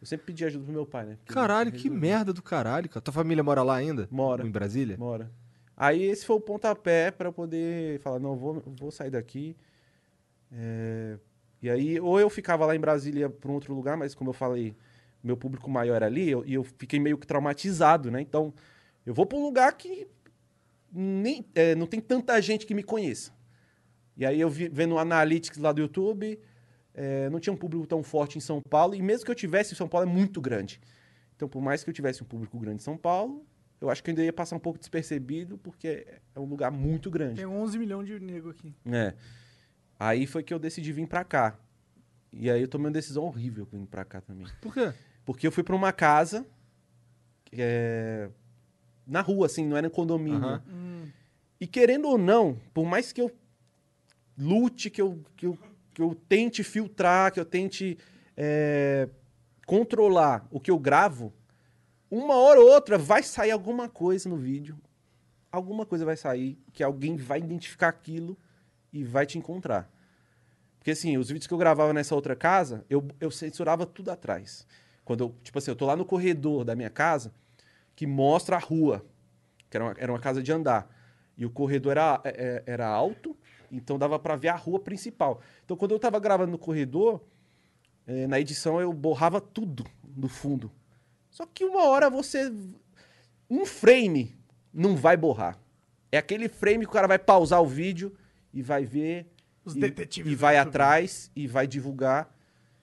Eu 0.00 0.06
sempre 0.06 0.26
pedi 0.26 0.44
ajuda 0.44 0.64
pro 0.64 0.72
meu 0.72 0.86
pai, 0.86 1.06
né? 1.06 1.16
Porque 1.16 1.32
Caralho, 1.32 1.72
que 1.72 1.88
merda 1.88 2.32
do 2.32 2.42
caralho, 2.42 2.88
cara. 2.88 3.00
Tua 3.00 3.12
família 3.14 3.42
mora 3.42 3.62
lá 3.62 3.76
ainda? 3.76 4.08
Mora. 4.10 4.46
Em 4.46 4.50
Brasília? 4.50 4.96
Mora. 4.98 5.30
Aí 5.76 6.02
esse 6.02 6.24
foi 6.24 6.36
o 6.36 6.40
pontapé 6.40 7.10
pra 7.10 7.28
eu 7.28 7.32
poder 7.32 8.00
falar, 8.00 8.18
não, 8.18 8.34
vou, 8.36 8.62
vou 8.78 8.90
sair 8.90 9.10
daqui. 9.10 9.56
É, 10.50 11.18
E 11.62 11.68
aí, 11.68 12.00
ou 12.00 12.18
eu 12.20 12.30
ficava 12.30 12.64
lá 12.64 12.74
em 12.74 12.80
Brasília 12.80 13.28
pra 13.28 13.50
um 13.50 13.54
outro 13.54 13.74
lugar, 13.74 13.96
mas 13.96 14.14
como 14.14 14.30
eu 14.30 14.34
falei, 14.34 14.74
meu 15.26 15.36
público 15.36 15.68
maior 15.70 16.02
ali, 16.02 16.30
eu- 16.30 16.44
e 16.46 16.54
eu 16.54 16.64
fiquei 16.64 16.98
meio 17.00 17.18
que 17.18 17.26
traumatizado, 17.26 18.10
né? 18.10 18.20
Então, 18.20 18.54
eu 19.04 19.12
vou 19.12 19.26
pra 19.26 19.36
um 19.38 19.42
lugar 19.42 19.72
que 19.76 20.06
nem, 20.92 21.44
é, 21.54 21.74
não 21.74 21.86
tem 21.86 22.00
tanta 22.00 22.40
gente 22.40 22.64
que 22.66 22.74
me 22.74 22.82
conheça. 22.82 23.32
E 24.16 24.24
aí 24.24 24.40
eu 24.40 24.48
vi, 24.48 24.68
vendo 24.68 24.94
o 24.94 24.98
Analytics 24.98 25.58
lá 25.58 25.72
do 25.72 25.80
YouTube, 25.80 26.38
é, 26.94 27.28
não 27.28 27.38
tinha 27.38 27.52
um 27.52 27.56
público 27.56 27.86
tão 27.86 28.02
forte 28.02 28.38
em 28.38 28.40
São 28.40 28.60
Paulo, 28.70 28.94
e 28.94 29.02
mesmo 29.02 29.24
que 29.24 29.30
eu 29.30 29.34
tivesse, 29.34 29.74
São 29.74 29.88
Paulo 29.88 30.08
é 30.08 30.10
muito 30.10 30.40
grande. 30.40 30.80
Então, 31.34 31.48
por 31.48 31.60
mais 31.60 31.84
que 31.84 31.90
eu 31.90 31.94
tivesse 31.94 32.22
um 32.22 32.26
público 32.26 32.58
grande 32.58 32.76
em 32.80 32.84
São 32.84 32.96
Paulo, 32.96 33.44
eu 33.78 33.90
acho 33.90 34.02
que 34.02 34.08
eu 34.08 34.12
ainda 34.12 34.24
ia 34.24 34.32
passar 34.32 34.56
um 34.56 34.60
pouco 34.60 34.78
despercebido, 34.78 35.58
porque 35.58 36.06
é 36.34 36.40
um 36.40 36.44
lugar 36.46 36.70
muito 36.70 37.10
grande. 37.10 37.34
Tem 37.36 37.46
11 37.46 37.78
milhões 37.78 38.06
de 38.06 38.18
nego 38.18 38.48
aqui. 38.48 38.74
É. 38.90 39.12
Aí 39.98 40.26
foi 40.26 40.42
que 40.42 40.54
eu 40.54 40.58
decidi 40.58 40.92
vir 40.92 41.06
pra 41.06 41.24
cá. 41.24 41.58
E 42.32 42.50
aí 42.50 42.62
eu 42.62 42.68
tomei 42.68 42.86
uma 42.86 42.92
decisão 42.92 43.24
horrível 43.24 43.66
vindo 43.70 43.86
pra 43.86 44.04
cá 44.04 44.20
também. 44.22 44.46
Por 44.62 44.72
quê? 44.72 44.92
Porque 45.26 45.46
eu 45.46 45.52
fui 45.52 45.64
pra 45.64 45.74
uma 45.74 45.92
casa 45.92 46.46
é, 47.52 48.30
na 49.06 49.20
rua, 49.20 49.46
assim, 49.46 49.66
não 49.66 49.76
era 49.76 49.88
em 49.88 49.90
condomínio. 49.90 50.38
Aham. 50.38 51.12
E 51.60 51.66
querendo 51.66 52.06
ou 52.08 52.16
não, 52.16 52.58
por 52.72 52.86
mais 52.86 53.12
que 53.12 53.20
eu 53.20 53.30
lute, 54.38 54.88
que 54.88 55.02
eu, 55.02 55.20
que 55.36 55.46
eu, 55.46 55.58
que 55.92 56.02
eu 56.02 56.14
tente 56.28 56.62
filtrar, 56.62 57.32
que 57.32 57.40
eu 57.40 57.44
tente 57.44 57.98
é, 58.36 59.08
controlar 59.66 60.46
o 60.50 60.60
que 60.60 60.70
eu 60.70 60.78
gravo, 60.78 61.32
uma 62.10 62.36
hora 62.36 62.60
ou 62.60 62.70
outra 62.70 62.96
vai 62.96 63.22
sair 63.22 63.50
alguma 63.50 63.88
coisa 63.88 64.28
no 64.28 64.36
vídeo. 64.36 64.78
Alguma 65.50 65.86
coisa 65.86 66.04
vai 66.04 66.16
sair 66.16 66.58
que 66.72 66.82
alguém 66.82 67.16
vai 67.16 67.38
identificar 67.38 67.88
aquilo 67.88 68.36
e 68.92 69.02
vai 69.02 69.24
te 69.24 69.38
encontrar. 69.38 69.90
Porque 70.78 70.90
assim, 70.90 71.16
os 71.16 71.28
vídeos 71.28 71.46
que 71.46 71.54
eu 71.54 71.58
gravava 71.58 71.92
nessa 71.92 72.14
outra 72.14 72.36
casa, 72.36 72.84
eu, 72.88 73.08
eu 73.18 73.30
censurava 73.30 73.86
tudo 73.86 74.10
atrás. 74.10 74.66
Quando 75.06 75.20
eu, 75.22 75.34
tipo 75.42 75.56
assim, 75.56 75.70
eu 75.70 75.76
tô 75.76 75.86
lá 75.86 75.94
no 75.94 76.04
corredor 76.04 76.64
da 76.64 76.74
minha 76.74 76.90
casa, 76.90 77.32
que 77.94 78.06
mostra 78.08 78.56
a 78.56 78.58
rua, 78.58 79.06
que 79.70 79.76
era 79.76 79.84
uma, 79.84 79.94
era 79.96 80.12
uma 80.12 80.18
casa 80.18 80.42
de 80.42 80.52
andar. 80.52 80.92
E 81.38 81.46
o 81.46 81.50
corredor 81.50 81.92
era, 81.92 82.20
é- 82.24 82.30
é- 82.66 82.72
era 82.72 82.88
alto, 82.88 83.36
então 83.70 83.96
dava 83.98 84.18
pra 84.18 84.34
ver 84.34 84.48
a 84.48 84.56
rua 84.56 84.80
principal. 84.80 85.40
Então 85.64 85.76
quando 85.76 85.92
eu 85.92 85.98
tava 86.00 86.18
gravando 86.18 86.50
no 86.50 86.58
corredor, 86.58 87.22
eh, 88.04 88.26
na 88.26 88.40
edição 88.40 88.80
eu 88.80 88.92
borrava 88.92 89.40
tudo 89.40 89.86
do 90.02 90.28
fundo. 90.28 90.72
Só 91.30 91.46
que 91.46 91.64
uma 91.64 91.84
hora 91.84 92.10
você. 92.10 92.52
Um 93.48 93.64
frame 93.64 94.34
não 94.74 94.96
vai 94.96 95.16
borrar. 95.16 95.56
É 96.10 96.18
aquele 96.18 96.48
frame 96.48 96.84
que 96.84 96.90
o 96.90 96.92
cara 96.92 97.06
vai 97.06 97.18
pausar 97.18 97.62
o 97.62 97.66
vídeo 97.66 98.12
e 98.52 98.60
vai 98.60 98.84
ver. 98.84 99.30
Os 99.64 99.76
e, 99.76 99.80
detetives 99.80 100.32
e 100.32 100.34
vai 100.34 100.56
atrás 100.56 101.30
e 101.36 101.46
vai 101.46 101.66
divulgar. 101.66 102.34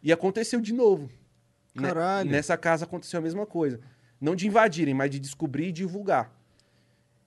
E 0.01 0.11
aconteceu 0.11 0.61
de 0.61 0.71
novo. 0.73 1.09
Né? 1.75 1.87
Caralho. 1.87 2.29
Nessa 2.29 2.57
casa 2.57 2.85
aconteceu 2.85 3.19
a 3.19 3.21
mesma 3.23 3.45
coisa. 3.45 3.79
Não 4.19 4.35
de 4.35 4.47
invadirem, 4.47 4.93
mas 4.93 5.09
de 5.09 5.19
descobrir 5.19 5.67
e 5.67 5.71
divulgar. 5.71 6.31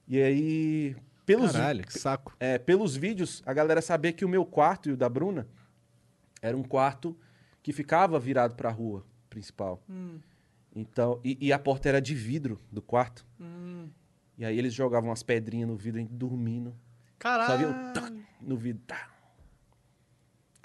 E 0.08 0.20
aí, 0.22 0.96
pelos, 1.26 1.52
Caralho, 1.52 1.84
que 1.84 1.98
saco. 1.98 2.34
é, 2.38 2.58
pelos 2.58 2.96
vídeos, 2.96 3.42
a 3.44 3.52
galera 3.52 3.82
sabia 3.82 4.12
que 4.12 4.24
o 4.24 4.28
meu 4.28 4.44
quarto 4.46 4.88
e 4.88 4.92
o 4.92 4.96
da 4.96 5.08
Bruna 5.08 5.46
era 6.40 6.56
um 6.56 6.62
quarto 6.62 7.16
que 7.62 7.72
ficava 7.72 8.18
virado 8.20 8.54
pra 8.54 8.70
rua 8.70 9.04
principal. 9.28 9.82
Então, 10.74 11.20
e, 11.24 11.36
e 11.40 11.52
a 11.52 11.58
porta 11.58 11.88
era 11.88 12.00
de 12.00 12.14
vidro 12.14 12.60
do 12.70 12.80
quarto. 12.80 13.26
E 14.38 14.44
aí 14.44 14.56
eles 14.58 14.72
jogavam 14.72 15.08
umas 15.10 15.22
pedrinhas 15.22 15.68
no 15.68 15.76
vidro, 15.76 15.98
a 15.98 16.02
gente 16.02 16.14
dormindo. 16.14 16.70
Só 17.20 17.56
via 17.56 17.66
Caralho. 17.66 17.92
tac 17.94 18.12
no 18.40 18.56
vidro. 18.56 18.82
tá. 18.86 19.08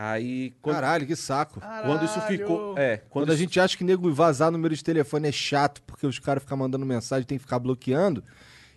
Aí, 0.04 0.52
quando, 0.62 0.76
Caralho, 0.76 1.06
que 1.06 1.16
saco. 1.16 1.60
quando 1.60 2.06
isso 2.06 2.20
ficou. 2.22 2.76
É, 2.78 2.98
quando, 2.98 3.10
Quando 3.10 3.30
a 3.30 3.34
isso- 3.34 3.44
gente 3.44 3.60
acha 3.60 3.78
que 3.78 3.84
nego 3.84 4.12
vazar 4.12 4.50
número 4.52 4.76
de 4.76 4.84
telefone 4.84 5.28
é 5.28 5.32
chato, 5.32 5.82
porque 5.84 6.08
os 6.08 6.18
caras 6.18 6.42
ficam 6.42 6.58
mandando 6.58 6.86
mensagem 6.86 7.26
tem 7.28 7.38
que 7.38 7.44
ficar 7.44 7.60
bloqueando, 7.60 8.24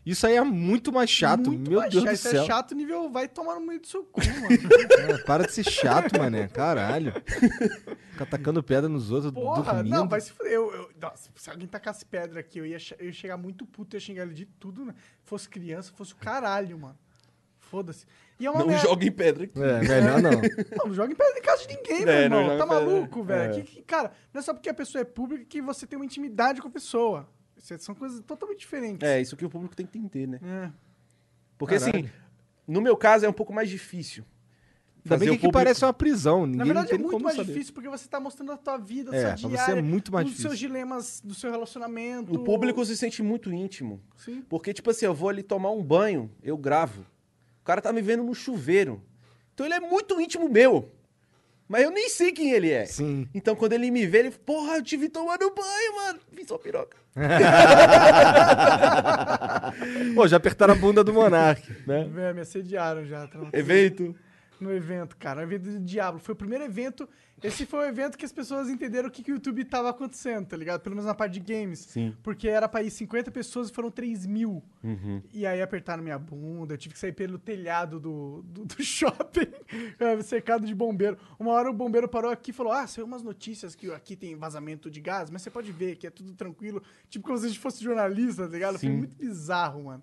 isso 0.05 0.27
aí 0.27 0.37
é 0.37 0.43
muito 0.45 0.93
mais 0.93 1.09
chato. 1.09 1.47
Muito 1.51 1.71
Meu 1.71 1.81
mais 1.81 1.91
Deus 1.91 2.05
chato. 2.05 2.13
do 2.13 2.15
Isso 2.15 2.29
céu. 2.29 2.43
é 2.43 2.47
chato 2.47 2.75
nível 2.75 3.11
vai 3.11 3.27
tomar 3.27 3.55
no 3.55 3.63
meio 3.67 3.81
do 3.81 3.87
seu 3.87 4.05
cu, 4.05 4.21
mano. 4.43 5.13
É, 5.15 5.19
para 5.23 5.47
de 5.47 5.53
ser 5.55 5.65
chato, 5.65 6.19
mané. 6.19 6.47
Caralho. 6.49 7.15
Ficar 8.11 8.27
tacando 8.27 8.63
pedra 8.63 8.87
nos 8.89 9.11
outros, 9.11 9.33
Porra, 9.33 9.63
dormindo. 9.77 9.95
não, 9.95 10.07
vai 10.07 10.21
se 10.21 10.31
fuder. 10.31 10.53
Eu, 10.53 10.71
eu- 10.75 10.91
nossa, 11.01 11.31
se 11.35 11.49
alguém 11.49 11.67
tacasse 11.67 12.05
pedra 12.05 12.41
aqui, 12.41 12.59
eu 12.59 12.67
ia, 12.67 12.77
eu 12.99 13.07
ia 13.07 13.13
chegar 13.15 13.39
muito 13.39 13.65
puto, 13.65 13.97
eu 13.97 13.99
ia 13.99 14.05
xingar 14.05 14.23
ele 14.25 14.35
de 14.35 14.45
tudo, 14.45 14.85
né? 14.85 14.95
Fosse 15.25 15.49
criança, 15.49 15.91
fosse 15.97 16.13
o 16.13 16.17
caralho, 16.17 16.79
mano. 16.79 16.99
Foda-se. 17.59 18.05
E 18.39 18.47
é 18.47 18.51
uma 18.51 18.61
não 18.61 18.67
merda. 18.67 18.83
joga 18.83 19.05
em 19.07 19.13
pedra 19.13 19.45
aqui. 19.45 19.59
É, 19.61 19.81
melhor 19.81 20.21
não. 20.23 20.31
Não, 20.33 20.41
não 20.87 20.95
joga 20.95 21.13
em 21.13 21.17
pedra 21.17 21.39
em 21.39 21.43
casa 21.43 21.67
de 21.67 21.77
ninguém, 21.77 22.03
É, 22.03 22.29
meu 22.29 22.41
irmão. 22.41 22.59
Tá 22.59 22.67
maluco, 22.67 23.23
velho? 23.23 23.53
É. 23.53 23.61
Que- 23.61 23.63
que- 23.77 23.83
cara, 23.83 24.13
não 24.33 24.39
é 24.41 24.43
só 24.43 24.53
porque 24.53 24.69
a 24.69 24.75
pessoa 24.75 25.03
é 25.03 25.05
pública 25.05 25.45
que 25.45 25.63
você 25.63 25.87
tem 25.87 25.97
uma 25.97 26.05
intimidade 26.05 26.61
com 26.61 26.69
a 26.69 26.71
pessoa. 26.71 27.29
São 27.79 27.95
coisas 27.95 28.21
totalmente 28.21 28.59
diferentes. 28.59 29.09
É, 29.09 29.21
isso 29.21 29.37
que 29.37 29.45
o 29.45 29.49
público 29.49 29.75
tem 29.75 29.87
que 29.87 29.97
entender, 29.97 30.27
né? 30.27 30.39
É. 30.43 30.71
Porque 31.57 31.79
Caralho. 31.79 31.99
assim, 32.07 32.11
no 32.67 32.81
meu 32.81 32.97
caso 32.97 33.25
é 33.25 33.29
um 33.29 33.33
pouco 33.33 33.53
mais 33.55 33.71
difícil. 33.71 34.25
Ainda 35.07 35.19
bem 35.19 35.29
fazer 35.29 35.31
que 35.33 35.37
público- 35.47 35.53
parece 35.53 35.85
uma 35.85 35.93
prisão. 35.93 36.47
Ninguém 36.47 36.59
Na 36.59 36.65
verdade, 36.65 36.95
é 36.95 36.99
muito 36.99 37.11
como 37.13 37.25
mais 37.25 37.37
saber. 37.37 37.53
difícil 37.53 37.73
porque 37.75 37.89
você 37.89 38.09
tá 38.09 38.19
mostrando 38.19 38.53
a 38.53 38.57
tua 38.57 38.77
vida, 38.79 39.15
É, 39.15 39.21
a 39.21 39.29
pra 39.29 39.37
sua 39.37 39.51
você 39.51 39.57
diária, 39.57 39.79
é 39.79 39.83
muito 39.83 40.11
mais 40.13 40.27
os 40.29 40.37
seus 40.39 40.59
dilemas 40.59 41.21
do 41.23 41.35
seu 41.35 41.51
relacionamento. 41.51 42.35
O 42.35 42.43
público 42.43 42.85
se 42.85 42.97
sente 42.97 43.23
muito 43.23 43.53
íntimo. 43.53 44.01
Sim. 44.17 44.43
Porque, 44.49 44.73
tipo 44.75 44.91
assim, 44.91 45.05
eu 45.07 45.15
vou 45.15 45.29
ali 45.29 45.43
tomar 45.43 45.71
um 45.71 45.83
banho, 45.83 46.31
eu 46.43 46.57
gravo. 46.57 47.05
O 47.65 47.65
cara 47.65 47.81
tá 47.81 47.91
me 47.95 48.03
vendo 48.03 48.23
no 48.23 48.35
chuveiro. 48.35 49.03
Então 49.55 49.65
ele 49.65 49.75
é 49.75 49.81
muito 49.81 50.21
íntimo 50.21 50.51
meu. 50.51 50.93
Mas 51.67 51.83
eu 51.83 51.91
nem 51.91 52.11
sei 52.11 52.31
quem 52.31 52.51
ele 52.51 52.71
é. 52.71 52.85
Sim. 52.85 53.27
Então 53.33 53.57
quando 53.57 53.73
ele 53.73 53.91
me 53.91 54.07
vê, 54.07 54.19
ele, 54.19 54.31
porra, 54.33 54.77
eu 54.77 54.83
te 54.83 54.99
vi 54.99 55.09
tomando 55.09 55.51
banho, 55.51 55.97
mano. 55.97 56.19
Vi 56.31 56.45
sua 56.45 56.59
piroca. 56.59 56.95
Pô, 60.15 60.29
já 60.29 60.37
apertaram 60.37 60.75
a 60.75 60.77
bunda 60.77 61.03
do 61.03 61.15
Monark, 61.15 61.67
né? 61.87 62.07
É, 62.19 62.35
me 62.35 62.43
assediaram 62.43 63.07
já. 63.07 63.27
tá? 63.27 63.39
Evento. 63.55 64.15
No 64.61 64.73
evento, 64.73 65.17
cara. 65.17 65.41
O 65.41 65.45
evento 65.45 65.71
do 65.71 65.81
Diablo. 65.81 66.21
Foi 66.21 66.33
o 66.33 66.37
primeiro 66.37 66.65
evento. 66.65 67.09
Esse 67.43 67.67
foi 67.67 67.81
o 67.81 67.89
evento 67.89 68.17
que 68.17 68.25
as 68.25 68.33
pessoas 68.33 68.71
entenderam 68.71 69.09
o 69.09 69.11
que, 69.11 69.23
que 69.23 69.31
o 69.31 69.35
YouTube 69.35 69.65
tava 69.65 69.91
acontecendo, 69.91 70.47
tá 70.47 70.57
ligado? 70.57 70.81
Pelo 70.81 70.95
menos 70.95 71.07
na 71.07 71.15
parte 71.15 71.35
de 71.35 71.41
games. 71.41 71.81
Sim. 71.81 72.17
Porque 72.23 72.49
era 72.49 72.67
pra 72.69 72.83
ir 72.83 72.91
50 72.91 73.31
pessoas 73.31 73.69
e 73.69 73.73
foram 73.73 73.91
3 73.91 74.25
mil. 74.27 74.63
Uhum. 74.83 75.23
E 75.33 75.45
aí 75.45 75.61
apertaram 75.61 76.03
minha 76.03 76.19
bunda, 76.19 76.75
eu 76.75 76.79
tive 76.79 76.95
que 76.95 77.01
sair 77.01 77.13
pelo 77.13 77.39
telhado 77.39 78.01
do, 78.01 78.43
do, 78.47 78.65
do 78.65 78.81
shopping, 78.83 79.53
eh, 79.99 80.23
cercado 80.23 80.67
de 80.67 80.75
bombeiro. 80.75 81.19
Uma 81.39 81.53
hora 81.53 81.69
o 81.69 81.75
bombeiro 81.75 82.09
parou 82.09 82.31
aqui 82.31 82.51
e 82.51 82.55
falou: 82.55 82.73
Ah, 82.73 82.87
saiu 82.87 83.07
umas 83.07 83.23
notícias 83.23 83.75
que 83.75 83.91
aqui 83.93 84.17
tem 84.17 84.37
vazamento 84.37 84.91
de 84.91 85.01
gás, 85.01 85.29
mas 85.29 85.43
você 85.43 85.51
pode 85.51 85.71
ver 85.71 85.97
que 85.97 86.07
é 86.07 86.11
tudo 86.11 86.33
tranquilo. 86.33 86.83
Tipo 87.11 87.27
como 87.27 87.37
se 87.37 87.45
a 87.45 87.49
gente 87.49 87.61
fosse 87.61 87.85
jornalista, 87.85 88.47
tá 88.47 88.53
ligado? 88.53 88.79
Foi 88.79 88.89
Sim. 88.89 88.97
muito 88.97 89.17
bizarro, 89.17 89.85
mano. 89.85 90.03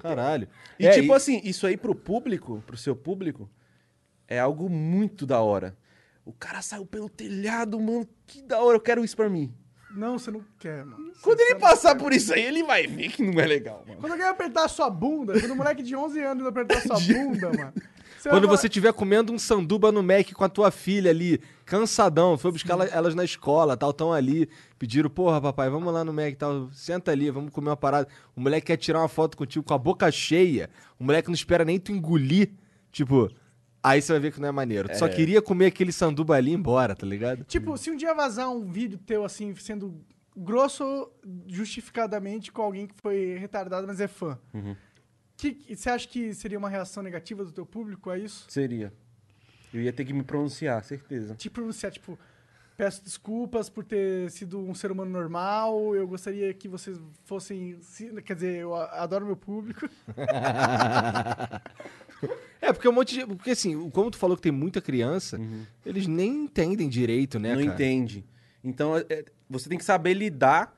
Caralho. 0.00 0.48
E 0.78 0.86
É, 0.86 0.90
tipo 0.90 1.12
assim, 1.12 1.40
isso 1.44 1.66
aí 1.66 1.76
pro 1.76 1.94
público, 1.94 2.62
pro 2.66 2.76
seu 2.76 2.96
público, 2.96 3.48
é 4.28 4.38
algo 4.38 4.68
muito 4.68 5.26
da 5.26 5.40
hora. 5.40 5.76
O 6.24 6.32
cara 6.32 6.62
saiu 6.62 6.86
pelo 6.86 7.08
telhado, 7.08 7.78
mano, 7.78 8.08
que 8.26 8.42
da 8.42 8.60
hora, 8.60 8.76
eu 8.76 8.80
quero 8.80 9.04
isso 9.04 9.16
pra 9.16 9.28
mim. 9.28 9.52
Não, 9.94 10.18
você 10.18 10.30
não 10.30 10.44
quer, 10.58 10.84
mano. 10.84 11.12
Quando 11.22 11.38
Você 11.38 11.52
ele 11.52 11.60
passar 11.60 11.94
quer. 11.94 12.02
por 12.02 12.12
isso 12.12 12.32
aí, 12.34 12.42
ele 12.42 12.64
vai 12.64 12.86
ver 12.86 13.10
que 13.10 13.22
não 13.22 13.40
é 13.40 13.46
legal, 13.46 13.84
mano. 13.86 14.00
Quando 14.00 14.12
alguém 14.12 14.26
apertar 14.26 14.64
a 14.64 14.68
sua 14.68 14.90
bunda, 14.90 15.38
quando 15.38 15.52
um 15.52 15.56
moleque 15.56 15.82
de 15.82 15.94
11 15.94 16.20
anos 16.20 16.46
apertar 16.46 16.78
a 16.78 16.80
sua 16.80 16.98
bunda, 17.14 17.50
mano. 17.52 17.72
Você 18.18 18.30
Quando 18.30 18.48
você 18.48 18.66
estiver 18.68 18.92
comendo 18.94 19.32
um 19.34 19.38
sanduba 19.38 19.92
no 19.92 20.02
Mac 20.02 20.32
com 20.32 20.42
a 20.44 20.48
tua 20.48 20.70
filha 20.70 21.10
ali, 21.10 21.38
cansadão, 21.78 22.38
foi 22.38 22.50
buscar 22.50 22.72
ela- 22.72 22.86
elas 22.86 23.14
na 23.14 23.22
escola, 23.22 23.76
tal, 23.76 23.92
tão 23.92 24.12
ali, 24.14 24.48
pediram, 24.78 25.10
porra, 25.10 25.40
papai, 25.42 25.68
vamos 25.68 25.92
lá 25.92 26.02
no 26.02 26.12
Mac, 26.12 26.34
tal, 26.36 26.70
senta 26.72 27.10
ali, 27.12 27.30
vamos 27.30 27.52
comer 27.52 27.68
uma 27.68 27.76
parada. 27.76 28.08
O 28.34 28.40
moleque 28.40 28.68
quer 28.68 28.78
tirar 28.78 29.00
uma 29.00 29.08
foto 29.08 29.36
contigo 29.36 29.64
com 29.64 29.74
a 29.74 29.78
boca 29.78 30.10
cheia, 30.10 30.70
o 30.98 31.04
moleque 31.04 31.28
não 31.28 31.34
espera 31.34 31.64
nem 31.66 31.78
tu 31.78 31.92
engolir, 31.92 32.50
tipo, 32.90 33.30
aí 33.84 34.00
você 34.00 34.12
vai 34.12 34.20
ver 34.20 34.32
que 34.32 34.40
não 34.40 34.48
é 34.48 34.52
maneiro. 34.52 34.88
Tu 34.88 34.98
só 34.98 35.08
queria 35.08 35.42
comer 35.42 35.66
aquele 35.66 35.92
sanduba 35.92 36.34
ali 36.36 36.50
e 36.50 36.54
ir 36.54 36.56
embora, 36.56 36.96
tá 36.96 37.06
ligado? 37.06 37.44
Tipo, 37.44 37.76
se 37.76 37.90
um 37.90 37.96
dia 37.96 38.14
vazar 38.14 38.50
um 38.50 38.64
vídeo 38.64 38.98
teu, 38.98 39.24
assim, 39.24 39.54
sendo 39.56 40.02
grosso 40.34 41.12
justificadamente 41.46 42.50
com 42.50 42.62
alguém 42.62 42.86
que 42.86 42.94
foi 43.00 43.36
retardado, 43.38 43.86
mas 43.86 44.00
é 44.00 44.08
fã. 44.08 44.38
Que, 45.36 45.76
você 45.76 45.90
acha 45.90 46.08
que 46.08 46.32
seria 46.32 46.58
uma 46.58 46.68
reação 46.68 47.02
negativa 47.02 47.44
do 47.44 47.52
teu 47.52 47.66
público 47.66 48.08
a 48.08 48.18
isso? 48.18 48.46
Seria. 48.48 48.92
Eu 49.72 49.82
ia 49.82 49.92
ter 49.92 50.04
que 50.04 50.12
me 50.12 50.22
pronunciar, 50.22 50.82
certeza. 50.84 51.34
Tipo, 51.34 51.62
você, 51.64 51.90
tipo, 51.90 52.18
peço 52.76 53.02
desculpas 53.04 53.68
por 53.68 53.84
ter 53.84 54.30
sido 54.30 54.58
um 54.58 54.74
ser 54.74 54.90
humano 54.90 55.10
normal, 55.10 55.94
eu 55.94 56.06
gostaria 56.08 56.52
que 56.54 56.66
vocês 56.68 56.98
fossem... 57.24 57.78
se- 57.80 58.10
Quer 58.22 58.34
dizer, 58.34 58.56
eu 58.62 58.74
adoro 58.74 59.26
meu 59.26 59.36
público. 59.36 59.88
É, 62.60 62.72
porque 62.72 62.88
um 62.88 62.92
monte 62.92 63.14
de. 63.14 63.26
Porque 63.26 63.50
assim, 63.50 63.90
como 63.90 64.10
tu 64.10 64.16
falou 64.16 64.36
que 64.36 64.42
tem 64.42 64.52
muita 64.52 64.80
criança, 64.80 65.38
eles 65.84 66.06
nem 66.06 66.44
entendem 66.44 66.88
direito, 66.88 67.38
né, 67.38 67.54
não 67.54 67.60
cara? 67.62 67.74
entende. 67.74 68.24
Então, 68.62 68.96
é- 68.96 69.04
é- 69.10 69.24
você 69.50 69.68
tem 69.68 69.76
que 69.76 69.84
saber 69.84 70.14
lidar 70.14 70.74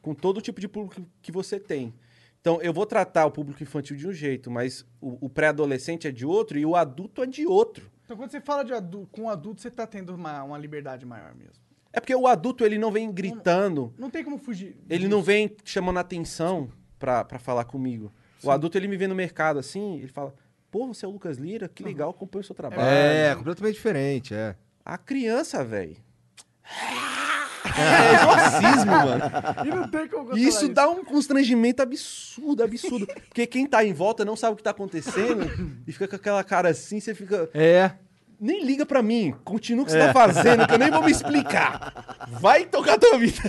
com 0.00 0.14
todo 0.14 0.40
tipo 0.40 0.60
de 0.60 0.68
público 0.68 1.02
que 1.20 1.32
você 1.32 1.58
tem. 1.58 1.92
Então, 2.40 2.62
eu 2.62 2.72
vou 2.72 2.86
tratar 2.86 3.26
o 3.26 3.30
público 3.32 3.60
infantil 3.60 3.96
de 3.96 4.06
um 4.06 4.12
jeito, 4.12 4.48
mas 4.52 4.86
o, 5.00 5.26
o 5.26 5.28
pré-adolescente 5.28 6.06
é 6.06 6.12
de 6.12 6.24
outro 6.24 6.56
e 6.56 6.64
o 6.64 6.76
adulto 6.76 7.20
é 7.20 7.26
de 7.26 7.44
outro. 7.44 7.90
Então, 8.06 8.16
quando 8.16 8.30
você 8.30 8.40
fala 8.40 8.64
de 8.64 8.72
adu 8.72 9.08
com 9.10 9.28
adulto, 9.28 9.60
você 9.60 9.68
tá 9.68 9.84
tendo 9.84 10.14
uma, 10.14 10.44
uma 10.44 10.56
liberdade 10.56 11.04
maior 11.04 11.34
mesmo. 11.34 11.60
É 11.92 11.98
porque 11.98 12.14
o 12.14 12.28
adulto, 12.28 12.64
ele 12.64 12.78
não 12.78 12.92
vem 12.92 13.10
gritando, 13.10 13.92
Não 13.98 14.08
tem 14.08 14.22
como 14.22 14.38
fugir. 14.38 14.76
ele 14.88 15.08
não 15.08 15.20
vem 15.20 15.56
chamando 15.64 15.98
atenção 15.98 16.70
pra, 17.00 17.24
pra 17.24 17.40
falar 17.40 17.64
comigo. 17.64 18.12
O 18.44 18.50
adulto, 18.50 18.78
ele 18.78 18.86
me 18.86 18.96
vê 18.96 19.08
no 19.08 19.14
mercado 19.14 19.58
assim, 19.58 19.98
ele 19.98 20.12
fala, 20.12 20.32
pô, 20.70 20.86
você 20.86 21.04
é 21.04 21.08
o 21.08 21.10
Lucas 21.10 21.36
Lira, 21.36 21.68
que 21.68 21.82
legal, 21.82 22.10
acompanho 22.10 22.42
o 22.42 22.44
seu 22.46 22.54
trabalho. 22.54 22.82
É, 22.82 23.34
completamente 23.34 23.74
diferente, 23.74 24.32
é. 24.34 24.54
A 24.84 24.96
criança, 24.96 25.64
velho. 25.64 25.96
É 27.78 28.14
exorcismo, 28.14 28.90
mano. 28.92 29.22
E 29.64 29.68
não 29.68 29.88
tem 29.88 30.08
como 30.08 30.22
E 30.22 30.26
controlar 30.26 30.38
isso 30.48 30.68
dá 30.68 30.88
um 30.88 31.04
constrangimento 31.04 31.82
absurdo, 31.82 32.62
absurdo. 32.62 33.06
Porque 33.06 33.46
quem 33.46 33.66
tá 33.66 33.84
em 33.84 33.92
volta 33.92 34.24
não 34.24 34.36
sabe 34.36 34.54
o 34.54 34.56
que 34.56 34.62
tá 34.62 34.70
acontecendo 34.70 35.44
e 35.86 35.92
fica 35.92 36.08
com 36.08 36.16
aquela 36.16 36.42
cara 36.44 36.70
assim, 36.70 37.00
você 37.00 37.14
fica. 37.14 37.48
É. 37.54 37.92
Nem 38.38 38.62
liga 38.64 38.84
pra 38.84 39.02
mim, 39.02 39.34
continua 39.44 39.82
o 39.82 39.86
que 39.86 39.92
você 39.92 39.98
tá 39.98 40.12
fazendo, 40.12 40.66
que 40.66 40.74
eu 40.74 40.78
nem 40.78 40.90
vou 40.90 41.02
me 41.02 41.10
explicar. 41.10 42.26
Vai 42.38 42.66
tocar 42.66 42.98
tua 42.98 43.16
vida. 43.18 43.40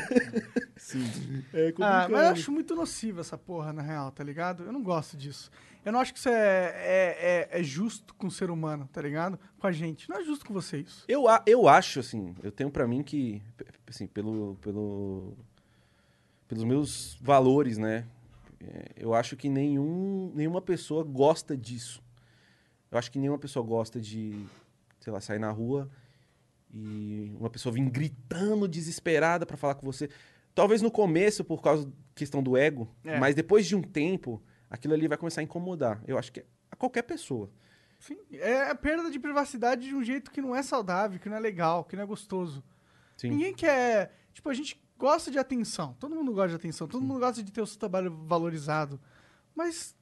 Sim. 0.78 1.04
É 1.54 1.68
Ah, 1.68 1.72
complicado. 1.72 2.12
mas 2.12 2.22
eu 2.24 2.30
acho 2.30 2.52
muito 2.54 2.74
nocivo 2.74 3.20
essa 3.20 3.38
porra, 3.38 3.74
na 3.74 3.82
real, 3.82 4.12
tá 4.12 4.24
ligado? 4.24 4.64
Eu 4.64 4.72
não 4.72 4.82
gosto 4.82 5.18
disso. 5.18 5.52
Eu 5.84 5.92
não 5.92 6.00
acho 6.00 6.14
que 6.14 6.20
isso 6.20 6.30
é, 6.30 6.34
é, 6.34 7.48
é, 7.54 7.60
é 7.60 7.64
justo 7.64 8.14
com 8.16 8.28
o 8.28 8.32
ser 8.32 8.50
humano, 8.50 8.90
tá 8.92 9.02
ligado? 9.02 9.38
Com 9.60 9.68
a 9.68 9.72
gente. 9.74 10.10
Não 10.10 10.18
é 10.20 10.24
justo 10.24 10.46
com 10.46 10.54
vocês. 10.54 11.04
Eu, 11.08 11.28
a- 11.28 11.42
eu 11.46 11.68
acho, 11.68 12.00
assim, 12.00 12.34
eu 12.42 12.52
tenho 12.52 12.70
pra 12.70 12.88
mim 12.88 13.04
que, 13.04 13.42
assim, 13.88 14.08
pelo, 14.08 14.56
pelo, 14.62 15.34
pelos 16.48 16.64
meus 16.64 17.18
valores, 17.22 17.78
né? 17.78 18.06
é, 18.62 18.92
Eu 18.98 19.14
acho 19.14 19.36
que 19.38 19.50
nenhum, 19.50 20.32
nenhuma 20.36 20.62
pessoa 20.62 21.04
gosta 21.04 21.56
disso. 21.56 22.02
Eu 22.92 22.98
acho 22.98 23.12
que 23.12 23.20
nenhuma 23.20 23.38
pessoa 23.40 23.66
gosta 23.66 24.00
de, 24.00 24.46
sei 25.00 25.12
lá, 25.12 25.20
sair 25.20 25.40
na 25.40 25.52
rua 25.52 25.90
e 26.74 27.32
uma 27.40 27.50
pessoa 27.50 27.74
vir 27.74 27.90
gritando 27.90 28.68
desesperada 28.68 29.46
pra 29.46 29.58
falar 29.58 29.76
com 29.76 29.86
você. 29.86 30.10
Talvez 30.54 30.82
no 30.82 30.90
começo, 30.92 31.44
por 31.44 31.62
causa 31.62 31.86
da 31.86 31.92
questão 32.16 32.42
do 32.42 32.58
ego, 32.58 32.88
É. 33.04 33.20
mas 33.20 33.36
depois 33.36 33.66
de 33.66 33.76
um 33.76 33.82
tempo, 33.82 34.42
aquilo 34.70 34.94
ali 34.94 35.08
vai 35.08 35.18
começar 35.18 35.42
a 35.42 35.44
incomodar. 35.44 36.02
Eu 36.08 36.18
acho 36.18 36.32
que 36.32 36.40
é 36.42 36.46
a 36.72 36.76
qualquer 36.76 37.04
pessoa. 37.04 37.50
Sim, 38.00 38.18
é 38.32 38.70
a 38.70 38.76
perda 38.76 39.10
de 39.10 39.20
privacidade 39.20 39.88
de 39.88 39.96
um 39.96 40.04
jeito 40.04 40.30
que 40.32 40.42
não 40.42 40.56
é 40.56 40.62
saudável, 40.62 41.20
que 41.20 41.28
não 41.30 41.36
é 41.38 41.40
legal, 41.40 41.84
que 41.84 41.96
não 41.96 42.04
é 42.04 42.06
gostoso. 42.06 42.64
Sim. 43.18 43.32
Ninguém 43.32 43.54
quer. 43.54 44.16
Tipo, 44.34 44.50
a 44.50 44.54
gente 44.54 44.82
gosta 44.98 45.30
de 45.30 45.38
atenção. 45.38 45.96
Todo 46.00 46.16
mundo 46.16 46.32
gosta 46.34 46.50
de 46.50 46.56
atenção. 46.56 46.88
Todo 46.88 47.04
mundo 47.04 47.20
gosta 47.20 47.44
de 47.44 47.52
ter 47.52 47.62
o 47.62 47.68
seu 47.68 47.80
trabalho 47.80 48.12
valorizado. 48.26 49.00
Mas 49.54 49.96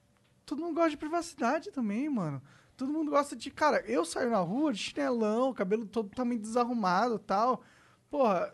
todo 0.46 0.62
mundo 0.62 0.76
gosta 0.76 0.92
de 0.92 0.98
privacidade 0.98 1.72
também, 1.72 2.10
mano. 2.10 2.42
Todo 2.78 2.92
mundo 2.92 3.10
gosta 3.10 3.36
de. 3.36 3.50
Cara, 3.50 3.80
eu 3.88 4.04
saio 4.06 4.30
na 4.30 4.40
rua 4.40 4.74
de 4.74 4.80
chinelão, 4.80 5.54
cabelo 5.54 5.86
todo 5.86 6.10
totalmente 6.10 6.42
desarrumado 6.42 7.18
tal. 7.18 7.64
Porra. 8.10 8.54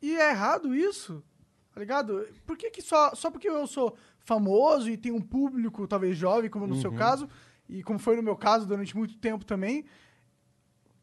E 0.00 0.14
é 0.14 0.30
errado 0.30 0.74
isso? 0.74 1.24
Tá 1.72 1.80
ligado? 1.80 2.28
Por 2.44 2.56
que, 2.56 2.70
que 2.70 2.82
só, 2.82 3.14
só 3.14 3.30
porque 3.30 3.48
eu 3.48 3.66
sou 3.66 3.96
famoso 4.18 4.90
e 4.90 4.96
tenho 4.96 5.16
um 5.16 5.22
público, 5.22 5.86
talvez 5.86 6.16
jovem, 6.16 6.50
como 6.50 6.66
no 6.66 6.80
seu 6.80 6.92
caso, 6.92 7.28
e 7.68 7.82
como 7.82 7.98
foi 7.98 8.16
no 8.16 8.22
meu 8.22 8.36
caso 8.36 8.66
durante 8.66 8.96
muito 8.96 9.16
tempo 9.18 9.44
também, 9.44 9.84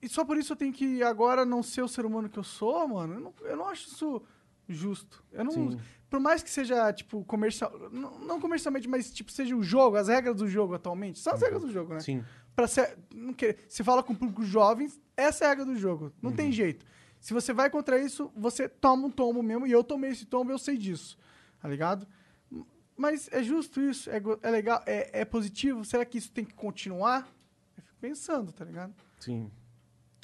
e 0.02 0.08
só 0.08 0.24
por 0.24 0.38
isso 0.38 0.54
eu 0.54 0.58
tenho 0.58 0.72
que 0.74 1.04
agora 1.04 1.46
não 1.46 1.62
ser 1.62 1.82
o 1.82 1.88
ser 1.88 2.06
humano 2.06 2.30
que 2.30 2.40
eu 2.40 2.44
sou, 2.44 2.88
mano? 2.88 3.16
Eu 3.16 3.20
não, 3.20 3.34
eu 3.42 3.58
não 3.58 3.68
acho 3.68 3.88
isso 3.88 4.22
justo. 4.68 5.24
Eu 5.32 5.44
não. 5.44 5.52
Sim. 5.52 5.80
Por 6.10 6.20
mais 6.20 6.42
que 6.42 6.50
seja, 6.50 6.92
tipo, 6.94 7.24
comercial. 7.26 7.72
Não, 7.92 8.20
não 8.20 8.40
comercialmente, 8.40 8.88
mas, 8.88 9.12
tipo, 9.12 9.32
seja 9.32 9.56
o 9.56 9.64
jogo, 9.64 9.98
as 9.98 10.08
regras 10.08 10.38
do 10.38 10.48
jogo 10.48 10.74
atualmente. 10.74 11.20
São 11.20 11.34
as 11.34 11.42
regras 11.42 11.62
do 11.62 11.72
jogo, 11.72 11.94
né? 11.94 12.00
Sim. 12.00 12.24
Pra 12.56 12.68
ser, 12.68 12.98
não 13.14 13.34
quer, 13.34 13.58
se 13.68 13.84
fala 13.84 14.02
com 14.02 14.16
públicos 14.16 14.48
jovens, 14.48 15.00
essa 15.16 15.44
é 15.44 15.48
a 15.48 15.50
regra 15.52 15.66
do 15.66 15.76
jogo. 15.76 16.12
Não 16.22 16.32
tem 16.32 16.52
jeito. 16.52 16.86
Se 17.20 17.34
você 17.34 17.54
vai 17.54 17.70
contra 17.70 18.00
isso, 18.02 18.32
você 18.36 18.68
toma 18.68 19.08
um 19.08 19.12
tombo 19.12 19.44
mesmo. 19.44 19.68
E 19.68 19.72
eu 19.72 19.84
tomei 19.84 20.12
esse 20.12 20.26
tombo, 20.26 20.52
eu 20.52 20.60
sei 20.60 20.78
disso. 20.78 21.18
Tá 21.62 21.68
ligado? 21.68 22.08
Mas 22.96 23.30
é 23.32 23.44
justo 23.44 23.80
isso? 23.80 24.10
É, 24.10 24.22
é 24.42 24.50
legal? 24.50 24.82
É, 24.86 25.22
é 25.22 25.26
positivo? 25.26 25.86
Será 25.86 26.04
que 26.04 26.18
isso 26.18 26.32
tem 26.32 26.44
que 26.44 26.54
continuar? 26.54 27.28
Eu 27.78 27.84
fico 27.84 27.98
pensando, 28.02 28.52
tá 28.52 28.66
ligado? 28.66 28.94
Sim. 29.20 29.52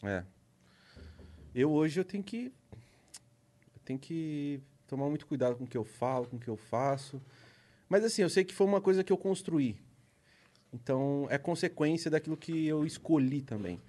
É. 0.07 0.23
Eu 1.53 1.71
hoje 1.71 1.99
eu 1.99 2.05
tenho 2.05 2.23
que 2.23 2.51
eu 3.73 3.81
tenho 3.83 3.99
que 3.99 4.61
tomar 4.87 5.07
muito 5.07 5.25
cuidado 5.25 5.55
com 5.55 5.63
o 5.63 5.67
que 5.67 5.77
eu 5.77 5.85
falo, 5.85 6.27
com 6.27 6.37
o 6.37 6.39
que 6.39 6.47
eu 6.47 6.57
faço. 6.57 7.21
Mas 7.87 8.03
assim, 8.03 8.21
eu 8.21 8.29
sei 8.29 8.43
que 8.43 8.53
foi 8.53 8.65
uma 8.65 8.81
coisa 8.81 9.03
que 9.03 9.11
eu 9.11 9.17
construí. 9.17 9.77
Então, 10.73 11.25
é 11.29 11.37
consequência 11.37 12.11
daquilo 12.11 12.35
que 12.35 12.67
eu 12.67 12.85
escolhi 12.85 13.41
também. 13.41 13.79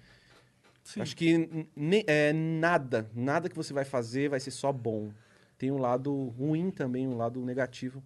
Sim. 0.83 1.01
Acho 1.01 1.17
que 1.17 1.67
é, 2.07 2.31
nada, 2.31 3.09
nada 3.13 3.49
que 3.49 3.55
você 3.55 3.73
vai 3.73 3.83
fazer 3.83 4.29
vai 4.29 4.39
ser 4.39 4.51
só 4.51 4.71
bom. 4.71 5.11
Tem 5.57 5.69
um 5.69 5.77
lado 5.77 6.29
ruim 6.29 6.71
também, 6.71 7.05
um 7.05 7.17
lado 7.17 7.43
negativo. 7.43 8.01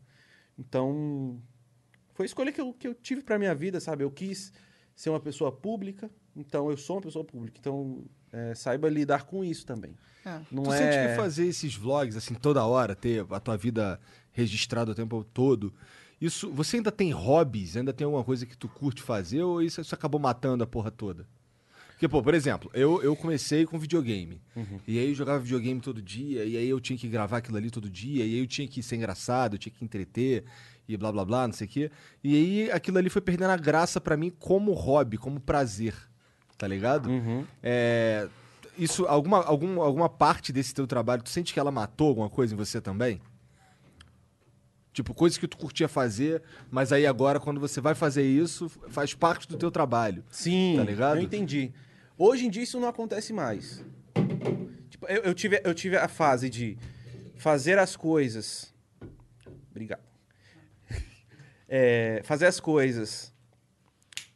Então, 0.57 1.39
foi 2.15 2.25
a 2.25 2.27
escolha 2.27 2.51
que 2.51 2.59
eu, 2.59 2.73
que 2.73 2.87
eu 2.87 2.95
tive 2.95 3.21
pra 3.21 3.37
minha 3.37 3.53
vida, 3.53 3.79
sabe? 3.79 4.03
Eu 4.03 4.09
quis 4.09 4.51
ser 4.95 5.11
uma 5.11 5.19
pessoa 5.19 5.51
pública, 5.51 6.09
então 6.35 6.69
eu 6.69 6.77
sou 6.77 6.97
uma 6.97 7.01
pessoa 7.01 7.23
pública. 7.25 7.57
Então, 7.59 8.03
é, 8.31 8.55
saiba 8.55 8.89
lidar 8.89 9.23
com 9.23 9.43
isso 9.43 9.65
também. 9.65 9.95
É. 10.25 10.39
Não 10.51 10.63
tu 10.63 10.73
é... 10.73 10.77
sente 10.77 11.09
que 11.09 11.15
fazer 11.15 11.45
esses 11.45 11.75
vlogs, 11.75 12.15
assim, 12.15 12.33
toda 12.33 12.65
hora, 12.65 12.95
ter 12.95 13.25
a 13.29 13.39
tua 13.39 13.57
vida 13.57 13.99
registrada 14.31 14.91
o 14.91 14.95
tempo 14.95 15.23
todo, 15.33 15.73
isso, 16.21 16.51
você 16.51 16.77
ainda 16.77 16.91
tem 16.91 17.11
hobbies? 17.11 17.75
Ainda 17.75 17.91
tem 17.91 18.05
alguma 18.05 18.23
coisa 18.23 18.45
que 18.45 18.55
tu 18.55 18.67
curte 18.67 19.01
fazer 19.01 19.41
ou 19.41 19.61
isso, 19.61 19.81
isso 19.81 19.95
acabou 19.95 20.21
matando 20.21 20.63
a 20.63 20.67
porra 20.67 20.91
toda? 20.91 21.27
Porque, 21.93 22.07
pô, 22.07 22.21
por 22.21 22.33
exemplo, 22.33 22.69
eu, 22.73 23.01
eu 23.03 23.15
comecei 23.15 23.65
com 23.65 23.77
videogame. 23.77 24.41
E 24.87 24.97
aí 24.97 25.09
eu 25.09 25.15
jogava 25.15 25.39
videogame 25.39 25.79
todo 25.79 26.01
dia, 26.01 26.45
e 26.45 26.57
aí 26.57 26.67
eu 26.67 26.79
tinha 26.79 26.97
que 26.97 27.07
gravar 27.07 27.37
aquilo 27.37 27.57
ali 27.57 27.69
todo 27.69 27.89
dia, 27.89 28.25
e 28.25 28.33
aí 28.33 28.39
eu 28.39 28.47
tinha 28.47 28.67
que 28.67 28.81
ser 28.81 28.95
engraçado, 28.95 29.55
eu 29.55 29.59
tinha 29.59 29.73
que 29.73 29.83
entreter. 29.83 30.43
e 30.87 30.97
blá 30.97 31.11
blá 31.11 31.23
blá, 31.25 31.47
não 31.47 31.53
sei 31.53 31.67
o 31.67 31.69
quê. 31.69 31.91
E 32.23 32.35
aí 32.35 32.71
aquilo 32.71 32.97
ali 32.97 33.09
foi 33.09 33.21
perdendo 33.21 33.51
a 33.51 33.57
graça 33.57 34.01
pra 34.01 34.17
mim 34.17 34.31
como 34.31 34.73
hobby, 34.73 35.17
como 35.17 35.39
prazer, 35.39 35.95
tá 36.61 36.67
ligado? 36.67 37.09
Uhum. 37.09 37.43
É, 37.63 38.29
isso, 38.77 39.07
alguma, 39.07 39.43
algum, 39.43 39.81
alguma 39.81 40.07
parte 40.07 40.53
desse 40.53 40.75
teu 40.75 40.85
trabalho, 40.85 41.23
tu 41.23 41.29
sente 41.31 41.51
que 41.51 41.59
ela 41.59 41.71
matou 41.71 42.09
alguma 42.09 42.29
coisa 42.29 42.53
em 42.53 42.57
você 42.57 42.79
também? 42.79 43.19
Tipo, 44.93 45.11
coisas 45.15 45.39
que 45.39 45.47
tu 45.47 45.57
curtia 45.57 45.87
fazer, 45.87 46.43
mas 46.69 46.93
aí 46.93 47.07
agora, 47.07 47.39
quando 47.39 47.59
você 47.59 47.81
vai 47.81 47.95
fazer 47.95 48.21
isso, 48.21 48.69
faz 48.89 49.15
parte 49.15 49.47
do 49.47 49.57
teu 49.57 49.71
trabalho. 49.71 50.23
Sim, 50.29 50.75
Tá 50.77 50.83
ligado? 50.83 51.17
eu 51.17 51.23
entendi. 51.23 51.71
Hoje 52.15 52.45
em 52.45 52.49
dia 52.51 52.61
isso 52.61 52.79
não 52.79 52.87
acontece 52.87 53.33
mais. 53.33 53.83
Tipo, 54.91 55.07
eu, 55.07 55.23
eu 55.23 55.33
tive, 55.33 55.59
eu 55.63 55.73
tive 55.73 55.97
a 55.97 56.07
fase 56.07 56.47
de 56.47 56.77
fazer 57.37 57.79
as 57.79 57.95
coisas. 57.95 58.71
Obrigado. 59.71 60.03
É, 61.73 62.21
fazer 62.25 62.47
as 62.47 62.59
coisas 62.59 63.30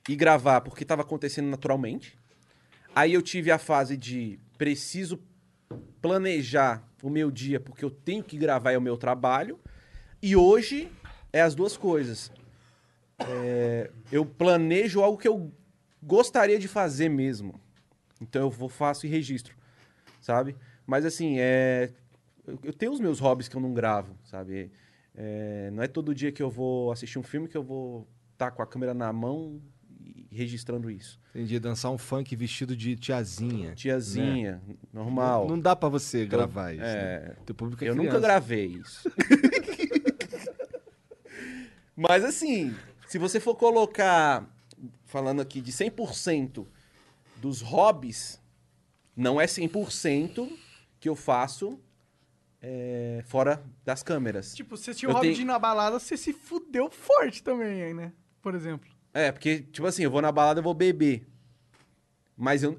e 0.08 0.16
gravar 0.16 0.62
porque 0.62 0.84
estava 0.84 1.02
acontecendo 1.02 1.48
naturalmente. 1.48 2.18
Aí 2.96 3.14
eu 3.14 3.22
tive 3.22 3.52
a 3.52 3.58
fase 3.58 3.98
de 3.98 4.40
preciso 4.58 5.20
planejar 6.02 6.84
o 7.02 7.10
meu 7.10 7.30
dia 7.32 7.60
porque 7.60 7.84
eu 7.84 7.90
tenho 7.90 8.24
que 8.24 8.38
gravar 8.38 8.72
é 8.72 8.78
o 8.78 8.82
meu 8.82 8.98
trabalho. 8.98 9.60
E 10.22 10.36
hoje 10.36 10.92
é 11.34 11.42
as 11.42 11.56
duas 11.56 11.76
coisas. 11.76 12.32
É, 13.20 13.92
eu 14.12 14.26
planejo 14.26 15.02
algo 15.02 15.18
que 15.18 15.28
eu 15.28 15.52
gostaria 16.02 16.60
de 16.60 16.68
fazer 16.68 17.10
mesmo. 17.10 17.60
Então 18.22 18.44
eu 18.44 18.50
vou 18.50 18.70
faço 18.70 19.06
e 19.06 19.10
registro, 19.10 19.56
sabe? 20.22 20.56
Mas 20.86 21.06
assim, 21.06 21.38
é 21.40 21.92
eu, 22.64 22.74
tenho 22.74 22.92
os 22.92 23.00
meus 23.00 23.20
hobbies 23.20 23.48
que 23.48 23.56
eu 23.56 23.62
não 23.62 23.74
gravo, 23.74 24.16
sabe? 24.24 24.72
É, 25.16 25.70
não 25.72 25.82
é 25.84 25.88
todo 25.88 26.14
dia 26.14 26.32
que 26.32 26.44
eu 26.44 26.50
vou 26.50 26.92
assistir 26.92 27.18
um 27.18 27.24
filme 27.24 27.48
que 27.48 27.58
eu 27.58 27.64
vou 27.64 28.08
estar 28.34 28.52
com 28.52 28.62
a 28.62 28.68
câmera 28.68 28.94
na 28.94 29.12
mão 29.12 29.62
e 30.06 30.28
registrando 30.36 30.90
isso. 30.92 31.20
Entendi, 31.34 31.60
dançar 31.60 31.92
um 31.92 31.98
funk 31.98 32.36
vestido 32.36 32.76
de 32.76 32.96
tiazinha. 32.96 33.74
Tiazinha, 33.74 34.62
normal. 34.94 35.44
Não, 35.48 35.56
não 35.56 35.60
dá 35.62 35.76
pra 35.76 35.90
você 35.90 36.26
gravar 36.26 36.74
isso. 36.74 36.84
é, 36.84 37.30
né? 37.30 37.36
Teu 37.46 37.56
público 37.56 37.84
é 37.84 37.90
eu 37.90 37.96
nunca 37.96 38.10
criança. 38.10 38.28
gravei 38.28 38.66
isso. 38.68 39.10
Mas 41.96 42.24
assim, 42.24 42.76
se 43.08 43.18
você 43.18 43.40
for 43.40 43.56
colocar, 43.56 44.46
falando 45.06 45.42
aqui 45.42 45.62
de 45.62 45.72
100% 45.72 46.66
dos 47.38 47.62
hobbies, 47.62 48.40
não 49.16 49.40
é 49.40 49.46
100% 49.46 50.50
que 51.00 51.08
eu 51.08 51.16
faço 51.16 51.80
é, 52.62 53.24
fora 53.26 53.64
das 53.84 54.04
câmeras. 54.04 54.54
Tipo, 54.54 54.76
você 54.76 54.94
tinha 54.94 55.10
o 55.10 55.14
hobby 55.14 55.28
tenho- 55.28 55.36
de 55.36 55.42
ir 55.44 55.46
na 55.46 55.58
balada, 55.60 56.00
você 56.00 56.18
se 56.18 56.34
fudeu 56.34 56.90
forte 56.90 57.42
também 57.44 57.82
aí, 57.84 57.94
né? 57.94 58.12
Por 58.42 58.56
exemplo. 58.56 58.90
É, 59.16 59.32
porque, 59.32 59.62
tipo 59.62 59.88
assim, 59.88 60.04
eu 60.04 60.12
vou 60.12 60.22
na 60.22 60.30
balada, 60.30 60.60
eu 60.60 60.64
vou 60.64 60.74
beber. 60.74 61.26
Mas 62.36 62.64
eu, 62.64 62.78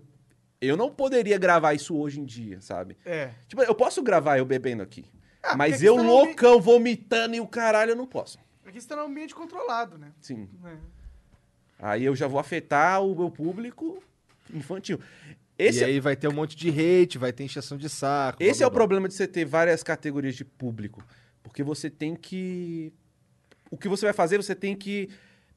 eu 0.61 0.77
não 0.77 0.91
poderia 0.91 1.39
gravar 1.39 1.73
isso 1.73 1.97
hoje 1.97 2.21
em 2.21 2.27
dia, 2.27 2.61
sabe? 2.61 2.95
É. 3.07 3.31
Tipo, 3.49 3.63
eu 3.63 3.75
posso 3.75 4.03
gravar 4.03 4.37
eu 4.37 4.45
bebendo 4.45 4.83
aqui. 4.83 5.07
Ah, 5.43 5.57
mas 5.57 5.83
eu 5.83 5.97
tá 5.97 6.03
loucão, 6.03 6.61
vomitando 6.61 7.35
e 7.35 7.41
o 7.41 7.47
caralho, 7.47 7.93
eu 7.93 7.97
não 7.97 8.07
posso. 8.07 8.39
Aqui 8.67 8.79
você 8.79 8.87
tá 8.87 8.97
num 8.97 9.05
ambiente 9.05 9.35
controlado, 9.35 9.97
né? 9.97 10.13
Sim. 10.21 10.47
É. 10.63 10.77
Aí 11.79 12.05
eu 12.05 12.15
já 12.15 12.27
vou 12.27 12.39
afetar 12.39 13.03
o 13.03 13.17
meu 13.17 13.31
público 13.31 14.03
infantil. 14.53 15.01
Esse, 15.59 15.81
e 15.81 15.85
é, 15.85 15.87
aí 15.87 16.01
vai 16.01 16.17
ter 16.17 16.29
um 16.29 16.33
monte 16.33 16.55
de 16.55 16.69
hate, 16.69 17.17
vai 17.17 17.33
ter 17.33 17.45
encheção 17.45 17.79
de 17.79 17.89
saco. 17.89 18.41
blá, 18.41 18.47
esse 18.47 18.63
é 18.63 18.67
blá, 18.67 18.69
o 18.69 18.71
blá. 18.71 18.79
problema 18.79 19.09
de 19.09 19.15
você 19.15 19.27
ter 19.27 19.47
várias 19.47 19.83
categorias 19.83 20.35
de 20.35 20.45
público. 20.45 21.03
Porque 21.43 21.63
você 21.63 21.89
tem 21.89 22.15
que. 22.15 22.93
O 23.71 23.79
que 23.79 23.89
você 23.89 24.05
vai 24.05 24.13
fazer, 24.13 24.37
você 24.37 24.55
tem 24.55 24.77
que 24.77 25.09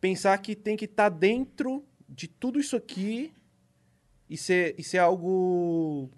pensar 0.01 0.37
que 0.39 0.55
tem 0.55 0.75
que 0.77 0.85
estar 0.85 1.09
dentro 1.09 1.83
de 2.07 2.27
tudo 2.27 2.59
isso 2.59 2.75
aqui 2.75 3.31
e 4.29 4.37
ser, 4.37 4.75
e 4.77 4.83
ser 4.83 4.97
algo. 4.99 6.09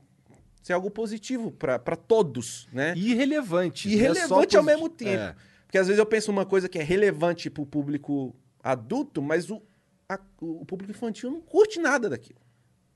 Ser 0.63 0.73
algo 0.73 0.91
positivo 0.91 1.49
para 1.51 1.95
todos, 1.95 2.69
né? 2.71 2.93
E 2.95 3.11
irrelevante. 3.13 3.89
E 3.89 3.93
não 3.95 4.55
é 4.55 4.59
ao 4.59 4.63
mesmo 4.63 4.89
tempo. 4.89 5.11
É. 5.23 5.35
Porque 5.65 5.77
às 5.77 5.87
vezes 5.87 5.97
eu 5.97 6.05
penso 6.05 6.29
uma 6.29 6.45
coisa 6.45 6.69
que 6.69 6.77
é 6.77 6.83
relevante 6.83 7.49
pro 7.49 7.65
público 7.65 8.35
adulto, 8.61 9.23
mas 9.23 9.49
o, 9.49 9.59
a- 10.07 10.19
o 10.39 10.63
público 10.63 10.91
infantil 10.91 11.31
não 11.31 11.41
curte 11.41 11.79
nada 11.79 12.07
daquilo. 12.09 12.39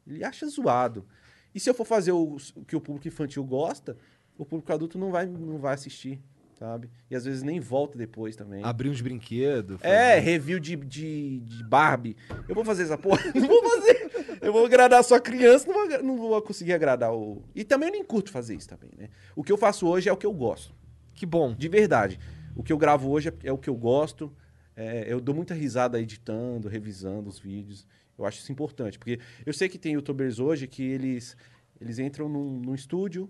Ele 0.06 0.24
acha 0.24 0.46
zoado. 0.48 1.08
E 1.56 1.60
se 1.60 1.68
eu 1.68 1.74
for 1.74 1.86
fazer 1.86 2.12
o, 2.12 2.36
o 2.56 2.66
que 2.66 2.76
o 2.76 2.82
público 2.82 3.08
infantil 3.08 3.44
gosta, 3.44 3.98
o 4.38 4.46
público 4.46 4.72
adulto 4.72 5.00
não 5.00 5.10
vai, 5.10 5.26
não 5.26 5.58
vai 5.58 5.74
assistir, 5.74 6.22
sabe? 6.58 6.90
E 7.10 7.16
às 7.16 7.26
vezes 7.26 7.44
nem 7.44 7.60
volta 7.60 7.98
depois 7.98 8.36
também. 8.36 8.64
Abrir 8.64 8.90
uns 8.90 9.02
brinquedos. 9.02 9.78
É, 9.82 10.20
review 10.20 10.60
de, 10.60 10.76
de, 10.76 11.40
de 11.42 11.64
Barbie. 11.64 12.16
Eu 12.48 12.56
vou 12.56 12.66
fazer 12.66 12.84
essa 12.84 12.98
porra? 12.98 13.22
Não 13.36 13.48
vou 13.48 13.64
fazer. 13.64 14.06
Eu 14.42 14.54
vou 14.54 14.66
agradar 14.66 15.04
só 15.04 15.16
a 15.16 15.20
criança, 15.20 15.66
não 15.68 15.74
vou, 15.74 16.04
não 16.04 16.18
vou 16.18 16.42
conseguir 16.42 16.74
agradar 16.74 17.12
o. 17.12 17.42
E 17.56 17.64
também 17.64 17.90
eu 17.90 17.94
nem 17.94 18.04
curto 18.04 18.32
fazer 18.32 18.54
isso 18.54 18.70
também, 18.70 18.92
né? 18.96 19.10
O 19.36 19.44
que 19.44 19.52
eu 19.52 19.58
faço 19.58 19.88
hoje 19.88 20.08
é 20.08 20.14
o 20.14 20.18
que 20.18 20.26
eu 20.26 20.34
gosto. 20.34 20.76
Que 21.16 21.26
bom. 21.26 21.56
De 21.56 21.68
verdade. 21.68 22.20
O 22.56 22.62
que 22.62 22.72
eu 22.72 22.78
gravo 22.78 23.10
hoje 23.10 23.30
é, 23.30 23.34
é 23.46 23.52
o 23.52 23.58
que 23.58 23.70
eu 23.70 23.76
gosto. 23.76 24.32
É, 24.76 25.06
eu 25.12 25.20
dou 25.20 25.34
muita 25.34 25.54
risada 25.54 26.00
editando, 26.00 26.68
revisando 26.68 27.28
os 27.28 27.40
vídeos. 27.40 27.88
Eu 28.18 28.26
acho 28.26 28.40
isso 28.40 28.52
importante. 28.52 29.00
Porque 29.00 29.20
eu 29.46 29.54
sei 29.54 29.68
que 29.68 29.80
tem 29.80 29.94
youtubers 29.94 30.38
hoje 30.38 30.68
que 30.68 30.84
eles, 30.84 31.36
eles 31.82 31.98
entram 31.98 32.30
num, 32.30 32.60
num 32.60 32.76
estúdio, 32.76 33.30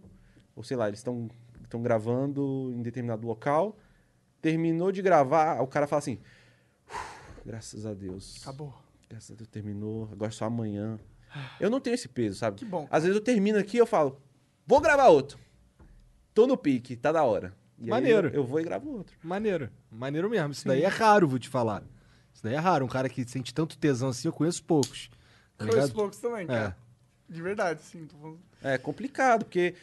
ou 0.55 0.63
sei 0.63 0.75
lá, 0.75 0.87
eles 0.87 0.99
estão 0.99 1.29
estão 1.65 1.81
gravando 1.81 2.71
em 2.73 2.81
determinado 2.81 3.25
local. 3.27 3.77
Terminou 4.41 4.91
de 4.91 5.01
gravar, 5.01 5.61
o 5.61 5.67
cara 5.67 5.87
fala 5.87 5.99
assim: 5.99 6.19
"Uf, 6.87 7.41
graças 7.45 7.85
a 7.85 7.93
Deus. 7.93 8.39
Acabou. 8.41 8.73
Graças 9.09 9.31
a 9.31 9.35
Deus 9.35 9.47
terminou, 9.49 10.09
agora 10.11 10.29
é 10.31 10.33
só 10.33 10.45
amanhã. 10.45 10.99
Eu 11.59 11.69
não 11.69 11.79
tenho 11.79 11.93
esse 11.95 12.07
peso, 12.07 12.37
sabe? 12.39 12.57
Que 12.57 12.65
bom. 12.65 12.87
Às 12.89 13.03
vezes 13.03 13.15
eu 13.17 13.23
termino 13.23 13.57
aqui 13.59 13.77
e 13.77 13.79
eu 13.79 13.85
falo, 13.85 14.17
vou 14.65 14.79
gravar 14.79 15.07
outro. 15.07 15.37
Tô 16.33 16.47
no 16.47 16.57
pique, 16.57 16.95
tá 16.95 17.11
da 17.11 17.23
hora. 17.23 17.53
E 17.77 17.83
aí 17.85 17.89
Maneiro. 17.89 18.29
eu, 18.29 18.35
eu 18.35 18.43
vou 18.45 18.59
e 18.59 18.63
gravo 18.63 18.89
outro. 18.89 19.17
Maneiro. 19.21 19.69
Maneiro 19.91 20.29
mesmo. 20.29 20.51
Isso 20.53 20.65
daí 20.67 20.83
é 20.83 20.87
raro, 20.87 21.27
vou 21.27 21.37
te 21.37 21.49
falar. 21.49 21.83
Isso 22.33 22.41
daí 22.43 22.53
é 22.55 22.57
raro. 22.57 22.85
Um 22.85 22.87
cara 22.87 23.09
que 23.09 23.27
sente 23.27 23.53
tanto 23.53 23.77
tesão 23.77 24.09
assim, 24.09 24.27
eu 24.27 24.33
conheço 24.33 24.63
poucos. 24.63 25.09
Tá 25.57 25.67
Conheço 25.67 25.93
poucos 25.93 26.17
também, 26.19 26.43
É. 26.43 26.47
cara. 26.47 26.77
De 27.29 27.41
verdade, 27.41 27.81
sim. 27.81 28.05
Tô 28.05 28.17
falando. 28.17 28.39
É 28.63 28.77
complicado, 28.77 29.43
porque 29.45 29.75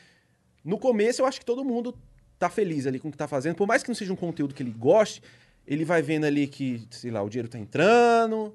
no 0.64 0.78
começo 0.78 1.22
eu 1.22 1.26
acho 1.26 1.38
que 1.40 1.46
todo 1.46 1.64
mundo 1.64 1.96
tá 2.38 2.48
feliz 2.48 2.86
ali 2.86 2.98
com 2.98 3.08
o 3.08 3.10
que 3.10 3.16
tá 3.16 3.28
fazendo. 3.28 3.54
Por 3.54 3.66
mais 3.66 3.82
que 3.82 3.88
não 3.88 3.94
seja 3.94 4.12
um 4.12 4.16
conteúdo 4.16 4.54
que 4.54 4.62
ele 4.62 4.72
goste, 4.72 5.22
ele 5.66 5.84
vai 5.84 6.02
vendo 6.02 6.24
ali 6.24 6.46
que, 6.46 6.86
sei 6.90 7.10
lá, 7.10 7.22
o 7.22 7.28
dinheiro 7.28 7.48
tá 7.48 7.58
entrando, 7.58 8.54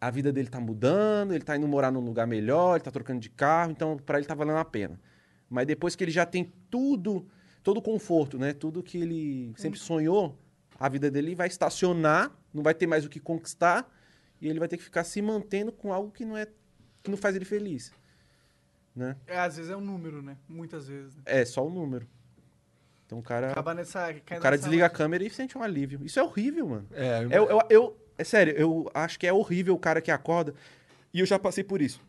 a 0.00 0.10
vida 0.10 0.32
dele 0.32 0.48
tá 0.48 0.60
mudando, 0.60 1.32
ele 1.32 1.44
tá 1.44 1.56
indo 1.56 1.66
morar 1.66 1.90
num 1.90 2.00
lugar 2.00 2.26
melhor, 2.26 2.76
ele 2.76 2.84
tá 2.84 2.90
trocando 2.90 3.20
de 3.20 3.30
carro, 3.30 3.72
então 3.72 3.96
pra 3.96 4.18
ele 4.18 4.26
tá 4.26 4.34
valendo 4.34 4.58
a 4.58 4.64
pena. 4.64 5.00
Mas 5.48 5.66
depois 5.66 5.96
que 5.96 6.04
ele 6.04 6.10
já 6.10 6.26
tem 6.26 6.52
tudo, 6.70 7.26
todo 7.62 7.78
o 7.78 7.82
conforto, 7.82 8.38
né? 8.38 8.52
Tudo 8.52 8.82
que 8.82 8.98
ele 8.98 9.52
sempre 9.56 9.78
sonhou, 9.78 10.38
a 10.78 10.88
vida 10.88 11.10
dele 11.10 11.34
vai 11.34 11.48
estacionar, 11.48 12.30
não 12.52 12.62
vai 12.62 12.74
ter 12.74 12.86
mais 12.86 13.04
o 13.04 13.08
que 13.08 13.18
conquistar, 13.18 13.90
e 14.40 14.48
ele 14.48 14.58
vai 14.58 14.68
ter 14.68 14.76
que 14.76 14.84
ficar 14.84 15.04
se 15.04 15.20
mantendo 15.22 15.72
com 15.72 15.92
algo 15.92 16.10
que 16.10 16.24
não 16.24 16.36
é 16.36 16.46
que 17.02 17.10
não 17.10 17.16
faz 17.16 17.36
ele 17.36 17.44
feliz, 17.44 17.92
né? 18.96 19.14
É, 19.26 19.38
às 19.38 19.56
vezes 19.56 19.70
é 19.70 19.76
um 19.76 19.80
número, 19.80 20.22
né? 20.22 20.36
Muitas 20.48 20.88
vezes. 20.88 21.14
Né? 21.16 21.22
É 21.26 21.44
só 21.44 21.64
o 21.66 21.70
número. 21.70 22.06
Então 23.04 23.18
o 23.18 23.22
cara, 23.22 23.50
Acaba 23.52 23.74
nessa. 23.74 24.10
o 24.10 24.20
cara 24.22 24.40
nessa- 24.40 24.56
desliga 24.58 24.86
a 24.86 24.90
câmera 24.90 25.22
e 25.22 25.30
sente 25.30 25.56
um 25.56 25.62
alívio. 25.62 26.00
Isso 26.04 26.18
é 26.18 26.22
horrível, 26.22 26.66
mano. 26.68 26.88
É, 26.92 27.22
eu- 27.24 27.30
Eu, 27.30 27.48
eu, 27.50 27.60
eu- 27.70 27.96
é 28.18 28.24
sério, 28.24 28.54
eu 28.56 28.90
acho 28.94 29.18
que 29.18 29.26
é 29.26 29.32
horrível 29.32 29.74
o 29.74 29.78
cara 29.78 30.00
que 30.00 30.10
acorda. 30.10 30.54
E 31.14 31.20
eu 31.20 31.26
já 31.26 31.38
passei 31.38 31.62
por 31.62 31.80
isso. 31.80 32.00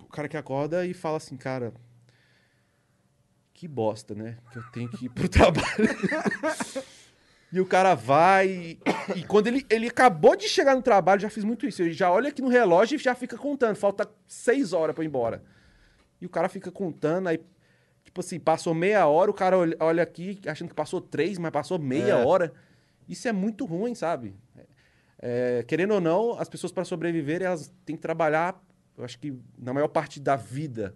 O 0.00 0.04
cara 0.08 0.28
que 0.28 0.36
acorda 0.36 0.86
e 0.86 0.94
fala 0.94 1.16
assim, 1.16 1.36
cara. 1.36 1.72
Que 3.52 3.66
bosta, 3.66 4.14
né? 4.14 4.36
Que 4.52 4.58
eu 4.58 4.62
tenho 4.70 4.88
que 4.90 5.06
ir 5.06 5.08
pro 5.08 5.26
trabalho. 5.30 5.88
e 7.52 7.58
o 7.60 7.66
cara 7.66 7.94
vai. 7.94 8.48
E, 8.48 8.78
e 9.16 9.24
quando 9.24 9.46
ele, 9.46 9.64
ele 9.70 9.88
acabou 9.88 10.36
de 10.36 10.46
chegar 10.48 10.76
no 10.76 10.82
trabalho, 10.82 11.20
já 11.22 11.30
fiz 11.30 11.42
muito 11.42 11.66
isso. 11.66 11.82
Ele 11.82 11.92
já 11.92 12.10
olha 12.10 12.28
aqui 12.28 12.42
no 12.42 12.48
relógio 12.48 12.96
e 12.96 12.98
já 12.98 13.14
fica 13.14 13.36
contando. 13.38 13.74
Falta 13.76 14.08
seis 14.28 14.72
horas 14.72 14.94
pra 14.94 15.02
eu 15.02 15.06
ir 15.06 15.08
embora. 15.08 15.42
E 16.20 16.26
o 16.26 16.28
cara 16.28 16.48
fica 16.48 16.70
contando, 16.70 17.28
aí, 17.28 17.38
tipo 18.04 18.20
assim, 18.20 18.38
passou 18.38 18.74
meia 18.74 19.06
hora, 19.06 19.30
o 19.30 19.34
cara 19.34 19.58
olha, 19.58 19.76
olha 19.80 20.02
aqui 20.02 20.40
achando 20.46 20.68
que 20.68 20.74
passou 20.74 21.00
três, 21.00 21.38
mas 21.38 21.50
passou 21.50 21.78
meia 21.78 22.12
É. 22.12 22.24
hora. 22.24 22.52
Isso 23.08 23.28
é 23.28 23.32
muito 23.32 23.64
ruim, 23.64 23.94
sabe? 23.94 24.34
É, 25.18 25.64
querendo 25.66 25.94
ou 25.94 26.00
não, 26.00 26.38
as 26.38 26.48
pessoas 26.48 26.72
para 26.72 26.84
sobreviver, 26.84 27.42
elas 27.42 27.72
têm 27.84 27.96
que 27.96 28.02
trabalhar, 28.02 28.62
eu 28.96 29.04
acho 29.04 29.18
que 29.18 29.34
na 29.58 29.72
maior 29.72 29.88
parte 29.88 30.20
da 30.20 30.36
vida, 30.36 30.94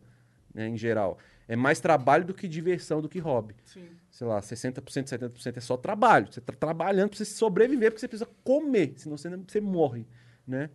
né, 0.55 0.68
em 0.68 0.76
geral. 0.76 1.18
É 1.48 1.56
mais 1.56 1.80
trabalho 1.80 2.24
do 2.24 2.34
que 2.34 2.47
diversão, 2.47 3.01
do 3.01 3.09
que 3.09 3.18
hobby. 3.18 3.55
Sim. 3.64 3.88
Sei 4.10 4.26
lá, 4.26 4.40
60%, 4.40 5.09
70% 5.09 5.56
é 5.56 5.60
só 5.60 5.76
trabalho. 5.76 6.30
Você 6.30 6.40
tá 6.40 6.52
trabalhando 6.52 7.10
pra 7.10 7.18
você 7.18 7.24
sobreviver, 7.24 7.90
porque 7.90 8.01
você 8.01 8.09
precisa 8.09 8.28
comer, 8.44 8.94
senão 8.97 9.16
você, 9.16 9.28
não- 9.28 9.44
você 9.47 9.60
morre, 9.60 10.06
né? 10.47 10.70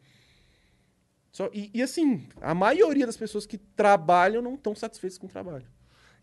Só, 1.36 1.50
e, 1.54 1.70
e 1.74 1.82
assim, 1.82 2.26
a 2.40 2.56
maioria 2.56 3.06
das 3.06 3.18
pessoas 3.18 3.46
que 3.46 3.58
trabalham 3.58 4.42
não 4.42 4.54
estão 4.56 4.74
satisfeitas 4.74 5.18
com 5.18 5.28
o 5.28 5.30
trabalho. 5.30 5.66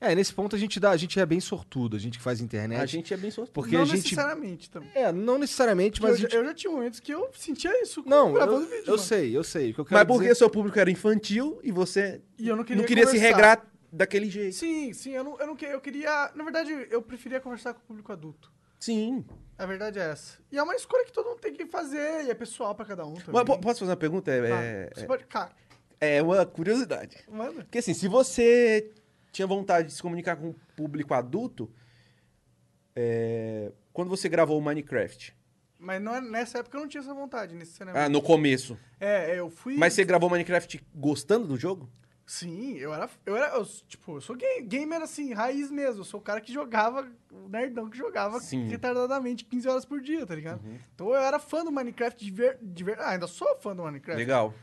É, 0.00 0.14
nesse 0.14 0.32
ponto 0.32 0.56
a 0.56 0.58
gente 0.58 0.80
dá, 0.80 0.90
a 0.90 0.96
gente 0.96 1.20
é 1.20 1.26
bem 1.26 1.38
sortudo, 1.38 1.96
a 1.96 2.00
gente 2.00 2.16
que 2.16 2.24
faz 2.24 2.40
internet. 2.40 2.80
A 2.80 2.86
gente 2.86 3.12
é 3.12 3.16
bem 3.18 3.30
sortudo. 3.30 3.52
Porque 3.52 3.74
não 3.76 3.82
a 3.82 3.84
gente. 3.84 3.96
necessariamente 4.04 4.70
também. 4.70 4.88
É, 4.94 5.12
não 5.12 5.36
necessariamente, 5.38 6.00
Mas 6.00 6.12
mas. 6.12 6.20
eu, 6.20 6.22
gente- 6.30 6.36
eu 6.38 6.44
já 6.46 6.54
tinha 6.54 6.72
momentos 6.72 6.98
que 6.98 7.12
eu 7.12 7.28
sentia 7.36 7.82
isso 7.82 8.02
Não, 8.06 8.32
gravando 8.32 8.62
eu, 8.62 8.68
vídeo. 8.70 8.84
eu 8.86 8.86
mano. 8.94 8.98
sei, 8.98 9.36
eu 9.36 9.44
sei. 9.44 9.70
O 9.70 9.74
que 9.74 9.80
eu 9.80 9.84
quero 9.84 9.98
Mas 10.00 10.06
porque 10.08 10.22
dizer- 10.24 10.34
seu 10.36 10.48
público 10.48 10.78
era 10.78 10.90
infantil 10.90 11.60
e 11.62 11.70
você 11.70 12.22
E 12.38 12.48
eu 12.48 12.56
não 12.56 12.64
queria 12.64 12.80
não 12.80 12.88
queria 12.88 13.06
se 13.06 13.18
regrar 13.18 13.64
daquele 13.92 14.30
jeito. 14.30 14.56
Sim, 14.56 14.94
sim, 14.94 15.10
eu 15.10 15.22
não, 15.22 15.38
eu 15.38 15.46
não 15.46 15.54
queria. 15.54 15.74
Eu 15.74 15.80
queria. 15.80 16.32
Na 16.34 16.42
verdade, 16.42 16.72
eu 16.90 17.02
preferia 17.02 17.38
conversar 17.38 17.74
com 17.74 17.80
o 17.80 17.84
público 17.84 18.10
adulto. 18.10 18.50
Sim. 18.80 19.24
A 19.62 19.66
verdade 19.66 19.98
é 19.98 20.10
essa. 20.10 20.38
E 20.50 20.58
é 20.58 20.62
uma 20.62 20.74
escolha 20.74 21.04
que 21.04 21.12
todo 21.12 21.28
mundo 21.28 21.38
tem 21.40 21.52
que 21.54 21.66
fazer, 21.66 22.24
e 22.24 22.30
é 22.30 22.34
pessoal 22.34 22.74
pra 22.74 22.84
cada 22.84 23.04
um 23.06 23.14
também. 23.14 23.32
Mas 23.34 23.44
po- 23.44 23.58
posso 23.60 23.78
fazer 23.80 23.90
uma 23.92 23.96
pergunta? 23.96 24.30
É, 24.32 24.38
é- 24.38 24.90
você 24.94 25.06
pode. 25.06 25.24
Cara, 25.26 25.52
é 26.00 26.20
uma 26.20 26.44
curiosidade. 26.44 27.18
manda. 27.30 27.62
Porque 27.62 27.78
assim, 27.78 27.94
se 27.94 28.08
você 28.08 28.90
tinha 29.30 29.46
vontade 29.46 29.88
de 29.88 29.94
se 29.94 30.02
comunicar 30.02 30.34
com 30.36 30.48
o 30.50 30.54
público 30.76 31.14
adulto, 31.14 31.70
é, 32.96 33.70
quando 33.92 34.08
você 34.08 34.28
gravou 34.28 34.58
o 34.58 34.62
Minecraft, 34.62 35.34
Mas 35.78 36.00
não 36.02 36.14
é- 36.14 36.20
nessa 36.20 36.58
época 36.58 36.76
eu 36.76 36.80
não 36.82 36.88
tinha 36.88 37.00
essa 37.00 37.14
vontade, 37.14 37.54
necessariamente. 37.54 38.04
ah, 38.04 38.08
no 38.08 38.22
começo, 38.22 38.78
É, 39.00 39.38
eu 39.38 39.50
fui. 39.50 39.76
mas 39.76 39.92
você 39.94 40.04
gravou 40.04 40.28
Minecraft 40.30 40.84
gostando 40.94 41.46
do 41.46 41.56
jogo? 41.56 41.88
Sim, 42.24 42.76
eu 42.78 42.94
era. 42.94 43.10
Eu 43.26 43.36
era. 43.36 43.48
eu, 43.56 43.64
tipo, 43.88 44.16
eu 44.16 44.20
sou 44.20 44.36
ga- 44.36 44.60
gamer 44.62 45.02
assim, 45.02 45.32
raiz 45.34 45.70
mesmo. 45.70 46.00
Eu 46.00 46.04
sou 46.04 46.20
o 46.20 46.22
cara 46.22 46.40
que 46.40 46.52
jogava, 46.52 47.06
o 47.30 47.48
nerdão 47.48 47.90
que 47.90 47.96
jogava 47.98 48.38
Sim. 48.40 48.68
retardadamente 48.68 49.44
15 49.44 49.68
horas 49.68 49.84
por 49.84 50.00
dia, 50.00 50.24
tá 50.26 50.34
ligado? 50.34 50.60
Então 50.94 51.08
eu 51.08 51.16
era 51.16 51.38
fã 51.38 51.64
do 51.64 51.72
Minecraft 51.72 52.24
de 52.24 52.30
ver, 52.30 52.58
de 52.62 52.84
ver. 52.84 52.98
Ah, 53.00 53.10
ainda 53.10 53.26
sou 53.26 53.56
fã 53.60 53.74
do 53.74 53.82
Minecraft. 53.82 54.18
Legal. 54.18 54.54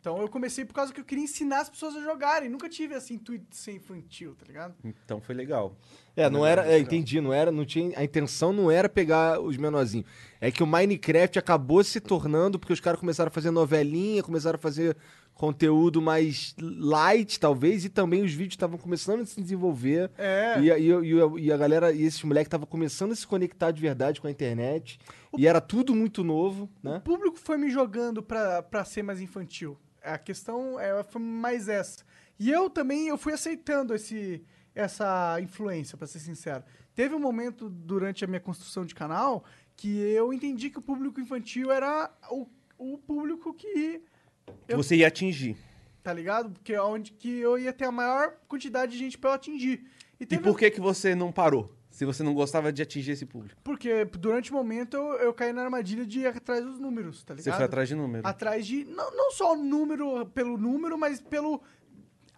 Então 0.00 0.18
eu 0.20 0.28
comecei 0.28 0.66
por 0.66 0.74
causa 0.74 0.92
que 0.92 1.00
eu 1.00 1.04
queria 1.04 1.24
ensinar 1.24 1.60
as 1.60 1.70
pessoas 1.70 1.96
a 1.96 2.00
jogarem. 2.02 2.50
Nunca 2.50 2.68
tive 2.68 2.94
assim 2.94 3.14
intuito 3.14 3.46
de 3.48 3.56
ser 3.56 3.72
infantil, 3.72 4.34
tá 4.34 4.44
ligado? 4.46 4.74
Então 4.84 5.18
foi 5.18 5.34
legal. 5.34 5.78
É, 6.14 6.28
não 6.28 6.44
era. 6.44 6.66
É, 6.70 6.78
entendi, 6.78 7.22
não 7.22 7.32
era. 7.32 7.50
Não 7.50 7.64
tinha, 7.64 7.98
a 7.98 8.04
intenção 8.04 8.52
não 8.52 8.70
era 8.70 8.86
pegar 8.86 9.40
os 9.40 9.56
menorzinhos. 9.56 10.06
É 10.42 10.50
que 10.50 10.62
o 10.62 10.66
Minecraft 10.66 11.38
acabou 11.38 11.82
se 11.82 12.00
tornando, 12.00 12.58
porque 12.58 12.74
os 12.74 12.80
caras 12.80 13.00
começaram 13.00 13.28
a 13.28 13.32
fazer 13.32 13.50
novelinha, 13.50 14.22
começaram 14.22 14.56
a 14.56 14.60
fazer 14.60 14.94
conteúdo 15.34 16.00
mais 16.00 16.54
light, 16.60 17.38
talvez, 17.40 17.84
e 17.84 17.88
também 17.88 18.22
os 18.22 18.32
vídeos 18.32 18.54
estavam 18.54 18.78
começando 18.78 19.20
a 19.22 19.26
se 19.26 19.40
desenvolver. 19.40 20.10
É. 20.16 20.60
E, 20.60 20.70
a- 20.70 20.78
e, 20.78 20.88
e 20.90 21.40
e 21.46 21.52
a 21.52 21.56
galera, 21.56 21.92
e 21.92 22.02
esses 22.04 22.22
moleques 22.22 22.46
estavam 22.46 22.66
começando 22.66 23.12
a 23.12 23.16
se 23.16 23.26
conectar 23.26 23.70
de 23.72 23.80
verdade 23.80 24.20
com 24.20 24.26
a 24.26 24.30
internet. 24.30 24.98
E 25.36 25.46
era 25.46 25.60
tudo 25.60 25.94
muito 25.94 26.22
novo, 26.22 26.70
né? 26.82 26.98
O 26.98 27.00
público 27.00 27.36
foi 27.38 27.58
me 27.58 27.68
jogando 27.70 28.22
pra, 28.22 28.62
pra 28.62 28.84
ser 28.84 29.02
mais 29.02 29.20
infantil. 29.20 29.76
A 30.02 30.16
questão 30.18 30.78
é, 30.78 31.02
foi 31.02 31.20
mais 31.20 31.68
essa. 31.68 32.04
E 32.38 32.50
eu 32.50 32.70
também 32.70 33.08
eu 33.08 33.18
fui 33.18 33.32
aceitando 33.32 33.94
esse, 33.94 34.42
essa 34.74 35.38
influência, 35.40 35.96
pra 35.96 36.06
ser 36.06 36.18
sincero. 36.20 36.62
Teve 36.94 37.14
um 37.14 37.18
momento 37.20 37.68
durante 37.68 38.24
a 38.24 38.28
minha 38.28 38.40
construção 38.40 38.84
de 38.84 38.94
canal 38.94 39.44
que 39.76 39.98
eu 39.98 40.32
entendi 40.32 40.70
que 40.70 40.78
o 40.78 40.82
público 40.82 41.20
infantil 41.20 41.72
era 41.72 42.08
o, 42.30 42.46
o 42.78 42.98
público 42.98 43.52
que. 43.52 44.00
Que 44.66 44.74
Eu- 44.74 44.76
você 44.76 44.96
ia 44.96 45.08
atingir. 45.08 45.56
Tá 46.02 46.12
ligado? 46.12 46.50
Porque 46.50 46.72
é 46.74 46.82
onde 46.82 47.12
que 47.12 47.38
eu 47.38 47.58
ia 47.58 47.72
ter 47.72 47.84
a 47.86 47.92
maior 47.92 48.34
quantidade 48.46 48.92
de 48.92 48.98
gente 48.98 49.16
pra 49.16 49.30
eu 49.30 49.34
atingir. 49.34 49.84
E, 50.20 50.24
E 50.24 50.26
teve 50.26 50.42
por 50.42 50.58
que, 50.58 50.70
que 50.70 50.80
você 50.80 51.14
não 51.14 51.32
parou? 51.32 51.74
Se 51.90 52.04
você 52.04 52.22
não 52.24 52.34
gostava 52.34 52.72
de 52.72 52.82
atingir 52.82 53.12
esse 53.12 53.24
público. 53.24 53.60
Porque 53.62 54.04
durante 54.04 54.50
o 54.50 54.54
momento 54.54 54.96
eu, 54.96 55.02
eu 55.18 55.32
caí 55.32 55.52
na 55.52 55.62
armadilha 55.62 56.04
de 56.04 56.20
ir 56.20 56.26
atrás 56.26 56.64
dos 56.64 56.78
números, 56.78 57.22
tá 57.22 57.32
ligado? 57.34 57.44
Você 57.52 57.56
foi 57.56 57.64
atrás 57.64 57.88
de 57.88 57.94
número. 57.94 58.26
atrás 58.26 58.66
de 58.66 58.84
não, 58.84 59.10
não 59.16 59.30
só 59.30 59.52
o 59.52 59.56
número 59.56 60.26
pelo 60.26 60.58
número, 60.58 60.98
mas 60.98 61.20
pelo 61.20 61.62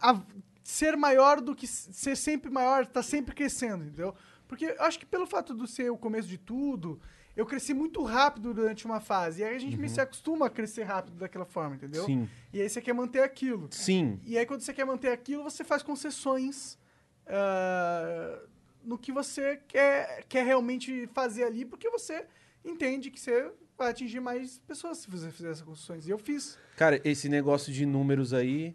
a- 0.01 0.21
ser 0.63 0.97
maior 0.97 1.41
do 1.41 1.55
que 1.55 1.67
ser 1.67 2.17
sempre 2.17 2.51
maior, 2.51 2.87
tá 2.87 3.03
sempre 3.03 3.35
crescendo, 3.35 3.85
entendeu? 3.85 4.15
Porque 4.47 4.67
eu 4.67 4.83
acho 4.83 4.99
que 4.99 5.07
pelo 5.07 5.27
fato 5.27 5.55
de 5.57 5.69
ser 5.71 5.91
o 5.91 5.97
começo 5.97 6.29
de 6.29 6.37
tudo, 6.39 7.01
eu 7.37 7.45
cresci 7.45 7.75
muito 7.75 8.03
rápido 8.03 8.55
durante 8.55 8.87
uma 8.87 8.99
fase. 8.99 9.43
E 9.43 9.45
aí 9.45 9.55
a 9.55 9.59
gente 9.59 9.77
me 9.77 9.89
se 9.89 10.01
acostuma 10.01 10.47
a 10.47 10.51
crescer 10.51 10.85
rápido 10.85 11.19
daquela 11.19 11.45
forma, 11.45 11.77
entendeu? 11.77 12.05
Sim. 12.07 12.29
E 12.53 12.61
aí 12.63 12.69
você 12.69 12.81
quer 12.81 12.95
manter 12.95 13.23
aquilo. 13.23 13.69
Sim. 13.71 14.19
E 14.25 14.39
aí 14.39 14.47
quando 14.47 14.63
você 14.63 14.73
quer 14.73 14.87
manter 14.87 15.11
aquilo, 15.11 15.43
você 15.43 15.63
faz 15.63 15.83
concessões 15.83 16.79
ah, 17.27 18.41
no 18.83 18.97
que 18.97 19.13
você 19.13 19.61
quer, 19.69 20.25
quer 20.29 20.45
realmente 20.47 21.07
fazer 21.09 21.45
ali, 21.45 21.65
porque 21.65 21.91
você 21.91 22.25
entende 22.65 23.11
que 23.11 23.21
você 23.21 23.53
vai 23.77 23.91
atingir 23.91 24.21
mais 24.21 24.59
pessoas 24.61 24.99
se 24.99 25.11
você 25.11 25.31
fizer 25.31 25.51
essas 25.51 25.63
concessões. 25.63 26.07
E 26.07 26.11
eu 26.11 26.19
fiz. 26.19 26.59
Cara, 26.77 27.01
esse 27.05 27.29
negócio 27.29 27.73
de 27.73 27.85
números 27.85 28.33
aí. 28.33 28.75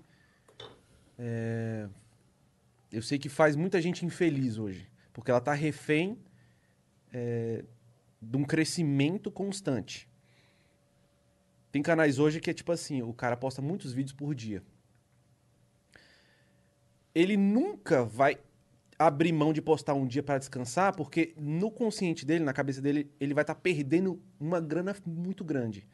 é, 1.18 1.88
Eu 2.92 3.02
sei 3.02 3.18
que 3.18 3.30
faz 3.30 3.56
muita 3.56 3.82
gente 3.82 4.06
infeliz 4.06 4.58
hoje. 4.58 4.88
Porque 5.14 5.32
ela 5.32 5.42
tá 5.42 5.54
refém 5.54 6.18
é, 7.12 7.66
de 8.22 8.38
um 8.38 8.43
crescimento 8.43 9.31
constante. 9.31 10.07
Tem 11.72 11.81
canais 11.81 12.19
hoje 12.19 12.39
que 12.39 12.49
é 12.49 12.53
tipo 12.53 12.72
assim: 12.72 13.02
o 13.02 13.14
cara 13.14 13.35
posta 13.35 13.61
muitos 13.61 13.93
vídeos 13.93 14.14
por 14.14 14.35
dia. 14.35 14.61
Ele 17.15 17.35
nunca 17.35 18.06
vai 18.06 18.38
abrir 18.98 19.31
mão 19.31 19.52
de 19.52 19.61
postar 19.61 19.93
um 19.95 20.06
dia 20.06 20.22
para 20.22 20.38
descansar, 20.38 20.95
porque 20.95 21.34
no 21.35 21.72
consciente 21.72 22.26
dele, 22.26 22.43
na 22.43 22.53
cabeça 22.53 22.81
dele, 22.81 23.11
ele 23.19 23.34
vai 23.34 23.41
estar 23.41 23.56
perdendo 23.56 24.22
uma 24.39 24.60
grana 24.60 24.95
muito 25.06 25.43
grande. 25.43 25.88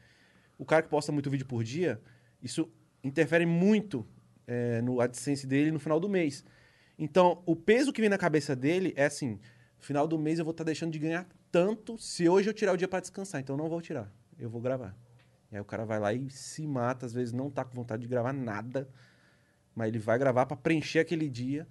O 0.58 0.64
cara 0.64 0.82
que 0.82 0.88
posta 0.88 1.10
muito 1.10 1.30
vídeo 1.30 1.46
por 1.46 1.64
dia, 1.64 2.00
isso 2.42 2.70
interfere 3.02 3.46
muito 3.46 4.06
é, 4.46 4.82
no 4.82 5.00
AdSense 5.00 5.46
dele 5.46 5.70
no 5.70 5.78
final 5.78 5.98
do 5.98 6.08
mês. 6.08 6.44
Então, 6.98 7.42
o 7.46 7.56
peso 7.56 7.92
que 7.92 8.00
vem 8.00 8.10
na 8.10 8.18
cabeça 8.18 8.54
dele 8.54 8.92
é 8.96 9.06
assim: 9.06 9.40
final 9.78 10.06
do 10.06 10.18
mês 10.18 10.38
eu 10.38 10.44
vou 10.44 10.52
estar 10.52 10.64
deixando 10.64 10.92
de 10.92 10.98
ganhar 10.98 11.26
tanto 11.50 11.98
se 11.98 12.28
hoje 12.28 12.48
eu 12.48 12.54
tirar 12.54 12.72
o 12.72 12.76
dia 12.76 12.88
para 12.88 13.00
descansar. 13.00 13.40
Então, 13.40 13.56
eu 13.56 13.62
não 13.62 13.68
vou 13.68 13.80
tirar, 13.80 14.12
eu 14.38 14.48
vou 14.48 14.60
gravar. 14.60 14.96
E 15.50 15.56
aí 15.56 15.60
o 15.60 15.64
cara 15.64 15.84
vai 15.84 15.98
lá 15.98 16.12
e 16.12 16.30
se 16.30 16.66
mata, 16.66 17.06
às 17.06 17.12
vezes 17.12 17.32
não 17.32 17.50
tá 17.50 17.64
com 17.64 17.74
vontade 17.74 18.02
de 18.02 18.08
gravar 18.08 18.32
nada, 18.32 18.88
mas 19.74 19.88
ele 19.88 19.98
vai 19.98 20.18
gravar 20.18 20.46
para 20.46 20.56
preencher 20.56 20.98
aquele 20.98 21.28
dia. 21.28 21.66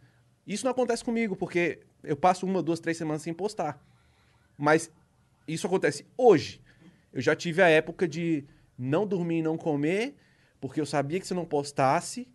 Isso 0.45 0.63
não 0.63 0.71
acontece 0.71 1.03
comigo, 1.03 1.35
porque 1.35 1.81
eu 2.03 2.15
passo 2.15 2.45
uma, 2.45 2.63
duas, 2.63 2.79
três 2.79 2.97
semanas 2.97 3.21
sem 3.21 3.33
postar. 3.33 3.83
Mas 4.57 4.89
isso 5.47 5.67
acontece 5.67 6.05
hoje. 6.17 6.61
Eu 7.13 7.21
já 7.21 7.35
tive 7.35 7.61
a 7.61 7.69
época 7.69 8.07
de 8.07 8.45
não 8.77 9.05
dormir 9.05 9.39
e 9.39 9.41
não 9.41 9.57
comer, 9.57 10.15
porque 10.59 10.81
eu 10.81 10.85
sabia 10.85 11.19
que 11.19 11.27
se 11.27 11.33
eu 11.33 11.37
não 11.37 11.45
postasse, 11.45 12.27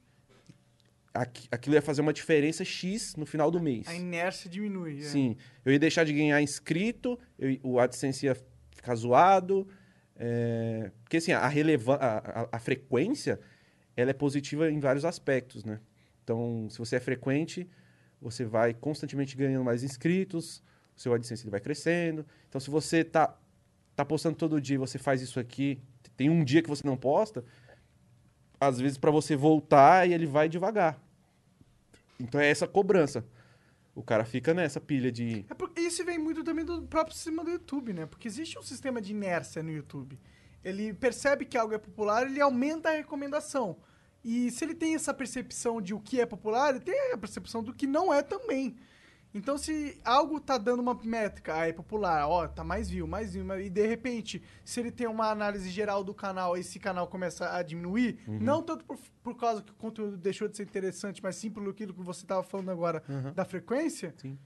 aquilo 1.50 1.74
ia 1.76 1.82
fazer 1.82 2.00
uma 2.00 2.12
diferença 2.12 2.64
X 2.64 3.14
no 3.16 3.26
final 3.26 3.50
do 3.50 3.60
mês. 3.60 3.86
A 3.88 3.94
inércia 3.94 4.48
diminui. 4.50 4.98
é. 4.98 5.02
Sim, 5.02 5.36
eu 5.64 5.72
ia 5.72 5.78
deixar 5.78 6.04
de 6.04 6.12
ganhar 6.12 6.40
inscrito, 6.42 7.18
eu- 7.38 7.58
o 7.62 7.78
AdSense 7.78 8.26
ia 8.26 8.36
ficar 8.70 8.94
zoado. 8.94 9.66
é, 10.16 10.90
porque 11.02 11.16
assim, 11.16 11.32
a, 11.32 11.48
relevan 11.48 11.94
a, 11.96 12.18
a- 12.42 12.48
a 12.52 12.58
frequência, 12.58 13.40
ela 13.96 14.10
é 14.10 14.14
positiva 14.14 14.70
em 14.70 14.78
vários 14.78 15.04
aspectos, 15.04 15.64
né? 15.64 15.80
Então, 16.22 16.68
se 16.70 16.78
você 16.78 16.96
é 16.96 17.00
frequente, 17.00 17.68
você 18.20 18.44
vai 18.44 18.72
constantemente 18.72 19.36
ganhando 19.36 19.64
mais 19.64 19.82
inscritos, 19.82 20.62
o 20.96 21.00
seu 21.00 21.12
AdSense 21.14 21.42
ele 21.44 21.50
vai 21.50 21.60
crescendo. 21.60 22.24
Então, 22.48 22.60
se 22.60 22.70
você 22.70 23.02
tá, 23.02 23.36
tá 23.96 24.04
postando 24.04 24.36
todo 24.36 24.60
dia 24.60 24.74
e 24.74 24.78
você 24.78 24.96
faz 24.98 25.20
isso 25.22 25.40
aqui, 25.40 25.80
tem 26.16 26.30
um 26.30 26.44
dia 26.44 26.62
que 26.62 26.68
você 26.68 26.86
não 26.86 26.96
posta, 26.96 27.42
às 28.62 28.78
vezes 28.78 28.96
para 28.96 29.10
você 29.10 29.34
voltar 29.34 30.08
e 30.08 30.14
ele 30.14 30.26
vai 30.26 30.48
devagar. 30.48 30.98
Então 32.18 32.40
é 32.40 32.48
essa 32.48 32.66
cobrança. 32.66 33.24
O 33.94 34.02
cara 34.02 34.24
fica 34.24 34.54
nessa 34.54 34.80
pilha 34.80 35.10
de. 35.10 35.44
É 35.50 35.54
porque 35.54 35.80
isso 35.80 36.04
vem 36.04 36.18
muito 36.18 36.42
também 36.42 36.64
do 36.64 36.82
próprio 36.82 37.14
sistema 37.14 37.44
do 37.44 37.50
YouTube, 37.50 37.92
né? 37.92 38.06
Porque 38.06 38.26
existe 38.26 38.58
um 38.58 38.62
sistema 38.62 39.02
de 39.02 39.12
inércia 39.12 39.62
no 39.62 39.70
YouTube. 39.70 40.18
Ele 40.64 40.94
percebe 40.94 41.44
que 41.44 41.58
algo 41.58 41.74
é 41.74 41.78
popular, 41.78 42.24
ele 42.24 42.40
aumenta 42.40 42.88
a 42.88 42.92
recomendação. 42.92 43.76
E 44.24 44.50
se 44.52 44.64
ele 44.64 44.74
tem 44.74 44.94
essa 44.94 45.12
percepção 45.12 45.82
de 45.82 45.92
o 45.92 46.00
que 46.00 46.20
é 46.20 46.24
popular, 46.24 46.70
ele 46.70 46.80
tem 46.80 47.12
a 47.12 47.18
percepção 47.18 47.62
do 47.62 47.74
que 47.74 47.86
não 47.86 48.14
é 48.14 48.22
também. 48.22 48.76
Então, 49.34 49.56
se 49.56 49.98
algo 50.04 50.38
tá 50.38 50.58
dando 50.58 50.80
uma 50.80 50.94
métrica, 51.02 51.54
ah, 51.54 51.66
é 51.66 51.72
popular, 51.72 52.28
ó, 52.28 52.46
tá 52.46 52.62
mais 52.62 52.90
view, 52.90 53.06
mais 53.06 53.32
view, 53.32 53.60
e 53.60 53.70
de 53.70 53.86
repente, 53.86 54.42
se 54.62 54.78
ele 54.78 54.90
tem 54.90 55.06
uma 55.06 55.30
análise 55.30 55.70
geral 55.70 56.04
do 56.04 56.12
canal, 56.12 56.56
esse 56.56 56.78
canal 56.78 57.06
começa 57.06 57.50
a 57.50 57.62
diminuir, 57.62 58.18
não 58.26 58.62
tanto 58.62 58.84
por, 58.84 58.98
por 59.22 59.36
causa 59.36 59.62
que 59.62 59.72
o 59.72 59.76
conteúdo 59.76 60.18
deixou 60.18 60.48
de 60.48 60.56
ser 60.56 60.64
interessante, 60.64 61.22
mas 61.22 61.36
sim 61.36 61.50
pelo 61.50 61.70
aquilo 61.70 61.94
que 61.94 62.02
você 62.02 62.26
tava 62.26 62.42
falando 62.42 62.70
agora 62.70 63.02
da 63.34 63.44
frequência, 63.44 64.14
Sim. 64.18 64.38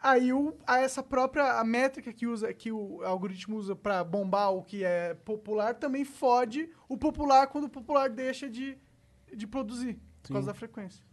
Aí 0.00 0.32
o, 0.32 0.56
a 0.64 0.78
essa 0.78 1.02
própria 1.02 1.58
a 1.58 1.64
métrica 1.64 2.12
que 2.12 2.26
usa 2.26 2.52
que 2.54 2.70
o 2.70 3.02
algoritmo 3.02 3.56
usa 3.56 3.74
para 3.74 4.04
bombar 4.04 4.52
o 4.52 4.62
que 4.62 4.84
é 4.84 5.14
popular 5.14 5.74
também 5.74 6.04
fode 6.04 6.70
o 6.88 6.96
popular 6.96 7.48
quando 7.48 7.64
o 7.64 7.68
popular 7.68 8.08
deixa 8.08 8.48
de, 8.48 8.78
de 9.34 9.46
produzir 9.46 9.98
por 10.22 10.34
causa 10.34 10.46
da 10.48 10.54
frequência. 10.54 11.07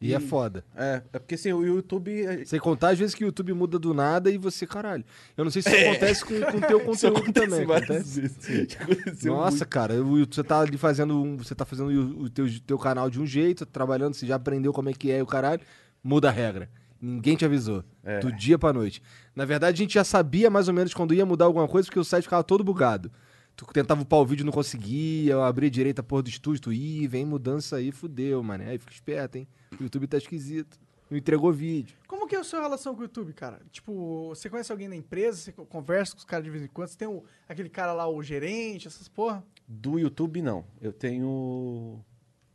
E 0.00 0.12
é 0.12 0.20
foda. 0.20 0.62
É, 0.76 1.02
é 1.12 1.18
porque 1.18 1.36
assim, 1.36 1.52
o 1.52 1.64
YouTube. 1.64 2.10
é- 2.26 2.44
Sem 2.44 2.60
contar 2.60 2.90
às 2.90 2.98
vezes 2.98 3.14
que 3.14 3.24
o 3.24 3.26
YouTube 3.26 3.52
muda 3.54 3.78
do 3.78 3.94
nada 3.94 4.30
e 4.30 4.36
você, 4.36 4.66
caralho. 4.66 5.02
Eu 5.36 5.44
não 5.44 5.50
sei 5.50 5.62
se 5.62 5.70
isso 5.70 5.88
acontece 5.88 6.24
com 6.24 6.34
o 6.34 6.60
teu 6.68 6.80
É. 6.80 6.84
Conteúdo 6.84 7.18
acontece 7.18 7.48
também. 7.48 7.62
acontece? 7.76 9.26
Nossa, 9.26 9.50
muito. 9.56 9.68
cara, 9.68 9.94
o 9.94 10.18
YouTube- 10.18 10.34
você 10.34 10.44
tá 10.44 10.60
ali 10.60 10.76
fazendo 10.76 11.22
um, 11.22 11.36
você 11.38 11.54
tá 11.54 11.64
fazendo 11.64 11.88
o, 11.88 12.24
o 12.24 12.28
teu, 12.30 12.46
teu 12.66 12.78
canal 12.78 13.08
de 13.08 13.20
um 13.20 13.26
jeito, 13.26 13.64
trabalhando, 13.64 14.14
você 14.14 14.26
já 14.26 14.36
aprendeu 14.36 14.72
como 14.72 14.88
é 14.90 14.92
que 14.92 15.10
é 15.10 15.22
o 15.22 15.26
caralho. 15.26 15.60
muda 16.04 16.28
a 16.28 16.32
regra. 16.32 16.68
Ninguém 17.00 17.36
te 17.36 17.44
avisou. 17.44 17.84
Do 18.22 18.32
dia 18.32 18.58
pra 18.58 18.72
noite. 18.72 19.02
Na 19.34 19.44
verdade, 19.44 19.74
a 19.74 19.84
gente 19.84 19.94
já 19.94 20.04
sabia 20.04 20.48
mais 20.48 20.66
ou 20.68 20.74
menos 20.74 20.94
quando 20.94 21.12
ia 21.14 21.26
mudar 21.26 21.44
alguma 21.44 21.68
coisa, 21.68 21.86
porque 21.86 21.98
o 21.98 22.04
site 22.04 22.24
ficava 22.24 22.42
todo 22.44 22.62
bugado. 22.64 23.10
Tu 23.56 23.64
tentava 23.72 24.02
upar 24.02 24.20
o 24.20 24.26
vídeo 24.26 24.44
não 24.44 24.52
conseguia, 24.52 25.32
eu 25.32 25.42
abria 25.42 25.70
direito 25.70 26.00
a 26.00 26.02
porra 26.02 26.22
do 26.24 26.28
estúdio, 26.28 26.60
tu, 26.60 26.72
ih, 26.72 27.06
vem 27.08 27.24
mudança 27.24 27.76
aí, 27.76 27.90
fudeu, 27.90 28.42
mano. 28.42 28.64
Aí 28.64 28.78
fica 28.78 28.92
esperto, 28.92 29.36
hein? 29.38 29.48
O 29.80 29.82
YouTube 29.84 30.06
tá 30.06 30.18
esquisito. 30.18 30.78
Não 31.10 31.16
entregou 31.16 31.50
vídeo. 31.52 31.96
Como 32.06 32.26
que 32.26 32.34
é 32.36 32.40
a 32.40 32.44
sua 32.44 32.60
relação 32.60 32.94
com 32.94 33.00
o 33.00 33.04
YouTube, 33.04 33.32
cara? 33.32 33.62
Tipo, 33.70 34.28
você 34.28 34.50
conhece 34.50 34.70
alguém 34.72 34.88
na 34.88 34.96
empresa, 34.96 35.38
você 35.38 35.52
conversa 35.52 36.12
com 36.12 36.18
os 36.18 36.24
caras 36.24 36.44
de 36.44 36.50
vez 36.50 36.64
em 36.64 36.66
quando, 36.66 36.88
você 36.88 36.98
tem 36.98 37.08
o- 37.08 37.24
aquele 37.48 37.68
cara 37.70 37.92
lá, 37.92 38.08
o 38.08 38.22
gerente, 38.22 38.88
essas 38.88 39.08
porra? 39.08 39.42
Do 39.66 39.98
YouTube, 39.98 40.42
não. 40.42 40.66
Eu 40.80 40.92
tenho 40.92 42.04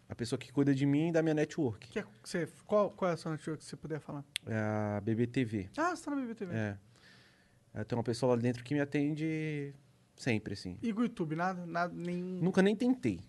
a 0.10 0.14
pessoa 0.14 0.38
que 0.38 0.52
cuida 0.52 0.76
de 0.76 0.86
mim 0.86 1.08
e 1.08 1.12
da 1.14 1.24
minha 1.24 1.34
network. 1.34 1.88
Que 1.88 2.00
é- 2.00 2.06
você, 2.22 2.48
qual, 2.68 2.92
qual 2.92 3.10
é 3.10 3.14
a 3.14 3.18
sua 3.18 3.32
network 3.32 3.64
que 3.64 3.70
você 3.70 3.76
puder 3.78 4.00
falar? 4.02 4.24
É 4.46 4.58
a 4.98 5.02
BBTV. 5.02 5.70
Ah, 5.78 5.96
você 5.96 6.04
tá 6.04 6.12
na 6.12 6.18
BBTV. 6.22 6.54
É. 6.54 6.78
Eu 7.74 7.86
tenho 7.86 7.98
uma 7.98 8.04
pessoa 8.04 8.36
lá 8.36 8.42
dentro 8.42 8.64
que 8.66 8.74
me 8.74 8.82
atende 8.82 9.74
sempre, 10.22 10.54
assim. 10.54 10.78
E 10.82 10.94
com 10.94 11.02
o 11.02 11.04
YouTube, 11.04 11.36
nada, 11.36 11.66
nada, 11.66 11.94
nenhum... 11.94 12.40
Nunca 12.42 12.62
nem 12.62 12.76
tentei. 12.76 13.20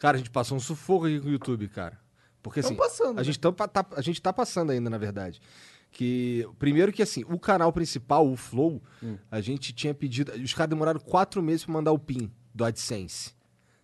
Cara, 0.00 0.16
a 0.16 0.18
gente 0.18 0.30
passou 0.30 0.56
um 0.56 0.60
sufoco 0.60 1.06
aqui 1.06 1.20
com 1.20 1.28
o 1.28 1.30
YouTube, 1.30 1.68
cara. 1.68 1.98
Porque 2.42 2.60
assim, 2.60 2.74
passando, 2.76 3.10
a, 3.18 3.20
né? 3.20 3.24
gente 3.24 3.38
tá, 3.38 3.52
tá- 3.52 3.86
a 3.96 4.00
gente 4.00 4.22
tá 4.22 4.32
passando 4.32 4.70
ainda, 4.70 4.88
na 4.88 4.96
verdade. 4.98 5.40
Que, 5.90 6.46
primeiro 6.58 6.92
que 6.92 7.02
assim, 7.02 7.24
o 7.28 7.38
canal 7.38 7.72
principal, 7.72 8.30
o 8.30 8.36
Flow, 8.36 8.82
a 9.30 9.40
gente 9.40 9.72
tinha 9.72 9.92
pedido. 9.94 10.32
Os 10.32 10.54
caras 10.54 10.70
demoraram 10.70 11.00
quatro 11.00 11.42
meses 11.42 11.64
pra 11.64 11.72
mandar 11.74 11.92
o 11.92 11.98
PIN 11.98 12.30
do 12.54 12.64
AdSense. 12.64 13.34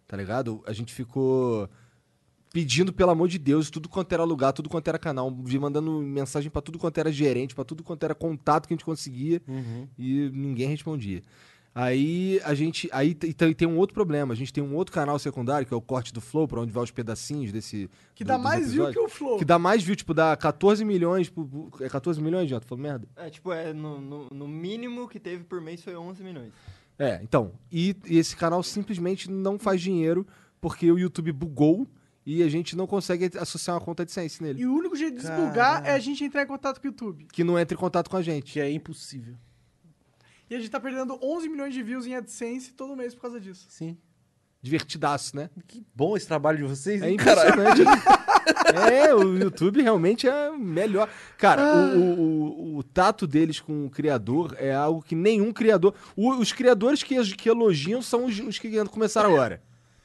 Tá 0.06 0.16
ligado? 0.16 0.62
A 0.66 0.72
gente 0.72 0.92
ficou 0.92 1.68
pedindo, 2.52 2.92
pelo 2.92 3.10
amor 3.10 3.26
de 3.26 3.36
Deus, 3.38 3.68
tudo 3.68 3.88
quanto 3.88 4.12
era 4.12 4.22
lugar, 4.22 4.52
tudo 4.52 4.68
quanto 4.68 4.86
era 4.86 4.96
canal, 4.98 5.34
vi 5.42 5.58
mandando 5.58 5.90
mensagem 6.00 6.48
pra 6.48 6.62
tudo 6.62 6.78
quanto 6.78 6.98
era 6.98 7.10
gerente, 7.10 7.52
pra 7.52 7.64
tudo 7.64 7.82
quanto 7.82 8.04
era 8.04 8.14
contato 8.14 8.68
que 8.68 8.74
a 8.74 8.76
gente 8.76 8.84
conseguia 8.84 9.42
e 9.98 10.30
ninguém 10.32 10.68
respondia. 10.68 11.20
Aí 11.74 12.40
a 12.44 12.54
gente. 12.54 12.88
Aí 12.92 13.14
t- 13.14 13.32
tem, 13.34 13.52
tem 13.52 13.66
um 13.66 13.76
outro 13.78 13.94
problema. 13.94 14.32
A 14.32 14.36
gente 14.36 14.52
tem 14.52 14.62
um 14.62 14.76
outro 14.76 14.94
canal 14.94 15.18
secundário, 15.18 15.66
que 15.66 15.74
é 15.74 15.76
o 15.76 15.80
corte 15.80 16.12
do 16.12 16.20
Flow, 16.20 16.46
pra 16.46 16.60
onde 16.60 16.70
vai 16.70 16.84
os 16.84 16.90
pedacinhos 16.92 17.50
desse. 17.50 17.90
Que 18.14 18.22
do- 18.22 18.28
dá 18.28 18.38
mais 18.38 18.72
view 18.72 18.90
que 18.92 18.98
o 18.98 19.08
Flow. 19.08 19.38
Que 19.38 19.44
dá 19.44 19.58
mais 19.58 19.82
view, 19.82 19.96
tipo, 19.96 20.14
dá 20.14 20.36
14 20.36 20.84
milhões. 20.84 21.28
por- 21.28 21.48
É 21.80 21.88
14 21.88 22.22
milhões, 22.22 22.48
já? 22.48 22.60
Tu 22.60 22.66
falou 22.68 22.80
merda? 22.82 23.08
É, 23.16 23.28
tipo, 23.28 23.52
é, 23.52 23.72
no, 23.72 24.00
no, 24.00 24.28
no 24.30 24.46
mínimo 24.46 25.08
que 25.08 25.18
teve 25.18 25.42
por 25.42 25.60
mês 25.60 25.82
foi 25.82 25.96
11 25.96 26.22
milhões. 26.22 26.52
É, 26.96 27.18
então. 27.24 27.50
E, 27.72 27.96
e 28.06 28.18
esse 28.18 28.36
canal 28.36 28.62
simplesmente 28.62 29.28
não 29.28 29.58
faz 29.58 29.80
dinheiro 29.80 30.24
porque 30.60 30.90
o 30.92 30.96
YouTube 30.98 31.32
bugou 31.32 31.88
e 32.24 32.40
a 32.44 32.48
gente 32.48 32.76
não 32.76 32.86
consegue 32.86 33.36
associar 33.36 33.76
uma 33.76 33.84
conta 33.84 34.04
de 34.06 34.12
sense 34.12 34.40
nele. 34.40 34.62
E 34.62 34.66
o 34.66 34.72
único 34.72 34.94
jeito 34.94 35.16
de 35.16 35.22
desbugar 35.22 35.84
é 35.84 35.90
a 35.92 35.98
gente 35.98 36.22
entrar 36.22 36.44
em 36.44 36.46
contato 36.46 36.80
com 36.80 36.86
o 36.86 36.90
YouTube. 36.90 37.26
Que 37.32 37.42
não 37.42 37.58
entra 37.58 37.76
em 37.76 37.78
contato 37.80 38.08
com 38.08 38.16
a 38.16 38.22
gente. 38.22 38.52
Que 38.52 38.60
é 38.60 38.70
impossível. 38.70 39.34
E 40.54 40.56
a 40.56 40.60
gente 40.60 40.70
tá 40.70 40.78
perdendo 40.78 41.18
11 41.20 41.48
milhões 41.48 41.74
de 41.74 41.82
views 41.82 42.06
em 42.06 42.14
AdSense 42.14 42.72
todo 42.74 42.94
mês 42.94 43.12
por 43.12 43.22
causa 43.22 43.40
disso. 43.40 43.66
Sim. 43.68 43.96
Divertidaço, 44.62 45.34
né? 45.36 45.50
Que 45.66 45.84
bom 45.92 46.16
esse 46.16 46.28
trabalho 46.28 46.58
de 46.58 46.62
vocês, 46.64 47.02
É 47.02 47.08
hein, 47.08 47.14
impressionante. 47.16 47.82
é, 48.92 49.12
o 49.12 49.36
YouTube 49.36 49.82
realmente 49.82 50.28
é 50.28 50.50
o 50.50 50.56
melhor. 50.58 51.08
Cara, 51.36 51.60
o, 51.96 51.98
o, 51.98 52.20
o- 52.74 52.76
o 52.78 52.82
tato 52.84 53.26
deles 53.26 53.58
com 53.58 53.86
o 53.86 53.90
criador 53.90 54.54
é 54.58 54.72
algo 54.72 55.02
que 55.02 55.16
nenhum 55.16 55.52
criador. 55.52 55.92
o- 56.16 56.30
os 56.36 56.52
criadores 56.52 57.02
que, 57.02 57.20
que 57.34 57.48
elogiam 57.50 58.00
são 58.00 58.24
os, 58.26 58.38
os 58.38 58.56
que 58.58 58.70
começaram 58.86 59.32
agora. 59.32 59.60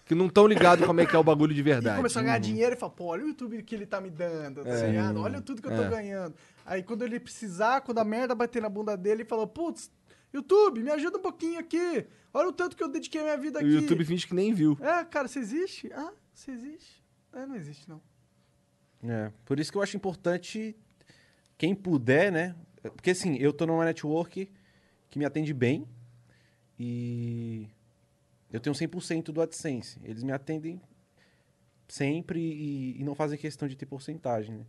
Que 0.05 0.15
não 0.15 0.25
estão 0.25 0.47
ligados 0.47 0.83
como 0.87 0.99
é 0.99 1.05
que 1.05 1.15
é 1.15 1.19
o 1.19 1.23
bagulho 1.23 1.53
de 1.53 1.59
E 1.59 1.63
verdade. 1.63 1.97
começou 1.97 2.19
a 2.21 2.23
ganhar 2.25 2.39
dinheiro 2.39 2.73
e 2.75 2.77
fala, 2.77 2.91
pô, 2.91 3.05
olha 3.05 3.23
o 3.23 3.27
YouTube 3.27 3.61
que 3.61 3.75
ele 3.75 3.85
tá 3.85 4.01
me 4.01 4.09
dando, 4.09 4.63
tá 4.65 4.87
ligado? 4.87 5.21
Olha 5.21 5.39
tudo 5.39 5.61
que 5.61 5.67
eu 5.67 5.75
tô 5.75 5.83
É. 5.83 5.89
ganhando. 5.89 6.33
Aí 6.65 6.81
quando 6.81 7.03
ele 7.03 7.19
precisar, 7.19 7.81
quando 7.81 7.99
a 7.99 8.03
merda 8.03 8.33
bater 8.33 8.59
na 8.61 8.69
bunda 8.69 8.97
dele, 8.97 9.21
ele 9.21 9.29
falou, 9.29 9.45
putz, 9.45 9.91
YouTube, 10.33 10.83
me 10.83 10.91
ajuda 10.91 11.17
um 11.17 11.21
pouquinho 11.21 11.59
aqui. 11.59 12.05
Olha 12.33 12.49
o 12.49 12.53
tanto 12.53 12.75
que 12.77 12.83
eu 12.83 12.87
dediquei 12.89 13.21
a 13.21 13.23
minha 13.23 13.37
vida 13.37 13.59
O 13.59 13.61
aqui. 13.61 13.69
YouTube 13.71 14.05
finge 14.05 14.27
que 14.27 14.35
nem 14.35 14.53
viu. 14.53 14.77
É, 14.81 15.03
cara, 15.03 15.27
você 15.27 15.39
existe? 15.39 15.91
Ah, 15.93 16.13
você 16.33 16.51
existe? 16.51 17.03
É, 17.33 17.45
não 17.45 17.55
existe, 17.55 17.89
não. 17.89 18.01
É, 19.03 19.31
por 19.45 19.59
isso 19.59 19.71
que 19.71 19.77
eu 19.77 19.81
acho 19.81 19.95
importante 19.97 20.75
quem 21.57 21.73
puder, 21.73 22.31
né? 22.31 22.55
Porque 22.81 23.11
assim, 23.11 23.35
eu 23.37 23.51
tô 23.51 23.65
numa 23.65 23.83
network 23.85 24.49
que 25.09 25.17
me 25.19 25.25
atende 25.25 25.53
bem 25.53 25.87
e 26.79 27.67
eu 28.51 28.59
tenho 28.59 28.75
100% 28.75 29.31
do 29.31 29.41
AdSense. 29.41 29.99
Eles 30.03 30.23
me 30.23 30.31
atendem 30.31 30.81
sempre 31.87 32.39
e, 32.39 32.99
e 32.99 33.03
não 33.03 33.15
fazem 33.15 33.37
questão 33.37 33.67
de 33.67 33.75
ter 33.75 33.85
porcentagem, 33.85 34.55
né? 34.57 34.65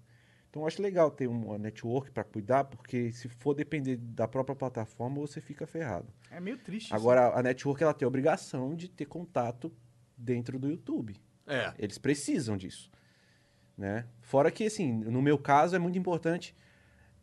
Então 0.51 0.63
eu 0.63 0.67
acho 0.67 0.83
legal 0.83 1.13
ter 1.13 1.29
uma 1.29 1.57
network 1.57 2.11
para 2.11 2.25
cuidar, 2.25 2.65
porque 2.65 3.13
se 3.13 3.29
for 3.29 3.55
depender 3.55 3.97
da 3.97 4.27
própria 4.27 4.57
plataforma, 4.57 5.21
você 5.21 5.41
fica 5.41 5.65
ferrado. 5.65 6.13
É 6.29 6.41
meio 6.41 6.59
triste 6.59 6.87
isso. 6.87 6.95
Agora, 6.95 7.39
a 7.39 7.43
network 7.43 7.81
ela 7.81 7.95
tem 7.95 8.05
a 8.05 8.09
obrigação 8.09 8.75
de 8.75 8.89
ter 8.89 9.07
contato 9.07 9.73
dentro 10.17 10.59
do 10.59 10.69
YouTube. 10.69 11.17
É. 11.47 11.73
Eles 11.79 11.99
precisam 11.99 12.57
disso. 12.57 12.91
Né? 13.79 14.05
Fora 14.21 14.51
que, 14.51 14.65
assim, 14.65 14.93
no 14.93 15.23
meu 15.23 15.39
caso 15.39 15.77
é 15.77 15.79
muito 15.79 15.97
importante 15.97 16.55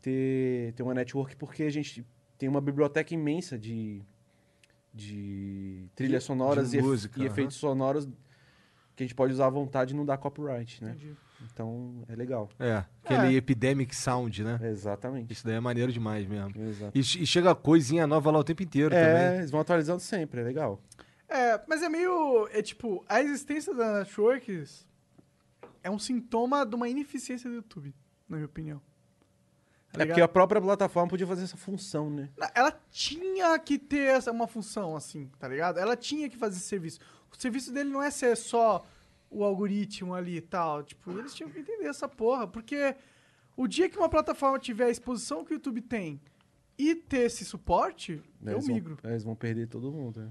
ter, 0.02 0.74
ter 0.74 0.82
uma 0.82 0.94
network 0.94 1.36
porque 1.36 1.64
a 1.64 1.70
gente 1.70 2.08
tem 2.38 2.48
uma 2.48 2.62
biblioteca 2.62 3.14
imensa 3.14 3.60
de, 3.60 4.02
de 4.94 5.90
trilhas 5.96 6.24
sonoras 6.24 6.72
de 6.72 6.78
e, 6.78 6.82
música, 6.82 7.20
e 7.20 7.24
aham. 7.24 7.32
efeitos 7.32 7.58
sonoros 7.58 8.08
que 8.96 9.04
a 9.04 9.06
gente 9.06 9.16
pode 9.16 9.34
usar 9.34 9.48
à 9.48 9.50
vontade 9.50 9.94
e 9.94 9.98
não 9.98 10.06
dar 10.06 10.18
copyright, 10.18 10.82
né? 10.82 10.92
Entendi. 10.92 11.16
Então, 11.54 12.04
é 12.08 12.16
legal. 12.16 12.50
É, 12.60 12.84
aquele 13.04 13.36
Epidemic 13.36 13.96
Sound, 13.96 14.44
né? 14.44 14.60
Exatamente. 14.64 15.32
Isso 15.32 15.46
daí 15.46 15.56
é 15.56 15.60
maneiro 15.60 15.92
demais 15.92 16.26
mesmo. 16.28 16.52
Exato. 16.62 16.98
E, 16.98 17.00
e 17.02 17.26
chega 17.28 17.54
coisinha 17.54 18.08
nova 18.08 18.32
lá 18.32 18.40
o 18.40 18.44
tempo 18.44 18.64
inteiro 18.64 18.94
É, 18.94 19.06
também. 19.26 19.38
eles 19.40 19.52
vão 19.52 19.60
atualizando 19.62 20.00
sempre, 20.02 20.42
é 20.42 20.44
legal. 20.44 20.82
É, 21.30 21.62
mas 21.68 21.84
é 21.84 21.90
meio. 21.90 22.48
É 22.52 22.62
tipo, 22.62 23.06
a 23.08 23.22
existência 23.22 23.74
das 23.74 24.00
networks 24.00 24.88
é 25.84 25.92
um 25.92 26.00
sintoma 26.00 26.66
de 26.66 26.76
uma 26.76 26.88
ineficiência 26.90 27.50
do 27.50 27.58
YouTube, 27.58 27.94
na 28.28 28.38
minha 28.38 28.46
opinião. 28.48 28.82
Tá 29.92 30.04
É 30.04 30.06
porque 30.06 30.22
a 30.22 30.28
própria 30.28 30.62
plataforma 30.62 31.10
podia 31.10 31.26
fazer 31.28 31.44
essa 31.44 31.58
função, 31.58 32.10
né? 32.10 32.30
Ela 32.54 32.72
tinha 32.92 33.58
que 33.60 33.78
ter 33.78 34.10
essa, 34.10 34.32
uma 34.32 34.48
função 34.48 34.96
assim, 34.96 35.30
tá 35.40 35.48
ligado? 35.48 35.78
Ela 35.80 35.96
tinha 35.96 36.30
que 36.30 36.38
fazer 36.38 36.58
esse 36.58 36.68
serviço. 36.68 37.00
O 37.32 37.40
serviço 37.40 37.72
dele 37.72 37.90
não 37.90 38.02
é 38.02 38.10
ser 38.10 38.36
só 38.36 38.84
o 39.30 39.44
algoritmo 39.44 40.14
ali 40.14 40.38
e 40.38 40.42
tal. 40.42 40.84
Tipo, 40.84 41.12
eles 41.18 41.34
tinham 41.34 41.50
que 41.50 41.60
entender 41.60 41.86
essa 41.88 42.08
porra. 42.08 42.48
Porque 42.48 42.96
o 43.56 43.68
dia 43.68 43.90
que 43.90 43.98
uma 43.98 44.10
plataforma 44.10 44.60
tiver 44.60 44.86
a 44.86 44.90
exposição 44.90 45.44
que 45.44 45.54
o 45.54 45.56
YouTube 45.56 45.82
tem 45.82 46.22
e 46.78 46.96
ter 46.96 47.22
esse 47.26 47.44
suporte, 47.46 48.22
eu 48.44 48.54
Eles 48.54 48.68
migro. 48.68 48.98
Vão, 49.02 49.12
eles 49.12 49.24
vão 49.24 49.36
perder 49.36 49.68
todo 49.68 49.92
mundo, 49.92 50.20
né? 50.22 50.30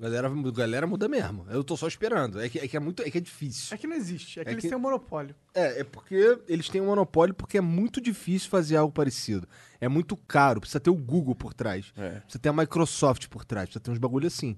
Galera, 0.00 0.28
galera 0.52 0.84
muda 0.84 1.06
mesmo. 1.08 1.46
Eu 1.48 1.62
tô 1.62 1.76
só 1.76 1.86
esperando. 1.86 2.40
É 2.40 2.48
que 2.48 2.58
é, 2.58 2.66
que 2.66 2.76
é 2.76 2.80
muito. 2.80 3.02
É 3.04 3.10
que 3.10 3.18
é 3.18 3.20
difícil. 3.20 3.72
É 3.72 3.78
que 3.78 3.86
não 3.86 3.94
existe. 3.94 4.40
É 4.40 4.42
que 4.44 4.50
É 4.50 4.52
eles 4.52 4.62
que- 4.62 4.68
têm 4.68 4.76
um 4.76 4.80
monopólio. 4.80 5.32
É, 5.54 5.80
é 5.80 5.84
porque 5.84 6.40
eles 6.48 6.68
têm 6.68 6.80
um 6.80 6.86
monopólio 6.86 7.32
porque 7.32 7.56
é 7.56 7.60
muito 7.60 8.00
difícil 8.00 8.50
fazer 8.50 8.74
algo 8.76 8.92
parecido. 8.92 9.46
É 9.80 9.86
muito 9.88 10.16
caro, 10.16 10.58
precisa 10.60 10.80
ter 10.80 10.90
o 10.90 10.94
Google 10.96 11.36
por 11.36 11.54
trás. 11.54 11.92
É. 11.96 12.18
Precisa 12.18 12.38
ter 12.40 12.48
a 12.48 12.52
Microsoft 12.52 13.28
por 13.28 13.44
trás, 13.44 13.66
precisa 13.68 13.78
ter 13.80 13.92
uns 13.92 13.98
bagulho 13.98 14.26
assim. 14.26 14.56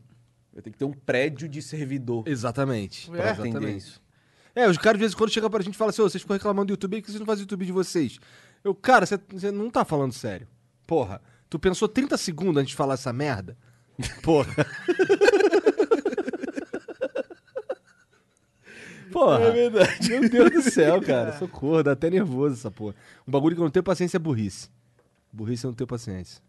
Vai 0.54 0.62
ter 0.62 0.70
que 0.70 0.78
ter 0.78 0.84
um 0.84 0.92
prédio 0.92 1.48
de 1.48 1.60
servidor 1.60 2.22
Exatamente. 2.26 3.10
É. 3.12 3.30
Exatamente. 3.32 3.76
isso. 3.76 4.00
É, 4.54 4.68
os 4.68 4.78
caras 4.78 4.96
de 4.98 5.00
vez 5.00 5.12
em 5.12 5.16
quando 5.16 5.30
chegam 5.30 5.50
pra 5.50 5.60
gente 5.62 5.74
e 5.74 5.76
falam 5.76 5.90
assim, 5.90 6.00
ô, 6.00 6.08
vocês 6.08 6.22
ficam 6.22 6.34
reclamando 6.36 6.66
do 6.68 6.70
YouTube, 6.74 6.96
por 6.98 7.02
que 7.02 7.10
vocês 7.10 7.18
não 7.18 7.26
fazem 7.26 7.42
YouTube 7.42 7.66
de 7.66 7.72
vocês? 7.72 8.20
Eu, 8.62 8.72
cara, 8.74 9.04
você- 9.04 9.18
você 9.32 9.50
não 9.50 9.68
tá 9.68 9.84
falando 9.84 10.12
sério. 10.12 10.46
Porra, 10.86 11.20
tu 11.50 11.58
pensou 11.58 11.88
30 11.88 12.16
segundos 12.16 12.56
antes 12.60 12.70
de 12.70 12.76
falar 12.76 12.94
essa 12.94 13.12
merda? 13.12 13.56
Porra. 14.22 14.54
Porra. 19.12 19.44
É 19.44 19.50
verdade. 19.50 20.08
Meu 20.08 20.28
Deus 20.28 20.50
do 20.50 20.62
céu, 20.70 21.00
cara. 21.00 21.36
Socorro, 21.38 21.82
dá 21.82 21.92
até 21.92 22.10
nervoso 22.10 22.54
essa 22.54 22.70
porra. 22.70 22.94
Um 23.26 23.30
bagulho 23.30 23.54
que 23.54 23.60
eu 23.60 23.64
não 23.64 23.70
tenho 23.70 23.82
paciência 23.84 24.16
é 24.16 24.20
burrice. 24.20 24.68
Burrice 25.32 25.64
eu 25.64 25.70
não 25.70 25.74
tenho 25.76 25.86
paciência. 25.86 26.42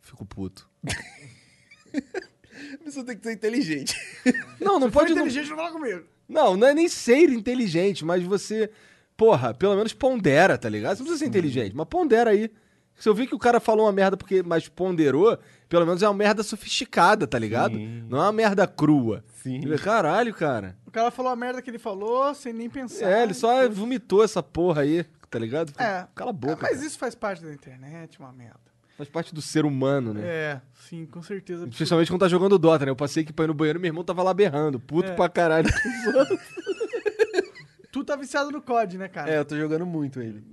Fico 0.00 0.24
puto. 0.24 0.68
A 2.74 2.78
pessoa 2.84 3.04
tem 3.04 3.16
que 3.16 3.22
ser 3.22 3.32
inteligente. 3.32 3.96
Não, 4.60 4.78
não 4.78 4.90
Pode 4.90 4.92
pode... 4.92 5.14
Não, 5.14 5.26
inteligente, 5.26 5.50
não 5.50 5.56
fala 5.56 5.72
comigo. 5.72 6.04
não, 6.28 6.56
não 6.56 6.66
é 6.66 6.74
nem 6.74 6.88
ser 6.88 7.30
inteligente, 7.30 8.04
mas 8.04 8.22
você... 8.22 8.70
Porra, 9.16 9.52
pelo 9.52 9.74
menos 9.74 9.92
pondera, 9.92 10.56
tá 10.56 10.68
ligado? 10.68 10.96
Você 10.96 11.02
não 11.02 11.06
precisa 11.08 11.24
ser 11.24 11.28
inteligente, 11.28 11.74
mas 11.74 11.88
pondera 11.88 12.30
aí. 12.30 12.50
Se 12.98 13.08
eu 13.08 13.14
vi 13.14 13.26
que 13.26 13.34
o 13.34 13.38
cara 13.38 13.60
falou 13.60 13.86
uma 13.86 13.92
merda 13.92 14.16
porque 14.16 14.42
mais 14.42 14.68
ponderou, 14.68 15.38
pelo 15.68 15.86
menos 15.86 16.02
é 16.02 16.08
uma 16.08 16.14
merda 16.14 16.42
sofisticada, 16.42 17.26
tá 17.26 17.38
ligado? 17.38 17.78
Não 17.78 18.18
é 18.18 18.22
uma 18.22 18.32
merda 18.32 18.66
crua. 18.66 19.24
Sim. 19.42 19.60
Caralho, 19.78 20.34
cara. 20.34 20.76
O 20.86 20.90
cara 20.90 21.10
falou 21.10 21.30
a 21.30 21.36
merda 21.36 21.62
que 21.62 21.70
ele 21.70 21.78
falou 21.78 22.34
sem 22.34 22.52
nem 22.52 22.68
pensar. 22.68 23.10
É, 23.10 23.22
ele 23.22 23.34
só 23.34 23.68
vomitou 23.68 24.24
essa 24.24 24.42
porra 24.42 24.82
aí, 24.82 25.04
tá 25.30 25.38
ligado? 25.38 25.72
É. 25.78 26.06
Cala 26.14 26.30
a 26.30 26.32
boca. 26.32 26.54
É, 26.54 26.56
mas 26.62 26.78
cara. 26.78 26.86
isso 26.86 26.98
faz 26.98 27.14
parte 27.14 27.42
da 27.42 27.52
internet, 27.52 28.18
uma 28.18 28.32
merda. 28.32 28.67
Faz 28.98 29.08
parte 29.08 29.32
do 29.32 29.40
ser 29.40 29.64
humano, 29.64 30.12
né? 30.12 30.22
É, 30.26 30.60
sim, 30.74 31.06
com 31.06 31.22
certeza. 31.22 31.68
Especialmente 31.68 32.10
quando 32.10 32.20
tá 32.20 32.28
jogando 32.28 32.58
Dota, 32.58 32.84
né? 32.84 32.90
Eu 32.90 32.96
passei 32.96 33.22
aqui 33.22 33.32
pra 33.32 33.44
ir 33.44 33.48
no 33.48 33.54
banheiro 33.54 33.78
e 33.78 33.80
meu 33.82 33.88
irmão 33.90 34.02
tava 34.02 34.24
lá 34.24 34.34
berrando. 34.34 34.80
Puto 34.80 35.10
É. 35.10 35.14
pra 35.14 35.28
caralho. 35.28 35.68
Tu 37.90 38.04
tá 38.04 38.16
viciado 38.16 38.50
no 38.50 38.60
COD, 38.60 38.98
né, 38.98 39.08
cara? 39.08 39.30
É, 39.30 39.38
eu 39.38 39.44
tô 39.44 39.56
jogando 39.56 39.86
muito 39.86 40.20
ele. 40.20 40.44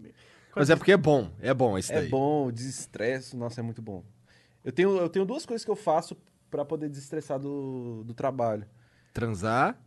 Mas 0.55 0.69
é 0.69 0.75
porque 0.75 0.91
é 0.93 0.97
bom, 0.97 1.29
é 1.41 1.53
bom 1.53 1.77
esse 1.77 1.91
É 1.91 1.99
daí. 2.01 2.09
bom, 2.09 2.49
desestresse, 2.49 3.35
nossa, 3.35 3.59
é 3.59 3.63
muito 3.63 3.81
bom. 3.81 4.03
Eu 4.63 4.71
tenho, 4.71 4.95
eu 4.97 5.09
tenho 5.09 5.25
duas 5.25 5.45
coisas 5.45 5.65
que 5.65 5.69
eu 5.69 5.75
faço 5.75 6.15
pra 6.49 6.63
poder 6.63 6.87
desestressar 6.87 7.37
do, 7.37 8.03
do 8.05 8.13
trabalho. 8.13 8.65
Transar. 9.13 9.77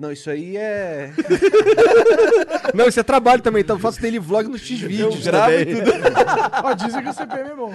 Não, 0.00 0.10
isso 0.10 0.30
aí 0.30 0.56
é. 0.56 1.12
Não, 2.74 2.88
isso 2.88 2.98
é 2.98 3.02
trabalho 3.02 3.42
também, 3.42 3.60
então 3.60 3.76
eu 3.76 3.80
faço 3.80 4.00
daily 4.00 4.18
vlog 4.18 4.48
nos 4.48 4.62
X-Vídeos 4.62 5.22
gravo 5.26 5.52
também. 5.52 5.74
Ó, 6.64 6.72
dizem 6.72 7.02
que 7.02 7.08
o 7.10 7.12
CPM 7.12 7.50
é 7.50 7.54
bom. 7.54 7.70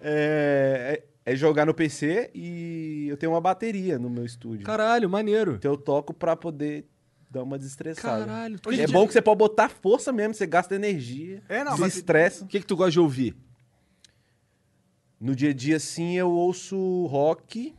é, 0.00 1.02
é 1.24 1.36
jogar 1.36 1.64
no 1.64 1.72
PC 1.72 2.30
e 2.34 3.06
eu 3.08 3.16
tenho 3.16 3.30
uma 3.30 3.40
bateria 3.40 4.00
no 4.00 4.10
meu 4.10 4.24
estúdio. 4.24 4.66
Caralho, 4.66 5.08
maneiro. 5.08 5.54
Então 5.54 5.70
eu 5.70 5.76
toco 5.78 6.12
pra 6.12 6.34
poder 6.34 6.84
dar 7.30 7.44
uma 7.44 7.56
desestressada. 7.56 8.26
Caralho. 8.26 8.58
É 8.76 8.86
bom 8.88 9.06
que 9.06 9.12
você 9.12 9.22
pode 9.22 9.38
botar 9.38 9.68
força 9.68 10.12
mesmo, 10.12 10.34
você 10.34 10.44
gasta 10.44 10.74
energia, 10.74 11.40
É, 11.48 11.62
não, 11.62 11.72
mas- 11.78 11.90
desestressa. 11.90 12.44
O 12.44 12.48
que, 12.48 12.58
que 12.58 12.66
tu 12.66 12.74
gosta 12.74 12.90
de 12.90 12.98
ouvir? 12.98 13.36
No 15.20 15.36
dia 15.36 15.50
a 15.50 15.54
dia, 15.54 15.78
sim, 15.78 16.16
eu 16.16 16.30
ouço 16.32 17.06
rock. 17.06 17.74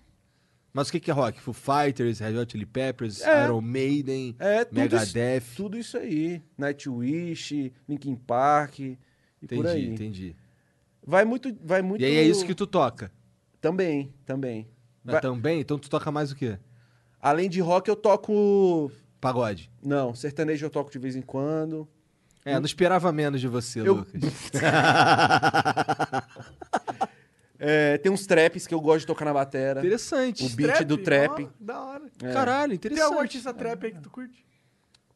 Mas 0.74 0.88
o 0.88 0.92
que, 0.94 1.00
que 1.02 1.12
é 1.12 1.14
rock? 1.14 1.40
Foo 1.42 1.54
Fighters, 1.54 2.20
Red 2.20 2.38
Hot 2.38 2.50
Chili 2.52 2.66
Peppers, 2.66 3.22
É. 3.22 3.44
Iron 3.46 3.60
Maiden, 3.62 4.36
É, 4.40 4.66
Megadeth. 4.72 5.38
Isso, 5.44 5.56
tudo 5.58 5.78
isso 5.78 5.98
aí. 5.98 6.42
Nightwish, 6.58 7.74
Linkin 7.90 8.16
Park 8.16 8.80
e 8.80 8.98
por 9.42 9.54
Entendi, 9.58 9.68
aí. 9.70 9.90
entendi. 9.90 10.36
Vai 11.06 11.26
muito, 11.26 11.54
vai 11.64 11.82
muito... 11.82 12.02
E 12.02 12.06
aí 12.06 12.16
é 12.16 12.24
isso 12.24 12.46
que 12.46 12.56
tu 12.56 12.66
toca? 12.66 13.12
Também, 13.60 14.14
também. 14.26 14.68
Mas 15.04 15.14
Vai- 15.14 15.22
também? 15.22 15.60
Então 15.60 15.78
tu 15.78 15.90
toca 15.90 16.10
mais 16.12 16.32
o 16.32 16.36
quê? 16.36 16.58
Além 17.20 17.50
de 17.50 17.60
rock, 17.60 17.90
eu 17.90 17.96
toco... 17.96 18.92
Pagode. 19.20 19.70
Não, 19.84 20.16
sertanejo 20.16 20.66
eu 20.66 20.70
toco 20.70 20.92
de 20.92 20.98
vez 21.00 21.16
em 21.16 21.22
quando. 21.22 21.88
É, 22.46 22.56
não 22.56 22.66
esperava 22.66 23.12
menos 23.12 23.42
de 23.42 23.48
você, 23.48 23.82
Eu- 23.82 23.96
Lucas. 23.98 24.22
É, 27.64 28.00
tem 28.00 28.12
uns 28.12 28.26
traps 28.26 28.66
que 28.66 28.74
eu 28.74 28.82
gosto 28.82 29.02
de 29.02 29.06
tocar 29.06 29.24
na 29.24 29.34
batera. 29.34 29.82
Interessante. 29.82 30.44
O 30.44 30.50
beat 30.50 30.84
do 30.84 30.98
trap. 30.98 31.44
Ó, 31.44 31.50
da 31.60 31.80
hora. 31.80 32.06
É. 32.24 32.34
Caralho, 32.34 32.70
Tem 32.72 32.76
interessante. 32.78 33.04
algum 33.04 33.20
artista 33.20 33.54
trap 33.54 33.86
aí 33.86 33.92
que 33.92 34.02
tu 34.02 34.10
curte? 34.10 34.44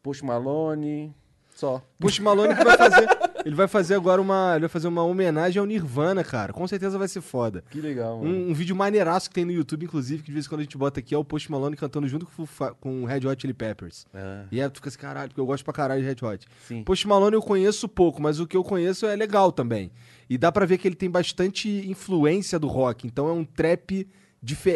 Post 0.03 0.23
Malone, 0.23 1.11
só. 1.55 1.81
Puxa 1.99 2.21
Malone 2.21 2.53
que 2.55 2.63
vai 2.63 2.77
fazer. 2.77 3.07
Ele 3.45 3.53
vai 3.55 3.67
fazer 3.67 3.93
agora 3.93 4.19
uma. 4.19 4.53
Ele 4.53 4.61
vai 4.61 4.69
fazer 4.69 4.87
uma 4.87 5.03
homenagem 5.03 5.59
ao 5.59 5.65
Nirvana, 5.67 6.23
cara. 6.23 6.51
Com 6.51 6.67
certeza 6.67 6.97
vai 6.97 7.07
ser 7.07 7.21
foda. 7.21 7.63
Que 7.69 7.79
legal, 7.79 8.17
mano. 8.17 8.29
Um, 8.33 8.49
um 8.49 8.53
vídeo 8.55 8.75
maneiraço 8.75 9.29
que 9.29 9.35
tem 9.35 9.45
no 9.45 9.51
YouTube, 9.51 9.85
inclusive, 9.85 10.23
que 10.23 10.27
de 10.29 10.33
vez 10.33 10.47
em 10.47 10.49
quando 10.49 10.61
a 10.61 10.63
gente 10.63 10.75
bota 10.77 10.99
aqui, 10.99 11.13
é 11.13 11.17
o 11.17 11.23
Post 11.23 11.51
Malone 11.51 11.75
cantando 11.75 12.07
junto 12.07 12.25
com, 12.25 12.45
com 12.81 13.03
o 13.03 13.05
Red 13.05 13.27
Hot 13.27 13.39
Chili 13.39 13.53
Peppers. 13.53 14.07
É, 14.11 14.45
E 14.51 14.59
aí 14.59 14.67
tu 14.69 14.77
fica 14.77 14.89
assim, 14.89 14.97
caralho, 14.97 15.29
porque 15.29 15.39
eu 15.39 15.45
gosto 15.45 15.63
pra 15.63 15.73
caralho 15.73 16.01
de 16.01 16.07
Red 16.07 16.25
Hot. 16.27 16.47
sim. 16.67 16.83
Post 16.83 17.07
Malone 17.07 17.35
eu 17.35 17.41
conheço 17.41 17.87
pouco, 17.87 18.19
mas 18.19 18.39
o 18.39 18.47
que 18.47 18.57
eu 18.57 18.63
conheço 18.63 19.05
é 19.05 19.15
legal 19.15 19.51
também. 19.51 19.91
E 20.27 20.39
dá 20.39 20.51
pra 20.51 20.65
ver 20.65 20.79
que 20.79 20.87
ele 20.87 20.95
tem 20.95 21.09
bastante 21.09 21.69
influência 21.87 22.57
do 22.57 22.67
rock. 22.67 23.05
Então 23.05 23.29
é 23.29 23.31
um 23.31 23.45
trap 23.45 24.07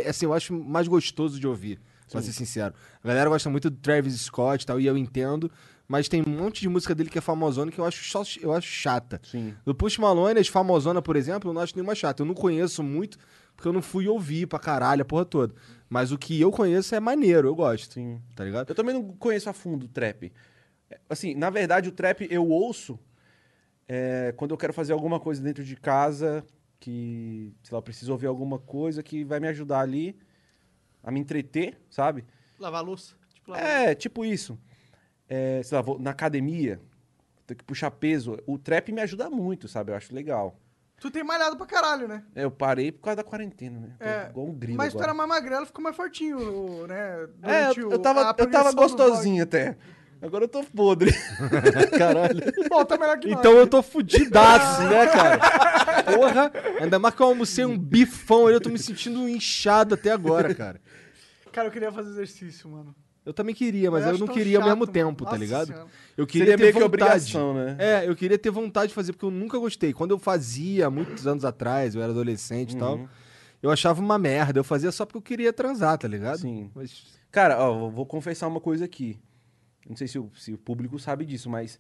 assim, 0.07 0.25
eu 0.25 0.33
acho 0.33 0.53
mais 0.53 0.87
gostoso 0.87 1.39
de 1.39 1.47
ouvir, 1.47 1.79
pra 2.11 2.21
ser 2.21 2.31
sincero. 2.33 2.73
A 3.03 3.07
galera 3.07 3.29
gosta 3.29 3.49
muito 3.49 3.69
do 3.69 3.77
Travis 3.77 4.13
Scott 4.21 4.63
e 4.63 4.65
tal, 4.67 4.79
e 4.79 4.85
eu 4.85 4.95
entendo. 4.97 5.49
Mas 5.89 6.07
tem 6.07 6.21
um 6.21 6.29
monte 6.29 6.61
de 6.61 6.69
música 6.69 6.93
dele 6.93 7.09
que 7.09 7.17
é 7.17 7.21
famosona 7.21 7.71
que 7.71 7.79
eu 7.79 7.83
acho, 7.83 8.03
só, 8.05 8.21
eu 8.39 8.53
acho 8.53 8.67
chata. 8.67 9.19
Sim. 9.23 9.55
Do 9.65 9.73
Post 9.73 9.99
Malone, 9.99 10.39
as 10.39 10.47
famosona, 10.47 11.01
por 11.01 11.15
exemplo, 11.15 11.49
eu 11.49 11.53
não 11.53 11.63
acho 11.63 11.75
nenhuma 11.75 11.95
chata. 11.95 12.21
Eu 12.21 12.27
não 12.27 12.35
conheço 12.35 12.83
muito, 12.83 13.17
porque 13.55 13.67
eu 13.67 13.73
não 13.73 13.81
fui 13.81 14.07
ouvir 14.07 14.45
pra 14.45 14.59
caralho 14.59 15.01
a 15.01 15.05
porra 15.05 15.25
toda. 15.25 15.55
Mas 15.89 16.11
o 16.11 16.17
que 16.19 16.39
eu 16.39 16.51
conheço 16.51 16.93
é 16.93 16.99
maneiro, 16.99 17.47
eu 17.47 17.55
gosto. 17.55 17.95
Sim. 17.95 18.21
Tá 18.35 18.45
ligado? 18.45 18.69
Eu 18.69 18.75
também 18.75 18.93
não 18.93 19.03
conheço 19.13 19.49
a 19.49 19.53
fundo 19.53 19.87
o 19.87 19.89
trap. 19.89 20.31
Assim, 21.09 21.33
na 21.33 21.49
verdade, 21.49 21.89
o 21.89 21.91
trap 21.91 22.27
eu 22.29 22.47
ouço 22.47 22.99
é, 23.87 24.31
quando 24.37 24.51
eu 24.51 24.57
quero 24.57 24.71
fazer 24.73 24.93
alguma 24.93 25.19
coisa 25.19 25.41
dentro 25.41 25.63
de 25.63 25.75
casa, 25.75 26.45
que, 26.79 27.51
sei 27.63 27.73
lá, 27.73 27.79
eu 27.79 27.83
preciso 27.83 28.11
ouvir 28.11 28.27
alguma 28.27 28.59
coisa 28.59 29.01
que 29.01 29.23
vai 29.23 29.39
me 29.39 29.47
ajudar 29.47 29.79
ali 29.79 30.15
a 31.03 31.09
me 31.09 31.19
entreter, 31.19 31.81
sabe? 31.89 32.25
Lavar 32.59 32.81
a 32.81 32.83
louça. 32.83 33.15
Tipo, 33.33 33.51
lavar 33.51 33.65
É, 33.65 33.95
tipo 33.95 34.23
isso. 34.23 34.55
É, 35.29 35.61
sei 35.63 35.75
lá, 35.75 35.81
vou 35.81 35.99
na 35.99 36.09
academia, 36.09 36.81
tenho 37.45 37.57
que 37.57 37.63
puxar 37.63 37.91
peso. 37.91 38.37
O 38.47 38.57
trap 38.57 38.91
me 38.91 39.01
ajuda 39.01 39.29
muito, 39.29 39.67
sabe? 39.67 39.91
Eu 39.91 39.95
acho 39.95 40.13
legal. 40.13 40.59
Tu 40.99 41.09
tem 41.09 41.23
malhado 41.23 41.55
pra 41.55 41.65
caralho, 41.65 42.07
né? 42.07 42.23
É, 42.35 42.43
Eu 42.43 42.51
parei 42.51 42.91
por 42.91 43.03
causa 43.03 43.17
da 43.17 43.23
quarentena, 43.23 43.79
né? 43.79 43.89
Tô 43.99 44.05
É, 44.05 44.29
igual 44.29 44.47
um 44.47 44.53
grilo 44.53 44.77
Mas 44.77 44.91
tu 44.91 44.97
agora. 44.97 45.11
era 45.11 45.13
mais 45.13 45.29
magrelo, 45.29 45.65
ficou 45.65 45.81
mais 45.83 45.95
fortinho, 45.95 46.85
né? 46.87 47.23
É, 47.43 47.63
Durante 47.67 47.79
eu, 47.79 47.87
o- 47.89 47.91
eu 47.93 47.99
tava, 47.99 48.35
eu 48.37 48.51
tava 48.51 48.71
gostosinho 48.73 49.43
até. 49.43 49.77
Agora 50.21 50.43
eu 50.43 50.49
tô 50.49 50.61
podre. 50.65 51.11
Caralho. 51.97 52.41
Bom, 52.69 52.83
tá 52.83 52.97
melhor 52.97 53.17
que 53.17 53.29
nós. 53.29 53.39
Então 53.39 53.53
eu 53.53 53.65
tô 53.67 53.81
fudidaço, 53.81 54.81
né, 54.89 55.07
cara? 55.07 55.39
Porra, 56.03 56.51
ainda 56.81 56.99
mais 56.99 57.15
que 57.15 57.21
eu 57.21 57.27
almocei 57.27 57.63
um 57.65 57.77
bifão 57.77 58.45
ali, 58.47 58.55
eu 58.55 58.61
tô 58.61 58.69
me 58.69 58.77
sentindo 58.79 59.29
inchado 59.29 59.93
até 59.95 60.11
agora, 60.11 60.53
cara. 60.53 60.81
Cara, 61.53 61.67
eu 61.69 61.71
queria 61.71 61.91
fazer 61.93 62.09
exercício, 62.09 62.69
mano. 62.69 62.93
Eu 63.29 63.33
também 63.33 63.53
queria, 63.53 63.91
mas 63.91 64.03
Eu 64.05 64.13
eu, 64.13 64.17
não 64.17 64.27
queria 64.27 64.57
ao 64.57 64.61
chato, 64.63 64.69
mesmo 64.69 64.79
mano. 64.79 64.91
tempo, 64.91 65.23
tá 65.23 65.37
ligado? 65.37 65.67
Senhora. 65.67 65.85
Eu 66.17 66.25
queria 66.25 66.45
Seria 66.47 66.57
ter 66.57 66.63
meio 66.63 66.73
que 66.73 66.79
vontade. 66.79 67.03
obrigação, 67.05 67.53
né? 67.53 67.75
É, 67.77 68.07
eu 68.09 68.15
queria 68.15 68.39
ter 68.39 68.49
vontade 68.49 68.87
de 68.87 68.95
fazer, 68.95 69.13
porque 69.13 69.25
eu 69.25 69.29
nunca 69.29 69.57
gostei. 69.59 69.93
Quando 69.93 70.11
eu 70.11 70.17
fazia, 70.17 70.89
muitos 70.89 71.27
anos 71.27 71.45
atrás, 71.45 71.93
eu 71.93 72.01
era 72.01 72.11
adolescente 72.11 72.71
e 72.71 72.73
Uhum. 72.73 72.79
tal, 72.79 73.09
eu 73.61 73.69
achava 73.69 74.01
uma 74.01 74.17
merda. 74.17 74.59
Eu 74.59 74.63
fazia 74.63 74.91
só 74.91 75.05
porque 75.05 75.17
eu 75.19 75.21
queria 75.21 75.53
transar, 75.53 75.95
tá 75.99 76.07
ligado? 76.07 76.39
Sim. 76.39 76.71
Mas 76.73 77.03
Cara, 77.31 77.59
ó, 77.63 77.77
vou- 77.77 77.91
vou 77.91 78.05
confessar 78.07 78.47
uma 78.47 78.59
coisa 78.59 78.85
aqui. 78.85 79.19
Não 79.87 79.95
sei 79.95 80.07
se 80.07 80.17
o, 80.17 80.31
se 80.35 80.51
o 80.51 80.57
público 80.57 80.97
sabe 80.97 81.23
disso, 81.23 81.47
mas 81.51 81.79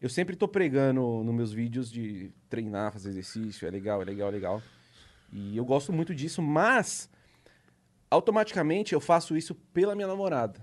eu 0.00 0.08
sempre 0.08 0.34
tô 0.34 0.48
pregando 0.48 1.00
nos 1.22 1.32
meus 1.34 1.52
vídeos 1.52 1.88
de 1.92 2.32
treinar, 2.48 2.92
fazer 2.92 3.10
exercício, 3.10 3.68
é 3.68 3.70
legal, 3.70 4.02
é 4.02 4.04
legal, 4.04 4.26
é 4.28 4.32
legal. 4.32 4.62
E 5.32 5.56
eu 5.56 5.64
gosto 5.64 5.92
muito 5.92 6.12
disso, 6.12 6.42
mas 6.42 7.08
automaticamente 8.10 8.92
eu 8.92 9.00
faço 9.00 9.36
isso 9.36 9.54
pela 9.72 9.94
minha 9.94 10.08
namorada. 10.08 10.60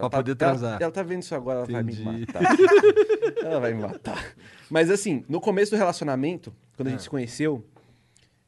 Pra 0.00 0.10
tá- 0.10 0.16
poder 0.18 0.30
ela- 0.32 0.36
transar. 0.36 0.82
Ela, 0.82 0.92
tá 0.92 1.02
vendo 1.02 1.22
isso 1.22 1.34
agora, 1.34 1.60
ela 1.60 1.80
Entendi. 1.82 2.02
vai 2.02 2.14
me 2.14 2.20
matar. 2.20 2.42
ela 3.44 3.60
vai 3.60 3.72
me 3.74 3.80
matar. 3.82 4.34
Mas 4.70 4.90
assim, 4.90 5.24
no 5.28 5.40
começo 5.40 5.70
do 5.72 5.76
relacionamento, 5.76 6.52
quando 6.76 6.88
a 6.88 6.90
gente 6.90 7.02
se 7.02 7.10
conheceu, 7.10 7.64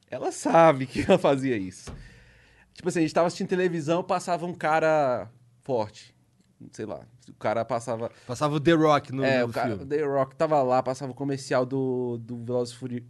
ela 0.09 0.31
sabe 0.31 0.85
que 0.85 1.01
ela 1.01 1.17
fazia 1.17 1.57
isso. 1.57 1.91
Tipo 2.73 2.87
assim, 2.89 2.99
a 2.99 3.01
gente 3.01 3.13
tava 3.13 3.27
assistindo 3.27 3.47
televisão, 3.49 4.03
passava 4.03 4.45
um 4.45 4.53
cara 4.53 5.29
forte. 5.61 6.15
Sei 6.71 6.85
lá. 6.85 7.01
O 7.29 7.33
cara 7.33 7.63
passava. 7.65 8.11
passava 8.27 8.55
o 8.55 8.59
The 8.59 8.73
Rock 8.73 9.13
no, 9.13 9.23
é, 9.23 9.39
no 9.41 9.47
o 9.47 9.51
cara, 9.51 9.69
filme. 9.69 9.85
The 9.85 10.03
Rock 10.03 10.35
tava 10.35 10.61
lá, 10.61 10.83
passava 10.83 11.11
o 11.11 11.15
comercial 11.15 11.65
do, 11.65 12.17
do 12.21 12.43
Velozes 12.43 12.73
Furiosos. 12.73 13.07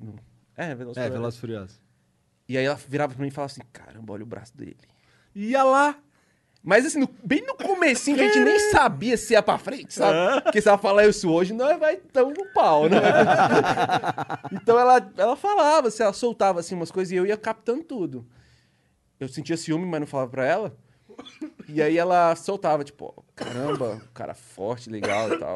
É, 0.56 0.76
Velozes 0.76 0.98
É, 0.98 1.07
e 1.07 1.32
Furiosos. 1.40 1.82
E 2.48 2.57
aí 2.57 2.66
ela 2.66 2.76
virava 2.88 3.14
pra 3.14 3.22
mim 3.22 3.28
e 3.30 3.32
falava 3.32 3.52
assim: 3.52 3.61
caramba, 3.74 4.14
olha 4.14 4.24
o 4.24 4.26
braço 4.28 4.56
dele. 4.56 4.78
Ia 5.36 5.64
lá. 5.64 5.98
Mas 6.61 6.86
assim, 6.86 6.99
no- 6.99 7.10
bem 7.23 7.41
no 7.45 7.56
comecinho, 7.56 8.18
que 8.18 8.23
a 8.23 8.27
gente 8.27 8.40
nem 8.44 8.60
sabia 8.72 9.15
se 9.15 9.34
ia 9.34 9.41
pra 9.41 9.57
frente, 9.57 9.94
sabe? 9.94 10.41
Porque 10.41 10.61
se 10.61 10.68
ela 10.68 10.77
falar 10.77 11.06
isso 11.07 11.31
hoje, 11.31 11.53
nós 11.53 11.80
vai 11.80 11.95
tão 11.98 12.31
no 12.31 12.45
pau, 12.53 12.90
né? 12.90 12.98
então 14.52 14.77
ela, 14.77 15.10
ela 15.18 15.36
falava, 15.36 15.88
assim, 15.88 16.03
ela 16.03 16.14
soltava 16.14 16.60
assim 16.60 16.76
umas 16.76 16.91
coisas 16.91 17.11
e 17.11 17.15
eu 17.15 17.26
ia 17.26 17.38
captando 17.38 17.84
tudo. 17.84 18.26
Eu 19.19 19.27
sentia 19.27 19.57
ciúme, 19.57 19.86
mas 19.86 19.99
não 20.02 20.07
falava 20.07 20.30
pra 20.31 20.45
ela. 20.45 20.76
E 21.68 21.81
aí 21.81 21.98
ela 21.98 22.36
soltava, 22.36 22.84
tipo, 22.84 23.14
ó, 23.18 23.22
caramba, 23.36 24.02
cara 24.14 24.34
forte, 24.34 24.90
legal 24.90 25.34
e 25.34 25.38
tal. 25.38 25.56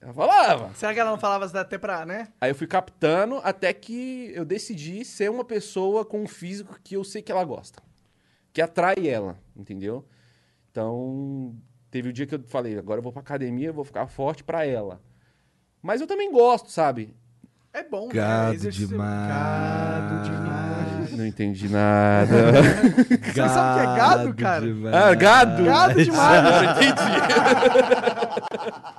Ela 0.00 0.12
falava. 0.14 0.70
Será 0.74 0.94
que 0.94 1.00
ela 1.00 1.10
não 1.10 1.18
falava 1.18 1.44
até 1.60 1.76
pra, 1.76 2.06
né? 2.06 2.28
Aí 2.40 2.50
eu 2.50 2.54
fui 2.54 2.66
captando 2.68 3.40
até 3.42 3.72
que 3.72 4.30
eu 4.34 4.44
decidi 4.44 5.04
ser 5.04 5.28
uma 5.30 5.44
pessoa 5.44 6.04
com 6.04 6.22
um 6.22 6.28
físico 6.28 6.78
que 6.82 6.94
eu 6.94 7.02
sei 7.02 7.20
que 7.20 7.32
ela 7.32 7.44
gosta. 7.44 7.82
Que 8.58 8.62
atrai 8.62 9.06
ela, 9.06 9.36
entendeu? 9.56 10.04
Então, 10.68 11.54
teve 11.92 12.08
o 12.08 12.12
dia 12.12 12.26
que 12.26 12.34
eu 12.34 12.42
falei, 12.48 12.76
agora 12.76 12.98
eu 12.98 13.02
vou 13.04 13.12
pra 13.12 13.20
academia, 13.20 13.68
eu 13.68 13.72
vou 13.72 13.84
ficar 13.84 14.08
forte 14.08 14.42
pra 14.42 14.66
ela. 14.66 15.00
Mas 15.80 16.00
eu 16.00 16.08
também 16.08 16.32
gosto, 16.32 16.68
sabe? 16.72 17.14
É 17.72 17.84
bom, 17.84 18.08
né? 18.08 18.14
Gado 18.14 18.54
Exercício- 18.54 18.88
demais. 18.88 19.28
Gado 19.28 20.22
demais. 20.24 21.12
Não 21.16 21.24
entendi 21.24 21.68
nada. 21.68 22.50
Você 23.32 23.48
sabe 23.48 23.70
o 23.70 23.74
que 23.76 23.80
é 23.80 23.96
gado, 23.96 24.34
cara? 24.34 24.66
demais. 24.66 24.94
ah, 24.96 25.14
gado? 25.14 25.64
Gado 25.64 26.04
demais. 26.04 26.44
Agora 26.44 26.64
entendi. 26.64 26.92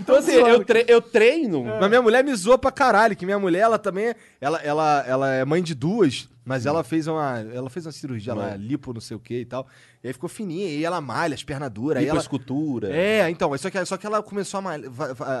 Então, 0.00 0.16
assim, 0.16 0.32
eu, 0.32 0.64
tre- 0.64 0.84
eu 0.88 1.00
treino. 1.02 1.64
Mas 1.64 1.88
minha 1.88 2.00
mulher 2.02 2.22
me 2.24 2.34
zoa 2.34 2.56
pra 2.58 2.70
caralho, 2.70 3.14
que 3.16 3.24
minha 3.26 3.38
mulher, 3.38 3.60
ela 3.60 3.78
também, 3.78 4.06
é- 4.08 4.16
ela, 4.40 4.58
ela, 4.62 5.04
ela 5.06 5.32
é 5.34 5.44
mãe 5.44 5.62
de 5.62 5.74
duas, 5.74 6.28
mas 6.46 6.64
ela 6.64 6.84
fez 6.84 7.08
uma, 7.08 7.40
ela 7.40 7.68
fez 7.68 7.84
uma 7.84 7.90
cirurgia 7.90 8.32
lá, 8.32 8.54
lipo, 8.54 8.94
não 8.94 9.00
sei 9.00 9.16
o 9.16 9.20
que 9.20 9.40
e 9.40 9.44
tal, 9.44 9.66
e 10.02 10.06
aí 10.06 10.12
ficou 10.12 10.28
fininha, 10.28 10.68
e 10.68 10.84
ela 10.84 11.00
malha, 11.00 11.34
as 11.34 11.42
pernas 11.42 11.68
duras, 11.70 12.00
aí 12.00 12.08
ela... 12.08 12.20
escultura. 12.20 12.94
É, 12.94 13.28
então, 13.28 13.56
só 13.58 13.68
que, 13.68 13.84
só 13.84 13.96
que 13.96 14.06
ela 14.06 14.22
começou 14.22 14.58
a 14.58 14.62
malhar, 14.62 14.90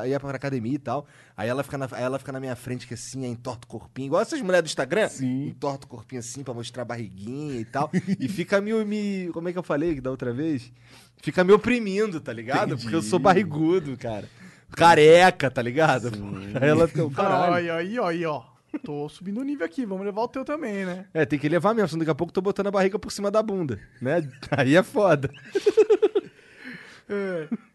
ia 0.04 0.18
pra 0.18 0.30
academia 0.32 0.74
e 0.74 0.78
tal, 0.78 1.06
aí 1.36 1.48
ela 1.48 1.62
fica 1.62 1.78
na, 1.78 1.88
ela 1.96 2.18
fica 2.18 2.32
na 2.32 2.40
minha 2.40 2.56
frente 2.56 2.88
que 2.88 2.94
assim, 2.94 3.24
aí 3.24 3.30
entorta 3.30 3.64
o 3.66 3.68
corpinho, 3.68 4.06
igual 4.06 4.20
essas 4.20 4.42
mulheres 4.42 4.64
do 4.64 4.72
Instagram, 4.72 5.08
Sim. 5.08 5.46
entorta 5.46 5.86
o 5.86 5.88
corpinho 5.88 6.18
assim 6.18 6.42
pra 6.42 6.52
mostrar 6.52 6.82
a 6.82 6.86
barriguinha 6.86 7.60
e 7.60 7.64
tal, 7.64 7.88
e 8.18 8.28
fica 8.28 8.60
me, 8.60 8.72
me, 8.84 9.30
como 9.32 9.48
é 9.48 9.52
que 9.52 9.58
eu 9.58 9.62
falei 9.62 10.00
da 10.00 10.10
outra 10.10 10.32
vez? 10.32 10.72
Fica 11.22 11.44
me 11.44 11.52
oprimindo, 11.52 12.20
tá 12.20 12.32
ligado? 12.32 12.76
Porque 12.76 12.94
eu 12.94 13.00
sou 13.00 13.20
barrigudo, 13.20 13.96
cara. 13.96 14.28
Careca, 14.72 15.50
tá 15.50 15.62
ligado? 15.62 16.10
Aí 16.60 16.68
ela 16.68 16.88
fica, 16.88 17.08
caralho. 17.10 17.54
Aí, 17.54 17.70
aí, 17.70 17.98
aí, 17.98 18.26
ó. 18.26 18.55
Tô 18.78 19.08
subindo 19.08 19.40
o 19.40 19.44
nível 19.44 19.64
aqui, 19.66 19.84
vamos 19.86 20.04
levar 20.04 20.22
o 20.22 20.28
teu 20.28 20.44
também, 20.44 20.84
né? 20.84 21.06
É, 21.14 21.24
tem 21.26 21.38
que 21.38 21.48
levar 21.48 21.74
mesmo, 21.74 21.88
senão 21.88 21.98
daqui 22.00 22.10
a 22.10 22.14
pouco 22.14 22.30
eu 22.30 22.34
tô 22.34 22.40
botando 22.42 22.66
a 22.68 22.70
barriga 22.70 22.98
por 22.98 23.10
cima 23.10 23.30
da 23.30 23.42
bunda, 23.42 23.80
né? 24.00 24.16
Aí 24.56 24.76
é 24.76 24.82
foda. 24.82 25.30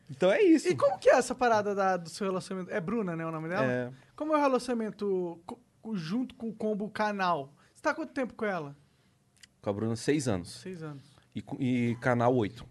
Então 0.10 0.32
é 0.32 0.42
isso. 0.44 0.68
E 0.68 0.76
como 0.76 0.98
que 1.00 1.10
é 1.10 1.16
essa 1.16 1.34
parada 1.34 1.74
da- 1.74 1.98
do 1.98 2.10
seu 2.10 2.28
relacionamento? 2.28 2.72
É 2.74 2.82
Bruna, 2.82 3.16
né, 3.16 3.26
o 3.26 3.32
nome 3.32 3.48
dela? 3.50 3.66
É. 3.72 3.92
Como 4.16 4.34
é 4.34 4.38
o 4.38 4.42
relacionamento 4.42 5.42
co- 5.46 5.60
junto 5.94 6.36
com 6.36 6.50
o 6.50 6.54
combo 6.54 6.90
canal? 6.90 7.54
Você 7.74 7.82
tá 7.82 7.92
há 7.92 7.94
quanto 7.94 8.12
tempo 8.14 8.34
com 8.34 8.46
ela? 8.46 8.76
Com 9.62 9.70
a 9.70 9.74
Bruna, 9.74 9.96
seis 9.96 10.28
anos. 10.28 10.50
Seis 10.62 10.84
anos. 10.84 11.04
E, 11.34 11.44
e 11.60 11.96
canal 12.02 12.36
8. 12.36 12.66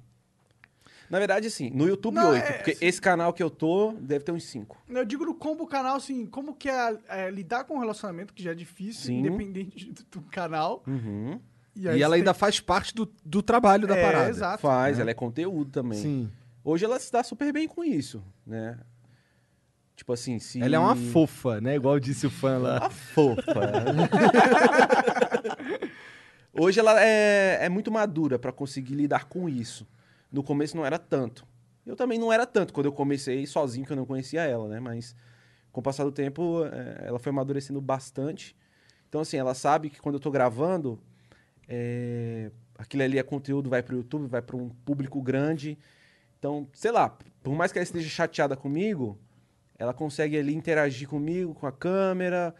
Na 1.10 1.18
verdade, 1.18 1.48
assim, 1.48 1.70
no 1.70 1.88
YouTube 1.88 2.14
Não, 2.14 2.30
8, 2.30 2.44
é, 2.44 2.52
porque 2.52 2.70
assim- 2.70 2.86
esse 2.86 3.00
canal 3.00 3.32
que 3.32 3.42
eu 3.42 3.50
tô 3.50 3.92
deve 4.00 4.24
ter 4.24 4.30
uns 4.30 4.44
5. 4.44 4.80
Eu 4.88 5.04
digo 5.04 5.24
no 5.26 5.34
combo 5.34 5.66
canal, 5.66 5.96
assim, 5.96 6.24
como 6.24 6.54
que 6.54 6.68
é, 6.70 6.96
é, 7.08 7.30
lidar 7.30 7.64
com 7.64 7.74
um 7.74 7.78
relacionamento 7.80 8.32
que 8.32 8.40
já 8.42 8.52
é 8.52 8.54
difícil, 8.54 9.06
Sim. 9.06 9.18
independente 9.18 9.90
do, 9.92 10.04
do 10.04 10.22
canal. 10.30 10.84
Uhum. 10.86 11.40
E, 11.74 11.88
aí 11.88 12.00
ela 12.00 12.14
você 12.14 12.20
ainda 12.20 12.32
faz 12.32 12.60
parte 12.60 12.94
do, 12.94 13.12
do 13.24 13.42
trabalho 13.42 13.88
da 13.88 13.96
É, 13.96 14.02
parada. 14.02 14.30
exato. 14.30 14.62
Faz, 14.62 15.00
ela 15.00 15.10
é 15.10 15.14
conteúdo 15.14 15.70
também. 15.72 15.98
Sim. 15.98 16.30
Hoje 16.62 16.84
ela 16.84 16.98
se 17.00 17.10
dá 17.10 17.24
super 17.24 17.52
bem 17.52 17.66
com 17.66 17.82
isso, 17.82 18.22
né? 18.46 18.78
Tipo 19.96 20.12
assim, 20.12 20.38
se... 20.38 20.62
Ela 20.62 20.76
é 20.76 20.78
uma 20.78 20.94
fofa, 20.96 21.60
né? 21.60 21.74
Igual 21.74 21.98
disse 21.98 22.26
o 22.26 22.30
fã 22.30 22.56
lá. 22.58 22.78
Uma 22.80 22.90
fofa. 22.90 23.42
Hoje 26.52 26.80
ela 26.80 27.00
é, 27.02 27.58
é 27.64 27.68
muito 27.68 27.90
madura 27.90 28.38
pra 28.38 28.52
conseguir 28.52 28.94
lidar 28.94 29.26
com 29.26 29.48
isso. 29.48 29.86
No 30.30 30.42
começo 30.42 30.76
não 30.76 30.86
era 30.86 30.98
tanto. 30.98 31.46
Eu 31.84 31.96
também 31.96 32.18
não 32.18 32.32
era 32.32 32.46
tanto 32.46 32.72
quando 32.72 32.86
eu 32.86 32.92
comecei 32.92 33.46
sozinho, 33.46 33.86
que 33.86 33.92
eu 33.92 33.96
não 33.96 34.06
conhecia 34.06 34.42
ela, 34.42 34.68
né? 34.68 34.78
Mas 34.78 35.16
com 35.72 35.80
o 35.80 35.82
passar 35.82 36.04
do 36.04 36.12
tempo, 36.12 36.64
é, 36.64 37.08
ela 37.08 37.18
foi 37.18 37.30
amadurecendo 37.30 37.80
bastante. 37.80 38.56
Então, 39.08 39.20
assim, 39.20 39.36
ela 39.36 39.54
sabe 39.54 39.90
que 39.90 40.00
quando 40.00 40.16
eu 40.16 40.20
tô 40.20 40.30
gravando, 40.30 41.00
é, 41.68 42.50
aquilo 42.78 43.02
ali 43.02 43.18
é 43.18 43.22
conteúdo, 43.22 43.68
vai 43.68 43.82
pro 43.82 43.96
YouTube, 43.96 44.26
vai 44.26 44.42
para 44.42 44.56
um 44.56 44.68
público 44.68 45.20
grande. 45.20 45.78
Então, 46.38 46.68
sei 46.72 46.90
lá, 46.90 47.16
por 47.42 47.54
mais 47.54 47.72
que 47.72 47.78
ela 47.78 47.84
esteja 47.84 48.08
chateada 48.08 48.56
comigo, 48.56 49.18
ela 49.78 49.94
consegue 49.94 50.38
ali 50.38 50.54
interagir 50.54 51.08
comigo, 51.08 51.54
com 51.54 51.66
a 51.66 51.72
câmera, 51.72 52.54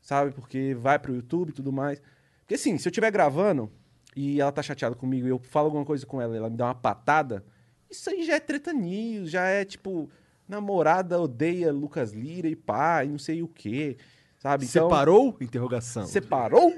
sabe? 0.00 0.32
Porque 0.32 0.74
vai 0.74 0.98
pro 0.98 1.14
YouTube 1.14 1.50
e 1.50 1.52
tudo 1.52 1.72
mais. 1.72 2.00
Porque 2.40 2.54
assim, 2.54 2.78
se 2.78 2.86
eu 2.86 2.90
estiver 2.90 3.10
gravando 3.10 3.70
e 4.16 4.40
ela 4.40 4.52
tá 4.52 4.62
chateada 4.62 4.94
comigo 4.94 5.26
e 5.26 5.30
eu 5.30 5.38
falo 5.38 5.66
alguma 5.66 5.84
coisa 5.84 6.06
com 6.06 6.20
ela 6.20 6.34
e 6.34 6.38
ela 6.38 6.50
me 6.50 6.56
dá 6.56 6.66
uma 6.66 6.74
patada, 6.74 7.44
isso 7.90 8.10
aí 8.10 8.24
já 8.24 8.34
é 8.34 8.40
treta 8.40 8.72
news, 8.72 9.30
já 9.30 9.44
é 9.44 9.64
tipo, 9.64 10.10
namorada 10.48 11.20
odeia 11.20 11.72
Lucas 11.72 12.12
Lira 12.12 12.48
e 12.48 12.56
pá, 12.56 13.04
e 13.04 13.08
não 13.08 13.18
sei 13.18 13.42
o 13.42 13.48
quê, 13.48 13.96
sabe? 14.38 14.64
Então, 14.64 14.88
Separou? 14.88 15.36
Interrogação. 15.40 16.06
Separou? 16.06 16.74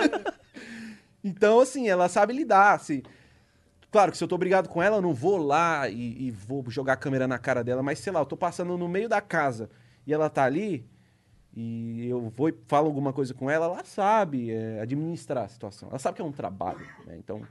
então, 1.22 1.60
assim, 1.60 1.88
ela 1.88 2.08
sabe 2.08 2.32
lidar, 2.32 2.74
assim. 2.74 3.02
Claro 3.90 4.12
que 4.12 4.18
se 4.18 4.22
eu 4.24 4.28
tô 4.28 4.38
brigado 4.38 4.68
com 4.68 4.82
ela, 4.82 4.98
eu 4.98 5.02
não 5.02 5.12
vou 5.12 5.36
lá 5.36 5.88
e, 5.88 6.26
e 6.26 6.30
vou 6.30 6.64
jogar 6.68 6.92
a 6.92 6.96
câmera 6.96 7.26
na 7.26 7.38
cara 7.38 7.64
dela, 7.64 7.82
mas 7.82 7.98
sei 7.98 8.12
lá, 8.12 8.20
eu 8.20 8.26
tô 8.26 8.36
passando 8.36 8.76
no 8.78 8.88
meio 8.88 9.08
da 9.08 9.20
casa 9.20 9.68
e 10.06 10.12
ela 10.12 10.30
tá 10.30 10.44
ali 10.44 10.88
e 11.54 12.06
eu 12.08 12.28
vou 12.30 12.48
e 12.48 12.54
falo 12.68 12.86
alguma 12.86 13.12
coisa 13.12 13.34
com 13.34 13.50
ela, 13.50 13.66
ela 13.66 13.84
sabe 13.84 14.50
é, 14.50 14.80
administrar 14.80 15.44
a 15.44 15.48
situação. 15.48 15.88
Ela 15.88 15.98
sabe 15.98 16.16
que 16.16 16.22
é 16.22 16.24
um 16.24 16.32
trabalho, 16.32 16.86
né? 17.06 17.16
Então, 17.18 17.42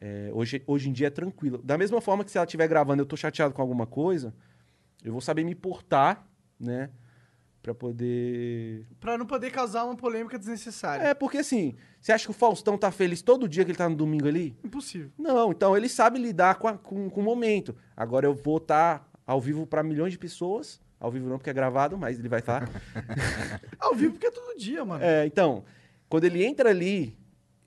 é, 0.00 0.30
hoje, 0.32 0.62
hoje 0.66 0.88
em 0.88 0.92
dia 0.92 1.06
é 1.06 1.10
tranquilo. 1.10 1.58
Da 1.58 1.76
mesma 1.78 2.00
forma 2.00 2.24
que 2.24 2.30
se 2.30 2.38
ela 2.38 2.44
estiver 2.46 2.66
gravando 2.66 3.02
eu 3.02 3.06
tô 3.06 3.16
chateado 3.16 3.54
com 3.54 3.62
alguma 3.62 3.86
coisa, 3.86 4.34
eu 5.04 5.12
vou 5.12 5.20
saber 5.20 5.44
me 5.44 5.54
portar, 5.54 6.26
né? 6.58 6.90
Pra 7.62 7.74
poder 7.74 8.86
Pra 8.98 9.18
não 9.18 9.26
poder 9.26 9.50
causar 9.50 9.84
uma 9.84 9.94
polêmica 9.94 10.38
desnecessária. 10.38 11.02
é, 11.04 11.12
porque 11.14 11.38
assim, 11.38 11.76
você 12.00 12.10
acha 12.10 12.24
que 12.24 12.30
o 12.30 12.34
Faustão 12.34 12.78
tá 12.78 12.90
feliz 12.90 13.20
todo 13.20 13.46
dia 13.46 13.64
que 13.64 13.70
ele 13.70 13.78
tá 13.78 13.86
no 13.88 13.94
domingo 13.94 14.26
ali? 14.26 14.56
Impossível. 14.64 15.10
Não, 15.18 15.50
então 15.52 15.76
ele 15.76 15.88
sabe 15.88 16.18
lidar 16.18 16.54
com, 16.56 16.66
a- 16.68 16.78
com, 16.78 17.10
com 17.10 17.20
o 17.20 17.24
momento. 17.24 17.76
Agora 17.94 18.26
eu 18.26 18.34
vou 18.34 18.56
estar 18.56 19.06
ao 19.26 19.38
vivo 19.40 19.66
pra 19.66 19.82
milhões 19.82 20.12
de 20.12 20.18
pessoas. 20.18 20.80
Ao 21.00 21.10
vivo 21.10 21.28
não, 21.28 21.38
porque 21.38 21.48
é 21.48 21.52
gravado, 21.54 21.96
mas 21.96 22.18
ele 22.18 22.28
vai 22.28 22.40
estar. 22.40 22.68
Ao 23.80 23.94
vivo 23.94 24.12
porque 24.12 24.26
é 24.26 24.30
todo 24.30 24.56
dia, 24.58 24.84
mano. 24.84 25.02
é, 25.02 25.24
então, 25.24 25.64
quando 26.10 26.24
ele 26.24 26.44
entra 26.44 26.68
ali, 26.68 27.16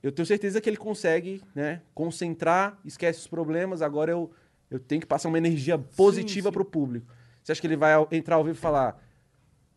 eu 0.03 0.11
tenho 0.11 0.25
certeza 0.25 0.61
que 0.61 0.69
ele 0.69 0.77
consegue, 0.77 1.41
né, 1.55 1.81
concentrar, 1.95 2.77
esquece 2.85 3.19
os 3.19 3.27
problemas. 3.27 3.81
Agora 3.81 4.11
eu, 4.11 4.31
eu 4.69 4.79
tenho 4.79 5.01
que 5.01 5.07
passar 5.07 5.29
uma 5.29 5.37
energia 5.39 5.79
positiva 5.79 6.51
pro 6.51 6.63
público. 6.63 7.07
Você 7.41 7.51
acha 7.53 7.59
que 7.61 7.65
ele 7.65 7.75
vai 7.75 7.93
entrar 8.11 8.35
ao 8.35 8.43
vivo 8.43 8.55
e 8.55 8.61
falar: 8.61 9.01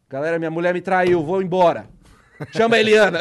Galera, 0.09 0.39
minha 0.39 0.51
mulher 0.51 0.75
me 0.75 0.83
traiu, 0.83 1.23
vou 1.25 1.41
embora. 1.41 1.89
Chama 2.53 2.77
a 2.77 2.81
Eliana. 2.81 3.21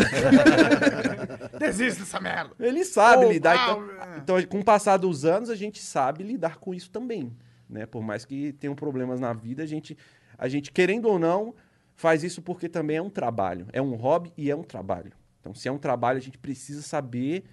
Desista 1.57 2.01
dessa 2.01 2.19
merda. 2.19 2.51
Ele 2.59 2.83
sabe 2.83 3.25
Oh, 3.25 3.31
lidar. 3.31 3.55
Então, 3.55 3.89
é. 4.01 4.17
então, 4.17 4.43
com 4.47 4.59
o 4.59 4.63
passar 4.63 4.97
dos 4.97 5.23
anos, 5.23 5.49
a 5.49 5.55
gente 5.55 5.81
sabe 5.81 6.23
lidar 6.23 6.57
com 6.57 6.73
isso 6.73 6.91
também. 6.91 7.31
Né? 7.69 7.85
Por 7.85 8.03
mais 8.03 8.25
que 8.25 8.53
tenham 8.53 8.75
problemas 8.75 9.19
na 9.19 9.33
vida, 9.33 9.63
a 9.63 9.65
gente, 9.65 9.97
a 10.37 10.47
gente, 10.47 10.71
querendo 10.71 11.07
ou 11.07 11.17
não, 11.17 11.53
faz 11.95 12.23
isso 12.23 12.41
porque 12.41 12.67
também 12.67 12.97
é 12.97 13.01
um 13.01 13.09
trabalho. 13.09 13.67
É 13.71 13.81
um 13.81 13.95
hobby 13.95 14.31
e 14.37 14.51
é 14.51 14.55
um 14.55 14.63
trabalho. 14.63 15.11
Então, 15.39 15.53
se 15.53 15.67
é 15.67 15.71
um 15.71 15.77
trabalho, 15.77 16.17
a 16.17 16.21
gente 16.21 16.37
precisa 16.37 16.81
saber 16.81 17.43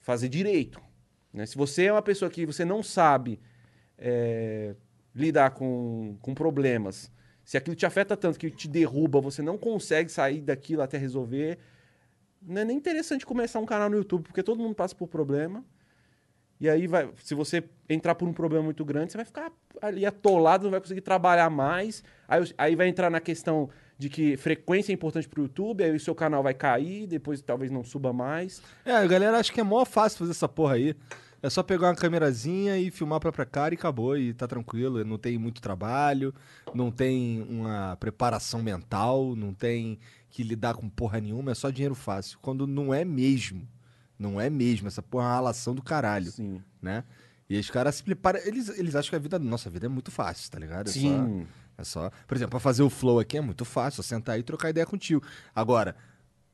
fazer 0.00 0.28
direito. 0.28 0.80
né? 1.32 1.46
Se 1.46 1.56
você 1.56 1.86
é 1.86 1.92
uma 1.92 2.02
pessoa 2.02 2.30
que 2.30 2.46
você 2.46 2.64
não 2.64 2.82
sabe 2.82 3.40
é, 3.98 4.74
lidar 5.14 5.50
com, 5.50 6.16
com 6.20 6.34
problemas, 6.34 7.10
se 7.44 7.56
aquilo 7.56 7.74
te 7.74 7.86
afeta 7.86 8.16
tanto 8.16 8.38
que 8.38 8.50
te 8.50 8.68
derruba, 8.68 9.20
você 9.20 9.42
não 9.42 9.58
consegue 9.58 10.10
sair 10.10 10.40
daquilo 10.40 10.82
até 10.82 10.96
resolver, 10.96 11.58
não 12.40 12.60
é 12.60 12.64
nem 12.64 12.76
interessante 12.76 13.24
começar 13.24 13.58
um 13.58 13.66
canal 13.66 13.88
no 13.88 13.96
YouTube, 13.96 14.24
porque 14.24 14.42
todo 14.42 14.62
mundo 14.62 14.74
passa 14.74 14.94
por 14.94 15.08
problema. 15.08 15.64
E 16.60 16.68
aí, 16.68 16.86
vai, 16.86 17.08
se 17.22 17.34
você 17.34 17.64
entrar 17.88 18.14
por 18.14 18.28
um 18.28 18.32
problema 18.32 18.64
muito 18.64 18.84
grande, 18.84 19.12
você 19.12 19.18
vai 19.18 19.24
ficar 19.24 19.52
ali 19.82 20.06
atolado, 20.06 20.64
não 20.64 20.70
vai 20.70 20.80
conseguir 20.80 21.00
trabalhar 21.00 21.50
mais. 21.50 22.02
Aí, 22.28 22.54
aí 22.56 22.76
vai 22.76 22.88
entrar 22.88 23.10
na 23.10 23.20
questão 23.20 23.68
de 23.98 24.08
que 24.08 24.36
frequência 24.36 24.92
é 24.92 24.94
importante 24.94 25.28
pro 25.28 25.42
YouTube, 25.42 25.84
aí 25.84 25.94
o 25.94 26.00
seu 26.00 26.14
canal 26.14 26.42
vai 26.42 26.54
cair, 26.54 27.06
depois 27.06 27.40
talvez 27.40 27.70
não 27.70 27.84
suba 27.84 28.12
mais. 28.12 28.62
É, 28.84 28.92
a 28.92 29.06
galera 29.06 29.38
acha 29.38 29.52
que 29.52 29.60
é 29.60 29.64
mó 29.64 29.84
fácil 29.84 30.18
fazer 30.18 30.32
essa 30.32 30.48
porra 30.48 30.74
aí. 30.74 30.96
É 31.42 31.50
só 31.50 31.62
pegar 31.62 31.88
uma 31.88 31.94
câmerazinha 31.94 32.78
e 32.78 32.90
filmar 32.90 33.18
a 33.18 33.20
própria 33.20 33.44
cara 33.44 33.74
e 33.74 33.76
acabou, 33.76 34.16
e 34.16 34.32
tá 34.32 34.48
tranquilo. 34.48 35.04
Não 35.04 35.18
tem 35.18 35.36
muito 35.36 35.60
trabalho, 35.60 36.34
não 36.72 36.90
tem 36.90 37.42
uma 37.42 37.96
preparação 38.00 38.62
mental, 38.62 39.36
não 39.36 39.52
tem 39.52 39.98
que 40.30 40.42
lidar 40.42 40.74
com 40.74 40.88
porra 40.88 41.20
nenhuma, 41.20 41.52
é 41.52 41.54
só 41.54 41.68
dinheiro 41.68 41.94
fácil. 41.94 42.38
Quando 42.40 42.66
não 42.66 42.94
é 42.94 43.04
mesmo. 43.04 43.68
Não 44.18 44.40
é 44.40 44.48
mesmo. 44.48 44.88
Essa 44.88 45.02
porra 45.02 45.24
é 45.24 45.28
uma 45.28 45.34
relação 45.36 45.74
do 45.74 45.82
caralho, 45.82 46.30
Sim. 46.30 46.62
né? 46.80 47.04
E 47.48 47.58
os 47.58 47.68
caras. 47.70 48.02
Eles, 48.44 48.68
eles 48.70 48.94
acham 48.94 49.10
que 49.10 49.16
a 49.16 49.18
vida. 49.18 49.38
Nossa, 49.38 49.68
a 49.68 49.72
vida 49.72 49.86
é 49.86 49.88
muito 49.88 50.10
fácil, 50.10 50.50
tá 50.50 50.58
ligado? 50.58 50.88
É 50.88 50.92
só- 50.92 50.98
Sim. 50.98 51.46
é 51.76 51.84
só. 51.84 52.10
Por 52.26 52.36
exemplo, 52.36 52.50
pra 52.52 52.60
fazer 52.60 52.82
o 52.82 52.90
flow 52.90 53.18
aqui 53.18 53.36
é 53.36 53.40
muito 53.40 53.64
fácil, 53.64 54.02
só 54.02 54.08
sentar 54.08 54.34
aí 54.36 54.40
e 54.40 54.44
trocar 54.44 54.70
ideia 54.70 54.86
contigo. 54.86 55.22
Agora, 55.54 55.94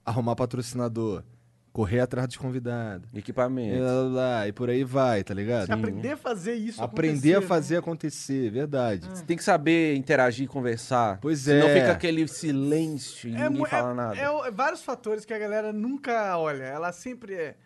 arrumar 0.05 0.35
patrocinador, 0.37 1.23
correr 1.73 2.01
atrás 2.01 2.27
dos 2.27 2.37
convidados. 2.37 3.09
E, 3.13 3.19
Equipamento. 3.19 3.81
lá, 3.83 3.93
lá, 3.93 4.03
lá, 4.39 4.49
e 4.49 4.53
por 4.53 4.69
aí 4.69 4.83
vai, 4.85 5.23
tá 5.23 5.33
ligado? 5.33 5.67
Você 5.67 5.73
aprender 5.73 6.11
a 6.13 6.17
fazer 6.17 6.55
isso 6.55 6.83
Aprender 6.83 7.37
a 7.37 7.41
né? 7.41 7.47
fazer 7.47 7.77
acontecer, 7.77 8.51
verdade. 8.51 9.07
Você 9.07 9.25
tem 9.25 9.37
que 9.37 9.45
saber 9.45 9.95
interagir, 9.95 10.49
conversar. 10.49 11.19
Pois 11.21 11.41
Senão 11.41 11.69
é. 11.69 11.81
fica 11.81 11.93
aquele 11.93 12.27
silêncio 12.27 13.31
e 13.31 13.35
É, 13.35 13.45
ninguém 13.45 13.59
mu- 13.59 13.67
fala 13.67 13.91
é- 13.91 13.95
nada. 13.95 14.17
é 14.17 14.49
é 14.49 14.51
vários 14.51 14.83
fatores 14.83 15.25
que 15.25 15.33
a 15.33 15.39
galera 15.39 15.73
nunca 15.73 16.37
olha. 16.39 16.65
Ela 16.65 16.91
sempre 16.93 17.35
é. 17.35 17.57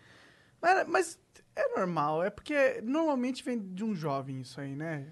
Mas, 0.61 0.87
mas 0.89 1.19
é 1.57 1.69
normal. 1.79 2.23
É 2.23 2.31
porque 2.31 2.81
normalmente 2.83 3.43
vem 3.45 3.59
de 3.59 3.83
um 3.85 3.95
jovem 3.95 4.41
isso 4.41 4.61
aí, 4.61 4.75
né? 4.77 5.07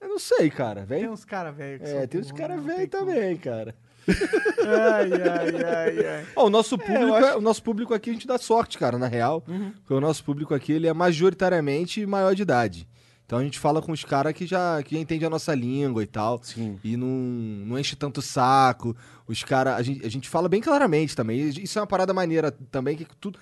Eu 0.00 0.08
não 0.08 0.18
sei, 0.18 0.48
cara. 0.50 0.86
Tem 0.86 1.00
Vem. 1.00 1.08
uns 1.10 1.24
caras 1.24 1.54
velhos. 1.54 1.82
que 1.88 1.94
É, 1.94 2.06
tem 2.06 2.20
burros, 2.20 2.32
caras 2.32 2.56
não 2.56 2.64
velhos 2.64 2.80
tem 2.80 2.88
como. 3.00 3.10
também, 3.12 3.36
cara. 3.36 3.74
Ai, 4.08 5.10
ai, 5.12 5.64
ai, 5.64 6.06
ai. 6.06 6.26
Ó, 6.36 6.46
o 6.46 6.50
nosso 6.50 6.76
público, 6.78 7.02
eu 7.02 7.14
acho- 7.14 7.26
é- 7.28 7.36
o 7.36 7.40
nosso 7.40 7.62
público 7.62 7.94
aqui 7.94 8.10
a 8.10 8.12
gente 8.12 8.26
dá 8.26 8.38
sorte, 8.38 8.78
cara, 8.78 8.98
na 8.98 9.06
real. 9.06 9.40
Porque 9.42 9.94
o 9.94 10.00
nosso 10.00 10.24
público 10.24 10.54
aqui 10.54 10.72
ele 10.72 10.86
é 10.86 10.92
majoritariamente 10.92 12.04
maior 12.06 12.34
de 12.34 12.42
idade. 12.42 12.88
Então 13.26 13.38
a 13.38 13.44
gente 13.44 13.60
fala 13.60 13.80
com 13.80 13.92
os 13.92 14.04
caras 14.04 14.32
que 14.32 14.44
já, 14.44 14.82
que 14.82 14.96
já 14.96 15.00
entendem 15.00 15.26
a 15.26 15.30
nossa 15.30 15.54
língua 15.54 16.02
e 16.02 16.06
tal. 16.06 16.40
Sim. 16.42 16.78
E 16.82 16.96
não, 16.96 17.06
não 17.06 17.78
enche 17.78 17.94
tanto 17.94 18.18
o 18.18 18.22
saco. 18.22 18.96
Os 19.28 19.44
caras. 19.44 19.74
A 19.76 19.82
gente, 19.82 20.04
a 20.04 20.08
gente 20.10 20.28
fala 20.28 20.48
bem 20.48 20.60
claramente 20.60 21.14
também. 21.14 21.48
Isso 21.48 21.78
é 21.78 21.82
uma 21.82 21.86
parada 21.86 22.12
maneira 22.12 22.50
também, 22.50 22.96
que 22.96 23.06
tudo. 23.20 23.38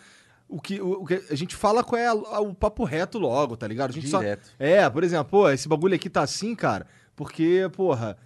O 0.47 0.60
que, 0.60 0.80
o, 0.80 1.02
o 1.02 1.06
que 1.06 1.22
a 1.30 1.35
gente 1.35 1.55
fala 1.56 1.82
qual 1.85 1.98
é 2.01 2.06
a- 2.06 2.10
a- 2.12 2.40
o 2.40 2.55
papo 2.55 2.85
reto 2.85 3.18
logo, 3.18 3.56
tá 3.56 3.66
ligado? 3.66 3.90
A 3.90 3.93
gente 3.93 4.09
só- 4.09 4.18
Direto. 4.18 4.51
é, 4.59 4.89
por 4.89 5.05
exemplo, 5.05 5.26
pô, 5.26 5.51
esse 5.51 5.68
bagulho 5.68 5.94
aqui 5.94 6.09
tá 6.10 6.22
assim, 6.22 6.55
cara, 6.55 6.86
porque, 7.16 7.68
porra. 7.74 8.16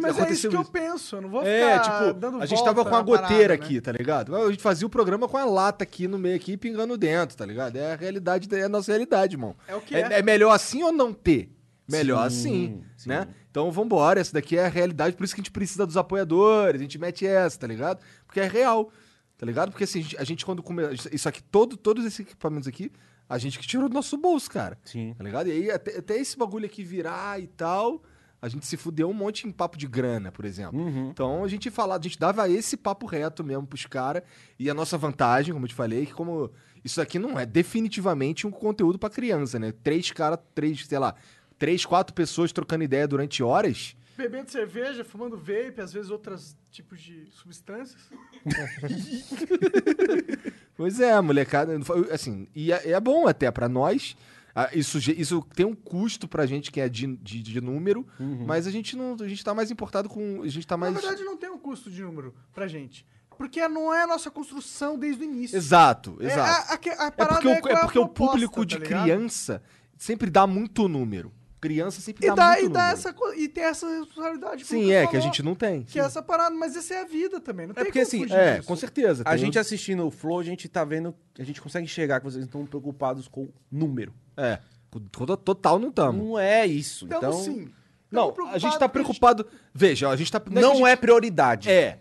Mas 0.00 0.18
é 0.18 0.30
isso 0.30 0.48
que 0.48 0.56
eu 0.56 0.64
penso, 0.64 1.16
eu 1.16 1.22
não 1.22 1.28
vou 1.30 1.42
É, 1.42 1.78
ficar 1.78 2.06
tipo, 2.06 2.20
dando 2.20 2.42
a 2.42 2.46
gente 2.46 2.62
tava 2.64 2.84
com 2.84 2.94
a 2.94 2.98
na 2.98 3.04
parada, 3.04 3.22
goteira 3.22 3.56
né? 3.56 3.62
aqui, 3.62 3.80
tá 3.80 3.92
ligado? 3.92 4.34
A 4.36 4.50
gente 4.50 4.62
fazia 4.62 4.86
o 4.86 4.90
programa 4.90 5.28
com 5.28 5.36
a 5.36 5.44
lata 5.44 5.84
aqui 5.84 6.06
no 6.06 6.18
meio 6.18 6.36
aqui, 6.36 6.56
pingando 6.56 6.96
dentro, 6.96 7.36
tá 7.36 7.46
ligado? 7.46 7.76
É 7.76 7.92
a 7.92 7.96
realidade, 7.96 8.48
é 8.54 8.64
a 8.64 8.68
nossa 8.68 8.92
realidade, 8.92 9.34
irmão. 9.34 9.56
É 9.66 9.74
o 9.74 9.80
que 9.80 9.94
é. 9.94 10.00
é. 10.00 10.18
é 10.18 10.22
melhor 10.22 10.52
assim 10.52 10.82
ou 10.82 10.92
não 10.92 11.12
ter? 11.12 11.54
Melhor 11.88 12.30
Sim, 12.30 12.36
assim, 12.36 12.84
sim. 12.96 13.08
né? 13.08 13.28
Então 13.50 13.70
vambora, 13.70 14.20
essa 14.20 14.32
daqui 14.32 14.56
é 14.56 14.66
a 14.66 14.68
realidade, 14.68 15.16
por 15.16 15.24
isso 15.24 15.34
que 15.34 15.40
a 15.40 15.42
gente 15.42 15.50
precisa 15.50 15.84
dos 15.84 15.96
apoiadores, 15.96 16.80
a 16.80 16.84
gente 16.84 16.98
mete 16.98 17.26
essa, 17.26 17.58
tá 17.58 17.66
ligado? 17.66 18.00
Porque 18.24 18.38
é 18.38 18.46
real, 18.46 18.92
tá 19.36 19.44
ligado? 19.44 19.72
Porque 19.72 19.84
assim, 19.84 20.06
a 20.16 20.22
gente 20.22 20.46
quando 20.46 20.62
come... 20.62 20.82
Isso 21.12 21.28
aqui, 21.28 21.42
todo, 21.42 21.76
todos 21.76 22.04
esses 22.04 22.20
equipamentos 22.20 22.68
aqui, 22.68 22.92
a 23.28 23.38
gente 23.38 23.58
que 23.58 23.66
tirou 23.66 23.88
do 23.88 23.94
nosso 23.94 24.16
bolso, 24.16 24.50
cara. 24.50 24.78
Sim. 24.84 25.14
Tá 25.16 25.22
ligado? 25.22 25.48
E 25.48 25.52
aí, 25.52 25.70
até, 25.70 25.98
até 25.98 26.16
esse 26.16 26.36
bagulho 26.36 26.66
aqui 26.66 26.82
virar 26.82 27.40
e 27.40 27.46
tal, 27.46 28.02
a 28.42 28.48
gente 28.48 28.66
se 28.66 28.76
fudeu 28.76 29.10
um 29.10 29.14
monte 29.14 29.46
em 29.46 29.52
papo 29.52 29.76
de 29.76 29.86
grana, 29.86 30.32
por 30.32 30.44
exemplo. 30.44 30.80
Uhum. 30.80 31.10
Então 31.10 31.44
a 31.44 31.48
gente 31.48 31.70
falava, 31.70 32.00
a 32.00 32.02
gente 32.02 32.18
dava 32.18 32.48
esse 32.48 32.76
papo 32.76 33.06
reto 33.06 33.44
mesmo 33.44 33.66
pros 33.66 33.86
caras. 33.86 34.22
E 34.58 34.70
a 34.70 34.74
nossa 34.74 34.96
vantagem, 34.96 35.52
como 35.52 35.64
eu 35.64 35.68
te 35.68 35.74
falei, 35.74 36.02
é 36.02 36.06
que 36.06 36.14
como 36.14 36.50
isso 36.84 37.00
aqui 37.00 37.18
não 37.18 37.38
é 37.38 37.44
definitivamente 37.44 38.46
um 38.46 38.50
conteúdo 38.50 38.98
pra 38.98 39.10
criança, 39.10 39.58
né? 39.58 39.72
Três 39.82 40.10
caras, 40.10 40.38
três, 40.54 40.86
sei 40.86 40.98
lá, 40.98 41.14
três, 41.58 41.84
quatro 41.84 42.14
pessoas 42.14 42.52
trocando 42.52 42.84
ideia 42.84 43.06
durante 43.06 43.42
horas. 43.42 43.94
Bebendo 44.16 44.50
cerveja, 44.50 45.04
fumando 45.04 45.36
vape, 45.36 45.80
às 45.80 45.92
vezes 45.92 46.10
outros 46.10 46.56
tipos 46.70 47.00
de 47.00 47.26
substâncias. 47.32 48.10
Pois 50.80 50.98
é, 50.98 51.20
molecada, 51.20 51.78
assim, 52.10 52.48
e 52.54 52.72
é, 52.72 52.92
é 52.92 53.00
bom 53.00 53.28
até 53.28 53.50
pra 53.50 53.68
nós. 53.68 54.16
Ah, 54.54 54.68
Isso, 54.72 54.98
isso 54.98 55.42
tem 55.54 55.64
um 55.66 55.74
custo 55.74 56.26
pra 56.26 56.44
gente 56.46 56.70
que 56.72 56.80
é 56.80 56.88
de, 56.88 57.06
de, 57.16 57.42
de 57.42 57.60
número, 57.60 58.06
mas 58.46 58.66
a 58.66 58.70
gente 58.70 58.96
não. 58.96 59.16
A 59.20 59.28
gente 59.28 59.44
tá 59.44 59.54
mais 59.54 59.70
importado 59.70 60.08
com. 60.08 60.42
A 60.42 60.48
gente 60.48 60.66
tá 60.66 60.76
mais. 60.76 60.92
Na 60.94 61.00
verdade, 61.00 61.22
não 61.24 61.36
tem 61.36 61.50
um 61.50 61.58
custo 61.58 61.90
de 61.90 62.02
número 62.02 62.34
pra 62.52 62.66
gente. 62.66 63.06
Porque 63.38 63.66
não 63.68 63.92
é 63.94 64.02
a 64.02 64.06
nossa 64.06 64.30
construção 64.30 64.98
desde 64.98 65.22
o 65.22 65.24
início. 65.24 65.56
Exato, 65.56 66.16
É, 66.20 66.26
exato. 66.26 66.50
a- 66.70 66.74
a 66.74 66.78
que- 66.78 66.90
a 66.90 67.06
É 67.06 67.10
porque, 67.10 67.48
o, 67.48 67.60
qual 67.60 67.72
é 67.74 67.76
a 67.76 67.80
porque 67.80 67.98
o 67.98 68.08
público 68.08 68.60
tá 68.60 68.66
de 68.66 68.78
ligado? 68.82 69.02
criança 69.04 69.62
sempre 69.96 70.28
dá 70.30 70.46
muito 70.46 70.88
número. 70.88 71.32
Criança 71.60 72.00
sempre 72.00 72.26
E, 72.26 72.28
dá, 72.30 72.34
dá, 72.34 72.46
muito 72.52 72.64
e, 72.64 72.68
dá 72.70 72.80
número. 72.80 72.98
essa, 72.98 73.12
co- 73.12 73.34
e 73.34 73.48
tem 73.48 73.64
essa 73.64 73.86
responsabilidade. 73.88 74.64
como 74.64 74.80
Sim, 74.80 74.88
o 74.88 74.92
é, 74.92 75.00
que 75.02 75.04
a 75.04 75.06
falou, 75.08 75.20
gente 75.22 75.42
não 75.42 75.54
tem. 75.54 75.82
Que 75.82 76.00
é 76.00 76.02
essa 76.02 76.22
parada, 76.22 76.54
mas 76.54 76.74
essa 76.74 76.94
é 76.94 77.00
a 77.02 77.04
vida 77.04 77.38
também. 77.40 77.66
Não 77.66 77.74
tem 77.74 77.84
porque, 77.84 77.98
como 77.98 78.08
assim, 78.08 78.18
fugir 78.22 78.34
É, 78.34 78.54
disso. 78.56 78.68
com 78.68 78.76
certeza. 78.76 79.22
A 79.26 79.30
tem 79.30 79.38
gente 79.38 79.58
um- 79.58 79.60
assistindo 79.60 80.06
o 80.06 80.10
Flow, 80.10 80.40
a 80.40 80.42
gente 80.42 80.68
tá 80.68 80.84
vendo, 80.84 81.14
a 81.38 81.42
gente 81.44 81.60
consegue 81.60 81.84
enxergar 81.84 82.20
que 82.20 82.24
vocês 82.24 82.44
estão 82.44 82.64
preocupados 82.64 83.28
com 83.28 83.48
número. 83.70 84.14
É, 84.36 84.58
to- 84.90 85.36
total 85.36 85.78
não 85.78 85.88
estamos. 85.90 86.24
Não 86.26 86.38
é 86.38 86.64
isso. 86.66 87.04
Então, 87.04 87.18
Então, 87.18 87.32
sim. 87.34 87.68
Não, 88.10 88.32
Tamo 88.32 88.48
a 88.48 88.58
gente 88.58 88.78
tá 88.78 88.88
preocupado 88.88 89.44
preocupado. 89.44 89.46
Veja, 89.72 90.08
a 90.08 90.16
gente 90.16 90.32
tá. 90.32 90.42
não, 90.50 90.72
é 90.72 90.74
que 90.76 90.82
a 90.82 90.86
é 90.86 90.90
gente- 90.90 91.00
prioridade. 91.00 91.70
É. 91.70 91.98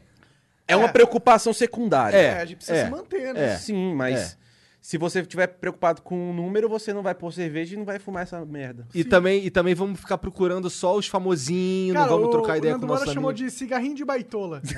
É 0.68 0.76
uma 0.76 0.88
É. 0.88 0.92
preocupação 0.92 1.52
secundária. 1.54 2.16
É, 2.18 2.24
É, 2.26 2.42
a 2.42 2.46
gente 2.46 2.58
precisa 2.58 2.78
é, 2.78 2.86
se 2.86 2.92
manter, 2.92 3.34
né? 3.34 3.46
é. 3.54 3.58
Sim, 3.58 3.94
mas 3.94 4.20
É. 4.34 4.38
se 4.90 4.98
você 4.98 5.20
estiver 5.20 5.46
preocupado 5.46 6.02
com 6.02 6.32
o 6.32 6.34
número, 6.34 6.68
você 6.68 6.92
não 6.92 7.04
vai 7.04 7.14
pôr 7.14 7.32
cerveja 7.32 7.76
e 7.76 7.78
não 7.78 7.86
vai 7.86 8.00
fumar 8.00 8.24
essa 8.24 8.44
merda. 8.44 8.88
E 8.92 9.04
também, 9.04 9.46
e 9.46 9.52
também 9.52 9.76
vamos 9.76 10.00
ficar 10.00 10.18
procurando 10.18 10.68
só 10.68 10.98
os 10.98 11.06
famosinhos, 11.06 11.94
não 11.94 12.08
vamos 12.08 12.30
o, 12.30 12.32
trocar 12.32 12.58
ideia 12.58 12.76
o 12.76 12.80
com 12.80 12.86
o 12.86 12.88
nosso 12.88 13.02
Moura 13.02 13.14
chamou 13.14 13.30
amigo. 13.30 13.46
de 13.46 13.52
cigarrinho 13.52 13.94
de 13.94 14.04
baitola. 14.04 14.64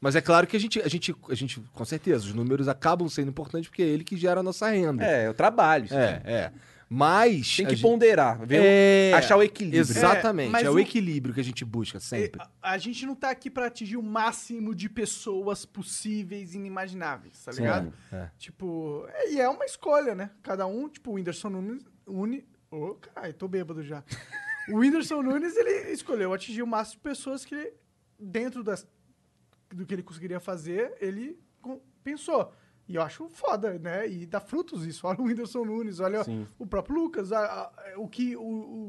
Mas 0.00 0.16
é 0.16 0.20
claro 0.20 0.44
que 0.48 0.56
a 0.56 0.60
gente, 0.60 0.82
a 0.82 0.88
gente, 0.88 1.14
a 1.30 1.34
gente, 1.36 1.60
com 1.72 1.84
certeza, 1.84 2.24
os 2.24 2.34
números 2.34 2.66
acabam 2.66 3.08
sendo 3.08 3.28
importantes 3.28 3.68
porque 3.68 3.82
é 3.82 3.86
ele 3.86 4.02
que 4.02 4.16
gera 4.16 4.40
a 4.40 4.42
nossa 4.42 4.68
renda. 4.68 5.04
É, 5.04 5.30
o 5.30 5.34
trabalho. 5.34 5.84
isso 5.84 5.94
É, 5.94 6.22
é. 6.24 6.50
Mas. 6.88 7.56
Tem 7.56 7.66
que 7.66 7.72
gente- 7.74 7.82
ponderar, 7.82 8.46
ver 8.46 8.60
É, 8.62 9.12
achar 9.14 9.36
o 9.36 9.42
equilíbrio. 9.42 9.80
Exatamente, 9.80 10.54
É, 10.56 10.62
é, 10.62 10.70
o 10.70 10.74
o- 10.74 10.78
equilíbrio 10.78 11.34
que 11.34 11.40
a 11.40 11.44
gente 11.44 11.64
busca 11.64 11.98
sempre. 11.98 12.40
A, 12.62 12.72
a 12.72 12.78
gente 12.78 13.04
não 13.04 13.14
tá 13.14 13.30
aqui 13.30 13.50
pra 13.50 13.66
atingir 13.66 13.96
o 13.96 14.02
máximo 14.02 14.74
de 14.74 14.88
pessoas 14.88 15.64
possíveis 15.64 16.54
e 16.54 16.58
inimagináveis, 16.58 17.42
tá 17.44 17.52
Sim, 17.52 17.62
ligado? 17.62 17.92
é. 18.12 18.30
Tipo, 18.38 19.04
é- 19.08 19.32
e 19.32 19.40
é 19.40 19.48
uma 19.48 19.64
escolha, 19.64 20.14
né? 20.14 20.30
Cada 20.42 20.66
um, 20.66 20.88
tipo, 20.88 21.10
o 21.10 21.14
Whindersson 21.14 21.50
Nunes. 21.50 21.84
Uni... 22.06 22.46
Ô, 22.70 22.94
caralho, 22.94 23.34
tô 23.34 23.48
bêbado 23.48 23.82
já. 23.82 24.04
o 24.70 24.76
Whindersson 24.78 25.22
Nunes, 25.22 25.56
ele 25.56 25.90
escolheu 25.92 26.32
atingir 26.32 26.62
o 26.62 26.66
máximo 26.66 26.98
de 27.02 27.02
pessoas 27.08 27.44
que, 27.44 27.54
ele, 27.54 27.72
dentro 28.18 28.62
das, 28.62 28.86
do 29.74 29.84
que 29.84 29.92
ele 29.94 30.02
conseguiria 30.04 30.38
fazer, 30.38 30.94
ele 31.00 31.36
com- 31.60 31.80
pensou. 32.04 32.52
E 32.88 32.94
eu 32.94 33.02
acho 33.02 33.28
foda, 33.28 33.78
né? 33.78 34.08
E 34.08 34.24
dá 34.26 34.38
frutos 34.40 34.86
isso. 34.86 35.06
Olha 35.08 35.20
o 35.20 35.24
Whindersson 35.24 35.64
Nunes, 35.64 35.98
olha 36.00 36.22
Sim. 36.24 36.46
o 36.58 36.66
próprio 36.66 36.94
Lucas, 36.96 37.32
a- 37.32 37.40
a- 37.44 37.72
o, 37.98 38.06
que, 38.08 38.36
o, 38.36 38.40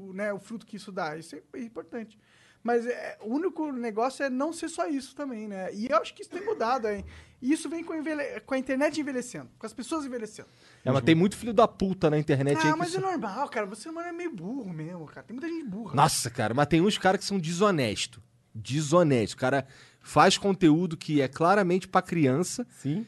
o, 0.10 0.14
né, 0.14 0.32
o 0.32 0.40
fruto 0.40 0.66
que 0.66 0.76
isso 0.78 0.92
dá. 0.92 1.18
Isso 1.18 1.36
é 1.36 1.60
importante. 1.62 2.20
Mas 2.64 2.86
é, 2.86 3.18
o 3.22 3.34
único 3.34 3.72
negócio 3.72 4.24
é 4.26 4.30
não 4.30 4.52
ser 4.52 4.68
só 4.68 4.88
isso 4.88 5.16
também, 5.16 5.48
né? 5.48 5.74
E 5.74 5.88
eu 5.90 5.98
acho 5.98 6.14
que 6.14 6.22
isso 6.22 6.30
tem 6.32 6.44
mudado, 6.44 6.88
hein? 6.90 7.06
E 7.42 7.54
isso 7.54 7.70
vem 7.70 7.84
com, 7.84 7.94
a 7.94 7.98
envelhe- 7.98 8.42
com 8.42 8.54
a 8.56 8.58
internet 8.58 9.00
envelhecendo, 9.00 9.50
com 9.58 9.66
as 9.66 9.74
pessoas 9.74 10.06
envelhecendo. 10.06 10.50
É, 10.84 10.92
mas 10.92 11.02
tem 11.04 11.16
muito 11.16 11.38
filho 11.38 11.54
da 11.54 11.68
puta 11.68 12.10
na 12.10 12.18
internet 12.20 12.58
aí 12.58 12.68
Ah, 12.70 12.74
que 12.74 12.80
mas 12.80 12.90
isso- 12.90 12.98
é 12.98 13.02
normal, 13.02 13.48
cara. 13.50 13.66
Você 13.68 13.88
humano 13.90 14.08
é 14.10 14.12
meio 14.12 14.34
burro 14.36 14.72
mesmo, 14.74 15.06
cara. 15.06 15.26
Tem 15.26 15.36
muita 15.38 15.48
gente 15.48 15.64
burra. 15.66 15.96
Nossa, 15.96 16.30
cara, 16.30 16.54
mas 16.54 16.68
tem 16.68 16.82
uns 16.82 16.98
caras 16.98 17.20
que 17.22 17.26
são 17.26 17.40
desonestos. 17.40 18.22
Desonesto. 18.54 19.34
O 19.36 19.38
cara 19.38 19.66
faz 20.02 20.38
conteúdo 20.38 20.98
que 20.98 21.22
é 21.22 21.28
claramente 21.28 21.88
pra 21.88 22.02
criança, 22.02 22.66
Sim. 22.72 23.06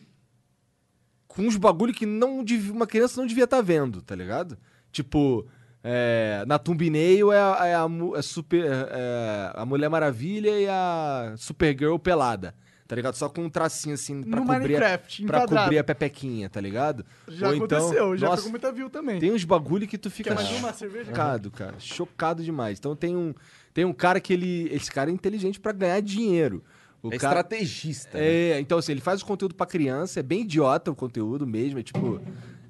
Com 1.29 1.43
uns 1.43 1.55
bagulho 1.55 1.93
que 1.93 2.05
não 2.05 2.43
dev- 2.43 2.71
uma 2.71 2.85
criança 2.85 3.21
não 3.21 3.25
devia 3.27 3.45
estar 3.45 3.61
vendo, 3.61 4.01
tá 4.01 4.13
ligado? 4.15 4.57
Tipo, 4.91 5.47
é, 5.83 6.43
na 6.45 6.59
thumbnail 6.59 7.31
é, 7.31 7.39
a- 7.39 7.67
é 7.67 7.75
a, 7.75 7.87
é 8.17 8.21
super, 8.21 8.65
é 8.65 9.51
a 9.55 9.65
Mulher 9.65 9.87
Maravilha 9.89 10.59
e 10.59 10.67
a 10.67 11.33
Supergirl 11.37 11.97
pelada. 11.97 12.53
Tá 12.87 12.95
ligado? 12.95 13.13
Só 13.13 13.29
com 13.29 13.43
um 13.43 13.49
tracinho 13.51 13.93
assim 13.93 14.23
pra 14.23 14.39
No 14.39 14.47
cobrir, 14.47 14.75
a, 14.83 14.97
pra 14.97 14.99
enquadrado. 15.19 15.55
cobrir 15.61 15.77
a 15.77 15.83
pepequinha, 15.83 16.49
tá 16.49 16.59
ligado? 16.59 17.05
Já 17.27 17.49
Ou 17.49 17.53
então- 17.55 17.77
aconteceu, 17.77 18.17
já 18.17 18.25
Nossa, 18.25 18.37
pegou 18.37 18.49
muita 18.49 18.71
view 18.71 18.89
também. 18.89 19.19
Tem 19.19 19.31
uns 19.31 19.43
bagulho 19.43 19.87
que 19.87 19.95
tu 19.95 20.09
fica 20.09 20.31
Quer 20.31 20.35
mais 20.43 20.49
uma 20.57 20.73
cerveja? 20.73 21.05
chocado, 21.05 21.51
cara. 21.51 21.75
Chocado 21.77 22.43
demais. 22.43 22.79
Então 22.79 22.95
tem 22.95 23.15
um, 23.15 23.31
tem 23.75 23.85
um 23.85 23.93
cara 23.93 24.19
que 24.19 24.33
ele. 24.33 24.67
Esse 24.73 24.91
cara 24.91 25.11
é 25.11 25.13
inteligente 25.13 25.59
pra 25.59 25.71
ganhar 25.71 26.01
dinheiro. 26.01 26.63
O 27.01 27.13
É 27.13 27.17
cara, 27.17 27.39
estrategista. 27.39 28.17
né? 28.17 28.25
é, 28.25 28.59
então 28.59 28.77
assim, 28.77 28.91
ele 28.91 29.01
faz 29.01 29.21
o 29.21 29.25
conteúdo 29.25 29.55
pra 29.55 29.65
criança, 29.65 30.19
é 30.19 30.23
bem 30.23 30.41
idiota 30.41 30.91
o 30.91 30.95
conteúdo 30.95 31.47
mesmo, 31.47 31.79
é 31.79 31.83
tipo. 31.83 32.21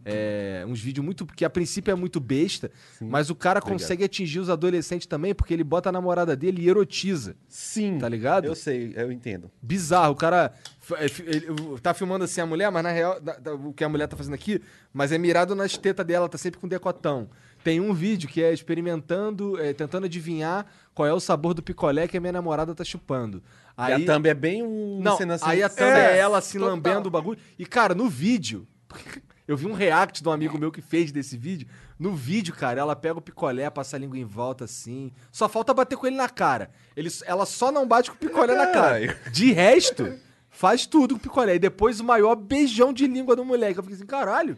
é, 0.05 0.63
uns 0.67 0.79
vídeos 0.79 1.03
muito. 1.05 1.25
que 1.25 1.43
a 1.45 1.49
princípio 1.49 1.91
é 1.91 1.95
muito 1.95 2.19
besta, 2.19 2.71
mas 3.01 3.29
o 3.29 3.35
cara 3.35 3.61
consegue 3.61 4.03
atingir 4.03 4.39
os 4.39 4.49
adolescentes 4.49 5.05
também, 5.07 5.33
porque 5.35 5.53
ele 5.53 5.63
bota 5.63 5.89
a 5.89 5.91
namorada 5.91 6.35
dele 6.35 6.61
e 6.63 6.69
erotiza. 6.69 7.35
Sim. 7.47 7.97
Tá 7.99 8.07
ligado? 8.07 8.45
Eu 8.45 8.55
sei, 8.55 8.93
eu 8.95 9.11
entendo. 9.11 9.51
Bizarro, 9.61 10.13
o 10.13 10.15
cara 10.15 10.53
é, 10.97 11.05
ele 11.05 11.79
tá 11.81 11.93
filmando 11.93 12.23
assim 12.23 12.41
a 12.41 12.45
mulher, 12.45 12.71
mas 12.71 12.81
na 12.83 12.91
real, 12.91 13.19
da- 13.19 13.37
da- 13.37 13.53
o 13.55 13.73
que 13.73 13.83
a 13.83 13.89
mulher 13.89 14.07
tá 14.07 14.15
fazendo 14.17 14.33
aqui, 14.35 14.61
mas 14.93 15.11
é 15.11 15.17
mirado 15.17 15.53
nas 15.55 15.77
tetas 15.77 16.05
dela, 16.05 16.29
tá 16.29 16.37
sempre 16.37 16.59
com 16.59 16.67
decotão. 16.67 17.29
Tem 17.63 17.79
um 17.81 17.93
vídeo 17.93 18.29
que 18.29 18.41
é 18.41 18.53
experimentando, 18.53 19.59
é, 19.59 19.73
tentando 19.73 20.05
adivinhar 20.05 20.65
qual 20.93 21.05
é 21.07 21.13
o 21.13 21.19
sabor 21.19 21.53
do 21.53 21.61
picolé 21.61 22.07
que 22.07 22.15
a 22.17 22.21
minha 22.21 22.31
namorada 22.31 22.73
tá 22.73 22.85
chupando. 22.85 23.43
E 23.87 23.93
a 23.93 24.05
thumb 24.05 24.27
é 24.27 24.33
bem 24.33 24.63
um 24.63 24.99
Não, 25.01 25.15
cena 25.17 25.35
assim. 25.35 25.45
aí 25.47 25.63
a 25.63 25.69
thumb 25.69 25.89
é, 25.89 26.15
É, 26.15 26.17
ela 26.17 26.39
assim 26.39 26.57
total. 26.59 26.75
lambendo 26.75 27.07
o 27.07 27.11
bagulho. 27.11 27.39
E, 27.57 27.65
cara, 27.65 27.93
no 27.95 28.09
vídeo. 28.09 28.67
Eu 29.47 29.57
vi 29.57 29.65
um 29.65 29.73
react 29.73 30.21
de 30.21 30.29
um 30.29 30.31
amigo 30.31 30.59
meu 30.59 30.71
que 30.71 30.79
fez 30.79 31.11
desse 31.11 31.35
vídeo. 31.35 31.67
No 31.97 32.13
vídeo, 32.15 32.53
cara, 32.53 32.81
ela 32.81 32.95
pega 32.95 33.17
o 33.17 33.21
picolé, 33.21 33.67
passa 33.71 33.95
a 33.95 33.99
língua 33.99 34.15
em 34.15 34.23
volta 34.23 34.65
assim. 34.65 35.11
Só 35.31 35.49
falta 35.49 35.73
bater 35.73 35.97
com 35.97 36.05
ele 36.05 36.15
na 36.15 36.29
cara. 36.29 36.69
Ele, 36.95 37.09
ela 37.25 37.47
só 37.47 37.71
não 37.71 37.87
bate 37.87 38.11
com 38.11 38.15
o 38.15 38.19
picolé 38.19 38.53
na 38.53 38.67
cara. 38.67 39.17
De 39.31 39.51
resto, 39.51 40.19
faz 40.51 40.85
tudo 40.85 41.15
com 41.15 41.19
o 41.19 41.21
picolé. 41.23 41.55
E 41.55 41.59
depois 41.59 41.99
o 41.99 42.03
maior 42.03 42.35
beijão 42.35 42.93
de 42.93 43.07
língua 43.07 43.35
do 43.35 43.43
moleque. 43.43 43.79
Eu 43.79 43.83
fiquei 43.83 43.95
assim, 43.97 44.05
caralho. 44.05 44.55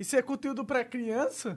Isso 0.00 0.16
é 0.16 0.20
conteúdo 0.22 0.64
pra 0.64 0.84
criança? 0.84 1.56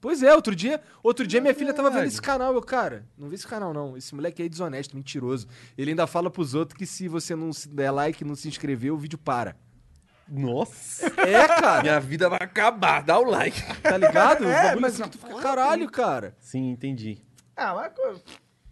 Pois 0.00 0.22
é, 0.22 0.34
outro 0.34 0.56
dia, 0.56 0.80
outro 1.02 1.26
dia 1.26 1.40
minha 1.40 1.54
filha 1.54 1.74
tava 1.74 1.90
vendo 1.90 2.04
esse 2.06 2.22
canal, 2.22 2.54
eu, 2.54 2.62
cara, 2.62 3.04
não 3.18 3.28
vê 3.28 3.34
esse 3.34 3.46
canal 3.46 3.74
não. 3.74 3.96
Esse 3.96 4.14
moleque 4.14 4.40
aí 4.40 4.46
é 4.46 4.48
desonesto, 4.48 4.96
mentiroso. 4.96 5.46
Ele 5.76 5.90
ainda 5.90 6.06
fala 6.06 6.30
pros 6.30 6.54
outros 6.54 6.78
que 6.78 6.86
se 6.86 7.06
você 7.06 7.36
não 7.36 7.52
se 7.52 7.68
der 7.68 7.90
like, 7.90 8.24
não 8.24 8.34
se 8.34 8.48
inscrever, 8.48 8.92
o 8.92 8.96
vídeo 8.96 9.18
para. 9.18 9.54
Nossa. 10.28 11.06
É, 11.20 11.46
cara. 11.46 11.82
Minha 11.82 12.00
vida 12.00 12.28
vai 12.28 12.38
acabar. 12.40 13.02
Dá 13.02 13.18
o 13.18 13.24
like. 13.24 13.60
Tá 13.82 13.96
ligado? 13.98 14.44
É, 14.48 14.62
bagulho 14.62 14.80
mas 14.80 14.92
assim 14.94 15.02
não 15.02 15.08
que 15.08 15.18
tu 15.18 15.26
fica, 15.26 15.40
caralho, 15.40 15.90
cara. 15.90 16.36
Sim, 16.38 16.70
entendi. 16.70 17.18
Ah, 17.56 17.74
mas, 17.74 17.92
co- 17.92 18.20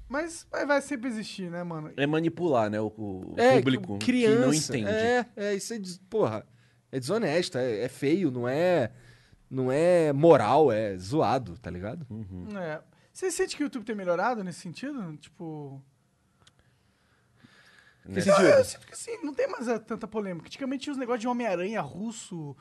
mas 0.09 0.47
vai- 0.51 0.65
vai 0.67 0.81
sempre 0.81 1.09
existir, 1.09 1.51
né, 1.51 1.63
mano? 1.65 1.93
É 1.97 2.07
manipular, 2.07 2.71
né? 2.71 2.81
O, 2.81 2.87
o 2.97 3.35
É, 3.37 3.57
público 3.57 3.99
criança, 3.99 4.37
que 4.39 4.47
não 4.47 4.55
entende. 4.55 4.89
É, 4.91 5.27
é, 5.37 5.55
isso 5.55 5.75
é, 5.75 5.79
des- 5.79 5.99
porra, 6.09 6.47
é 6.93 6.99
desonesto, 7.01 7.59
é, 7.59 7.81
é 7.83 7.89
feio, 7.89 8.31
não 8.31 8.49
é... 8.49 8.93
não 9.51 9.70
é 9.73 10.12
moral, 10.12 10.70
é 10.73 10.97
zoado, 10.99 11.57
tá 11.59 11.70
ligado? 11.70 12.07
É. 12.59 12.81
Você 13.12 13.31
sente 13.31 13.57
que 13.57 13.62
o 13.62 13.66
YouTube 13.66 13.85
tem 13.85 13.97
melhorado 13.97 14.45
nesse 14.45 14.61
sentido? 14.61 15.16
Tipo. 15.16 15.83
Nessa- 18.05 18.31
Eu, 18.43 18.49
eu 18.59 18.65
sinto 18.65 18.87
que 18.87 18.97
sim, 18.97 19.19
não 19.23 19.35
tem 19.35 19.47
mais 19.49 19.69
é, 19.69 19.79
tanta 19.79 20.07
polêmica. 20.07 20.47
Antigamente 20.47 20.85
tinha 20.85 20.93
os 20.93 20.99
negócios 20.99 21.20
de 21.20 21.29
Homem-Aranha 21.29 21.81
russo 21.81 22.57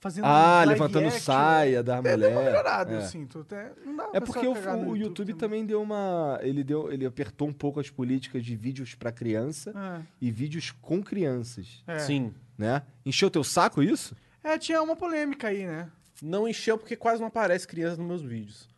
fazendo. 0.00 0.24
Ah, 0.26 0.56
live 0.66 0.72
levantando 0.72 1.06
action. 1.06 1.20
saia 1.20 1.82
da 1.82 1.96
É, 1.98 2.02
deu 2.02 2.12
uma 2.12 2.18
mulher. 2.30 2.44
melhorada, 2.44 2.92
É. 2.92 2.96
eu 2.96 3.00
sinto. 3.02 3.40
Até, 3.40 3.72
não 3.86 3.96
dá 3.96 4.04
É 4.12 4.20
pra 4.20 4.20
porque 4.22 4.46
o, 4.46 4.52
o 4.90 4.96
YouTube 4.96 5.32
também 5.34 5.64
deu 5.64 5.80
uma. 5.80 6.38
Ele 6.42 6.62
deu. 6.62 6.92
Ele 6.92 7.06
apertou 7.06 7.48
um 7.48 7.52
pouco 7.54 7.80
as 7.80 7.88
políticas 7.88 8.44
de 8.44 8.54
vídeos 8.54 8.94
pra 8.94 9.10
criança 9.10 9.72
É. 9.74 10.02
e 10.20 10.30
vídeos 10.30 10.70
com 10.70 11.02
crianças. 11.02 11.82
É. 11.86 11.98
Sim. 12.00 12.34
Né? 12.58 12.82
Encheu 13.06 13.30
teu 13.30 13.42
saco 13.44 13.82
isso? 13.82 14.14
É, 14.44 14.58
tinha 14.58 14.82
uma 14.82 14.94
polêmica 14.96 15.48
aí, 15.48 15.64
né? 15.64 15.88
Não 16.24 16.46
encheu 16.46 16.78
porque 16.78 16.94
quase 16.94 17.20
não 17.20 17.26
aparece 17.26 17.66
criança 17.66 17.96
nos 17.96 18.06
meus 18.06 18.22
vídeos. 18.22 18.70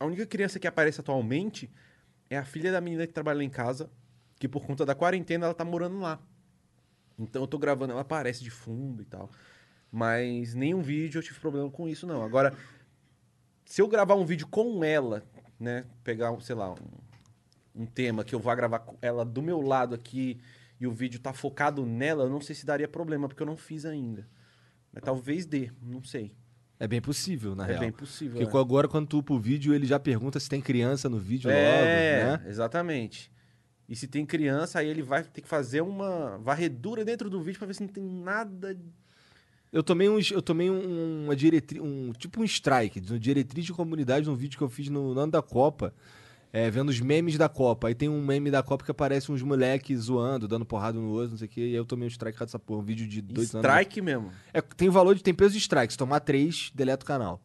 A 0.00 0.06
única 0.06 0.24
criança 0.24 0.58
que 0.58 0.66
aparece 0.66 0.98
atualmente 0.98 1.70
é 2.30 2.38
a 2.38 2.46
filha 2.46 2.72
da 2.72 2.80
menina 2.80 3.06
que 3.06 3.12
trabalha 3.12 3.36
lá 3.36 3.44
em 3.44 3.50
casa, 3.50 3.90
que 4.38 4.48
por 4.48 4.64
conta 4.64 4.86
da 4.86 4.94
quarentena 4.94 5.44
ela 5.44 5.54
tá 5.54 5.66
morando 5.66 5.98
lá. 5.98 6.18
Então 7.18 7.42
eu 7.42 7.46
tô 7.46 7.58
gravando, 7.58 7.92
ela 7.92 8.00
aparece 8.00 8.42
de 8.42 8.48
fundo 8.48 9.02
e 9.02 9.04
tal. 9.04 9.30
Mas 9.92 10.54
nenhum 10.54 10.80
vídeo 10.80 11.18
eu 11.18 11.22
tive 11.22 11.38
problema 11.40 11.70
com 11.70 11.86
isso, 11.86 12.06
não. 12.06 12.22
Agora, 12.22 12.56
se 13.66 13.82
eu 13.82 13.86
gravar 13.86 14.14
um 14.14 14.24
vídeo 14.24 14.46
com 14.46 14.82
ela, 14.82 15.22
né? 15.60 15.84
Pegar, 16.02 16.40
sei 16.40 16.56
lá, 16.56 16.72
um, 16.72 17.82
um 17.82 17.84
tema 17.84 18.24
que 18.24 18.34
eu 18.34 18.40
vá 18.40 18.54
gravar 18.54 18.78
com 18.78 18.96
ela 19.02 19.26
do 19.26 19.42
meu 19.42 19.60
lado 19.60 19.94
aqui 19.94 20.40
e 20.80 20.86
o 20.86 20.92
vídeo 20.92 21.20
tá 21.20 21.34
focado 21.34 21.84
nela, 21.84 22.24
eu 22.24 22.30
não 22.30 22.40
sei 22.40 22.54
se 22.54 22.64
daria 22.64 22.88
problema, 22.88 23.28
porque 23.28 23.42
eu 23.42 23.46
não 23.46 23.58
fiz 23.58 23.84
ainda. 23.84 24.26
Mas 24.90 25.04
talvez 25.04 25.44
dê, 25.44 25.70
não 25.82 26.02
sei. 26.02 26.34
É 26.78 26.86
bem 26.86 27.00
possível, 27.00 27.54
na 27.54 27.64
É 27.64 27.68
real. 27.68 27.80
bem 27.80 27.92
possível. 27.92 28.38
Porque 28.40 28.56
é. 28.56 28.60
agora, 28.60 28.86
quando 28.86 29.06
tu 29.06 29.18
upa 29.18 29.32
o 29.32 29.38
vídeo, 29.38 29.74
ele 29.74 29.86
já 29.86 29.98
pergunta 29.98 30.38
se 30.38 30.48
tem 30.48 30.60
criança 30.60 31.08
no 31.08 31.18
vídeo 31.18 31.50
É, 31.50 32.26
logo, 32.34 32.42
né? 32.44 32.50
exatamente. 32.50 33.30
E 33.88 33.94
se 33.96 34.06
tem 34.08 34.26
criança, 34.26 34.80
aí 34.80 34.88
ele 34.88 35.02
vai 35.02 35.22
ter 35.22 35.40
que 35.40 35.48
fazer 35.48 35.80
uma 35.80 36.38
varredura 36.38 37.04
dentro 37.04 37.30
do 37.30 37.40
vídeo 37.40 37.58
pra 37.58 37.66
ver 37.66 37.74
se 37.74 37.82
não 37.82 37.88
tem 37.88 38.02
nada. 38.04 38.76
Eu 39.72 39.82
tomei, 39.82 40.08
um, 40.08 40.18
eu 40.30 40.42
tomei 40.42 40.70
um, 40.70 41.24
uma 41.24 41.36
diretriz, 41.36 41.80
um, 41.82 42.12
tipo 42.12 42.40
um 42.40 42.44
strike, 42.44 43.00
uma 43.08 43.18
diretriz 43.18 43.64
de 43.64 43.72
comunidade 43.72 44.26
num 44.26 44.34
vídeo 44.34 44.56
que 44.58 44.64
eu 44.64 44.68
fiz 44.68 44.88
no, 44.88 45.14
no 45.14 45.20
ano 45.20 45.32
da 45.32 45.42
Copa, 45.42 45.94
é, 46.52 46.70
vendo 46.70 46.88
os 46.88 47.00
memes 47.00 47.36
da 47.36 47.48
Copa. 47.48 47.88
Aí 47.88 47.94
tem 47.94 48.08
um 48.08 48.24
meme 48.24 48.50
da 48.50 48.62
Copa 48.62 48.84
que 48.84 48.90
aparece 48.90 49.30
uns 49.30 49.42
moleques 49.42 50.00
zoando, 50.00 50.48
dando 50.48 50.64
porrada 50.64 50.98
no 50.98 51.08
outro, 51.10 51.30
não 51.32 51.38
sei 51.38 51.46
o 51.46 51.50
quê, 51.50 51.60
e 51.60 51.64
aí 51.64 51.74
eu 51.74 51.84
tomei 51.84 52.06
um 52.06 52.10
strike 52.10 52.38
dessa 52.38 52.58
porra, 52.58 52.80
um 52.80 52.84
vídeo 52.84 53.06
de 53.06 53.20
dois 53.20 53.54
anos. 53.54 53.66
Strike 53.66 54.00
mesmo. 54.00 54.30
É, 54.52 54.60
tem 54.60 54.88
valor 54.88 55.14
de, 55.14 55.22
tem 55.22 55.34
peso 55.34 55.52
de 55.52 55.58
strike, 55.58 55.92
se 55.92 55.98
tomar 55.98 56.20
três, 56.20 56.70
deleta 56.74 57.04
o 57.04 57.06
canal. 57.06 57.40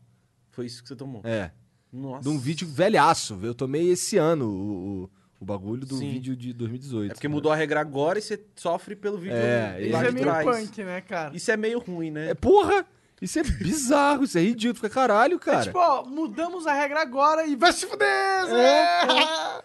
Foi 0.49 0.65
isso 0.65 0.81
que 0.81 0.87
você 0.89 0.95
tomou. 0.95 1.21
É, 1.23 1.51
Nossa. 1.91 2.23
de 2.23 2.29
um 2.29 2.37
vídeo 2.37 2.67
velhaço, 2.67 3.39
eu 3.41 3.53
tomei 3.53 3.89
esse 3.89 4.17
ano 4.17 4.45
o, 4.45 5.03
o, 5.03 5.09
o 5.41 5.45
bagulho 5.45 5.85
do 5.85 5.95
Sim. 5.97 6.11
vídeo 6.11 6.35
de 6.35 6.53
2018. 6.53 7.11
É 7.11 7.13
porque 7.13 7.27
mudou 7.27 7.51
a 7.51 7.55
regra 7.55 7.79
agora 7.81 8.19
e 8.19 8.21
você 8.21 8.39
sofre 8.55 8.95
pelo 8.95 9.17
vídeo 9.17 9.35
É, 9.35 9.73
lá 9.73 9.79
Isso 9.79 9.89
de 9.99 10.05
é 10.07 10.11
meio 10.11 10.25
trás. 10.25 10.45
punk, 10.67 10.83
né, 10.83 11.01
cara? 11.01 11.35
Isso 11.35 11.51
é 11.51 11.57
meio 11.57 11.79
ruim, 11.79 12.11
né? 12.11 12.29
É, 12.31 12.33
porra! 12.33 12.85
Isso 13.21 13.37
é 13.37 13.43
bizarro, 13.43 14.23
isso 14.23 14.37
é 14.37 14.41
ridículo, 14.41 14.75
fica 14.75 14.89
caralho, 14.89 15.35
É 15.35 15.39
cara. 15.39 15.61
tipo, 15.63 15.77
ó, 15.77 16.03
mudamos 16.03 16.65
a 16.65 16.73
regra 16.73 17.01
agora 17.01 17.45
e 17.45 17.55
vai 17.55 17.71
se 17.71 17.85
fuder! 17.85 18.45
Zé! 18.47 19.61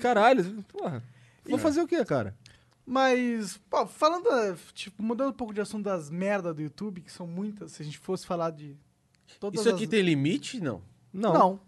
Caralho, 0.00 0.62
porra. 0.64 1.02
Vou 1.44 1.58
fazer 1.58 1.80
o 1.80 1.86
quê, 1.86 2.04
cara? 2.04 2.34
Mas, 2.84 3.58
pô, 3.70 3.86
falando, 3.86 4.56
tipo, 4.74 5.02
mudando 5.02 5.30
um 5.30 5.36
pouco 5.36 5.54
de 5.54 5.60
assunto 5.60 5.84
das 5.84 6.10
merdas 6.10 6.54
do 6.54 6.62
YouTube, 6.62 7.00
que 7.00 7.10
são 7.12 7.26
muitas, 7.26 7.72
se 7.72 7.82
a 7.82 7.84
gente 7.84 7.98
fosse 7.98 8.26
falar 8.26 8.50
de 8.50 8.76
todas 9.40 9.60
Isso 9.60 9.68
aqui 9.68 9.84
as... 9.84 9.90
tem 9.90 10.02
limite? 10.02 10.60
Não. 10.60 10.82
Não. 11.12 11.32
Não. 11.32 11.60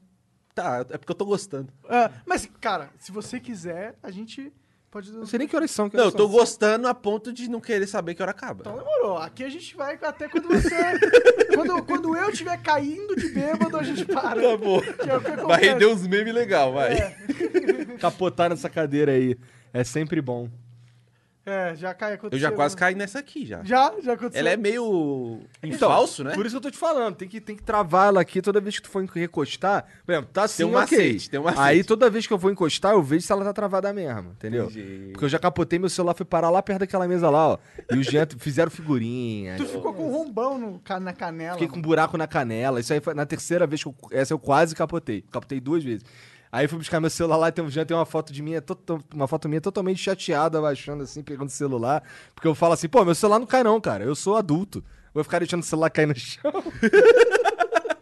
Tá, 0.54 0.84
é 0.90 0.98
porque 0.98 1.12
eu 1.12 1.16
tô 1.16 1.24
gostando. 1.24 1.72
É, 1.88 2.10
mas, 2.26 2.48
cara, 2.60 2.90
se 2.98 3.12
você 3.12 3.38
quiser, 3.38 3.96
a 4.02 4.10
gente 4.10 4.52
pode... 4.90 5.12
Não 5.12 5.26
sei 5.26 5.38
nem 5.38 5.48
que 5.48 5.56
horas 5.56 5.70
são. 5.70 5.88
Que 5.88 5.96
Não, 5.96 6.04
eu 6.04 6.06
horas 6.08 6.16
tô 6.16 6.28
são. 6.28 6.32
gostando 6.32 6.88
a 6.88 6.94
ponto 6.94 7.32
de 7.32 7.48
não 7.48 7.60
querer 7.60 7.86
saber 7.86 8.14
que 8.14 8.22
hora 8.22 8.30
acaba. 8.32 8.60
Então 8.60 8.76
demorou. 8.76 9.18
Aqui 9.18 9.44
a 9.44 9.48
gente 9.48 9.76
vai 9.76 9.98
até 10.00 10.28
quando 10.28 10.48
você... 10.48 10.76
quando, 11.54 11.82
quando 11.84 12.16
eu 12.16 12.30
estiver 12.30 12.60
caindo 12.62 13.16
de 13.16 13.28
bêbado, 13.28 13.76
a 13.76 13.82
gente 13.82 14.04
para. 14.04 14.40
Tá 14.40 14.56
bom. 14.56 14.80
É 14.80 15.36
Vai 15.46 15.60
render 15.60 15.86
uns 15.86 16.06
memes 16.06 16.34
legal, 16.34 16.72
vai. 16.72 17.16
Capotar 18.00 18.50
nessa 18.50 18.68
cadeira 18.68 19.12
aí. 19.12 19.36
É 19.72 19.84
sempre 19.84 20.20
bom. 20.20 20.48
É, 21.48 21.74
já 21.76 21.94
cai 21.94 22.10
Eu 22.10 22.14
aconteceu. 22.16 22.38
já 22.38 22.52
quase 22.52 22.76
caí 22.76 22.94
nessa 22.94 23.18
aqui 23.18 23.46
já. 23.46 23.64
Já? 23.64 23.94
Já 24.02 24.12
aconteceu? 24.12 24.40
Ela 24.40 24.50
é 24.50 24.56
meio 24.56 25.40
em 25.62 25.70
Então, 25.70 25.88
falso, 25.88 26.22
né? 26.22 26.34
Por 26.34 26.44
isso 26.44 26.54
que 26.54 26.56
eu 26.58 26.60
tô 26.60 26.70
te 26.70 26.76
falando, 26.76 27.16
tem 27.16 27.26
que, 27.26 27.40
tem 27.40 27.56
que 27.56 27.62
travar 27.62 28.08
ela 28.08 28.20
aqui 28.20 28.42
toda 28.42 28.60
vez 28.60 28.76
que 28.76 28.82
tu 28.82 28.90
for 28.90 29.02
recostar. 29.04 29.86
Por 30.04 30.12
exemplo, 30.12 30.30
tá 30.32 30.42
assim, 30.42 30.64
Tem 30.64 30.66
um 30.66 30.76
ok. 30.76 30.98
macete, 30.98 31.30
tem 31.30 31.40
um 31.40 31.44
macete. 31.44 31.62
Aí 31.62 31.82
toda 31.82 32.10
vez 32.10 32.26
que 32.26 32.32
eu 32.32 32.38
vou 32.38 32.50
encostar, 32.50 32.92
eu 32.92 33.02
vejo 33.02 33.24
se 33.26 33.32
ela 33.32 33.44
tá 33.44 33.52
travada 33.54 33.92
mesmo, 33.92 34.32
entendeu? 34.32 34.66
Entendi. 34.66 35.08
Porque 35.12 35.24
eu 35.24 35.28
já 35.28 35.38
capotei, 35.38 35.78
meu 35.78 35.88
celular 35.88 36.14
foi 36.14 36.26
parar 36.26 36.50
lá 36.50 36.62
perto 36.62 36.80
daquela 36.80 37.08
mesa 37.08 37.30
lá, 37.30 37.48
ó. 37.48 37.58
E 37.90 37.96
os 37.96 38.06
Jean 38.06 38.26
fizeram 38.38 38.70
figurinha. 38.70 39.56
Tu 39.56 39.64
ficou 39.64 39.94
com 39.94 40.08
um 40.08 40.12
rombão 40.12 40.58
no, 40.58 40.82
na 41.00 41.12
canela. 41.12 41.54
Fiquei 41.54 41.68
com 41.68 41.78
um 41.78 41.82
buraco 41.82 42.18
na 42.18 42.26
canela. 42.26 42.80
Isso 42.80 42.92
aí 42.92 43.00
foi 43.00 43.14
na 43.14 43.24
terceira 43.24 43.66
vez 43.66 43.82
que 43.82 43.88
eu. 43.88 43.94
Essa 44.10 44.34
eu 44.34 44.38
quase 44.38 44.74
capotei. 44.74 45.22
Capotei 45.30 45.60
duas 45.60 45.82
vezes. 45.82 46.04
Aí 46.50 46.66
fui 46.68 46.78
buscar 46.78 47.00
meu 47.00 47.10
celular 47.10 47.36
lá 47.36 47.48
e 47.48 47.52
tem, 47.52 47.64
um- 47.64 47.70
já 47.70 47.84
tem 47.84 47.96
uma 47.96 48.06
foto 48.06 48.32
de 48.32 48.42
minha, 48.42 48.60
to- 48.62 48.78
uma 49.14 49.28
foto 49.28 49.48
minha 49.48 49.60
totalmente 49.60 49.98
chateada, 50.02 50.58
abaixando 50.58 51.02
assim, 51.02 51.22
pegando 51.22 51.48
o 51.48 51.52
celular. 51.52 52.02
Porque 52.34 52.48
eu 52.48 52.54
falo 52.54 52.72
assim, 52.74 52.88
pô, 52.88 53.04
meu 53.04 53.14
celular 53.14 53.38
não 53.38 53.46
cai 53.46 53.62
não, 53.62 53.80
cara. 53.80 54.04
Eu 54.04 54.14
sou 54.14 54.36
adulto. 54.36 54.82
Vou 55.12 55.24
ficar 55.24 55.38
deixando 55.40 55.62
o 55.62 55.66
celular 55.66 55.90
cair 55.90 56.06
no 56.06 56.14
chão. 56.16 56.42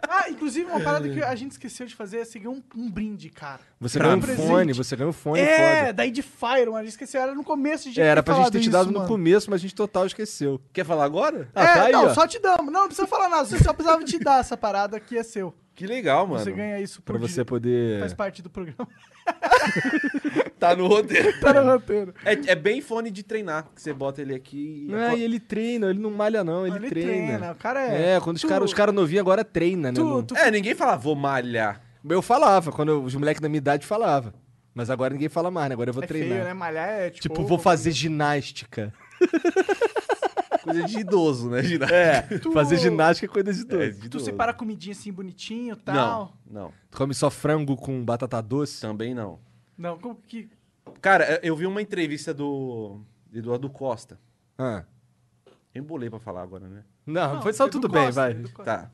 Ah, 0.09 0.31
inclusive 0.31 0.65
uma 0.71 0.81
parada 0.81 1.09
que 1.09 1.23
a 1.23 1.35
gente 1.35 1.53
esqueceu 1.53 1.87
de 1.87 1.95
fazer 1.95 2.19
é 2.19 2.25
seguir 2.25 2.49
um, 2.49 2.63
um 2.75 2.91
brinde, 2.91 3.29
cara. 3.29 3.61
Você 3.81 3.99
ganha 3.99 4.17
um 4.17 4.21
presente. 4.21 4.47
fone, 4.49 4.73
você 4.73 4.97
ganha 4.97 5.11
um 5.11 5.13
fone 5.13 5.41
é, 5.41 5.81
foda. 5.81 5.93
daí 5.93 6.11
de 6.11 6.23
Fire, 6.23 6.67
mano. 6.67 6.77
A 6.79 6.83
gente 6.83 6.93
esqueceu, 6.93 7.21
era 7.21 7.35
no 7.35 7.45
começo. 7.45 7.85
Gente 7.85 8.01
É, 8.01 8.05
era 8.07 8.23
pra 8.23 8.35
gente 8.37 8.51
ter 8.53 8.59
te 8.59 8.63
isso, 8.63 8.71
dado 8.71 8.87
no 8.91 8.99
mano. 8.99 9.09
começo, 9.09 9.51
mas 9.51 9.61
a 9.61 9.63
gente 9.63 9.75
total 9.75 10.07
esqueceu. 10.07 10.61
Quer 10.73 10.85
falar 10.87 11.05
agora? 11.05 11.49
Ah, 11.55 11.63
é, 11.65 11.75
tá 11.75 11.85
aí, 11.85 11.93
não, 11.93 12.07
ó. 12.07 12.15
só 12.15 12.27
te 12.27 12.39
damos. 12.39 12.73
Não, 12.73 12.81
não 12.81 12.87
precisa 12.87 13.07
falar 13.07 13.29
nada. 13.29 13.45
Você 13.45 13.59
só 13.63 13.73
precisava 13.75 14.03
te 14.05 14.19
dar 14.19 14.41
essa 14.41 14.57
parada 14.57 14.99
que 14.99 15.19
é 15.19 15.23
seu. 15.23 15.55
Que 15.77 15.87
legal, 15.87 16.27
mano. 16.27 16.43
Você 16.43 16.51
ganha 16.51 16.81
isso 16.81 17.01
Pra 17.03 17.19
você 17.19 17.35
dia. 17.35 17.45
poder. 17.45 18.01
Faz 18.01 18.13
parte 18.15 18.43
do 18.43 18.51
programa. 18.51 18.89
Tá 20.59 20.75
no 20.75 20.87
roteiro. 20.87 21.39
tá 21.41 21.53
no 21.53 21.71
roteiro. 21.71 22.15
É, 22.25 22.33
é 22.53 22.55
bem 22.55 22.81
fone 22.81 23.11
de 23.11 23.23
treinar, 23.23 23.65
que 23.75 23.83
você 23.83 23.93
bota 23.93 24.23
ele 24.23 24.35
aqui 24.35 24.87
e... 24.89 24.91
Não, 24.91 25.15
e 25.17 25.23
ele 25.23 25.39
treina, 25.39 25.91
ele 25.91 25.99
não 25.99 26.11
malha, 26.11 26.43
não, 26.43 26.67
ele, 26.67 26.77
Ele 26.77 26.89
treina. 26.89 27.13
treina, 27.39 27.53
o 27.53 27.55
cara 27.57 27.87
é- 27.87 28.15
É, 28.15 28.21
quando 28.21 28.37
os 28.37 28.43
Tu- 28.43 28.49
caras 28.49 28.65
os 28.71 28.75
cara 28.75 28.91
novinhos 28.91 29.21
agora 29.21 29.45
treina, 29.45 29.93
né? 29.93 29.95
Tu, 30.27 30.35
É, 30.35 30.51
ninguém 30.51 30.75
fala, 30.75 30.97
vou 30.97 31.15
malhar. 31.15 31.83
Eu 32.09 32.23
falava, 32.23 32.73
quando 32.73 32.89
eu- 32.89 33.03
os 33.03 33.15
moleques 33.15 33.41
da 33.41 33.49
minha 33.51 33.59
idade 33.59 33.85
falavam. 33.87 34.33
Mas 34.75 34.89
agora 34.89 35.13
ninguém 35.13 35.29
fala 35.29 35.51
mais, 35.51 35.69
né? 35.69 35.75
Agora 35.75 35.91
eu 35.91 35.95
vou 35.95 36.03
é 36.03 36.07
treinar. 36.07 36.31
feio, 36.31 36.45
né? 36.45 36.55
Malhar 36.55 36.89
é 36.89 37.11
tipo... 37.11 37.23
Tipo, 37.35 37.45
vou 37.47 37.59
fazer 37.59 37.91
ginástica. 37.91 38.95
Coisa 40.73 40.85
de 40.85 40.99
idoso, 40.99 41.49
né? 41.51 41.63
Ginástica. 41.63 41.95
É, 41.97 42.23
Tu- 42.39 42.53
fazer 42.53 42.77
ginástica 42.79 43.27
é 43.27 43.29
coisa 43.33 43.53
de 43.53 43.65
doido. 43.65 43.83
É, 43.83 43.91
de 43.91 44.01
Tu 44.01 44.07
idoso. 44.07 44.25
separa 44.25 44.53
comidinha 44.53 44.93
assim, 44.93 45.13
bonitinho 45.13 45.75
e 45.75 45.77
Não, 45.77 45.77
tal. 45.95 46.37
não. 46.51 46.73
Tu 46.91 46.97
come 46.99 47.15
só 47.15 47.31
frango 47.31 47.77
com 47.77 48.05
batata 48.05 48.41
doce? 48.43 48.81
Também 48.81 49.15
não. 49.15 49.39
Não, 49.79 49.99
como 49.99 50.17
que... 50.17 50.49
Cara, 51.01 51.41
eu 51.43 51.55
vi 51.57 51.67
uma 51.67 51.81
entrevista 51.83 52.33
do 52.35 53.01
Eduardo 53.33 53.69
Costa. 53.71 54.19
Ah. 54.59 54.85
Eu 55.75 55.83
embolei 55.83 56.09
pra 56.09 56.19
falar 56.19 56.43
agora, 56.43 56.67
né? 56.69 56.83
Não, 57.05 57.43
foi 57.43 57.53
só 57.53 57.69
tudo 57.69 57.89
Costa, 57.89 58.29
bem, 58.33 58.43
vai. 58.43 58.65
Tá. 58.65 58.91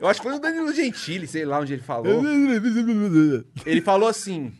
eu 0.00 0.08
acho 0.08 0.20
que 0.20 0.26
foi 0.28 0.36
o 0.36 0.40
Danilo 0.40 0.72
Gentili, 0.72 1.26
sei 1.26 1.44
lá 1.44 1.58
onde 1.60 1.72
ele 1.72 1.82
falou. 1.82 2.22
Ele 3.64 3.80
falou 3.80 4.08
assim, 4.08 4.52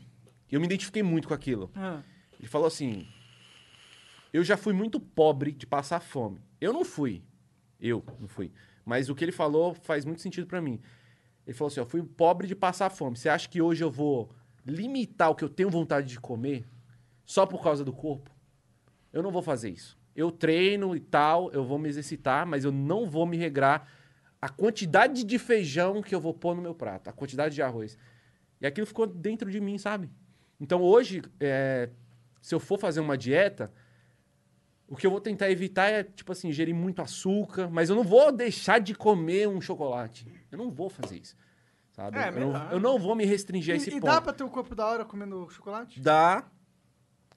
eu 0.51 0.61
me 0.61 0.67
identifiquei 0.67 1.03
muito 1.03 1.29
com 1.29 1.35
aquilo. 1.35 1.71
Ah, 1.75 2.01
Ele 2.39 2.49
falou 2.49 2.67
assim: 2.67 3.07
Eu 4.33 4.43
já 4.43 4.57
fui 4.57 4.73
muito 4.73 4.99
pobre 4.99 5.53
de 5.53 5.67
passar 5.67 6.01
fome. 6.01 6.41
Eu 6.61 6.73
não 6.73 6.85
fui. 6.85 7.23
Eu 7.81 8.05
não 8.19 8.29
fui. 8.29 8.53
Mas 8.85 9.09
o 9.09 9.15
que 9.15 9.25
ele 9.25 9.33
falou 9.33 9.75
faz 9.75 10.05
muito 10.05 10.23
sentido 10.23 10.47
pra 10.47 10.63
mim. 10.63 10.81
Ele 11.47 11.57
falou 11.57 11.69
assim: 11.69 11.81
Eu 11.81 11.87
fui 11.87 12.03
pobre 12.03 12.47
de 12.47 12.55
passar 12.55 12.89
fome. 12.91 13.17
Você 13.17 13.29
acha 13.29 13.49
que 13.49 13.61
hoje 13.61 13.85
eu 13.85 13.91
vou 13.91 14.31
limitar 14.65 15.31
o 15.31 15.35
que 15.35 15.45
eu 15.45 15.49
tenho 15.49 15.69
vontade 15.69 16.09
de 16.09 16.21
comer 16.21 16.65
só 17.25 17.45
por 17.45 17.63
causa 17.63 17.85
do 17.85 17.93
corpo? 17.93 18.31
Eu 19.13 19.23
não 19.23 19.31
vou 19.31 19.43
fazer 19.43 19.71
isso. 19.71 19.99
Eu 20.15 20.31
treino 20.31 20.95
e 20.95 21.01
tal, 21.01 21.51
eu 21.53 21.65
vou 21.65 21.79
me 21.79 21.89
exercitar, 21.89 22.47
mas 22.47 22.65
eu 22.65 22.73
não 22.73 23.09
vou 23.09 23.27
me 23.27 23.37
regrar 23.37 23.89
a 24.41 24.49
quantidade 24.49 25.25
de 25.25 25.39
feijão 25.39 26.03
que 26.03 26.15
eu 26.15 26.21
vou 26.21 26.35
pôr 26.35 26.55
no 26.55 26.63
meu 26.63 26.75
prato, 26.75 27.09
a 27.09 27.13
quantidade 27.13 27.55
de 27.55 27.63
arroz. 27.63 27.97
E 28.61 28.67
aquilo 28.67 28.87
ficou 28.87 29.07
dentro 29.07 29.51
de 29.51 29.61
mim, 29.61 29.79
sabe? 29.79 30.11
Então 30.61 30.83
hoje, 30.83 31.23
é, 31.41 31.89
se 32.41 32.55
eu 32.55 32.61
for 32.61 32.79
fazer 32.79 33.01
uma 33.01 33.17
dieta, 33.17 33.73
o 34.93 34.97
que 34.97 35.07
eu 35.07 35.11
vou 35.11 35.23
tentar 35.23 35.51
evitar 35.51 35.89
é, 35.89 36.05
tipo 36.05 36.31
assim, 36.33 36.49
ingerir 36.49 36.75
muito 36.75 37.01
açúcar, 37.01 37.71
mas 37.71 37.89
eu 37.89 37.97
não 37.97 38.05
vou 38.05 38.31
deixar 38.31 38.79
de 38.79 38.95
comer 38.95 39.49
um 39.49 39.59
chocolate. 39.59 40.27
Eu 40.51 40.59
não 40.59 40.71
vou 40.71 40.91
fazer 40.91 41.17
isso. 41.19 41.35
Sabe? 41.93 42.19
É, 42.19 42.29
eu, 42.29 42.33
não, 42.53 42.71
eu 42.73 42.79
não 42.79 42.99
vou 42.99 43.15
me 43.17 43.25
restringir 43.25 43.73
a 43.73 43.77
esse 43.79 43.89
E, 43.89 43.95
e 43.97 44.01
ponto. 44.01 44.11
dá 44.11 44.21
pra 44.21 44.35
ter 44.35 44.45
o 44.45 44.51
corpo 44.51 44.75
da 44.75 44.87
hora 44.87 45.05
comendo 45.07 45.49
chocolate? 45.49 45.99
Dá. 45.99 46.45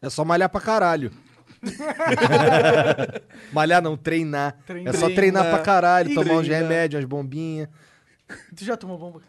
É 0.02 0.10
só 0.10 0.26
malhar 0.26 0.49
pra 0.49 0.60
caralho. 0.60 1.14
Malhar 3.52 3.82
não, 3.82 3.95
treinar. 3.95 4.57
Treinar. 4.65 4.94
É 4.94 4.98
só 4.98 5.10
treinar 5.10 5.49
pra 5.49 5.60
caralho, 5.60 6.11
E 6.11 6.15
tomar 6.15 6.34
uns 6.36 6.48
remédios, 6.48 6.99
umas 6.99 7.10
bombinhas. 7.10 7.69
Tu 8.56 8.65
já 8.65 8.76
tomou 8.76 8.98
bomba? 8.98 9.22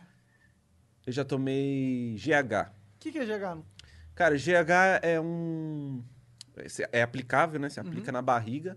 Eu 1.07 1.12
já 1.12 1.24
tomei 1.24 2.16
GH. 2.19 2.69
O 2.70 2.98
que, 2.98 3.12
que 3.12 3.19
é 3.19 3.24
GH? 3.24 3.62
Cara, 4.15 4.36
GH 4.36 5.01
é 5.03 5.20
um. 5.20 6.03
É 6.93 7.03
aplicável, 7.03 7.61
né? 7.61 7.69
Você 7.69 7.81
Uhum. 7.81 7.87
aplica 7.89 8.11
na 8.12 8.23
barriga. 8.23 8.77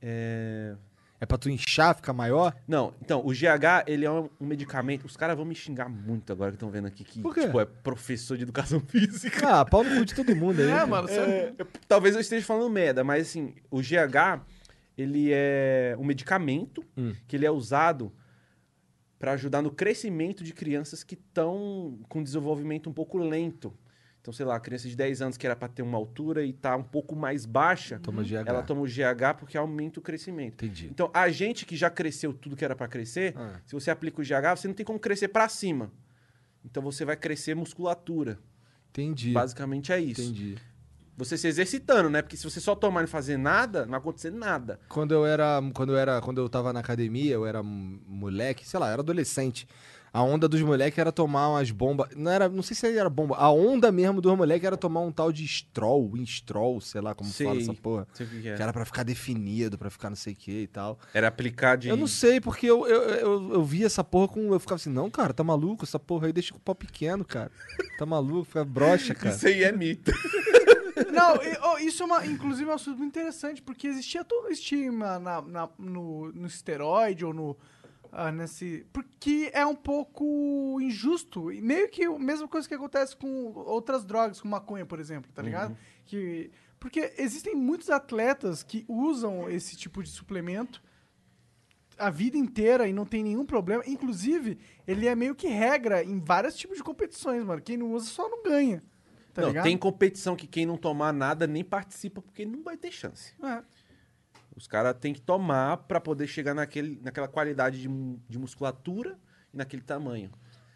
É... 0.00 0.74
É 1.18 1.24
pra 1.24 1.38
tu 1.38 1.48
inchar, 1.48 1.94
ficar 1.96 2.12
maior? 2.12 2.54
Não, 2.68 2.92
então, 3.00 3.24
o 3.24 3.30
GH, 3.32 3.84
ele 3.86 4.04
é 4.04 4.10
um 4.10 4.28
um 4.38 4.44
medicamento. 4.46 5.06
Os 5.06 5.16
caras 5.16 5.34
vão 5.34 5.46
me 5.46 5.54
xingar 5.54 5.88
muito 5.88 6.30
agora 6.30 6.50
que 6.50 6.56
estão 6.56 6.70
vendo 6.70 6.86
aqui 6.86 7.04
que, 7.04 7.22
Por 7.22 7.32
quê? 7.34 7.46
tipo, 7.46 7.58
é 7.58 7.64
professor 7.64 8.36
de 8.36 8.42
educação 8.42 8.80
física. 8.86 9.60
Ah, 9.60 9.64
pau 9.64 9.82
no 9.82 9.96
cu 9.96 10.04
de 10.04 10.14
todo 10.14 10.36
mundo 10.36 10.60
aí. 10.60 10.68
É, 10.68 10.84
mano, 10.84 11.08
você... 11.08 11.18
É, 11.20 11.54
eu- 11.56 11.66
talvez 11.88 12.14
eu 12.14 12.20
esteja 12.20 12.44
falando 12.44 12.68
merda, 12.70 13.02
mas 13.02 13.28
assim, 13.28 13.54
o 13.70 13.80
GH, 13.80 14.42
ele 14.98 15.30
é 15.32 15.96
um 15.98 16.04
medicamento 16.04 16.84
Hum. 16.98 17.14
que 17.26 17.34
ele 17.34 17.46
é 17.46 17.50
usado 17.50 18.12
para 19.18 19.32
ajudar 19.32 19.62
no 19.62 19.70
crescimento 19.70 20.44
de 20.44 20.52
crianças 20.52 21.02
que 21.02 21.14
estão 21.14 21.98
com 22.10 22.22
desenvolvimento 22.22 22.90
um 22.90 22.92
pouco 22.92 23.16
lento. 23.16 23.72
Então, 24.26 24.34
sei 24.34 24.44
lá, 24.44 24.56
a 24.56 24.60
criança 24.60 24.88
de 24.88 24.96
10 24.96 25.22
anos 25.22 25.36
que 25.36 25.46
era 25.46 25.54
para 25.54 25.68
ter 25.68 25.82
uma 25.82 25.96
altura 25.96 26.44
e 26.44 26.52
tá 26.52 26.74
um 26.74 26.82
pouco 26.82 27.14
mais 27.14 27.46
baixa, 27.46 28.00
Toma 28.00 28.24
GH. 28.24 28.42
ela 28.44 28.60
toma 28.60 28.80
o 28.80 28.84
GH 28.84 29.34
porque 29.38 29.56
aumenta 29.56 30.00
o 30.00 30.02
crescimento. 30.02 30.64
Entendi. 30.64 30.88
Então, 30.90 31.08
a 31.14 31.28
gente 31.30 31.64
que 31.64 31.76
já 31.76 31.88
cresceu 31.88 32.34
tudo 32.34 32.56
que 32.56 32.64
era 32.64 32.74
para 32.74 32.88
crescer, 32.88 33.34
Ah. 33.36 33.60
se 33.64 33.72
você 33.72 33.88
aplica 33.88 34.20
o 34.20 34.24
GH, 34.24 34.56
você 34.56 34.66
não 34.66 34.74
tem 34.74 34.84
como 34.84 34.98
crescer 34.98 35.28
para 35.28 35.48
cima. 35.48 35.92
Então, 36.64 36.82
você 36.82 37.04
vai 37.04 37.16
crescer 37.16 37.54
musculatura. 37.54 38.36
Entendi. 38.90 39.30
Basicamente 39.30 39.92
é 39.92 40.00
isso. 40.00 40.20
Entendi. 40.22 40.56
Você 41.16 41.38
se 41.38 41.46
exercitando, 41.46 42.10
né? 42.10 42.20
Porque 42.20 42.36
se 42.36 42.42
você 42.42 42.60
só 42.60 42.74
tomar 42.74 43.00
e 43.00 43.02
não 43.04 43.08
fazer 43.08 43.36
nada, 43.36 43.82
não 43.84 43.92
vai 43.92 44.00
acontecer 44.00 44.32
nada. 44.32 44.80
Quando 44.88 45.12
eu 45.14 45.24
era, 45.24 45.62
quando 45.72 45.92
eu 45.92 45.98
era, 45.98 46.20
quando 46.20 46.38
eu 46.40 46.48
tava 46.48 46.72
na 46.72 46.80
academia, 46.80 47.32
eu 47.32 47.46
era 47.46 47.62
moleque, 47.62 48.66
sei 48.66 48.80
lá, 48.80 48.88
eu 48.88 48.92
era 48.94 49.02
adolescente. 49.02 49.68
A 50.16 50.22
onda 50.22 50.48
dos 50.48 50.62
moleques 50.62 50.98
era 50.98 51.12
tomar 51.12 51.50
umas 51.50 51.70
bombas, 51.70 52.08
não 52.16 52.30
era, 52.30 52.48
não 52.48 52.62
sei 52.62 52.74
se 52.74 52.86
era 52.96 53.10
bomba. 53.10 53.36
A 53.36 53.50
onda 53.50 53.92
mesmo 53.92 54.18
dos 54.22 54.34
moleques 54.34 54.66
era 54.66 54.74
tomar 54.74 55.00
um 55.02 55.12
tal 55.12 55.30
de 55.30 55.46
Stroll, 55.46 56.10
Winstrol, 56.10 56.80
sei 56.80 57.02
lá 57.02 57.14
como 57.14 57.28
Sei. 57.28 57.46
fala 57.46 57.60
essa 57.60 57.74
porra. 57.74 58.08
Sei 58.14 58.24
o 58.24 58.30
que 58.30 58.40
que 58.40 58.48
é. 58.48 58.54
Que 58.56 58.62
era 58.62 58.72
pra 58.72 58.86
ficar 58.86 59.02
definido, 59.02 59.76
pra 59.76 59.90
ficar 59.90 60.08
não 60.08 60.16
sei 60.16 60.32
o 60.32 60.36
que 60.36 60.62
e 60.62 60.66
tal. 60.66 60.98
Era 61.12 61.28
aplicar 61.28 61.76
de. 61.76 61.88
Eu 61.90 61.98
não 61.98 62.06
sei, 62.06 62.40
porque 62.40 62.64
eu, 62.64 62.86
eu, 62.86 63.02
eu, 63.02 63.52
eu 63.56 63.62
vi 63.62 63.84
essa 63.84 64.02
porra 64.02 64.28
com. 64.28 64.54
Eu 64.54 64.58
ficava 64.58 64.76
assim, 64.76 64.88
não, 64.88 65.10
cara, 65.10 65.34
tá 65.34 65.44
maluco?Essa 65.44 65.98
porra 65.98 66.28
aí 66.28 66.32
deixa 66.32 66.50
com 66.52 66.58
o 66.58 66.62
pau 66.62 66.74
pequeno, 66.74 67.22
cara. 67.22 67.52
Tá 67.98 68.06
maluco, 68.06 68.44
fica 68.44 68.64
broxa, 68.64 69.14
cara. 69.14 69.34
Isso 69.36 69.46
aí 69.46 69.64
é 69.64 69.70
mito. 69.70 70.10
Não, 71.12 71.36
isso 71.78 72.02
é 72.02 72.06
uma, 72.06 72.24
inclusive, 72.26 72.68
é 72.68 72.72
um 72.72 72.76
assunto 72.76 72.96
muito 72.98 73.18
interessante, 73.18 73.60
porque 73.60 73.86
existia 73.86 74.24
todo 74.24 74.46
o 74.46 74.50
estigma 74.50 75.18
na, 75.18 75.42
na- 75.42 75.68
no, 75.78 76.32
no 76.32 76.46
esteroide 76.46 77.22
ou 77.24 77.34
no. 77.34 77.56
Ah, 78.18 78.32
nesse. 78.32 78.86
Porque 78.94 79.50
é 79.52 79.66
um 79.66 79.74
pouco 79.74 80.78
injusto. 80.80 81.52
E 81.52 81.60
meio 81.60 81.86
que 81.90 82.04
a 82.04 82.18
mesma 82.18 82.48
coisa 82.48 82.66
que 82.66 82.74
acontece 82.74 83.14
com 83.14 83.52
outras 83.52 84.06
drogas, 84.06 84.40
como 84.40 84.52
maconha, 84.52 84.86
por 84.86 84.98
exemplo, 84.98 85.30
tá 85.34 85.42
ligado? 85.42 85.76
Que, 86.06 86.50
porque 86.80 87.12
existem 87.18 87.54
muitos 87.54 87.90
atletas 87.90 88.62
que 88.62 88.86
usam 88.88 89.50
esse 89.50 89.76
tipo 89.76 90.02
de 90.02 90.08
suplemento 90.08 90.82
a 91.98 92.10
vida 92.10 92.38
inteira 92.38 92.88
e 92.88 92.92
não 92.92 93.04
tem 93.04 93.22
nenhum 93.22 93.44
problema. 93.44 93.82
Inclusive, 93.86 94.58
ele 94.86 95.06
é 95.06 95.14
meio 95.14 95.34
que 95.34 95.48
regra 95.48 96.02
em 96.02 96.18
vários 96.18 96.56
tipos 96.56 96.78
de 96.78 96.82
competições, 96.82 97.44
mano. 97.44 97.60
Quem 97.60 97.76
não 97.76 97.92
usa 97.92 98.06
só 98.06 98.28
não 98.28 98.42
ganha. 98.42 98.82
Tá 99.34 99.42
não, 99.42 99.48
ligado? 99.48 99.64
tem 99.64 99.76
competição 99.76 100.34
que 100.34 100.46
quem 100.46 100.64
não 100.64 100.78
tomar 100.78 101.12
nada 101.12 101.46
nem 101.46 101.62
participa, 101.62 102.22
porque 102.22 102.46
não 102.46 102.62
vai 102.62 102.78
ter 102.78 102.90
chance. 102.90 103.34
É. 103.42 103.62
Os 104.56 104.66
caras 104.66 104.96
têm 104.98 105.12
que 105.12 105.20
tomar 105.20 105.76
pra 105.76 106.00
poder 106.00 106.26
chegar 106.26 106.54
naquele, 106.54 106.98
naquela 107.02 107.28
qualidade 107.28 107.80
de, 107.82 107.88
de 108.28 108.38
musculatura 108.38 109.18
e 109.52 109.56
naquele 109.56 109.82
tamanho. 109.82 110.30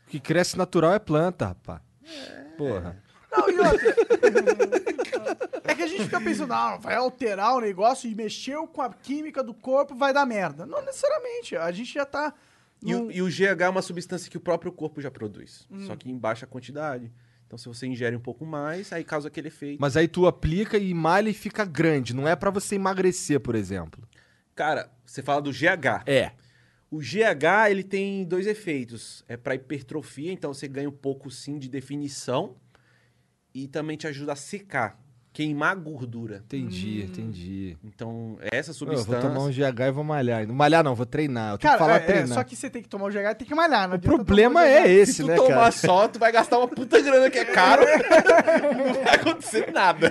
O 0.07 0.11
que 0.11 0.21
cresce 0.21 0.57
natural 0.59 0.93
é 0.93 0.99
planta, 0.99 1.47
rapaz. 1.47 1.81
Porra. 2.59 3.03
Não, 3.33 3.49
e 3.49 3.59
outra. 3.59 3.95
é 5.65 5.75
que 5.75 5.83
a 5.83 5.87
gente 5.87 6.05
fica 6.05 6.21
pensando, 6.21 6.49
não, 6.51 6.79
vai 6.81 6.95
alterar 6.97 7.55
o 7.57 7.61
negócio 7.61 8.11
e 8.11 8.15
mexeu 8.15 8.67
com 8.67 8.83
a 8.83 8.93
química 8.93 9.43
do 9.43 9.55
corpo, 9.55 9.95
vai 9.95 10.13
dar 10.13 10.27
merda. 10.27 10.67
Não 10.67 10.85
necessariamente. 10.85 11.57
A 11.57 11.71
gente 11.71 11.95
já 11.95 12.05
tá. 12.05 12.35
E, 12.83 12.93
num- 12.93 13.07
o, 13.07 13.13
e 13.13 13.23
o 13.23 13.27
GH 13.29 13.61
é 13.63 13.69
uma 13.69 13.83
substância 13.83 14.31
que 14.31 14.37
o 14.37 14.41
próprio 14.41 14.73
corpo 14.73 15.01
já 15.01 15.11
produz, 15.11 15.67
Hum. 15.71 15.87
só 15.87 15.95
que 15.97 16.11
em 16.11 16.19
baixa 16.19 16.47
quantidade. 16.47 17.13
Então, 17.51 17.59
se 17.59 17.67
você 17.67 17.85
ingere 17.85 18.15
um 18.15 18.21
pouco 18.21 18.47
mais, 18.47 18.93
aí 18.93 19.03
causa 19.03 19.27
aquele 19.27 19.49
efeito. 19.49 19.81
Mas 19.81 19.97
aí 19.97 20.07
tu 20.07 20.25
aplica 20.25 20.79
e 20.79 20.95
malha 20.95 21.29
e 21.29 21.35
fica 21.35 21.65
grande. 21.65 22.15
Não 22.15 22.29
é 22.29 22.37
pra 22.37 22.49
você 22.49 22.77
emagrecer, 22.77 23.41
por 23.41 23.57
exemplo. 23.57 24.09
Cara, 24.55 24.89
você 25.05 25.21
fala 25.21 25.43
do 25.43 25.51
GH. 25.51 26.05
É. 26.07 26.31
O 26.89 26.99
GH, 26.99 27.69
ele 27.69 27.83
tem 27.83 28.25
dois 28.25 28.47
efeitos. 28.47 29.25
É 29.27 29.37
para 29.37 29.57
hipertrofia, 29.57 30.31
então 30.31 30.55
você 30.55 30.69
ganha 30.69 30.89
um 30.89 30.93
pouco 30.93 31.29
sim 31.29 31.59
de 31.59 31.69
definição 31.69 32.55
e 33.53 33.67
também 33.67 33.97
te 33.97 34.07
ajuda 34.07 34.35
a 34.35 34.37
secar, 34.37 34.97
queimar 35.33 35.73
a 35.73 35.75
gordura. 35.75 36.43
Entendi, 36.45 37.03
entendi. 37.03 37.77
Então, 37.85 38.37
essa 38.41 38.71
Eu 38.71 38.75
substância... 38.75 39.21
vou 39.21 39.21
tomar 39.31 39.41
um 39.45 39.51
GH 39.51 39.81
e 39.89 39.91
vou 39.93 40.03
malhar. 40.05 40.47
Não 40.47 40.55
malhar 40.55 40.83
não, 40.83 40.95
vou 40.95 41.07
treinar. 41.07 41.53
Eu 41.55 41.59
tenho 41.59 41.73
Cara, 41.73 41.79
que 41.79 41.85
falar 41.85 42.01
é, 42.01 42.03
é, 42.03 42.07
treinar. 42.07 42.29
só 42.39 42.45
que 42.45 42.57
você 42.57 42.69
tem 42.69 42.83
que 42.83 42.89
tomar 42.89 43.07
o 43.07 43.11
GH 43.11 43.17
e 43.31 43.35
tem 43.37 43.47
que 43.49 43.55
malhar. 43.55 43.89
Não 43.89 43.97
O 43.97 44.01
problema 44.01 44.67
é 44.67 44.91
esse, 44.91 45.15
Se 45.15 45.23
tu 45.23 45.29
né, 45.29 45.37
tomar 45.37 45.49
cara? 45.55 45.71
só, 45.73 46.09
tu 46.09 46.19
vai 46.19 46.33
gastar 46.33 46.59
uma 46.59 46.69
puta 46.69 47.01
grana 47.01 47.31
que 47.31 47.39
é 47.39 47.45
caro. 47.45 47.83
não 47.87 49.05
vai 49.05 49.15
acontecer 49.15 49.73
nada. 49.73 50.09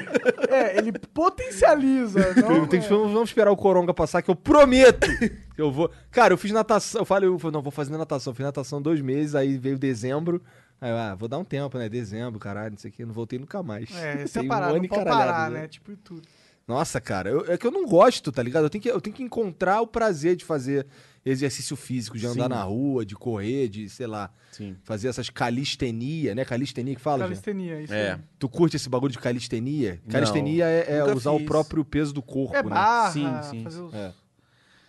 É, 0.49 0.77
ele 0.77 0.91
potencializa. 0.93 2.33
não, 2.41 2.55
Eu 2.57 2.67
que- 2.67 2.77
é. 2.77 2.79
vamos, 2.79 3.11
vamos 3.11 3.29
esperar 3.29 3.51
o 3.51 3.57
Coronga 3.57 3.93
passar, 3.93 4.21
que 4.21 4.31
eu 4.31 4.35
prometo 4.35 5.07
que 5.19 5.61
eu 5.61 5.71
vou. 5.71 5.91
Cara, 6.11 6.33
eu 6.33 6.37
fiz 6.37 6.51
natação. 6.51 7.01
Eu 7.01 7.05
falei, 7.05 7.27
eu 7.29 7.37
falei, 7.37 7.53
não, 7.53 7.61
vou 7.61 7.71
fazer 7.71 7.95
natação. 7.97 8.31
Eu 8.31 8.35
fiz 8.35 8.45
natação 8.45 8.81
dois 8.81 9.01
meses, 9.01 9.35
aí 9.35 9.57
veio 9.57 9.77
dezembro. 9.77 10.41
Aí, 10.81 10.89
eu, 10.91 10.97
ah, 10.97 11.15
vou 11.15 11.27
dar 11.27 11.37
um 11.37 11.43
tempo, 11.43 11.77
né? 11.77 11.89
Dezembro, 11.89 12.39
caralho, 12.39 12.71
não 12.71 12.77
sei 12.77 12.89
o 12.89 12.93
que. 12.93 13.05
Não 13.05 13.13
voltei 13.13 13.37
nunca 13.39 13.61
mais. 13.61 13.93
É, 13.95 14.25
separado, 14.27 14.73
um 14.73 14.75
ano 14.77 14.81
não 14.83 14.89
pode 14.89 15.03
parar, 15.05 15.51
né? 15.51 15.61
né? 15.61 15.67
Tipo, 15.67 15.91
e 15.91 15.95
tudo. 15.97 16.27
Nossa, 16.67 17.01
cara, 17.01 17.29
eu- 17.29 17.51
é 17.51 17.57
que 17.57 17.65
eu 17.65 17.71
não 17.71 17.85
gosto, 17.85 18.31
tá 18.31 18.43
ligado? 18.43 18.63
Eu 18.65 18.69
tenho 18.69 18.81
que, 18.81 18.89
eu 18.91 19.01
tenho 19.01 19.15
que 19.15 19.23
encontrar 19.23 19.81
o 19.81 19.87
prazer 19.87 20.35
de 20.35 20.45
fazer 20.45 20.85
exercício 21.25 21.75
físico, 21.75 22.15
de 22.17 22.25
andar 22.27 22.43
Sim. 22.43 22.49
na 22.49 22.63
rua, 22.63 23.03
de 23.05 23.15
correr, 23.15 23.67
de, 23.67 23.89
sei 23.89 24.05
lá, 24.07 24.31
Sim. 24.51 24.77
fazer 24.83 25.07
essas 25.07 25.29
calistenia, 25.31 26.33
né? 26.35 26.45
Calistenia 26.45 26.95
que 26.95 27.01
fala? 27.01 27.23
Calistenia, 27.23 27.81
isso 27.81 27.93
É. 27.93 28.13
aí. 28.13 28.19
Tu 28.37 28.47
curte 28.47 28.75
esse 28.75 28.87
bagulho 28.87 29.11
de 29.11 29.17
calistenia? 29.19 29.99
Não, 30.05 30.11
Calistenia 30.11 30.65
é, 30.65 30.97
é 30.97 31.03
usar 31.13 31.31
o 31.31 31.39
fiz. 31.39 31.47
próprio 31.47 31.83
peso 31.83 32.13
do 32.13 32.21
corpo, 32.21 32.55
É 32.55 32.63
né? 32.63 32.69
barra, 32.69 33.11
Sim, 33.11 33.41
sim. 33.49 33.63
fazer 33.63 33.81
os... 33.81 33.93
É. 33.93 34.13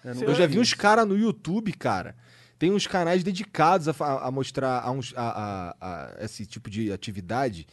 Eu, 0.05 0.15
nunca 0.15 0.27
Eu 0.27 0.35
já 0.35 0.47
vi 0.47 0.59
uns 0.59 0.73
caras 0.75 1.07
no 1.07 1.17
YouTube, 1.17 1.73
cara. 1.73 2.15
Tem 2.61 2.71
uns 2.71 2.87
canais 2.87 3.25
dedicados 3.25 3.89
a, 3.89 3.95
a 4.27 4.31
mostrar 4.31 4.81
a, 4.85 4.91
uns- 4.93 5.15
a- 5.17 5.75
a- 5.81 6.15
a 6.21 6.25
esse 6.25 6.45
tipo 6.47 6.69
de 6.71 6.93
atividade 6.93 7.67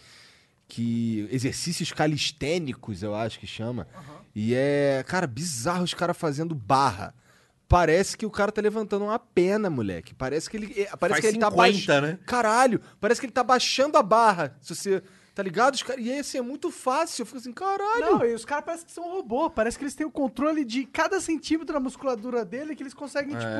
que 0.67 1.27
exercícios 1.31 1.91
calistênicos, 1.91 3.03
eu 3.03 3.13
acho 3.13 3.39
que 3.39 3.45
chama. 3.47 3.85
E 4.35 4.53
é, 4.55 5.03
cara, 5.07 5.27
bizarro 5.27 5.83
os 5.83 5.93
caras 5.93 6.17
fazendo 6.17 6.55
barra. 6.55 7.13
Parece 7.67 8.17
que 8.17 8.25
o 8.25 8.31
cara 8.31 8.49
tá 8.49 8.61
levantando 8.61 9.03
uma 9.03 9.19
pena, 9.19 9.69
moleque. 9.69 10.13
Parece 10.15 10.49
que 10.49 10.55
ele, 10.55 10.73
é, 10.81 10.85
parece 10.95 11.19
Faz 11.19 11.21
que 11.21 11.27
ele 11.27 11.39
tá 11.39 11.49
50, 11.51 11.55
baixando. 11.57 12.07
né? 12.07 12.19
Caralho, 12.25 12.81
parece 12.99 13.19
que 13.19 13.25
ele 13.25 13.33
tá 13.33 13.43
baixando 13.43 13.97
a 13.97 14.03
barra. 14.03 14.55
Se 14.61 14.73
você, 14.73 15.03
tá 15.35 15.43
ligado? 15.43 15.73
Os 15.75 15.83
cara- 15.83 15.99
E 15.99 16.09
aí, 16.09 16.19
assim, 16.19 16.37
é 16.37 16.41
muito 16.41 16.71
fácil. 16.71 17.23
Eu 17.23 17.25
fico 17.25 17.39
assim, 17.39 17.51
caralho. 17.51 17.99
Não, 18.19 18.25
e 18.25 18.33
os 18.33 18.45
caras 18.45 18.63
parecem 18.63 18.85
que 18.85 18.93
são 18.93 19.03
robô. 19.11 19.49
Parece 19.49 19.77
que 19.77 19.83
eles 19.83 19.95
têm 19.95 20.07
o 20.07 20.11
controle 20.11 20.63
de 20.63 20.85
cada 20.85 21.19
centímetro 21.19 21.73
da 21.73 21.79
musculatura 21.81 22.45
dele 22.45 22.73
que 22.73 22.83
eles 22.83 22.93
conseguem, 22.93 23.35
tipo, 23.35 23.51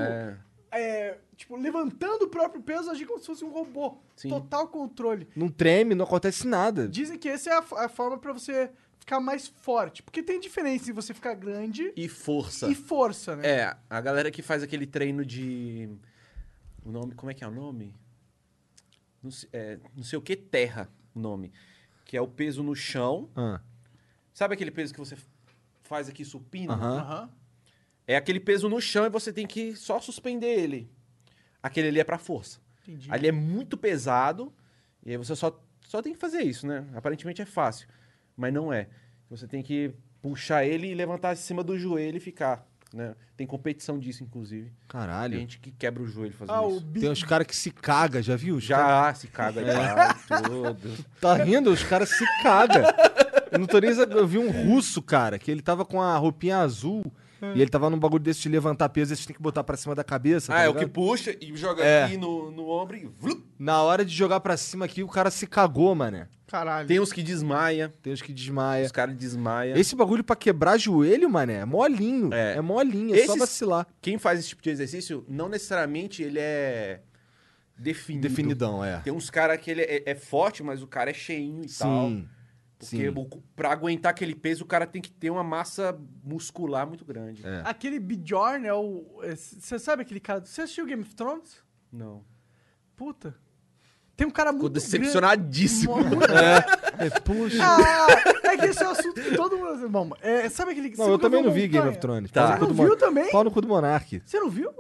É. 0.72 1.18
tipo, 1.36 1.56
levantando 1.56 2.24
o 2.26 2.30
próprio 2.30 2.62
peso, 2.62 2.90
agir 2.92 3.06
como 3.06 3.20
se 3.20 3.26
fosse 3.26 3.44
um 3.46 3.50
robô. 3.52 3.98
Sim. 4.16 4.30
Total 4.30 4.68
controle. 4.68 5.28
Não 5.36 5.50
treme, 5.50 5.96
não 5.96 6.06
acontece 6.06 6.46
nada. 6.48 6.88
Dizem 6.88 7.18
que 7.18 7.30
essa 7.30 7.50
é 7.50 7.54
a, 7.54 7.86
a 7.86 7.90
forma 7.90 8.18
pra 8.18 8.34
você 8.34 8.70
ficar 9.00 9.20
mais 9.20 9.48
forte. 9.48 10.04
Porque 10.04 10.22
tem 10.22 10.40
diferença 10.40 10.90
em 10.90 10.94
você 10.94 11.14
ficar 11.14 11.34
grande 11.36 11.92
E 11.96 12.08
força. 12.10 12.70
e 12.70 12.76
força, 12.76 13.36
né? 13.36 13.48
É, 13.48 13.78
a 13.90 14.02
galera 14.02 14.30
que 14.30 14.42
faz 14.42 14.62
aquele 14.64 14.86
treino 14.86 15.26
de. 15.26 15.90
O 16.86 16.92
nome. 16.92 17.14
Como 17.16 17.32
é 17.32 17.34
que 17.34 17.44
é 17.44 17.48
o 17.48 17.52
nome? 17.52 17.96
Não 19.24 19.32
sei, 19.32 19.50
é, 19.54 19.80
não 19.96 20.04
sei 20.04 20.18
o 20.18 20.22
que 20.22 20.36
terra 20.36 20.90
o 21.16 21.20
nome. 21.20 21.52
Que 22.06 22.16
é 22.16 22.22
o 22.22 22.28
peso 22.28 22.62
no 22.64 22.76
chão. 22.76 23.30
Ah, 23.36 23.60
Sabe 24.34 24.54
aquele 24.54 24.70
peso 24.72 24.94
que 24.94 25.00
você 25.00 25.18
faz 25.84 26.08
aqui 26.08 26.24
supino? 26.24 26.72
Aham. 26.74 26.98
Aham. 27.00 27.30
É 28.08 28.16
aquele 28.16 28.40
peso 28.40 28.70
no 28.70 28.80
chão 28.80 29.06
e 29.06 29.10
você 29.10 29.34
tem 29.34 29.46
que 29.46 29.76
só 29.76 30.00
suspender 30.00 30.48
ele. 30.48 30.90
Aquele 31.62 31.90
ali 31.90 32.00
é 32.00 32.04
pra 32.04 32.18
força. 32.18 32.60
Entendi. 32.88 33.10
Ali 33.12 33.28
é 33.28 33.32
muito 33.32 33.76
pesado 33.78 34.54
e 35.06 35.12
aí 35.12 35.18
você 35.18 35.36
só, 35.36 35.62
só 35.88 36.02
tem 36.02 36.14
que 36.14 36.20
fazer 36.20 36.42
isso, 36.42 36.66
né? 36.66 36.86
Aparentemente 36.96 37.42
é 37.42 37.46
fácil, 37.46 37.88
mas 38.36 38.54
não 38.54 38.72
é. 38.72 38.88
Você 39.30 39.46
tem 39.46 39.62
que 39.62 39.92
puxar 40.22 40.66
ele 40.66 40.88
e 40.88 40.96
levantar 40.96 41.34
em 41.34 41.36
cima 41.36 41.62
do 41.64 41.78
joelho 41.78 42.16
e 42.16 42.20
ficar, 42.22 42.66
né? 42.94 43.14
Tem 43.36 43.46
competição 43.46 44.00
disso, 44.00 44.24
inclusive. 44.24 44.68
Tem 44.70 44.74
caralho. 44.88 45.38
gente 45.38 45.60
que 45.60 45.70
quebra 45.70 46.02
o 46.02 46.08
joelho 46.08 46.34
fazendo 46.34 46.56
Ah, 46.56 46.66
o 46.66 46.78
isso. 46.78 46.86
bi... 46.86 47.02
Tem 47.02 47.10
uns 47.10 47.24
caras 47.24 47.46
que 47.46 47.56
se 47.56 47.72
caga, 47.72 48.22
já 48.24 48.38
viu? 48.38 48.56
Os 48.56 48.64
Já 48.64 49.14
se 49.14 49.28
caga 49.28 49.60
É. 49.62 49.66
já, 49.74 50.42
tudo. 50.42 51.06
Tá 51.20 51.34
rindo? 51.36 51.70
Os 51.72 51.84
caras 51.84 52.08
se 52.10 52.26
cagam. 52.42 52.84
No 53.60 53.68
Torres 53.68 53.98
eu 53.98 54.26
vi 54.26 54.38
um 54.38 54.50
russo, 54.50 55.02
cara, 55.02 55.38
que 55.38 55.52
ele 55.52 55.62
tava 55.62 55.84
com 55.86 56.02
a 56.02 56.18
roupinha 56.18 56.58
azul 56.60 57.04
e 57.56 57.62
ele 57.62 57.70
tava 57.70 57.90
num 57.90 58.00
bagulho 58.00 58.24
desse 58.24 58.42
de 58.42 58.50
levantar 58.50 58.90
peso, 58.90 59.14
esse 59.14 59.26
tem 59.28 59.36
que 59.36 59.42
botar 59.42 59.64
pra 59.64 59.78
cima 59.78 59.94
da 59.96 60.04
cabeça. 60.04 60.52
Ah, 60.54 60.58
tá 60.58 60.64
é 60.64 60.70
o 60.70 60.74
que 60.76 60.88
puxa 60.88 61.36
e 61.40 61.56
joga 61.56 61.84
É. 61.84 62.04
aqui 62.06 62.18
no, 62.18 62.52
no 62.52 62.70
ombro 62.70 62.98
e... 62.98 63.06
vlup. 63.06 63.46
Na 63.60 63.82
hora 63.82 64.04
de 64.06 64.14
jogar 64.16 64.40
pra 64.40 64.56
cima 64.58 64.86
aqui, 64.86 65.04
o 65.04 65.08
cara 65.08 65.30
se 65.32 65.46
cagou, 65.48 65.94
mané. 65.96 66.28
Caralho. 66.48 66.88
Tem 66.88 67.00
uns 67.00 67.12
que 67.12 67.22
desmaia, 67.22 67.94
Tem 68.02 68.14
uns 68.14 68.22
que 68.22 68.32
desmaia. 68.32 68.86
os 68.86 68.92
caras 68.92 69.16
desmaia. 69.18 69.78
Esse 69.78 69.96
bagulho 69.96 70.24
pra 70.24 70.36
quebrar 70.36 70.78
joelho, 70.78 71.30
mané, 71.30 71.56
é 71.62 71.66
molinho. 71.66 72.34
É, 72.34 72.56
É. 72.56 72.62
molinho, 72.62 73.14
é 73.14 73.18
só 73.20 73.24
Esses- 73.34 73.40
vacilar. 73.40 73.86
Quem 74.02 74.18
faz 74.18 74.40
esse 74.40 74.50
tipo 74.50 74.62
de 74.62 74.70
exercício, 74.70 75.26
não 75.28 75.50
necessariamente 75.50 76.24
ele 76.24 76.40
é 76.40 77.02
definido. 77.78 78.28
Definidão, 78.30 78.84
é. 78.84 78.98
Tem 79.02 79.12
uns 79.14 79.30
caras 79.30 79.60
que 79.60 79.70
ele 79.70 79.82
é, 79.82 80.04
é 80.06 80.16
forte, 80.16 80.64
mas 80.64 80.82
o 80.82 80.88
cara 80.88 81.10
é 81.10 81.14
cheinho 81.14 81.64
e 81.64 81.68
tal. 81.68 82.12
Porque 82.80 83.10
o- 83.10 83.26
pra 83.56 83.72
aguentar 83.72 84.12
aquele 84.12 84.36
peso, 84.36 84.64
o 84.64 84.68
cara 84.68 84.86
tem 84.86 85.02
que 85.02 85.12
ter 85.12 85.30
uma 85.32 85.44
massa 85.44 85.98
muscular 86.24 86.86
muito 86.88 87.04
grande. 87.04 87.42
É. 87.46 87.62
Aquele 87.66 88.00
Bjorn 88.00 88.68
é 88.68 88.74
o. 88.74 89.20
Você 89.60 89.80
sabe 89.80 90.04
aquele 90.04 90.20
cara. 90.20 90.46
Você 90.46 90.62
assistiu 90.62 90.86
Game 90.86 91.02
of 91.02 91.16
Thrones? 91.16 91.58
Não. 91.92 92.24
Puta. 92.96 93.36
Tem 94.16 94.26
um 94.26 94.32
cara 94.32 94.50
Ficou 94.52 94.64
muito. 94.64 94.74
decepcionadíssimo. 94.74 95.96
grande- 95.96 96.16
Muito- 96.16 96.34
É, 96.34 97.20
puxa. 97.20 97.58
Ah, 97.64 98.08
é 98.52 98.58
que 98.58 98.66
esse 98.66 98.82
é 98.82 98.88
um 98.88 98.92
assunto 98.92 99.22
que 99.22 99.36
todo 99.36 99.58
mundo. 99.58 99.90
Bom, 99.90 100.10
é, 100.22 100.50
sabe 100.50 100.72
aquele. 100.72 100.90
você 100.90 100.98
Não, 100.98 101.06
eu 101.06 101.12
nunca 101.14 101.22
também 101.24 101.44
não 101.44 101.52
vi 101.52 101.68
Game 101.68 101.88
of 101.88 101.98
Thrones. 102.00 102.32
Tá. 102.32 102.58
Cu 102.58 102.66
Não 102.68 102.74
viu 102.74 102.90
Mon- 102.90 102.96
também? 102.96 103.32
Pau 103.32 103.44
no 103.44 103.52
cu 103.52 103.62
do 103.62 103.68
Monark. 103.68 104.22
Você 104.26 104.40
não 104.40 104.50
viu? 104.50 104.72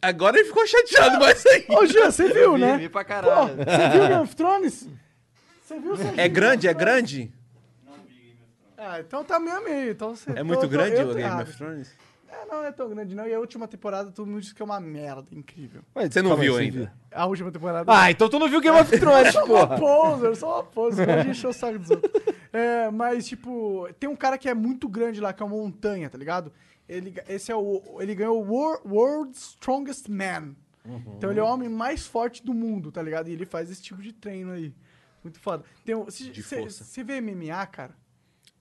Agora 0.00 0.38
ele 0.38 0.46
ficou 0.48 0.66
chateado, 0.66 1.18
mas 1.18 1.44
aí. 1.46 1.66
Ô, 1.74 1.84
Jean, 1.86 2.10
você 2.10 2.32
viu, 2.32 2.54
Vi, 2.54 2.60
né? 2.60 2.76
vi 2.78 2.88
pra 2.88 3.02
Pô, 3.02 3.08
caralho. 3.08 3.56
você 3.56 3.88
viu 3.98 4.08
Game 4.08 4.22
of 4.22 4.36
Thrones? 4.36 4.88
Você 5.64 5.78
viu? 5.80 5.96
Você 5.96 6.08
É 6.08 6.10
viu 6.24 6.32
grande, 6.34 6.66
é 6.66 6.70
of 6.70 6.78
Thrones? 6.78 7.12
grande? 7.12 7.32
Ah, 8.84 9.00
então 9.00 9.24
tá 9.24 9.38
meio 9.38 9.56
a 9.56 9.60
meio. 9.60 9.90
Então 9.92 10.14
você, 10.14 10.30
É 10.32 10.42
muito 10.42 10.60
tô- 10.60 10.66
tô- 10.66 10.68
grande 10.72 10.96
eu 10.96 11.04
o 11.04 11.08
tô 11.08 11.14
Game 11.14 11.28
errado. 11.28 11.42
of 11.48 11.56
Thrones? 11.56 11.94
É, 12.28 12.46
não 12.46 12.64
é 12.64 12.72
tão 12.72 12.88
grande 12.88 13.14
não. 13.14 13.26
E 13.26 13.34
a 13.34 13.38
última 13.38 13.68
temporada 13.68 14.10
todo 14.10 14.26
mundo 14.26 14.40
diz 14.40 14.52
que 14.52 14.62
é 14.62 14.64
uma 14.64 14.80
merda 14.80 15.26
incrível. 15.32 15.82
Ué, 15.94 16.10
Você 16.10 16.22
não 16.22 16.32
aí, 16.32 16.40
viu 16.40 16.56
ainda? 16.56 16.78
viu? 16.78 16.88
A 17.12 17.26
última 17.26 17.52
temporada. 17.52 17.92
Ah, 17.94 18.10
então 18.10 18.28
tu 18.28 18.38
não 18.38 18.48
viu 18.48 18.60
Game 18.60 18.78
of 18.78 18.98
Thrones, 18.98 19.26
Eu 19.36 19.46
sou 19.46 19.54
uma 19.54 19.78
poser, 19.78 20.26
eu 20.30 20.34
sou 20.36 20.48
uma 20.54 20.64
poser, 20.64 21.06
pode 21.06 21.28
encher 21.30 21.46
o 21.48 21.52
saco 21.52 21.78
dos 21.78 21.90
outros. 21.90 22.12
É, 22.52 22.90
mas, 22.90 23.26
tipo, 23.28 23.86
tem 24.00 24.08
um 24.08 24.16
cara 24.16 24.36
que 24.38 24.48
é 24.48 24.54
muito 24.54 24.88
grande 24.88 25.20
lá, 25.20 25.32
que 25.32 25.42
é 25.42 25.46
uma 25.46 25.56
montanha, 25.56 26.08
tá 26.10 26.16
ligado? 26.18 26.50
Ele, 26.88 27.14
esse 27.28 27.52
é 27.52 27.56
o. 27.56 27.98
Ele 28.00 28.14
ganhou 28.14 28.42
o 28.42 28.48
Wor- 28.50 28.80
World's 28.86 29.50
Strongest 29.50 30.08
Man. 30.08 30.54
Então 31.16 31.30
ele 31.30 31.38
é 31.38 31.42
o 31.42 31.46
homem 31.46 31.68
mais 31.68 32.06
forte 32.06 32.44
do 32.44 32.52
mundo, 32.52 32.90
tá 32.90 33.00
ligado? 33.00 33.28
E 33.28 33.32
ele 33.32 33.46
faz 33.46 33.70
esse 33.70 33.80
tipo 33.82 34.02
de 34.02 34.10
treino 34.12 34.50
aí. 34.52 34.74
Muito 35.22 35.38
foda. 35.38 35.62
Tem, 35.84 35.94
um- 35.94 36.10
cê- 36.10 36.30
De 36.30 36.42
cê- 36.42 36.58
força. 36.58 36.82
Você 36.82 37.04
vê 37.04 37.20
MMA, 37.20 37.64
cara? 37.66 37.94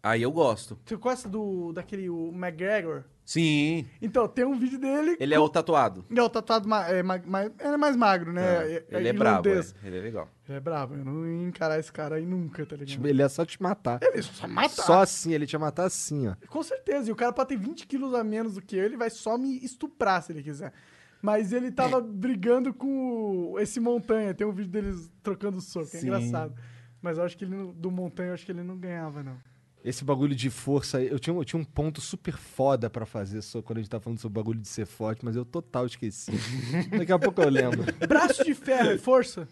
Aí 0.04 0.22
eu 0.24 0.32
gosto. 0.32 0.80
Você 0.84 0.96
gosta 0.96 1.30
do, 1.30 1.72
daquele 1.74 2.10
o 2.10 2.30
McGregor? 2.34 3.04
Sim. 3.24 3.86
Então, 4.02 4.28
tem 4.28 4.44
um 4.44 4.58
vídeo 4.58 4.80
dele. 4.80 5.16
Ele 5.20 5.34
é 5.34 5.40
o 5.40 5.48
tatuado. 5.48 6.04
Ele 6.10 6.20
é 6.20 6.24
o 6.24 6.30
tatuado 6.30 6.68
ma- 6.68 6.88
é, 6.90 7.04
ma- 7.04 7.22
ma- 7.26 7.44
ele 7.46 7.54
é 7.60 7.78
mais 7.78 7.96
magro, 7.96 8.34
né? 8.34 8.42
É, 8.44 8.86
ele 8.90 9.08
é 9.08 9.14
brabo, 9.14 9.48
é. 9.48 9.52
irlandês. 9.52 9.76
Ele 9.84 9.98
é 9.98 10.02
legal. 10.02 10.28
Ele 10.50 10.58
é 10.58 10.60
brabo, 10.60 10.96
eu 10.96 11.06
não 11.06 11.26
ia 11.26 11.48
encarar 11.48 11.80
esse 11.80 11.92
cara 11.94 12.16
aí 12.16 12.26
nunca, 12.26 12.66
tá 12.66 12.76
ligado? 12.76 13.06
Ele 13.08 13.22
é 13.22 13.30
só 13.30 13.46
te 13.46 13.62
matar. 13.62 14.00
Ele 14.02 14.22
só 14.24 14.48
matar. 14.48 14.84
Só 14.84 15.02
assim, 15.02 15.34
ele 15.34 15.46
te 15.46 15.54
ia 15.54 15.60
matar 15.60 15.86
assim, 15.86 16.28
ó. 16.28 16.36
Com 16.50 16.64
certeza. 16.64 17.10
E 17.10 17.12
o 17.14 17.16
cara 17.16 17.32
pode 17.32 17.50
ter 17.50 17.58
20 17.58 17.86
quilos 17.86 18.14
a 18.16 18.24
menos 18.24 18.56
do 18.56 18.62
que 18.62 18.76
eu, 18.76 18.84
ele 18.84 18.98
vai 18.98 19.10
só 19.12 19.38
me 19.38 19.64
estuprar 19.64 20.24
se 20.24 20.32
ele 20.34 20.42
quiser. 20.42 20.74
Mas 21.22 21.54
ele 21.54 21.72
tava 21.72 22.02
brigando 22.02 22.74
com 22.74 23.56
esse 23.60 23.80
montanha. 23.80 24.34
Tem 24.34 24.46
um 24.48 24.52
vídeo 24.52 24.72
deles 24.72 25.10
trocando 25.22 25.62
soco. 25.62 25.86
É 25.96 26.00
Sim. 26.00 26.08
engraçado. 26.08 26.56
Mas 27.00 27.18
eu 27.20 27.24
acho 27.24 27.38
que 27.38 27.46
ele 27.46 27.72
do 27.76 27.92
montanha 27.92 28.30
eu 28.30 28.34
acho 28.34 28.46
que 28.46 28.52
ele 28.52 28.64
não 28.64 28.76
ganhava, 28.76 29.22
não. 29.24 29.38
Esse 29.84 30.04
bagulho 30.04 30.36
de 30.36 30.50
força, 30.50 31.00
aí, 31.00 31.08
eu 31.08 31.18
tinha, 31.18 31.36
eu 31.36 31.44
tinha 31.44 31.60
um 31.60 31.64
ponto 31.64 32.00
super 32.00 32.38
foda 32.38 32.90
pra 32.90 33.06
fazer 33.06 33.42
só 33.42 33.62
quando 33.62 33.80
a 33.80 33.82
gente 33.82 33.90
tá 33.90 34.00
falando 34.00 34.20
sobre 34.20 34.40
o 34.40 34.44
bagulho 34.44 34.60
de 34.60 34.68
ser 34.68 34.86
forte, 34.86 35.26
mas 35.26 35.36
eu 35.36 35.44
total 35.44 35.88
esqueci. 35.88 36.32
Daqui 36.96 37.12
a 37.12 37.18
pouco 37.18 37.42
eu 37.42 37.50
lembro. 37.50 37.84
Braço 38.08 38.44
de 38.44 38.54
ferro, 38.54 38.92
é 38.92 38.98
força? 38.98 39.48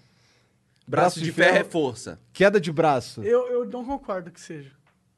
Braço, 0.87 1.19
de, 1.19 1.31
ferro, 1.31 1.57
é 1.57 1.63
força. 1.63 2.19
Queda 2.33 2.59
de 2.59 2.71
braço. 2.71 3.23
Eu, 3.23 3.47
eu 3.47 3.65
não 3.65 3.85
concordo 3.85 4.31
que 4.31 4.41
seja. 4.41 4.71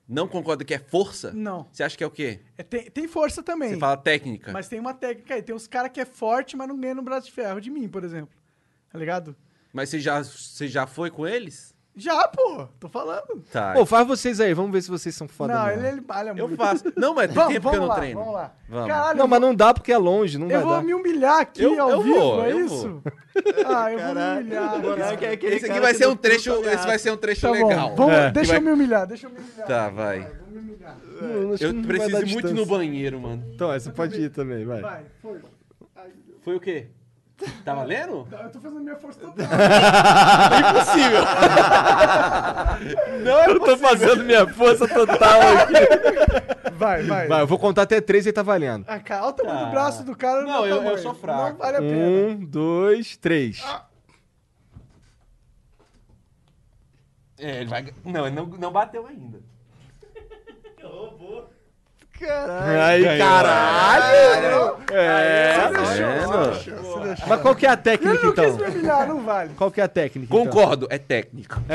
Não 0.07 0.27
concorda 0.27 0.65
que 0.65 0.73
é 0.73 0.79
força? 0.79 1.31
Não. 1.31 1.67
Você 1.71 1.83
acha 1.83 1.97
que 1.97 2.03
é 2.03 2.07
o 2.07 2.11
quê? 2.11 2.41
É, 2.57 2.63
tem, 2.63 2.91
tem 2.91 3.07
força 3.07 3.41
também. 3.41 3.69
Você 3.69 3.77
fala 3.77 3.95
técnica. 3.95 4.51
Mas 4.51 4.67
tem 4.67 4.77
uma 4.77 4.93
técnica 4.93 5.35
aí. 5.35 5.41
Tem 5.41 5.55
uns 5.55 5.67
caras 5.67 5.89
que 5.89 6.01
é 6.01 6.05
forte, 6.05 6.57
mas 6.57 6.67
não 6.67 6.77
ganha 6.77 6.95
no 6.95 7.01
braço 7.01 7.27
de 7.27 7.31
ferro 7.31 7.61
de 7.61 7.69
mim, 7.69 7.87
por 7.87 8.03
exemplo. 8.03 8.35
Tá 8.91 8.99
ligado? 8.99 9.33
Mas 9.71 9.87
você 9.87 10.01
já, 10.01 10.21
você 10.21 10.67
já 10.67 10.85
foi 10.85 11.09
com 11.09 11.25
eles? 11.25 11.70
Já, 11.95 12.25
pô. 12.29 12.67
Tô 12.79 12.87
falando. 12.87 13.43
Tá. 13.51 13.73
Pô, 13.73 13.85
faz 13.85 14.07
vocês 14.07 14.39
aí, 14.39 14.53
vamos 14.53 14.71
ver 14.71 14.81
se 14.81 14.89
vocês 14.89 15.13
são 15.13 15.27
foda 15.27 15.53
não, 15.53 15.65
mesmo. 15.65 15.81
ele, 15.81 15.87
ele 15.97 16.01
malha 16.07 16.29
eu 16.29 16.47
muito. 16.47 16.55
faço. 16.55 16.85
Não, 16.95 17.13
mas 17.13 17.27
tem 17.27 17.35
Vamos, 17.35 17.53
tempo 17.53 17.69
que 17.69 17.75
eu 17.75 17.79
vamos 17.79 17.79
não 17.81 17.87
lá, 17.87 17.95
treino. 17.95 18.19
vamos 18.19 18.33
lá. 18.33 18.53
Vamos. 18.69 18.87
Caralho, 18.87 19.17
Não, 19.17 19.25
eu 19.25 19.27
mas 19.27 19.41
não 19.41 19.53
dá 19.55 19.73
porque 19.73 19.91
é 19.91 19.97
longe, 19.97 20.37
não 20.37 20.45
Eu 20.47 20.51
vai 20.53 20.61
vou 20.63 20.71
dar. 20.75 20.83
me 20.83 20.93
humilhar 20.93 21.39
aqui 21.41 21.61
Eu- 21.63 21.81
ao 21.81 21.89
eu 21.89 22.01
vivo, 22.01 22.15
vou, 22.19 22.45
é 22.45 22.51
eu 22.53 22.65
isso? 22.65 23.03
Ah, 23.65 23.91
eu 23.91 23.99
vou 23.99 24.15
me 24.15 24.39
humilhar. 24.41 25.23
É 25.23 25.31
aquele 25.33 25.55
Esse 25.55 25.65
aqui 25.65 25.67
cara 25.67 25.81
vai 25.81 25.91
que 25.91 25.97
ser 25.97 26.07
um 26.07 26.15
trecho, 26.15 26.53
esse 26.65 26.87
vai 26.87 26.99
ser 26.99 27.11
um 27.11 27.17
trecho 27.17 27.41
Tá 27.41 27.51
legal. 27.51 27.95
vamos, 27.95 28.13
É. 28.13 28.31
deixa 28.31 28.49
Vai- 28.53 28.57
eu 28.59 28.61
me 28.65 28.71
humilhar, 28.71 29.07
deixa 29.07 29.27
eu 29.27 29.31
me 29.31 29.37
humilhar. 29.39 29.67
Tá, 29.67 29.89
vai. 29.89 30.19
Vou 30.21 30.47
me 30.49 30.59
humilhar. 30.59 30.97
Não, 31.21 31.29
Eu 31.29 31.57
vai 31.57 31.83
preciso 31.83 32.25
muito 32.27 32.47
ir 32.49 32.53
no 32.53 32.65
banheiro, 32.65 33.19
mano. 33.19 33.43
Então, 33.53 33.71
essa 33.71 33.91
pode 33.91 34.19
ir 34.19 34.29
também, 34.31 34.65
vai. 34.65 34.81
Vai, 34.81 35.01
foi. 35.21 35.39
Foi 36.43 36.55
o 36.55 36.59
quê? 36.59 36.87
Tá 37.65 37.73
valendo? 37.75 38.27
Eu 38.31 38.49
tô 38.49 38.59
fazendo 38.61 38.81
minha 38.81 38.95
força 38.95 39.19
total. 39.19 39.47
Impossível. 40.71 41.21
Eu 43.47 43.59
tô 43.59 43.77
fazendo 43.77 44.23
minha 44.23 44.47
força 44.47 44.87
total 44.87 45.41
aqui. 45.41 46.71
Vai, 46.73 47.03
vai. 47.03 47.27
Vai, 47.27 47.41
eu 47.41 47.47
vou 47.47 47.59
contar 47.59 47.83
até 47.83 48.01
três 48.01 48.25
e 48.25 48.33
tá 48.33 48.41
valendo. 48.41 48.85
Ah, 48.87 48.99
cara, 48.99 49.21
olha 49.23 49.29
o 49.29 49.33
tamanho 49.33 49.65
do 49.65 49.71
braço 49.71 50.03
do 50.03 50.15
cara. 50.15 50.41
Não, 50.43 50.63
meu 50.63 50.75
eu- 50.77 50.83
eu 50.83 50.97
sou 50.97 51.13
fraco. 51.13 51.49
Não 51.51 51.57
vale 51.57 51.77
a 51.77 51.81
pena. 51.81 51.95
Um, 52.07 52.45
dois, 52.45 53.15
três. 53.17 53.63
É, 57.39 57.61
ele 57.61 57.69
vai. 57.69 57.93
Não, 58.05 58.27
ele 58.27 58.35
não, 58.35 58.45
não 58.45 58.71
bateu 58.71 59.05
ainda. 59.07 59.39
Aí, 62.25 63.17
caralho! 63.17 64.77
É, 64.91 65.55
Tá 65.55 65.69
vendo? 65.69 67.17
Mas 67.27 67.41
qual 67.41 67.55
que 67.55 67.65
é 67.65 67.69
a 67.69 67.77
técnica, 67.77 68.13
Ele 68.13 68.23
não 68.23 68.31
então? 68.31 68.45
quis 68.45 68.57
me 68.57 68.63
humilhar, 68.69 69.07
não 69.07 69.21
vale. 69.23 69.53
Qual 69.55 69.71
que 69.71 69.81
é 69.81 69.83
a 69.83 69.87
técnica, 69.87 70.33
então? 70.33 70.45
Concordo, 70.45 70.87
é 70.89 70.97
técnico. 70.97 71.61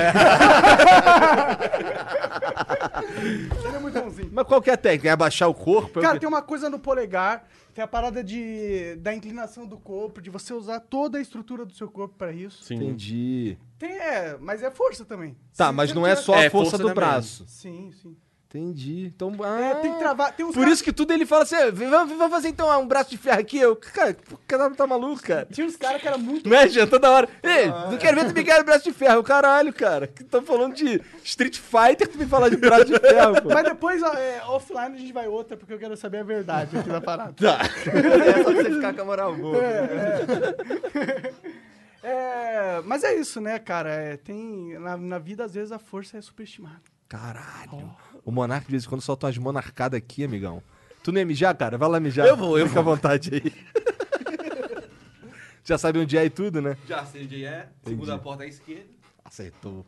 Ele 3.64 3.76
é 3.76 3.78
muito 3.78 4.00
bonzinho. 4.00 4.30
Mas 4.32 4.46
qual 4.46 4.60
que 4.62 4.70
é 4.70 4.74
a 4.74 4.76
técnica? 4.76 5.08
É 5.08 5.12
abaixar 5.12 5.48
o 5.48 5.54
corpo? 5.54 5.98
É 5.98 6.02
Cara, 6.02 6.18
tem 6.18 6.28
uma 6.28 6.42
coisa 6.42 6.68
no 6.70 6.78
polegar, 6.78 7.46
tem 7.74 7.82
a 7.84 7.88
parada 7.88 8.22
de, 8.22 8.96
da 8.96 9.14
inclinação 9.14 9.66
do 9.66 9.76
corpo, 9.78 10.20
de 10.20 10.30
você 10.30 10.52
usar 10.52 10.80
toda 10.80 11.18
a 11.18 11.20
estrutura 11.20 11.64
do 11.64 11.72
seu 11.74 11.88
corpo 11.88 12.14
pra 12.16 12.32
isso. 12.32 12.64
Sim. 12.64 12.74
Entendi. 12.76 13.58
Tem, 13.78 13.90
é, 13.92 14.36
mas 14.40 14.62
é 14.62 14.70
força 14.70 15.04
também. 15.04 15.36
Tá, 15.56 15.66
Se 15.68 15.72
mas 15.72 15.90
você 15.90 15.94
não 15.94 16.06
é 16.06 16.16
só 16.16 16.34
a 16.34 16.44
É, 16.44 16.50
força, 16.50 16.70
força 16.72 16.78
do 16.78 16.88
também. 16.88 16.94
braço. 16.94 17.44
Sim, 17.48 17.90
sim. 18.02 18.16
Entendi. 18.48 19.12
Então, 19.14 19.32
É, 19.44 19.72
ah, 19.72 19.74
tem 19.76 19.92
que 19.92 19.98
travar. 19.98 20.32
Tem 20.32 20.46
Por 20.46 20.54
caras- 20.54 20.72
isso 20.74 20.84
que 20.84 20.92
tudo 20.92 21.12
ele 21.12 21.26
fala 21.26 21.42
assim, 21.42 21.56
vamos, 21.72 22.16
vamos 22.16 22.30
fazer 22.30 22.48
então 22.48 22.80
um 22.80 22.86
braço 22.86 23.10
de 23.10 23.18
ferro 23.18 23.40
aqui. 23.40 23.58
Eu, 23.58 23.74
cara, 23.74 24.16
o 24.30 24.38
cara 24.46 24.70
tá 24.70 24.86
maluco, 24.86 25.20
cara. 25.22 25.46
Tinha 25.50 25.66
uns 25.66 25.76
caras 25.76 26.00
que 26.00 26.06
era 26.06 26.16
muito. 26.16 26.48
Não 26.48 26.56
é, 26.56 26.68
Jean? 26.68 26.86
Toda 26.86 27.10
hora. 27.10 27.28
Ei, 27.42 27.66
não 27.66 27.98
quero 27.98 28.16
ver 28.16 28.28
tu 28.28 28.34
me 28.34 28.44
quer 28.44 28.62
braço 28.62 28.84
de 28.84 28.92
ferro. 28.92 29.22
Caralho, 29.24 29.72
cara. 29.72 30.06
Que 30.06 30.22
tô 30.22 30.40
falando 30.42 30.74
de 30.74 31.02
Street 31.24 31.58
Fighter, 31.58 32.06
tu 32.08 32.16
me 32.16 32.26
fala 32.26 32.48
de 32.48 32.56
braço 32.56 32.84
de 32.86 32.98
ferro, 32.98 33.42
pô. 33.42 33.48
Mas 33.52 33.64
depois, 33.64 34.02
ó, 34.02 34.12
é, 34.14 34.40
offline, 34.46 34.94
a 34.94 34.98
gente 34.98 35.12
vai 35.12 35.26
outra, 35.26 35.56
porque 35.56 35.74
eu 35.74 35.78
quero 35.78 35.96
saber 35.96 36.18
a 36.18 36.24
verdade 36.24 36.78
aqui 36.78 36.88
da 36.88 37.00
parada. 37.00 37.32
Tá. 37.34 37.58
É 38.26 38.42
só 38.42 38.52
pra 38.52 38.62
você 38.62 38.74
ficar 38.74 38.94
com 38.94 39.00
a 39.02 39.04
moral 39.04 39.34
boa. 39.36 39.58
É, 42.02 42.80
mas 42.84 43.02
é 43.02 43.14
isso, 43.16 43.40
né, 43.40 43.58
cara? 43.58 43.90
É, 43.90 44.16
tem, 44.16 44.78
na, 44.78 44.96
na 44.96 45.18
vida, 45.18 45.44
às 45.44 45.54
vezes, 45.54 45.72
a 45.72 45.78
força 45.78 46.16
é 46.16 46.20
superestimada. 46.20 46.80
Caralho. 47.08 47.94
O 48.26 48.32
Monark 48.32 48.66
de 48.66 48.72
vez 48.72 48.84
em 48.84 48.88
quando 48.88 49.00
solta 49.02 49.28
umas 49.28 49.38
monarcadas 49.38 49.96
aqui, 49.96 50.24
amigão. 50.24 50.60
Tu 51.00 51.12
não 51.12 51.20
ia 51.20 51.24
mijar, 51.24 51.56
cara? 51.56 51.78
Vai 51.78 51.88
lá 51.88 52.00
mijar. 52.00 52.26
Eu 52.26 52.36
vou, 52.36 52.58
eu 52.58 52.66
Fica 52.66 52.82
vou. 52.82 52.92
à 52.92 52.96
vontade 52.96 53.30
aí. 53.32 53.52
Já 55.62 55.78
sabe 55.78 56.00
onde 56.00 56.18
é 56.18 56.24
e 56.24 56.30
tudo, 56.30 56.60
né? 56.60 56.76
Já 56.88 57.06
sei 57.06 57.22
onde 57.22 57.44
é. 57.44 57.68
Segunda 57.84 58.18
porta 58.18 58.42
à 58.42 58.46
esquerda. 58.48 58.88
Aceitou. 59.24 59.86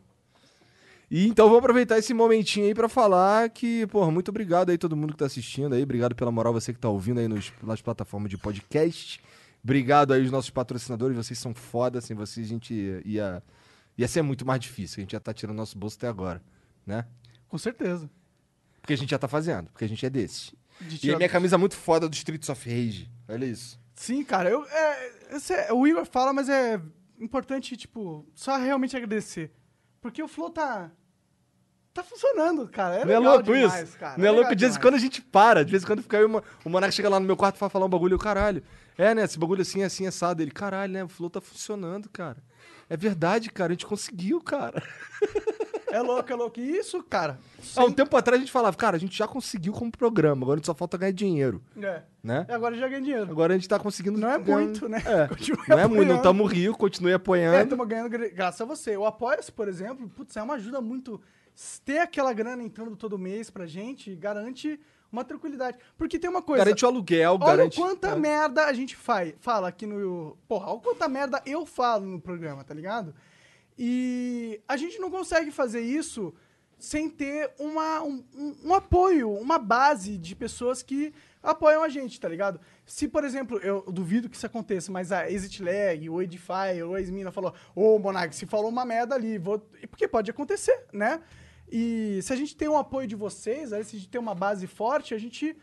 E 1.11 1.27
então 1.27 1.49
vou 1.49 1.57
aproveitar 1.57 1.97
esse 1.97 2.13
momentinho 2.13 2.67
aí 2.67 2.73
pra 2.73 2.87
falar 2.87 3.49
que, 3.49 3.85
porra, 3.87 4.09
muito 4.09 4.29
obrigado 4.29 4.69
aí 4.69 4.77
todo 4.77 4.95
mundo 4.95 5.11
que 5.11 5.19
tá 5.19 5.25
assistindo 5.25 5.75
aí, 5.75 5.83
obrigado 5.83 6.15
pela 6.15 6.31
moral 6.31 6.53
você 6.53 6.71
que 6.71 6.79
tá 6.79 6.87
ouvindo 6.87 7.19
aí 7.19 7.27
nos, 7.27 7.51
nas 7.61 7.81
plataformas 7.81 8.29
de 8.29 8.37
podcast. 8.37 9.19
Obrigado 9.61 10.13
aí 10.13 10.23
os 10.23 10.31
nossos 10.31 10.49
patrocinadores, 10.49 11.17
vocês 11.17 11.37
são 11.39 11.53
foda, 11.53 11.99
sem 11.99 12.15
vocês 12.15 12.45
a 12.45 12.49
gente 12.49 12.73
ia 13.05 13.43
ia 13.97 14.07
ser 14.07 14.21
muito 14.21 14.45
mais 14.45 14.61
difícil, 14.61 14.99
a 14.99 15.01
gente 15.01 15.11
já 15.11 15.19
tá 15.19 15.33
tirando 15.33 15.57
nosso 15.57 15.77
bolso 15.77 15.97
até 15.97 16.07
agora, 16.07 16.41
né? 16.85 17.05
Com 17.49 17.57
certeza. 17.57 18.09
Porque 18.81 18.93
a 18.93 18.97
gente 18.97 19.09
já 19.09 19.17
tá 19.19 19.27
fazendo, 19.27 19.69
porque 19.71 19.85
a 19.85 19.89
gente 19.89 20.05
é 20.05 20.09
desses. 20.09 20.53
De 20.81 21.07
E 21.07 21.13
a 21.13 21.17
minha 21.17 21.29
camisa 21.29 21.55
é 21.55 21.57
muito 21.57 21.75
foda 21.75 22.07
do 22.07 22.13
Streets 22.13 22.49
of 22.49 22.69
Rage. 22.69 23.09
Olha 23.27 23.45
isso. 23.45 23.79
Sim, 23.95 24.23
cara, 24.23 24.49
eu, 24.49 24.65
é, 24.65 25.35
esse 25.35 25.53
é- 25.53 25.73
o 25.73 25.85
Igor 25.85 26.05
fala, 26.05 26.31
mas 26.31 26.47
é 26.47 26.79
importante, 27.19 27.75
tipo, 27.75 28.25
só 28.33 28.55
realmente 28.57 28.95
agradecer. 28.95 29.51
Porque 30.01 30.23
o 30.23 30.27
Flow 30.27 30.49
tá. 30.49 30.89
Tá 31.93 32.03
funcionando, 32.03 32.67
cara. 32.69 32.97
É 32.97 33.05
Não 33.05 33.13
é 33.13 33.19
louco 33.19 33.43
demais, 33.43 33.89
isso? 33.89 33.97
Cara. 33.97 34.17
Não 34.17 34.23
é 34.23 34.29
legal 34.29 34.35
louco? 34.43 34.55
De 34.55 34.63
vez 34.63 34.77
em 34.77 34.79
quando 34.79 34.93
a 34.93 34.99
gente 34.99 35.21
para. 35.21 35.65
De 35.65 35.71
vez 35.71 35.83
em 35.83 35.85
quando 35.85 36.01
fica 36.01 36.17
aí 36.17 36.23
uma... 36.23 36.43
o 36.63 36.69
Monarca 36.69 36.91
chega 36.93 37.09
lá 37.09 37.19
no 37.19 37.25
meu 37.25 37.35
quarto 37.35 37.55
e 37.55 37.69
falar 37.69 37.85
um 37.85 37.89
bagulho. 37.89 38.13
Eu, 38.13 38.19
caralho. 38.19 38.63
É, 38.97 39.13
né? 39.13 39.23
Esse 39.23 39.37
bagulho 39.37 39.61
assim, 39.63 39.83
assim, 39.83 40.07
assado. 40.07 40.41
Ele, 40.41 40.51
caralho, 40.51 40.93
né? 40.93 41.03
O 41.03 41.09
Flow 41.09 41.29
tá 41.29 41.41
funcionando, 41.41 42.07
cara. 42.09 42.37
É 42.87 42.95
verdade, 42.95 43.49
cara. 43.49 43.71
A 43.71 43.73
gente 43.73 43.85
conseguiu, 43.85 44.39
cara. 44.39 44.81
É 45.91 46.01
louco, 46.01 46.31
é 46.31 46.35
louco. 46.35 46.59
E 46.59 46.77
isso, 46.77 47.01
cara. 47.03 47.39
Há 47.75 47.83
um 47.83 47.91
tempo 47.91 48.15
atrás 48.15 48.37
a 48.37 48.43
gente 48.43 48.51
falava, 48.51 48.75
cara, 48.77 48.95
a 48.95 48.99
gente 48.99 49.17
já 49.17 49.27
conseguiu 49.27 49.73
como 49.73 49.91
programa. 49.91 50.43
Agora 50.43 50.55
a 50.55 50.59
gente 50.59 50.65
só 50.65 50.73
falta 50.75 50.97
ganhar 50.97 51.11
dinheiro, 51.11 51.61
É. 51.81 52.03
né? 52.23 52.45
E 52.47 52.51
agora 52.51 52.75
já 52.77 52.87
ganha 52.87 53.01
dinheiro. 53.01 53.29
Agora 53.29 53.53
a 53.53 53.57
gente 53.57 53.67
tá 53.67 53.79
conseguindo... 53.79 54.19
Não 54.19 54.29
é 54.29 54.37
ganhar- 54.39 54.59
muito, 54.59 54.87
né? 54.89 55.01
É. 55.05 55.27
Continue 55.35 55.63
Não 55.67 55.79
é 55.79 55.87
muito. 55.87 56.07
Não 56.09 56.15
estamos 56.17 56.51
rios, 56.51 56.75
continue 56.77 57.11
É, 57.11 57.15
apoiando. 57.15 57.63
estamos 57.63 57.87
ganhando 57.87 58.09
gra- 58.09 58.29
graças 58.29 58.61
a 58.61 58.65
você. 58.65 58.95
O 58.97 59.05
Apoia-se, 59.05 59.51
por 59.51 59.67
exemplo, 59.67 60.07
putz, 60.09 60.35
é 60.37 60.41
uma 60.43 60.55
ajuda 60.55 60.79
muito. 60.81 61.21
Ter 61.83 61.99
aquela 61.99 62.31
grana 62.31 62.63
entrando 62.63 62.95
todo 62.95 63.17
mês 63.19 63.49
pra 63.49 63.65
gente 63.65 64.15
garante 64.15 64.79
uma 65.11 65.25
tranquilidade. 65.25 65.77
Porque 65.97 66.17
tem 66.17 66.29
uma 66.29 66.41
coisa. 66.41 66.63
Garante 66.63 66.85
o 66.85 66.87
aluguel, 66.87 67.31
Olha 67.33 67.45
garante... 67.57 67.75
quanta 67.77 68.09
é. 68.09 68.15
merda 68.15 68.65
a 68.65 68.71
gente 68.73 68.95
faz, 68.95 69.33
fala 69.41 69.67
aqui 69.67 69.85
no. 69.85 70.37
Porra, 70.47 70.69
olha 70.71 70.79
quanta 70.79 71.09
merda 71.09 71.41
eu 71.45 71.65
falo 71.65 72.05
no 72.05 72.21
programa, 72.21 72.63
tá 72.63 72.73
ligado? 72.73 73.13
E 73.81 74.59
a 74.67 74.75
gente 74.75 74.99
não 74.99 75.09
consegue 75.09 75.51
fazer 75.51 75.79
isso 75.79 76.33
sem 76.77 77.09
ter 77.09 77.49
uma, 77.57 78.03
um, 78.03 78.21
um- 78.65 78.73
apoio, 78.73 79.31
uma 79.31 79.57
base 79.57 80.17
de 80.17 80.35
pessoas 80.35 80.83
que 80.83 81.13
apoiam 81.41 81.81
a 81.81 81.87
gente, 81.87 82.19
tá 82.19 82.27
ligado? 82.27 82.59
Se, 82.85 83.07
por 83.07 83.23
exemplo, 83.23 83.57
eu 83.59 83.81
duvido 83.89 84.29
que 84.29 84.35
isso 84.35 84.45
aconteça, 84.45 84.91
mas 84.91 85.13
a 85.13 85.31
Exit 85.31 85.63
Lag, 85.63 86.09
o 86.09 86.21
Edify, 86.21 86.83
o 86.85 86.97
Esmina 86.97 87.31
falou, 87.31 87.53
ô 87.73 87.97
Monark, 87.97 88.35
se 88.35 88.45
falou 88.45 88.67
uma 88.69 88.83
merda 88.83 89.15
ali, 89.15 89.37
vou... 89.37 89.59
porque 89.89 90.09
pode 90.09 90.29
acontecer, 90.29 90.85
né? 90.91 91.21
E 91.71 92.19
se 92.21 92.33
a 92.33 92.35
gente 92.35 92.57
tem 92.57 92.67
um 92.67 92.77
apoio 92.77 93.07
de 93.07 93.15
vocês, 93.15 93.69
se 93.69 93.75
a 93.75 93.81
gente 93.81 94.09
tem 94.09 94.19
uma 94.19 94.35
base 94.35 94.67
forte, 94.67 95.13
a 95.13 95.17
gente 95.17 95.55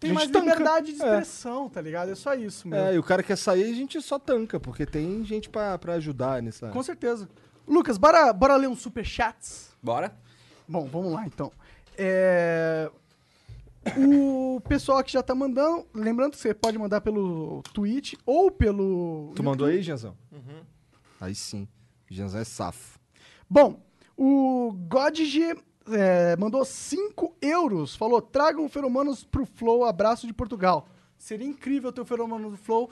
tem 0.00 0.12
mais 0.12 0.30
tanca. 0.30 0.40
liberdade 0.50 0.92
de 0.92 1.02
É. 1.02 1.04
expressão, 1.04 1.68
tá 1.68 1.80
ligado? 1.80 2.10
É 2.10 2.14
só 2.14 2.34
isso, 2.34 2.68
meu. 2.68 2.78
É, 2.78 2.94
e 2.94 2.98
o 2.98 3.02
cara 3.02 3.22
quer 3.22 3.36
sair, 3.36 3.64
a 3.70 3.74
gente 3.74 4.00
só 4.02 4.18
tanca, 4.18 4.58
porque 4.60 4.84
tem 4.86 5.24
gente 5.24 5.48
pra, 5.48 5.78
pra 5.78 5.94
ajudar 5.94 6.42
nessa... 6.42 6.68
Com 6.70 6.82
certeza. 6.82 7.28
Lucas, 7.66 7.98
bora, 7.98 8.32
bora 8.32 8.56
ler 8.56 8.68
uns 8.68 8.80
superchats? 8.80 9.70
Bora? 9.82 10.14
Bom, 10.68 10.86
vamos 10.86 11.12
lá 11.12 11.26
então. 11.26 11.50
É, 11.96 12.90
O 13.96 14.60
pessoal 14.68 15.02
que 15.04 15.12
já 15.12 15.22
tá 15.22 15.34
mandando, 15.34 15.86
lembrando 15.94 16.32
que 16.32 16.38
você 16.38 16.52
pode 16.52 16.76
mandar 16.78 17.00
pelo 17.00 17.62
Twitch 17.72 18.14
ou 18.26 18.50
pelo. 18.50 19.32
Tu 19.36 19.42
mandou 19.44 19.66
aí, 19.68 19.80
Genzão? 19.80 20.16
Aí 21.20 21.34
sim. 21.34 21.68
Genzão 22.10 22.40
é 22.40 22.44
safo. 22.44 22.98
Bom, 23.48 23.80
o 24.16 24.72
Godg 24.88 25.56
é, 25.90 26.36
mandou 26.36 26.64
5 26.64 27.36
euros. 27.40 27.94
Falou: 27.96 28.20
tragam 28.20 28.68
feromonos 28.68 29.24
pro 29.24 29.46
Flow, 29.46 29.84
abraço 29.84 30.26
de 30.26 30.32
Portugal. 30.32 30.86
Seria 31.16 31.46
incrível 31.46 31.92
ter 31.92 32.00
o 32.00 32.04
feromônio 32.04 32.50
do 32.50 32.56
Flow. 32.56 32.90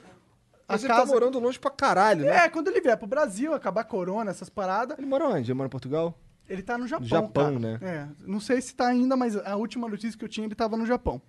A 0.66 0.72
Mas 0.74 0.82
ele 0.84 0.92
casa... 0.92 1.06
tá 1.06 1.12
morando 1.12 1.38
longe 1.38 1.58
pra 1.58 1.70
caralho, 1.70 2.24
né? 2.24 2.44
É, 2.44 2.48
quando 2.48 2.68
ele 2.68 2.80
vier 2.80 2.96
pro 2.96 3.06
Brasil, 3.06 3.52
acabar 3.52 3.84
corona, 3.84 4.30
essas 4.30 4.48
paradas, 4.48 4.96
Ele 4.98 5.06
mora 5.06 5.28
onde? 5.28 5.50
Ele 5.50 5.54
mora 5.54 5.66
em 5.66 5.70
Portugal? 5.70 6.18
ele 6.48 6.62
tá 6.62 6.76
no 6.78 6.86
Japão. 6.86 7.06
Japão, 7.06 7.60
cara. 7.60 7.78
né? 7.78 7.78
É, 7.82 8.08
não 8.26 8.38
sei 8.40 8.60
se 8.60 8.74
tá 8.74 8.86
ainda, 8.88 9.16
mas 9.16 9.36
a 9.36 9.56
última 9.56 9.88
notícia 9.88 10.18
que 10.18 10.24
eu 10.24 10.28
tinha, 10.28 10.46
ele 10.46 10.54
tava 10.54 10.76
no 10.76 10.84
Japão. 10.86 11.20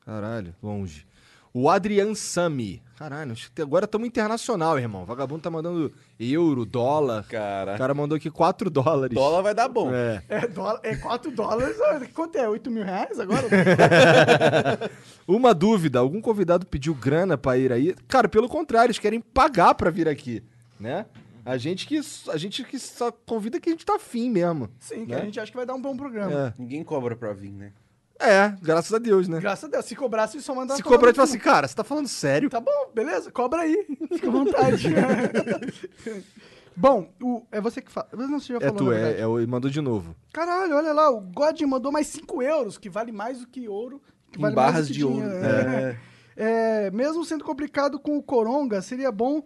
Caralho, 0.00 0.54
longe. 0.62 1.06
O 1.52 1.68
Adrian 1.68 2.14
Sami. 2.14 2.80
Caralho, 2.96 3.34
que 3.54 3.62
agora 3.62 3.86
estamos 3.86 4.06
internacional, 4.06 4.78
irmão. 4.78 5.02
O 5.02 5.06
vagabundo 5.06 5.40
tá 5.40 5.50
mandando 5.50 5.90
euro, 6.18 6.64
dólar. 6.64 7.24
Cara. 7.24 7.74
O 7.74 7.78
cara 7.78 7.94
mandou 7.94 8.14
aqui 8.14 8.30
4 8.30 8.70
dólares. 8.70 9.14
Dólar 9.14 9.42
vai 9.42 9.54
dar 9.54 9.68
bom. 9.68 9.92
É. 9.92 10.22
É, 10.28 10.46
dólar, 10.46 10.80
é 10.82 10.94
4 10.94 11.30
dólares. 11.30 11.76
Quanto 12.14 12.36
é? 12.36 12.48
8 12.48 12.70
mil 12.70 12.84
reais 12.84 13.18
agora? 13.18 13.48
Uma 15.26 15.54
dúvida, 15.54 15.98
algum 15.98 16.20
convidado 16.20 16.66
pediu 16.66 16.94
grana 16.94 17.38
pra 17.38 17.56
ir 17.56 17.72
aí? 17.72 17.94
Cara, 18.06 18.28
pelo 18.28 18.48
contrário, 18.48 18.88
eles 18.88 18.98
querem 18.98 19.20
pagar 19.20 19.74
pra 19.74 19.90
vir 19.90 20.06
aqui, 20.06 20.42
né? 20.78 21.06
A 21.44 21.56
gente 21.56 21.86
que, 21.86 21.98
a 22.28 22.36
gente 22.36 22.62
que 22.64 22.78
só 22.78 23.10
convida 23.10 23.58
que 23.58 23.70
a 23.70 23.72
gente 23.72 23.86
tá 23.86 23.96
afim 23.96 24.30
mesmo. 24.30 24.68
Sim, 24.78 25.06
que 25.06 25.12
né? 25.12 25.22
a 25.22 25.24
gente 25.24 25.40
acha 25.40 25.50
que 25.50 25.56
vai 25.56 25.66
dar 25.66 25.74
um 25.74 25.80
bom 25.80 25.96
programa. 25.96 26.48
É. 26.48 26.60
Ninguém 26.60 26.84
cobra 26.84 27.16
pra 27.16 27.32
vir, 27.32 27.50
né? 27.50 27.72
É, 28.20 28.54
graças 28.62 28.92
a 28.92 28.98
Deus, 28.98 29.26
né? 29.28 29.40
Graças 29.40 29.64
a 29.64 29.68
Deus. 29.68 29.84
Se 29.86 29.96
cobrasse, 29.96 30.40
só 30.42 30.54
mandava 30.54 30.76
Se 30.76 30.82
cobrar, 30.82 31.14
cu. 31.14 31.22
assim, 31.22 31.38
cara, 31.38 31.66
você 31.66 31.74
tá 31.74 31.82
falando 31.82 32.06
sério? 32.08 32.50
Tá 32.50 32.60
bom, 32.60 32.90
beleza, 32.94 33.30
cobra 33.32 33.62
aí. 33.62 33.86
Fica 34.12 34.28
à 34.28 34.30
vontade. 34.30 34.88
bom, 36.76 37.10
o, 37.22 37.42
é 37.50 37.60
você 37.60 37.80
que 37.80 37.90
fala. 37.90 38.08
Não, 38.16 38.38
você 38.40 38.52
já 38.52 38.58
É 38.58 38.60
falou, 38.60 38.76
tu, 38.76 38.84
na 38.90 38.96
é, 38.98 39.20
é, 39.20 39.26
o- 39.26 39.48
mandou 39.48 39.70
de 39.70 39.80
novo. 39.80 40.14
Caralho, 40.32 40.76
olha 40.76 40.92
lá, 40.92 41.10
o 41.10 41.20
God 41.20 41.60
mandou 41.62 41.90
mais 41.92 42.06
5 42.08 42.42
euros, 42.42 42.78
que 42.78 42.88
vale 42.90 43.12
mais 43.12 43.40
do 43.40 43.46
que 43.46 43.68
ouro. 43.68 44.02
Que 44.30 44.38
Em 44.38 44.42
vale 44.42 44.54
barras 44.54 44.74
mais 44.74 44.86
do 44.88 44.92
que 44.92 44.98
de 44.98 45.04
ouro. 45.04 45.16
dinheiro. 45.16 45.44
É. 45.46 45.96
É, 46.36 46.90
mesmo 46.90 47.24
sendo 47.24 47.44
complicado 47.44 47.98
com 47.98 48.16
o 48.16 48.22
Coronga, 48.22 48.80
seria 48.80 49.10
bom 49.12 49.42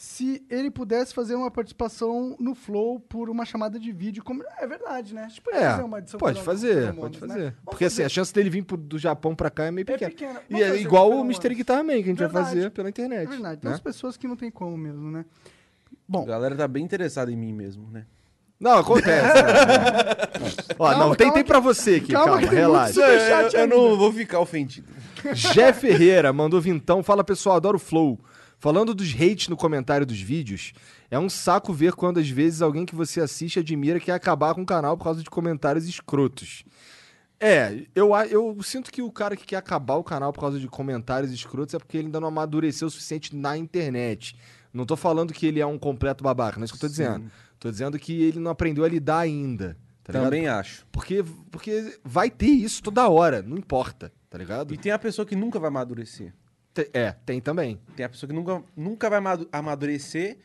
se 0.00 0.44
ele 0.48 0.70
pudesse 0.70 1.12
fazer 1.12 1.34
uma 1.34 1.50
participação 1.50 2.36
no 2.38 2.54
Flow 2.54 3.00
por 3.00 3.28
uma 3.28 3.44
chamada 3.44 3.80
de 3.80 3.90
vídeo. 3.90 4.22
Como... 4.22 4.44
É 4.56 4.64
verdade, 4.64 5.12
né? 5.12 5.24
A 5.24 5.28
gente 5.28 5.40
pode 5.40 5.56
É, 5.56 5.70
fazer 5.70 5.82
uma 5.82 5.98
edição 5.98 6.20
pode 6.20 6.40
fazer, 6.40 6.68
feromonas, 6.74 6.98
pode 7.00 7.20
né? 7.20 7.26
fazer. 7.34 7.42
Vamos 7.50 7.58
Porque 7.64 7.84
assim, 7.86 7.96
fazer. 7.96 8.04
a 8.06 8.08
chance 8.08 8.32
dele 8.32 8.48
vir 8.48 8.62
pro- 8.62 8.76
do 8.76 8.96
Japão 8.96 9.34
pra 9.34 9.50
cá 9.50 9.64
é 9.64 9.72
meio 9.72 9.82
É 9.82 9.92
pequena. 9.98 10.10
pequena. 10.12 10.40
E 10.48 10.62
é 10.62 10.76
igual 10.80 11.10
o. 11.10 11.20
Mr. 11.24 11.52
Guitar 11.52 11.82
Man, 11.82 11.94
que 11.94 11.98
a 11.98 12.06
gente 12.06 12.18
vai 12.18 12.28
Verdade. 12.28 12.46
fazer 12.48 12.70
pela 12.70 12.88
internet. 12.88 13.26
É 13.26 13.30
verdade. 13.30 13.60
Tem 13.60 13.68
né? 13.68 13.74
umas 13.74 13.80
pessoas 13.80 14.16
que 14.16 14.28
não 14.28 14.36
tem 14.36 14.52
como 14.52 14.78
mesmo, 14.78 15.10
né? 15.10 15.24
A 15.92 15.96
Bom, 16.06 16.24
galera 16.24 16.54
tá 16.54 16.68
bem 16.68 16.84
interessada 16.84 17.32
em 17.32 17.36
mim 17.36 17.52
mesmo, 17.52 17.90
né? 17.90 18.06
Não, 18.60 18.78
acontece. 18.78 19.34
né? 19.34 20.72
Ó, 20.78 20.88
Calma, 20.90 21.06
não, 21.06 21.14
tem, 21.16 21.32
tem 21.32 21.42
que- 21.42 21.48
pra 21.48 21.58
você 21.58 21.96
aqui, 21.96 22.12
calma 22.12 22.34
calma, 22.34 22.48
tem 22.48 22.56
relaxa. 22.56 23.00
eu, 23.00 23.60
eu 23.62 23.66
não 23.66 23.96
vou 23.96 24.12
ficar 24.12 24.38
ofendido. 24.38 24.88
Jé 25.32 25.72
Ferreira 25.72 26.32
mandou 26.32 26.60
vintão. 26.60 27.02
Fala 27.02 27.24
pessoal, 27.24 27.56
adoro 27.56 27.76
o 27.76 27.80
Flow. 27.80 28.16
Falando 28.58 28.92
dos 28.92 29.14
hates 29.14 29.48
no 29.48 29.56
comentário 29.56 30.04
dos 30.04 30.20
vídeos, 30.20 30.72
é 31.10 31.18
um 31.18 31.28
saco 31.28 31.72
ver 31.72 31.92
quando 31.92 32.18
às 32.18 32.28
vezes 32.28 32.60
alguém 32.60 32.84
que 32.84 32.94
você 32.94 33.20
assiste 33.20 33.60
admira 33.60 34.00
quer 34.00 34.12
acabar 34.12 34.54
com 34.54 34.62
o 34.62 34.66
canal 34.66 34.96
por 34.96 35.04
causa 35.04 35.22
de 35.22 35.30
comentários 35.30 35.86
escrotos. 35.86 36.64
É, 37.40 37.86
eu, 37.94 38.12
eu 38.28 38.60
sinto 38.64 38.90
que 38.90 39.00
o 39.00 39.12
cara 39.12 39.36
que 39.36 39.46
quer 39.46 39.56
acabar 39.56 39.94
o 39.94 40.02
canal 40.02 40.32
por 40.32 40.40
causa 40.40 40.58
de 40.58 40.66
comentários 40.66 41.30
escrotos 41.30 41.72
é 41.74 41.78
porque 41.78 41.96
ele 41.96 42.06
ainda 42.06 42.18
não 42.18 42.28
amadureceu 42.28 42.88
o 42.88 42.90
suficiente 42.90 43.34
na 43.36 43.56
internet. 43.56 44.36
Não 44.72 44.84
tô 44.84 44.96
falando 44.96 45.32
que 45.32 45.46
ele 45.46 45.60
é 45.60 45.66
um 45.66 45.78
completo 45.78 46.24
babaca, 46.24 46.56
não 46.56 46.62
é 46.62 46.64
isso 46.64 46.74
que 46.74 46.84
eu 46.84 46.88
tô 46.88 46.92
dizendo. 46.92 47.30
Tô 47.60 47.70
dizendo 47.70 47.96
que 47.96 48.22
ele 48.22 48.40
não 48.40 48.50
aprendeu 48.50 48.84
a 48.84 48.88
lidar 48.88 49.20
ainda. 49.20 49.76
Tá 50.02 50.12
ligado? 50.12 50.24
Também 50.24 50.48
acho. 50.48 50.84
Porque, 50.90 51.24
porque 51.50 52.00
vai 52.02 52.28
ter 52.28 52.46
isso 52.46 52.82
toda 52.82 53.08
hora, 53.08 53.40
não 53.40 53.56
importa, 53.56 54.12
tá 54.28 54.36
ligado? 54.36 54.74
E 54.74 54.76
tem 54.76 54.90
a 54.90 54.98
pessoa 54.98 55.24
que 55.24 55.36
nunca 55.36 55.60
vai 55.60 55.68
amadurecer. 55.68 56.32
É, 56.92 57.12
tem 57.26 57.40
também. 57.40 57.78
Tem 57.96 58.06
a 58.06 58.08
pessoa 58.08 58.28
que 58.28 58.34
nunca, 58.34 58.62
nunca 58.76 59.10
vai 59.10 59.18
amadu- 59.18 59.48
amadurecer 59.50 60.38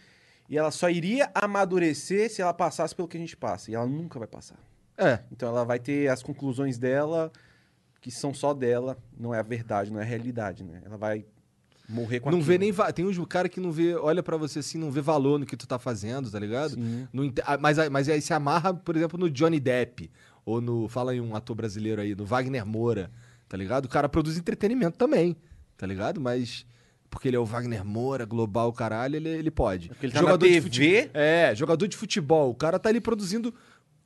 e 0.49 0.57
ela 0.57 0.71
só 0.71 0.89
iria 0.89 1.29
amadurecer 1.35 2.29
se 2.31 2.41
ela 2.41 2.53
passasse 2.53 2.95
pelo 2.95 3.07
que 3.07 3.17
a 3.17 3.19
gente 3.19 3.37
passa. 3.37 3.69
E 3.71 3.75
ela 3.75 3.85
nunca 3.85 4.17
vai 4.17 4.27
passar. 4.27 4.57
É, 4.97 5.19
Então 5.31 5.49
ela 5.49 5.63
vai 5.63 5.79
ter 5.79 6.07
as 6.09 6.21
conclusões 6.23 6.77
dela, 6.77 7.31
que 8.01 8.09
são 8.11 8.33
só 8.33 8.53
dela, 8.53 8.97
não 9.17 9.33
é 9.33 9.39
a 9.39 9.43
verdade, 9.43 9.91
não 9.91 9.99
é 9.99 10.03
a 10.03 10.05
realidade, 10.05 10.63
né? 10.63 10.81
Ela 10.85 10.97
vai 10.97 11.25
morrer 11.87 12.19
com 12.19 12.29
não 12.31 12.39
aquilo. 12.39 12.51
vê 12.51 12.57
nem. 12.57 12.71
va- 12.71 12.91
Tem 12.91 13.05
uns 13.05 13.17
cara 13.27 13.47
que 13.47 13.59
não 13.59 13.71
vê, 13.71 13.95
olha 13.95 14.21
pra 14.23 14.37
você 14.37 14.59
assim, 14.59 14.77
não 14.77 14.89
vê 14.91 15.01
valor 15.01 15.39
no 15.39 15.45
que 15.45 15.55
tu 15.57 15.67
tá 15.67 15.77
fazendo, 15.79 16.29
tá 16.31 16.39
ligado? 16.39 16.75
Não 17.11 17.31
ah, 17.45 17.57
mas, 17.57 17.77
aí- 17.79 17.89
mas 17.89 18.09
aí 18.09 18.21
se 18.21 18.33
amarra, 18.33 18.73
por 18.73 18.95
exemplo, 18.95 19.19
no 19.19 19.29
Johnny 19.29 19.59
Depp. 19.59 20.09
Ou 20.45 20.59
no. 20.59 20.87
Fala 20.89 21.11
aí 21.11 21.21
um 21.21 21.35
ator 21.35 21.55
brasileiro 21.55 22.01
aí, 22.01 22.13
no 22.15 22.25
Wagner 22.25 22.65
Moura, 22.65 23.09
tá 23.47 23.55
ligado? 23.55 23.85
O 23.85 23.89
cara 23.89 24.09
produz 24.09 24.37
entretenimento 24.37 24.97
também, 24.97 25.35
tá 25.83 25.87
ligado? 25.87 26.21
Mas. 26.21 26.65
Porque 27.09 27.27
ele 27.27 27.35
é 27.35 27.39
o 27.39 27.45
Wagner 27.45 27.83
Moura, 27.85 28.23
global, 28.25 28.71
caralho, 28.71 29.17
ele, 29.17 29.27
ele 29.29 29.51
pode. 29.51 29.89
Porque 29.89 30.05
ele 30.05 30.13
tá 30.13 30.21
na 30.21 30.31
de 30.37 30.47
TV. 30.47 30.61
fute- 30.61 31.11
É, 31.13 31.53
jogador 31.53 31.85
de 31.87 31.97
futebol. 31.97 32.49
O 32.49 32.55
cara 32.55 32.79
tá 32.79 32.87
ali 32.89 33.01
produzindo 33.01 33.53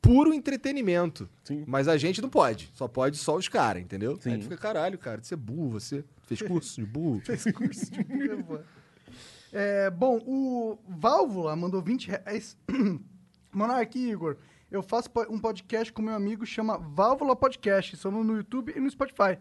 puro 0.01 0.33
entretenimento. 0.33 1.29
Sim. 1.43 1.63
Mas 1.67 1.87
a 1.87 1.95
gente 1.97 2.19
não 2.21 2.29
pode. 2.29 2.69
Só 2.73 2.87
pode 2.87 3.17
só 3.17 3.35
os 3.35 3.47
caras, 3.47 3.83
entendeu? 3.83 4.17
Sim. 4.19 4.31
Aí 4.33 4.37
tu 4.39 4.43
fica, 4.43 4.57
caralho, 4.57 4.97
cara, 4.97 5.21
você 5.23 5.35
é 5.35 5.37
burro, 5.37 5.79
você 5.79 6.03
fez 6.23 6.41
curso 6.43 6.81
de 6.81 6.85
burro. 6.87 7.21
fez 7.23 7.43
curso 7.45 7.91
de 7.91 8.03
burro. 8.03 8.59
É, 9.53 9.89
bom, 9.89 10.17
o 10.25 10.77
Válvula 10.89 11.55
mandou 11.55 11.81
20 11.81 12.09
reais. 12.09 12.57
Monark 13.53 13.97
Igor, 13.97 14.35
eu 14.69 14.83
faço 14.83 15.09
um 15.29 15.39
podcast 15.39 15.93
com 15.93 16.01
meu 16.01 16.13
amigo, 16.13 16.45
chama 16.45 16.77
Válvula 16.77 17.33
Podcast. 17.35 17.95
Somos 17.95 18.25
no 18.25 18.35
YouTube 18.35 18.73
e 18.75 18.79
no 18.81 18.89
Spotify. 18.89 19.37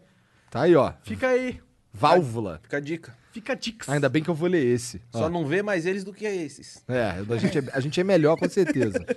Tá 0.48 0.62
aí, 0.62 0.76
ó. 0.76 0.92
Fica 1.02 1.26
aí, 1.28 1.60
Válvula. 1.98 2.60
Fica 2.62 2.77
a 2.77 2.81
dica. 2.81 3.16
fica 3.32 3.52
a 3.52 3.56
dica. 3.56 3.93
Ainda 3.93 4.09
bem 4.09 4.23
que 4.23 4.28
eu 4.28 4.35
vou 4.35 4.48
ler 4.48 4.64
esse. 4.64 5.01
Só 5.12 5.27
Ó. 5.27 5.28
não 5.28 5.47
vê 5.47 5.62
mais 5.62 5.86
eles 5.86 6.05
do 6.05 6.12
que 6.12 6.24
esses. 6.27 6.82
É, 6.86 7.14
a 7.28 7.36
gente 7.36 7.59
é, 7.59 7.64
a 7.73 7.81
gente 7.81 8.01
é 8.01 8.05
melhor 8.05 8.36
com 8.36 8.48
certeza. 8.48 9.05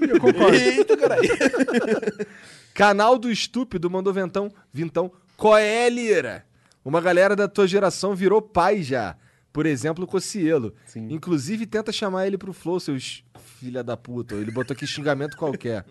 Eu 0.00 0.18
concordo. 0.18 0.56
Eita, 0.56 0.96
caralho. 0.96 1.22
Canal 2.74 3.16
do 3.16 3.30
Estúpido 3.30 3.88
mandou 3.88 4.12
ventão, 4.12 4.52
vintão. 4.72 5.12
Qual 5.36 5.56
é, 5.56 5.88
Lira? 5.88 6.44
Uma 6.84 7.00
galera 7.00 7.36
da 7.36 7.46
tua 7.46 7.68
geração 7.68 8.14
virou 8.14 8.42
pai 8.42 8.82
já. 8.82 9.16
Por 9.52 9.64
exemplo, 9.64 10.02
o 10.02 10.06
Cocielo. 10.06 10.74
Sim. 10.86 11.06
Inclusive, 11.10 11.66
tenta 11.66 11.92
chamar 11.92 12.26
ele 12.26 12.36
pro 12.36 12.52
Flow, 12.52 12.80
seus 12.80 13.22
filha 13.60 13.84
da 13.84 13.96
puta. 13.96 14.34
Ele 14.34 14.50
botou 14.50 14.74
aqui 14.74 14.86
xingamento 14.86 15.36
qualquer. 15.36 15.84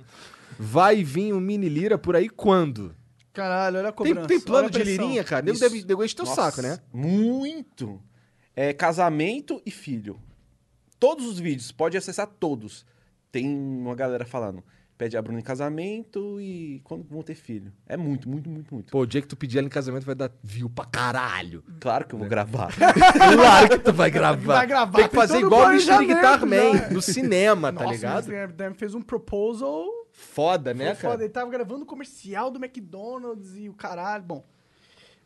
Vai 0.59 1.03
vir 1.03 1.33
um 1.33 1.39
mini 1.39 1.69
lira 1.69 1.97
por 1.97 2.15
aí 2.15 2.27
quando? 2.27 2.93
Caralho, 3.33 3.79
olha 3.79 3.89
a 3.89 3.91
Tem, 3.91 4.07
cobrança. 4.07 4.27
tem 4.27 4.37
olha 4.37 4.45
plano 4.45 4.69
de 4.69 4.83
lirinha, 4.83 5.23
cara? 5.23 5.41
Nego 5.41 5.55
Isso. 5.55 5.63
deve 5.69 5.85
nego 5.85 6.03
enche 6.03 6.15
teu 6.15 6.25
Nossa, 6.25 6.41
saco, 6.43 6.61
né? 6.61 6.79
Muito. 6.93 8.01
É 8.55 8.73
casamento 8.73 9.61
e 9.65 9.71
filho. 9.71 10.19
Todos 10.99 11.25
os 11.25 11.39
vídeos, 11.39 11.71
pode 11.71 11.97
acessar 11.97 12.27
todos. 12.27 12.85
Tem 13.31 13.47
uma 13.47 13.95
galera 13.95 14.25
falando. 14.25 14.63
Pede 14.97 15.17
a 15.17 15.21
Bruna 15.21 15.39
em 15.39 15.43
casamento 15.43 16.39
e 16.39 16.79
quando 16.83 17.03
vão 17.09 17.23
ter 17.23 17.33
filho. 17.33 17.73
É 17.87 17.97
muito, 17.97 18.29
muito, 18.29 18.47
muito, 18.47 18.71
muito. 18.71 18.91
Pô, 18.91 18.99
o 18.99 19.05
dia 19.07 19.19
que 19.19 19.27
tu 19.27 19.35
pedir 19.35 19.57
ela 19.57 19.65
em 19.65 19.69
casamento 19.71 20.05
vai 20.05 20.13
dar 20.13 20.29
view 20.43 20.69
pra 20.69 20.85
caralho. 20.85 21.63
Claro 21.79 22.05
que 22.05 22.13
eu 22.13 22.19
vou 22.19 22.27
gravar. 22.27 22.69
Claro 22.77 23.69
que 23.69 23.79
tu 23.79 23.93
vai 23.93 24.11
gravar. 24.11 24.57
Vai 24.57 24.67
gravar, 24.67 24.97
Tem 24.99 25.05
que 25.05 25.09
tem 25.09 25.19
fazer 25.19 25.33
todo 25.39 25.45
igual 25.47 25.73
o 25.73 26.05
Guitar 26.05 26.45
Man, 26.45 26.89
no 26.91 27.01
cinema, 27.01 27.73
tá 27.73 27.81
Nossa, 27.81 27.95
ligado? 27.95 28.13
o 28.13 28.17
Amsterdam 28.19 28.73
fez 28.75 28.93
um 28.93 29.01
proposal. 29.01 30.00
Foda, 30.21 30.73
Foi 30.75 30.83
né, 30.85 30.95
foda. 30.95 31.01
cara? 31.13 31.23
Ele 31.23 31.29
tava 31.33 31.49
gravando 31.51 31.83
o 31.83 31.85
comercial 31.85 32.49
do 32.51 32.57
McDonald's 32.63 33.55
e 33.57 33.67
o 33.69 33.73
caralho. 33.73 34.23
Bom. 34.23 34.45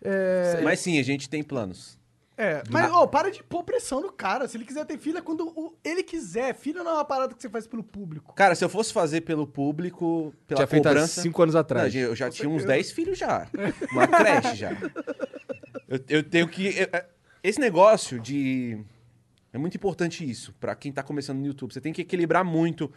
É, 0.02 0.62
Mas 0.64 0.80
sim, 0.80 1.00
a 1.00 1.04
gente 1.04 1.30
tem 1.30 1.44
planos. 1.44 1.98
é, 2.38 2.62
mas, 2.70 2.92
ô, 2.92 3.08
para 3.08 3.32
de 3.32 3.42
pôr 3.44 3.64
pressão 3.64 4.02
no 4.02 4.12
cara. 4.12 4.48
Se 4.48 4.58
ele 4.58 4.66
quiser 4.66 4.86
ter 4.86 4.98
filho, 4.98 5.18
é 5.18 5.22
quando 5.22 5.48
o- 5.56 5.74
ele 5.84 6.04
quiser. 6.04 6.54
Filho 6.54 6.84
não 6.84 6.92
é 6.92 6.94
uma 6.96 7.06
parada 7.06 7.34
que 7.34 7.42
você 7.42 7.50
faz 7.50 7.66
pelo 7.66 7.84
público. 7.84 8.34
Cara, 8.36 8.56
se 8.56 8.64
eu 8.64 8.70
fosse 8.70 8.92
fazer 8.92 9.22
pelo 9.22 9.48
público, 9.48 10.34
pela 10.48 10.66
Tinha 10.68 10.82
cobrança... 10.82 11.22
cinco 11.22 11.42
anos 11.42 11.56
Não, 11.56 11.62
atrás. 11.62 11.96
eu 11.96 12.16
já 12.16 12.30
tinha 12.30 12.50
uns 12.50 12.66
10 12.66 12.92
filhos 12.92 13.18
já. 13.18 13.48
Uma 13.92 14.06
creche 14.08 14.56
já. 14.56 14.72
Eu, 15.88 16.00
eu 16.10 16.24
tenho 16.24 16.48
que. 16.48 16.68
eu- 16.78 16.90
é, 16.92 17.06
Esse 17.44 17.60
negócio 17.60 18.20
de. 18.20 18.78
É 19.54 19.58
muito 19.58 19.76
importante 19.78 20.30
isso, 20.30 20.54
pra 20.60 20.76
quem 20.76 20.92
tá 20.92 21.02
começando 21.02 21.40
no 21.40 21.46
YouTube. 21.46 21.74
Você 21.74 21.80
tem 21.80 21.94
que 21.94 22.02
equilibrar 22.02 22.44
muito 22.44 22.92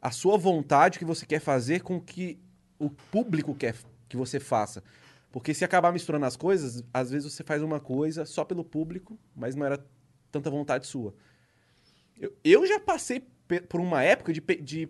a 0.00 0.10
sua 0.10 0.36
vontade 0.38 0.98
que 0.98 1.04
você 1.04 1.26
quer 1.26 1.40
fazer 1.40 1.82
com 1.82 2.00
que 2.00 2.38
o 2.78 2.88
público 2.88 3.54
quer 3.54 3.74
que 4.08 4.16
você 4.16 4.40
faça. 4.40 4.82
Porque 5.30 5.54
se 5.54 5.64
acabar 5.64 5.92
misturando 5.92 6.26
as 6.26 6.36
coisas, 6.36 6.82
às 6.92 7.10
vezes 7.10 7.32
você 7.32 7.44
faz 7.44 7.62
uma 7.62 7.78
coisa 7.78 8.24
só 8.24 8.44
pelo 8.44 8.64
público, 8.64 9.18
mas 9.34 9.54
não 9.54 9.64
era 9.64 9.84
tanta 10.32 10.50
vontade 10.50 10.86
sua. 10.86 11.14
Eu, 12.18 12.32
eu 12.42 12.66
já 12.66 12.80
passei 12.80 13.24
por 13.68 13.80
uma 13.80 14.02
época 14.02 14.32
de, 14.32 14.40
de 14.40 14.88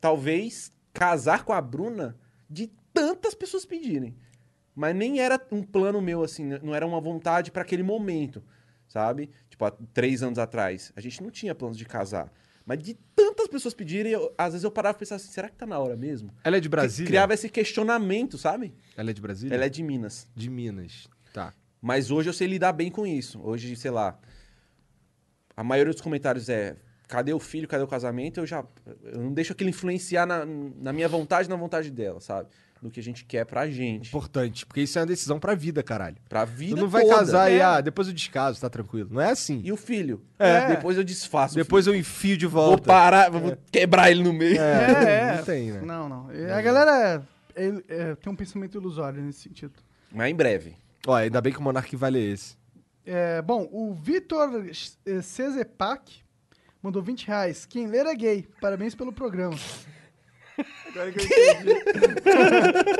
talvez 0.00 0.72
casar 0.92 1.44
com 1.44 1.52
a 1.52 1.60
Bruna 1.60 2.16
de 2.48 2.68
tantas 2.92 3.34
pessoas 3.34 3.64
pedirem. 3.64 4.16
Mas 4.74 4.94
nem 4.94 5.20
era 5.20 5.40
um 5.50 5.62
plano 5.62 6.02
meu, 6.02 6.22
assim, 6.22 6.44
né? 6.44 6.60
não 6.62 6.74
era 6.74 6.86
uma 6.86 7.00
vontade 7.00 7.50
para 7.50 7.62
aquele 7.62 7.82
momento, 7.82 8.42
sabe? 8.88 9.30
Tipo, 9.48 9.64
há 9.64 9.70
três 9.70 10.22
anos 10.22 10.38
atrás. 10.38 10.92
A 10.94 11.00
gente 11.00 11.22
não 11.22 11.30
tinha 11.30 11.54
planos 11.54 11.78
de 11.78 11.84
casar. 11.84 12.30
Mas 12.66 12.80
de 12.82 12.94
tantas 13.14 13.46
pessoas 13.46 13.72
pedirem, 13.72 14.10
eu- 14.12 14.34
às 14.36 14.52
vezes 14.52 14.64
eu 14.64 14.70
parava 14.72 14.96
e 14.96 14.98
pensava 14.98 15.22
assim, 15.22 15.30
será 15.30 15.48
que 15.48 15.54
tá 15.54 15.64
na 15.64 15.78
hora 15.78 15.96
mesmo? 15.96 16.30
Ela 16.42 16.56
é 16.56 16.60
de 16.60 16.68
Brasília? 16.68 17.06
Criava 17.06 17.32
esse 17.32 17.48
questionamento, 17.48 18.36
sabe? 18.36 18.74
Ela 18.96 19.10
é 19.10 19.12
de 19.12 19.20
Brasília? 19.22 19.54
Ela 19.54 19.66
é 19.66 19.68
de 19.68 19.82
Minas. 19.84 20.26
de 20.34 20.50
Minas. 20.50 21.06
Tá. 21.32 21.54
Mas 21.80 22.10
hoje 22.10 22.28
eu 22.28 22.32
sei 22.32 22.48
lidar 22.48 22.72
bem 22.72 22.90
com 22.90 23.06
isso. 23.06 23.40
Hoje, 23.40 23.76
sei 23.76 23.92
lá, 23.92 24.18
a 25.56 25.62
maioria 25.62 25.92
dos 25.92 26.02
comentários 26.02 26.48
é 26.48 26.76
cadê 27.06 27.32
o 27.32 27.38
filho, 27.38 27.68
cadê 27.68 27.84
o 27.84 27.86
casamento? 27.86 28.40
Eu 28.40 28.46
já 28.46 28.64
eu 29.04 29.20
não 29.20 29.32
deixo 29.32 29.52
aquilo 29.52 29.70
influenciar 29.70 30.26
na, 30.26 30.44
na 30.44 30.92
minha 30.92 31.08
vontade 31.08 31.46
e 31.46 31.50
na 31.50 31.54
vontade 31.56 31.88
dela, 31.90 32.20
sabe? 32.20 32.48
No 32.82 32.90
que 32.90 33.00
a 33.00 33.02
gente 33.02 33.24
quer 33.24 33.44
pra 33.46 33.68
gente. 33.68 34.08
Importante, 34.08 34.66
porque 34.66 34.82
isso 34.82 34.98
é 34.98 35.00
uma 35.00 35.06
decisão 35.06 35.40
pra 35.40 35.54
vida, 35.54 35.82
caralho. 35.82 36.16
Pra 36.28 36.46
Tu 36.46 36.52
vida 36.52 36.80
não 36.80 36.88
vai 36.88 37.02
toda. 37.02 37.16
casar 37.16 37.50
e, 37.50 37.56
É. 37.56 37.62
ah, 37.62 37.80
depois 37.80 38.06
eu 38.06 38.12
descaso, 38.14 38.60
tá 38.60 38.68
tranquilo. 38.68 39.08
Não 39.10 39.20
é 39.20 39.30
assim. 39.30 39.60
E 39.64 39.72
o 39.72 39.76
filho? 39.76 40.20
É. 40.38 40.68
Depois 40.68 40.96
eu 40.98 41.02
desfaço. 41.04 41.54
Depois 41.54 41.86
eu 41.86 41.94
enfio 41.94 42.36
de 42.36 42.40
filho. 42.40 42.50
vou 42.50 42.66
volta. 42.68 42.84
parar, 42.84 43.30
vou 43.30 43.56
quebrar 43.72 44.10
ele 44.10 44.22
no 44.22 44.32
meio. 44.32 44.60
É, 44.60 45.36
não 45.38 45.44
tem, 45.44 45.72
né? 45.72 45.80
Não, 45.80 46.08
não. 46.08 46.28
A 46.54 46.60
galera 46.60 47.24
é- 47.54 47.72
é- 47.88 48.14
tem 48.14 48.32
um 48.32 48.36
pensamento 48.36 48.76
ilusório 48.76 49.22
nesse 49.22 49.40
sentido. 49.40 49.72
Mas 50.12 50.30
em 50.30 50.34
breve. 50.34 50.76
Ó, 51.06 51.14
ainda 51.14 51.40
bem 51.40 51.52
que 51.52 51.58
o 51.58 51.62
Monark 51.62 51.94
vale 51.96 52.18
esse. 52.32 52.56
É, 53.06 53.40
bom, 53.40 53.68
o 53.72 53.94
Vitor 53.94 54.50
Cezepac 55.22 56.22
mandou 56.82 57.02
20 57.02 57.26
reais. 57.26 57.64
Quem 57.66 57.86
ler 57.86 58.06
é 58.06 58.14
gay. 58.14 58.48
Parabéns 58.60 58.94
pelo 58.94 59.12
programa. 59.12 59.56
Agora 60.96 61.12
que 61.12 61.18
eu 61.20 61.24
entendi. 61.24 61.82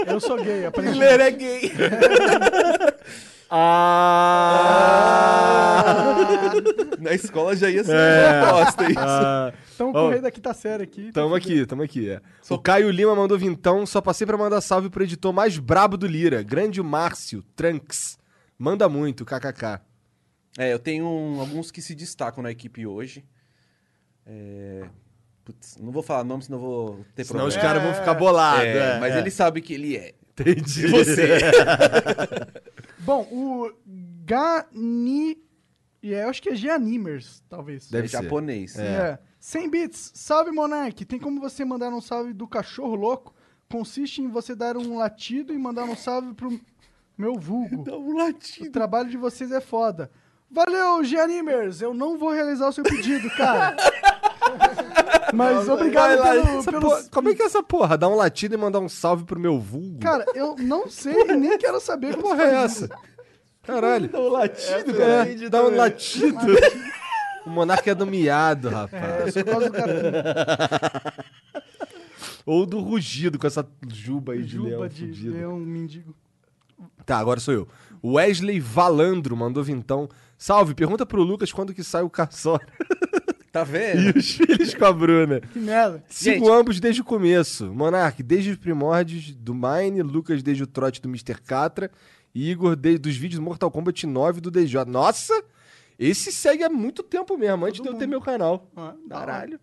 Eu 0.12 0.20
sou 0.20 0.36
gay, 0.42 0.66
aparentemente. 0.66 1.22
é 1.22 1.30
gay. 1.30 1.72
Ah! 5.88 6.52
Na 6.98 7.12
escola 7.14 7.54
já 7.54 7.70
ia 7.70 7.84
ser 7.84 7.92
uma 7.94 8.52
bosta 8.52 8.90
isso. 8.90 8.98
ah 8.98 9.52
Estamos 9.70 9.94
Ó, 9.94 10.00
com 10.00 10.06
o 10.06 10.10
rei 10.10 10.20
da 10.20 10.30
quinta 10.30 10.52
série 10.52 10.82
aqui. 10.82 11.12
tamo 11.12 11.34
aqui, 11.34 11.64
tamo 11.66 11.82
aqui. 11.82 12.10
É. 12.10 12.20
O 12.50 12.58
Caio 12.58 12.90
Lima 12.90 13.14
mandou 13.14 13.38
vintão, 13.38 13.86
só 13.86 14.00
passei 14.00 14.26
pra 14.26 14.36
mandar 14.36 14.60
salve 14.60 14.88
pro 14.90 15.04
editor 15.04 15.32
mais 15.32 15.58
brabo 15.58 15.96
do 15.96 16.06
Lira, 16.06 16.42
grande 16.42 16.82
Márcio 16.82 17.42
Trunks. 17.54 18.18
Manda 18.58 18.88
muito, 18.88 19.24
kkk. 19.24 19.80
É, 20.58 20.72
eu 20.72 20.78
tenho 20.78 21.06
um- 21.06 21.38
alguns 21.40 21.70
que 21.70 21.80
se 21.82 21.94
destacam 21.94 22.42
na 22.42 22.50
equipe 22.50 22.84
hoje. 22.86 23.24
É, 24.26 24.88
putz, 25.46 25.76
não 25.78 25.92
vou 25.92 26.02
falar 26.02 26.24
nome, 26.24 26.42
senão 26.42 26.58
vou 26.58 27.04
ter 27.14 27.24
Senão 27.24 27.46
os 27.46 27.54
problema. 27.54 27.74
caras 27.74 27.82
vão 27.82 28.00
ficar 28.00 28.14
bolados. 28.14 28.64
É, 28.66 28.96
é, 28.96 29.00
mas 29.00 29.14
é. 29.14 29.18
ele 29.20 29.30
sabe 29.30 29.62
que 29.62 29.72
ele 29.72 29.96
é. 29.96 30.14
Entendi. 30.32 30.86
E 30.86 30.90
você? 30.90 31.38
Bom, 32.98 33.22
o 33.30 33.72
Gani... 34.24 35.38
E 36.02 36.12
é, 36.12 36.24
eu 36.24 36.28
acho 36.28 36.42
que 36.42 36.50
é 36.50 36.54
Gianimers, 36.54 37.42
talvez. 37.48 37.88
Deve 37.88 38.06
é 38.06 38.08
ser. 38.08 38.22
japonês. 38.22 38.78
É. 38.78 39.18
100 39.40 39.70
bits. 39.70 40.12
Salve, 40.14 40.50
Monark. 40.50 41.04
Tem 41.04 41.18
como 41.18 41.40
você 41.40 41.64
mandar 41.64 41.88
um 41.92 42.00
salve 42.00 42.32
do 42.32 42.46
cachorro 42.46 42.94
louco? 42.94 43.34
Consiste 43.70 44.20
em 44.22 44.28
você 44.28 44.54
dar 44.54 44.76
um 44.76 44.98
latido 44.98 45.52
e 45.52 45.58
mandar 45.58 45.84
um 45.84 45.96
salve 45.96 46.34
pro 46.34 46.60
meu 47.16 47.34
vulgo. 47.38 47.82
Dá 47.82 47.96
um 47.96 48.08
O 48.10 48.16
latido. 48.16 48.70
trabalho 48.70 49.08
de 49.08 49.16
vocês 49.16 49.50
é 49.50 49.60
foda. 49.60 50.10
Valeu, 50.50 51.02
Gianimers. 51.02 51.80
Eu 51.80 51.92
não 51.92 52.16
vou 52.18 52.30
realizar 52.30 52.68
o 52.68 52.72
seu 52.72 52.84
pedido, 52.84 53.28
cara. 53.30 53.76
Mas 55.34 55.68
obrigado 55.68 56.18
lá, 56.18 56.30
pelo... 56.32 56.64
pelo- 56.64 56.80
porra- 56.80 57.04
como 57.10 57.28
é 57.28 57.34
que 57.34 57.42
é 57.42 57.46
essa 57.46 57.62
porra? 57.62 57.96
Dar 57.98 58.08
um 58.08 58.14
latido 58.14 58.54
e 58.54 58.58
mandar 58.58 58.80
um 58.80 58.88
salve 58.88 59.24
pro 59.24 59.38
meu 59.40 59.58
vulgo? 59.58 59.98
Cara, 60.00 60.24
eu 60.34 60.54
não 60.58 60.88
sei 60.88 61.14
e 61.14 61.36
nem 61.36 61.58
quero 61.58 61.80
saber 61.80 62.14
que 62.14 62.22
porra 62.22 62.42
é 62.42 62.54
essa? 62.64 62.88
Caralho. 63.62 64.08
Dá 64.08 64.20
um 64.20 64.28
latido, 64.28 65.02
É, 65.02 65.22
entendi 65.22 65.48
dá 65.48 65.64
um 65.64 65.74
latido. 65.74 66.38
o 67.44 67.50
Monark 67.50 67.88
é 67.90 67.94
do 67.94 68.06
miado, 68.06 68.68
É, 68.68 68.70
rapaz. 68.70 69.26
eu 69.26 69.32
sou 69.32 69.44
quase 69.44 69.66
do 69.66 69.72
gato. 69.72 69.90
Ou 72.44 72.64
do 72.64 72.78
rugido 72.78 73.38
com 73.38 73.46
essa 73.46 73.66
juba 73.88 74.32
aí 74.34 74.42
de 74.44 74.56
leão 74.58 74.70
Juba 74.70 74.88
de 74.88 75.06
fudido. 75.06 75.32
leão 75.34 75.56
mendigo. 75.58 76.14
Tá, 77.04 77.18
agora 77.18 77.40
sou 77.40 77.52
eu. 77.54 77.68
Wesley 78.04 78.60
Valandro 78.60 79.36
mandou 79.36 79.64
vintão. 79.64 80.08
Salve, 80.38 80.74
pergunta 80.74 81.04
pro 81.06 81.22
Lucas 81.22 81.50
quando 81.52 81.74
que 81.74 81.82
sai 81.82 82.02
o 82.02 82.10
caçora 82.10 82.66
Tá 83.56 83.62
e 83.62 83.64
vendo? 83.64 84.18
os 84.18 84.32
filhos 84.32 84.74
com 84.74 84.84
a 84.84 84.92
Bruna. 84.92 85.40
Que 85.40 85.58
merda. 85.58 86.04
Sigo 86.08 86.44
Gente. 86.44 86.50
ambos 86.50 86.78
desde 86.78 87.00
o 87.00 87.04
começo. 87.04 87.72
Monark, 87.72 88.22
desde 88.22 88.50
os 88.50 88.56
primórdios 88.58 89.34
do 89.34 89.54
Mine, 89.54 90.02
Lucas 90.02 90.42
desde 90.42 90.62
o 90.62 90.66
trote 90.66 91.00
do 91.00 91.08
Mr. 91.08 91.40
Catra 91.40 91.90
e 92.34 92.50
Igor 92.50 92.76
desde 92.76 93.08
os 93.08 93.16
vídeos 93.16 93.40
do 93.40 93.44
Mortal 93.44 93.70
Kombat 93.70 94.06
9 94.06 94.42
do 94.42 94.50
DJ. 94.50 94.84
Nossa! 94.84 95.32
Esse 95.98 96.30
segue 96.30 96.62
há 96.64 96.68
muito 96.68 97.02
tempo 97.02 97.38
mesmo, 97.38 97.64
antes 97.64 97.80
de 97.80 97.88
eu 97.88 97.94
ter 97.94 98.06
meu 98.06 98.20
canal. 98.20 98.70
Ah. 98.76 98.94
Caralho. 99.08 99.58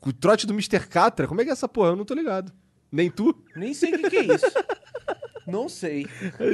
O 0.00 0.10
trote 0.10 0.46
do 0.46 0.54
Mr. 0.54 0.86
Catra? 0.88 1.26
Como 1.28 1.42
é 1.42 1.44
que 1.44 1.50
é 1.50 1.52
essa 1.52 1.68
porra? 1.68 1.90
Eu 1.90 1.96
não 1.96 2.06
tô 2.06 2.14
ligado. 2.14 2.50
Nem 2.90 3.10
tu? 3.10 3.34
Nem 3.54 3.74
sei 3.74 3.92
o 3.92 3.98
que, 3.98 4.08
que 4.08 4.16
é 4.16 4.34
isso. 4.34 4.46
Não 5.48 5.68
sei. 5.68 6.06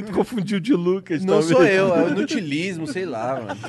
Tu 0.07 0.13
confundiu 0.13 0.61
de 0.61 0.73
Lucas 0.73 1.25
Não 1.25 1.41
talvez. 1.41 1.51
sou 1.51 1.65
eu, 1.67 1.95
é 1.95 2.05
o 2.05 2.09
inutilismo, 2.11 2.87
sei 2.87 3.05
lá, 3.05 3.41
mano. 3.41 3.61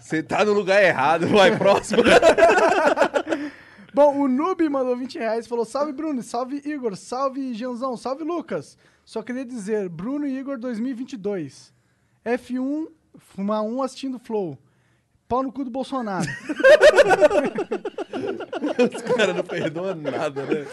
Você 0.00 0.22
tá 0.22 0.44
no 0.44 0.52
lugar 0.52 0.82
errado, 0.82 1.26
vai 1.28 1.56
próximo. 1.56 2.02
Bom, 3.94 4.18
o 4.20 4.28
Noob 4.28 4.68
mandou 4.68 4.96
20 4.96 5.18
reais 5.18 5.46
e 5.46 5.48
falou: 5.48 5.64
Salve 5.64 5.92
Bruno, 5.92 6.22
salve 6.22 6.62
Igor, 6.64 6.94
salve 6.96 7.54
Janzão, 7.54 7.96
salve 7.96 8.24
Lucas. 8.24 8.76
Só 9.04 9.22
queria 9.22 9.44
dizer: 9.44 9.88
Bruno 9.88 10.26
e 10.26 10.38
Igor 10.38 10.58
2022. 10.58 11.72
F1, 12.24 12.88
fumar 13.16 13.62
um 13.62 13.82
assistindo 13.82 14.18
Flow. 14.18 14.58
Pau 15.28 15.42
no 15.42 15.52
cu 15.52 15.64
do 15.64 15.70
Bolsonaro. 15.70 16.26
Os 18.94 19.02
caras 19.02 19.36
não 19.36 19.44
perdoam 19.44 19.94
nada, 19.94 20.44
né? 20.44 20.66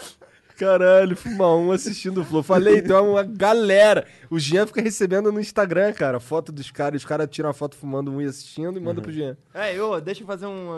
Caralho, 0.56 1.16
fuma 1.16 1.54
um 1.54 1.70
assistindo 1.70 2.22
o 2.22 2.24
Flow. 2.24 2.42
Falei, 2.42 2.80
tem 2.82 2.96
uma 2.96 3.22
galera. 3.22 4.06
O 4.30 4.38
Jean 4.38 4.66
fica 4.66 4.80
recebendo 4.80 5.30
no 5.30 5.38
Instagram, 5.38 5.92
cara, 5.92 6.18
foto 6.18 6.50
dos 6.50 6.70
caras. 6.70 7.02
Os 7.02 7.06
caras 7.06 7.28
tiram 7.30 7.50
a 7.50 7.52
foto 7.52 7.76
fumando 7.76 8.10
um 8.10 8.20
e 8.20 8.24
assistindo 8.24 8.78
e 8.78 8.80
mandam 8.80 9.02
pro 9.02 9.12
Jean. 9.12 9.36
É, 9.52 9.74
eu, 9.74 10.00
deixa 10.00 10.22
eu 10.22 10.26
fazer 10.26 10.46
um, 10.46 10.70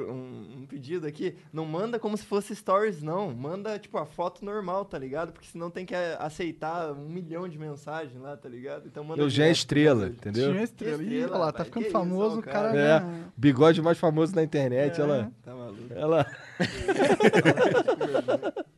um, 0.00 0.58
um 0.58 0.66
pedido 0.66 1.06
aqui. 1.06 1.34
Não 1.52 1.64
manda 1.64 1.98
como 1.98 2.16
se 2.16 2.24
fosse 2.24 2.54
stories, 2.54 3.02
não. 3.02 3.32
Manda, 3.34 3.78
tipo, 3.78 3.96
a 3.98 4.06
foto 4.06 4.44
normal, 4.44 4.84
tá 4.84 4.98
ligado? 4.98 5.32
Porque 5.32 5.48
senão 5.48 5.70
tem 5.70 5.84
que 5.86 5.94
eh, 5.94 6.16
aceitar 6.20 6.92
um 6.92 7.08
milhão 7.08 7.48
de 7.48 7.58
mensagens 7.58 8.20
lá, 8.20 8.36
tá 8.36 8.48
ligado? 8.48 8.86
Então 8.86 9.02
manda 9.02 9.24
O 9.24 9.30
Jean 9.30 9.46
é 9.46 9.52
estrela, 9.52 10.02
manda- 10.02 10.12
entendeu? 10.14 10.50
Tinha 10.52 10.62
estrela. 10.62 11.02
Ih, 11.02 11.06
Estrela, 11.06 11.32
olha 11.32 11.38
lá, 11.46 11.52
tá 11.52 11.64
ficando 11.64 11.90
famoso, 11.90 12.38
o 12.38 12.42
cara. 12.42 12.68
É, 12.76 13.00
né? 13.00 13.24
bigode 13.36 13.80
mais 13.82 13.98
famoso 13.98 14.34
na 14.34 14.42
internet, 14.42 15.00
É. 15.00 15.04
olha 15.04 15.12
lá. 15.14 15.30
Tá 15.42 15.54
maluco. 15.54 15.82
Ela. 15.94 16.26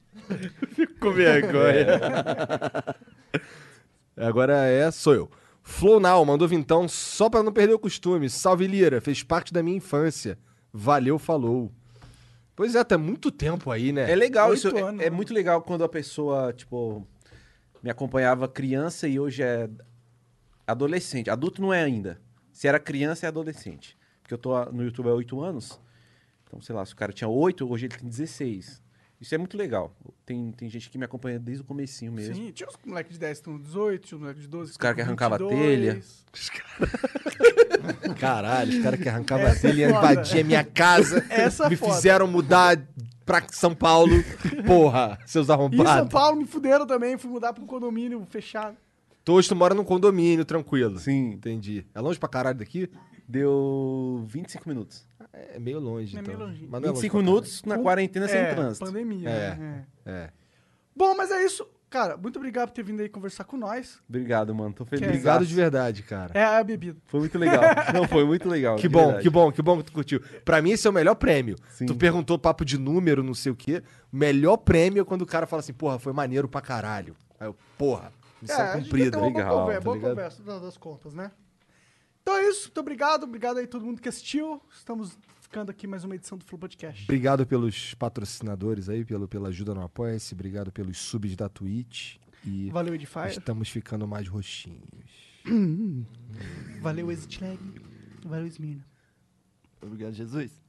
Fico 0.75 0.95
com 1.01 1.13
vergonha. 1.13 1.99
Agora 4.17 4.65
é, 4.67 4.91
sou 4.91 5.15
eu. 5.15 5.31
Flow 5.63 5.99
Now 5.99 6.25
mandou 6.25 6.47
vintão 6.47 6.87
só 6.87 7.31
pra 7.31 7.43
não 7.43 7.53
perder 7.53 7.75
o 7.75 7.79
costume. 7.79 8.29
Salve 8.29 8.67
Lira, 8.67 9.01
fez 9.01 9.23
parte 9.23 9.53
da 9.53 9.63
minha 9.63 9.77
infância. 9.79 10.39
Valeu, 10.73 11.19
falou. 11.19 11.73
Pois 12.55 12.75
é, 12.75 12.85
tá 12.85 12.97
muito 12.99 13.31
tempo 13.31 13.71
aí, 13.71 13.91
né? 13.91 14.11
É 14.11 14.15
legal 14.15 14.51
Oito 14.51 14.59
isso. 14.69 14.77
é- 14.77 14.83
anos, 14.83 15.01
é, 15.01 15.11
né? 15.11 15.11
muito 15.11 15.33
legal 15.35 15.63
quando 15.63 15.83
a 15.83 15.89
pessoa, 15.89 16.53
tipo, 16.53 17.05
me 17.83 17.91
acompanhava 17.91 18.47
criança 18.47 19.09
e 19.09 19.19
hoje 19.19 19.43
é 19.43 19.69
adolescente. 20.67 21.31
Adulto 21.31 21.61
não 21.61 21.73
é 21.73 21.83
ainda. 21.83 22.21
Se 22.53 22.69
era 22.69 22.79
criança, 22.79 23.27
é 23.27 23.29
adolescente. 23.29 23.99
Porque 24.23 24.35
eu 24.35 24.39
tô 24.39 24.65
no 24.67 24.85
YouTube 24.85 25.09
há 25.09 25.15
oito 25.15 25.41
anos. 25.41 25.81
Então, 26.47 26.61
sei 26.61 26.75
lá, 26.75 26.85
se 26.87 26.93
o 26.93 26.97
cara 26.97 27.13
tinha 27.13 27.27
oito, 27.29 27.69
hoje 27.69 27.87
ele 27.87 27.97
tem 27.97 28.09
16. 28.09 28.81
Isso 29.25 29.35
é 29.35 29.39
muito 29.39 29.57
legal. 29.57 29.91
Tem, 30.27 30.53
tem 30.53 30.69
gente 30.69 30.91
que 30.91 30.99
me 30.99 31.05
acompanha 31.07 31.39
desde 31.39 31.63
o 31.63 31.65
comecinho 31.65 32.13
mesmo. 32.13 32.35
Sim, 32.35 32.51
tinha 32.53 32.69
os 32.69 32.77
moleques 32.85 33.15
de 33.15 33.19
10 33.19 33.41
com 33.41 33.59
18, 33.59 34.07
tinha 34.07 34.17
os 34.17 34.21
moleques 34.21 34.43
de 34.43 34.49
12 34.49 34.71
Os 34.73 34.77
cara 34.77 34.95
que 34.95 35.01
com 35.01 35.07
arrancava 35.07 35.39
22. 35.39 35.59
telha. 35.59 36.03
Caralho, 38.21 38.71
os 38.77 38.83
caras 38.83 39.01
que 39.01 39.09
arrancavam 39.09 39.47
a 39.47 39.55
telha 39.55 39.87
e 39.87 39.91
invadiam 39.91 40.45
minha 40.45 40.63
casa. 40.63 41.25
Essa 41.31 41.71
me 41.71 41.77
foda. 41.77 41.95
fizeram 41.95 42.27
mudar 42.27 42.79
pra 43.25 43.43
São 43.51 43.75
Paulo. 43.75 44.13
Porra, 44.67 45.19
seus 45.25 45.45
E 45.45 45.47
em 45.47 45.47
São 45.47 45.55
arrombados. 45.55 46.13
Paulo 46.13 46.37
me 46.37 46.45
fuderam 46.45 46.87
também, 46.87 47.17
fui 47.17 47.31
mudar 47.31 47.55
pra 47.55 47.65
um 47.65 47.67
condomínio 47.67 48.27
fechado. 48.29 48.77
Então 49.23 49.37
hoje 49.37 49.49
tu 49.49 49.57
mora 49.57 49.75
num 49.75 49.85
condomínio, 49.85 50.45
tranquilo. 50.45 50.99
Sim. 50.99 51.31
Entendi. 51.31 51.87
É 51.95 52.01
longe 52.03 52.19
pra 52.19 52.29
caralho 52.29 52.59
daqui? 52.59 52.91
Deu 53.27 54.23
25 54.27 54.69
minutos. 54.69 55.07
É 55.33 55.59
meio 55.59 55.81
longe, 55.81 56.17
É 56.17 56.21
então. 56.21 56.35
meio 56.35 56.47
longinho. 56.47 56.69
Mas 56.71 56.81
não 56.83 56.89
é 56.89 56.93
longe 56.93 57.03
25 57.03 57.17
pra 57.17 57.23
minutos 57.25 57.63
na 57.65 57.79
quarentena 57.79 58.29
sem 58.29 58.41
é, 58.41 58.55
trânsito. 58.55 58.85
pandemia. 58.85 59.29
É. 59.29 59.55
né? 59.57 59.87
É. 60.05 60.11
caralho. 60.11 60.25
É. 60.25 60.31
Bom, 60.95 61.15
mas 61.17 61.31
é 61.31 61.45
isso. 61.45 61.67
Cara, 61.91 62.17
muito 62.17 62.37
obrigado 62.39 62.71
por 62.71 62.75
ter 62.75 62.83
vindo 62.83 63.01
aí 63.01 63.09
conversar 63.09 63.45
com 63.45 63.57
nós. 63.57 64.01
Obrigado, 64.09 64.53
mano. 64.53 64.75
Tô 64.75 64.85
feliz. 64.85 65.07
Obrigado 65.07 65.47
de 65.47 65.55
verdade, 65.55 66.03
cara. 66.03 66.37
É 66.37 66.45
a 66.45 66.63
bebida. 66.65 66.99
Foi 67.05 67.21
muito 67.21 67.39
legal. 67.39 67.63
Não, 67.95 68.09
foi 68.09 68.25
muito 68.25 68.49
legal. 68.49 68.75
Que 68.75 68.83
de 68.83 68.89
bom, 68.89 68.99
verdade. 69.05 69.23
que 69.23 69.31
bom, 69.31 69.53
que 69.53 69.63
bom 69.63 69.79
que 69.79 69.85
tu 69.85 69.93
curtiu. 69.93 70.21
Pra 70.45 70.61
mim, 70.61 70.73
esse 70.73 70.87
é 70.89 70.91
o 70.91 70.93
melhor 70.93 71.15
prêmio. 71.15 71.55
Sim. 71.71 71.87
Tu 71.87 71.95
perguntou 71.95 72.37
papo 72.37 72.65
de 72.65 72.77
número, 72.79 73.23
não 73.23 73.33
sei 73.35 73.53
o 73.53 73.55
quê. 73.55 73.81
O 74.13 74.17
melhor 74.17 74.57
prêmio 74.57 75.03
é 75.03 75.05
quando 75.05 75.23
o 75.23 75.27
cara 75.27 75.47
fala 75.47 75.61
assim, 75.61 75.73
porra, 75.73 75.99
foi 76.01 76.13
maneiro 76.13 76.49
pra 76.49 76.61
caralho. 76.61 77.15
Aí 77.39 77.47
eu, 77.47 77.55
porra, 77.79 78.13
missão 78.43 78.61
a 78.61 78.77
gente 78.77 78.85
cumprida. 78.85 79.17
uma 79.17 79.27
legal, 79.29 79.49
boa 79.49 79.61
conversa, 79.61 79.79
tá 79.81 79.85
boa 79.85 79.97
ligado? 79.97 80.11
conversa 80.11 80.61
das 80.61 80.77
contas, 80.77 81.15
né? 81.15 81.31
Então 82.27 82.39
é 82.39 82.49
isso, 82.49 82.69
muito 82.69 82.81
obrigado. 82.81 83.25
Obrigado 83.25 83.59
aí 83.59 83.67
a 83.67 83.69
todo 83.69 83.85
mundo 83.85 84.01
que 84.01 84.09
assistiu. 84.09 84.59
Estamos 84.75 85.19
ficando 85.43 85.71
aqui 85.71 85.87
mais 85.87 86.05
uma 86.05 86.15
edição 86.15 86.39
do 86.39 86.45
Flow 86.47 86.59
Podcast. 86.59 87.05
Obrigado 87.05 87.45
pelos 87.47 87.93
patrocinadores 87.93 88.89
aí, 88.89 89.05
pelo, 89.05 89.29
pela 89.29 89.49
ajuda 89.49 89.75
no 89.75 89.83
Apoia-se. 89.83 90.33
Obrigado 90.33 90.73
pelos 90.73 90.97
subs 90.97 91.37
da 91.37 91.51
Twitch. 91.51 92.17
E 92.43 92.71
Valeu, 92.71 92.95
Edifier. 92.95 93.29
estamos 93.29 93.69
ficando 93.69 94.09
mais 94.09 94.27
roxinhos. 94.27 94.81
Valeu, 96.81 97.13
Exit 97.13 97.45
Lag. 97.45 97.59
Valeu, 98.25 98.47
Smina. 98.47 98.87
Obrigado, 99.83 100.15
Jesus. 100.15 100.64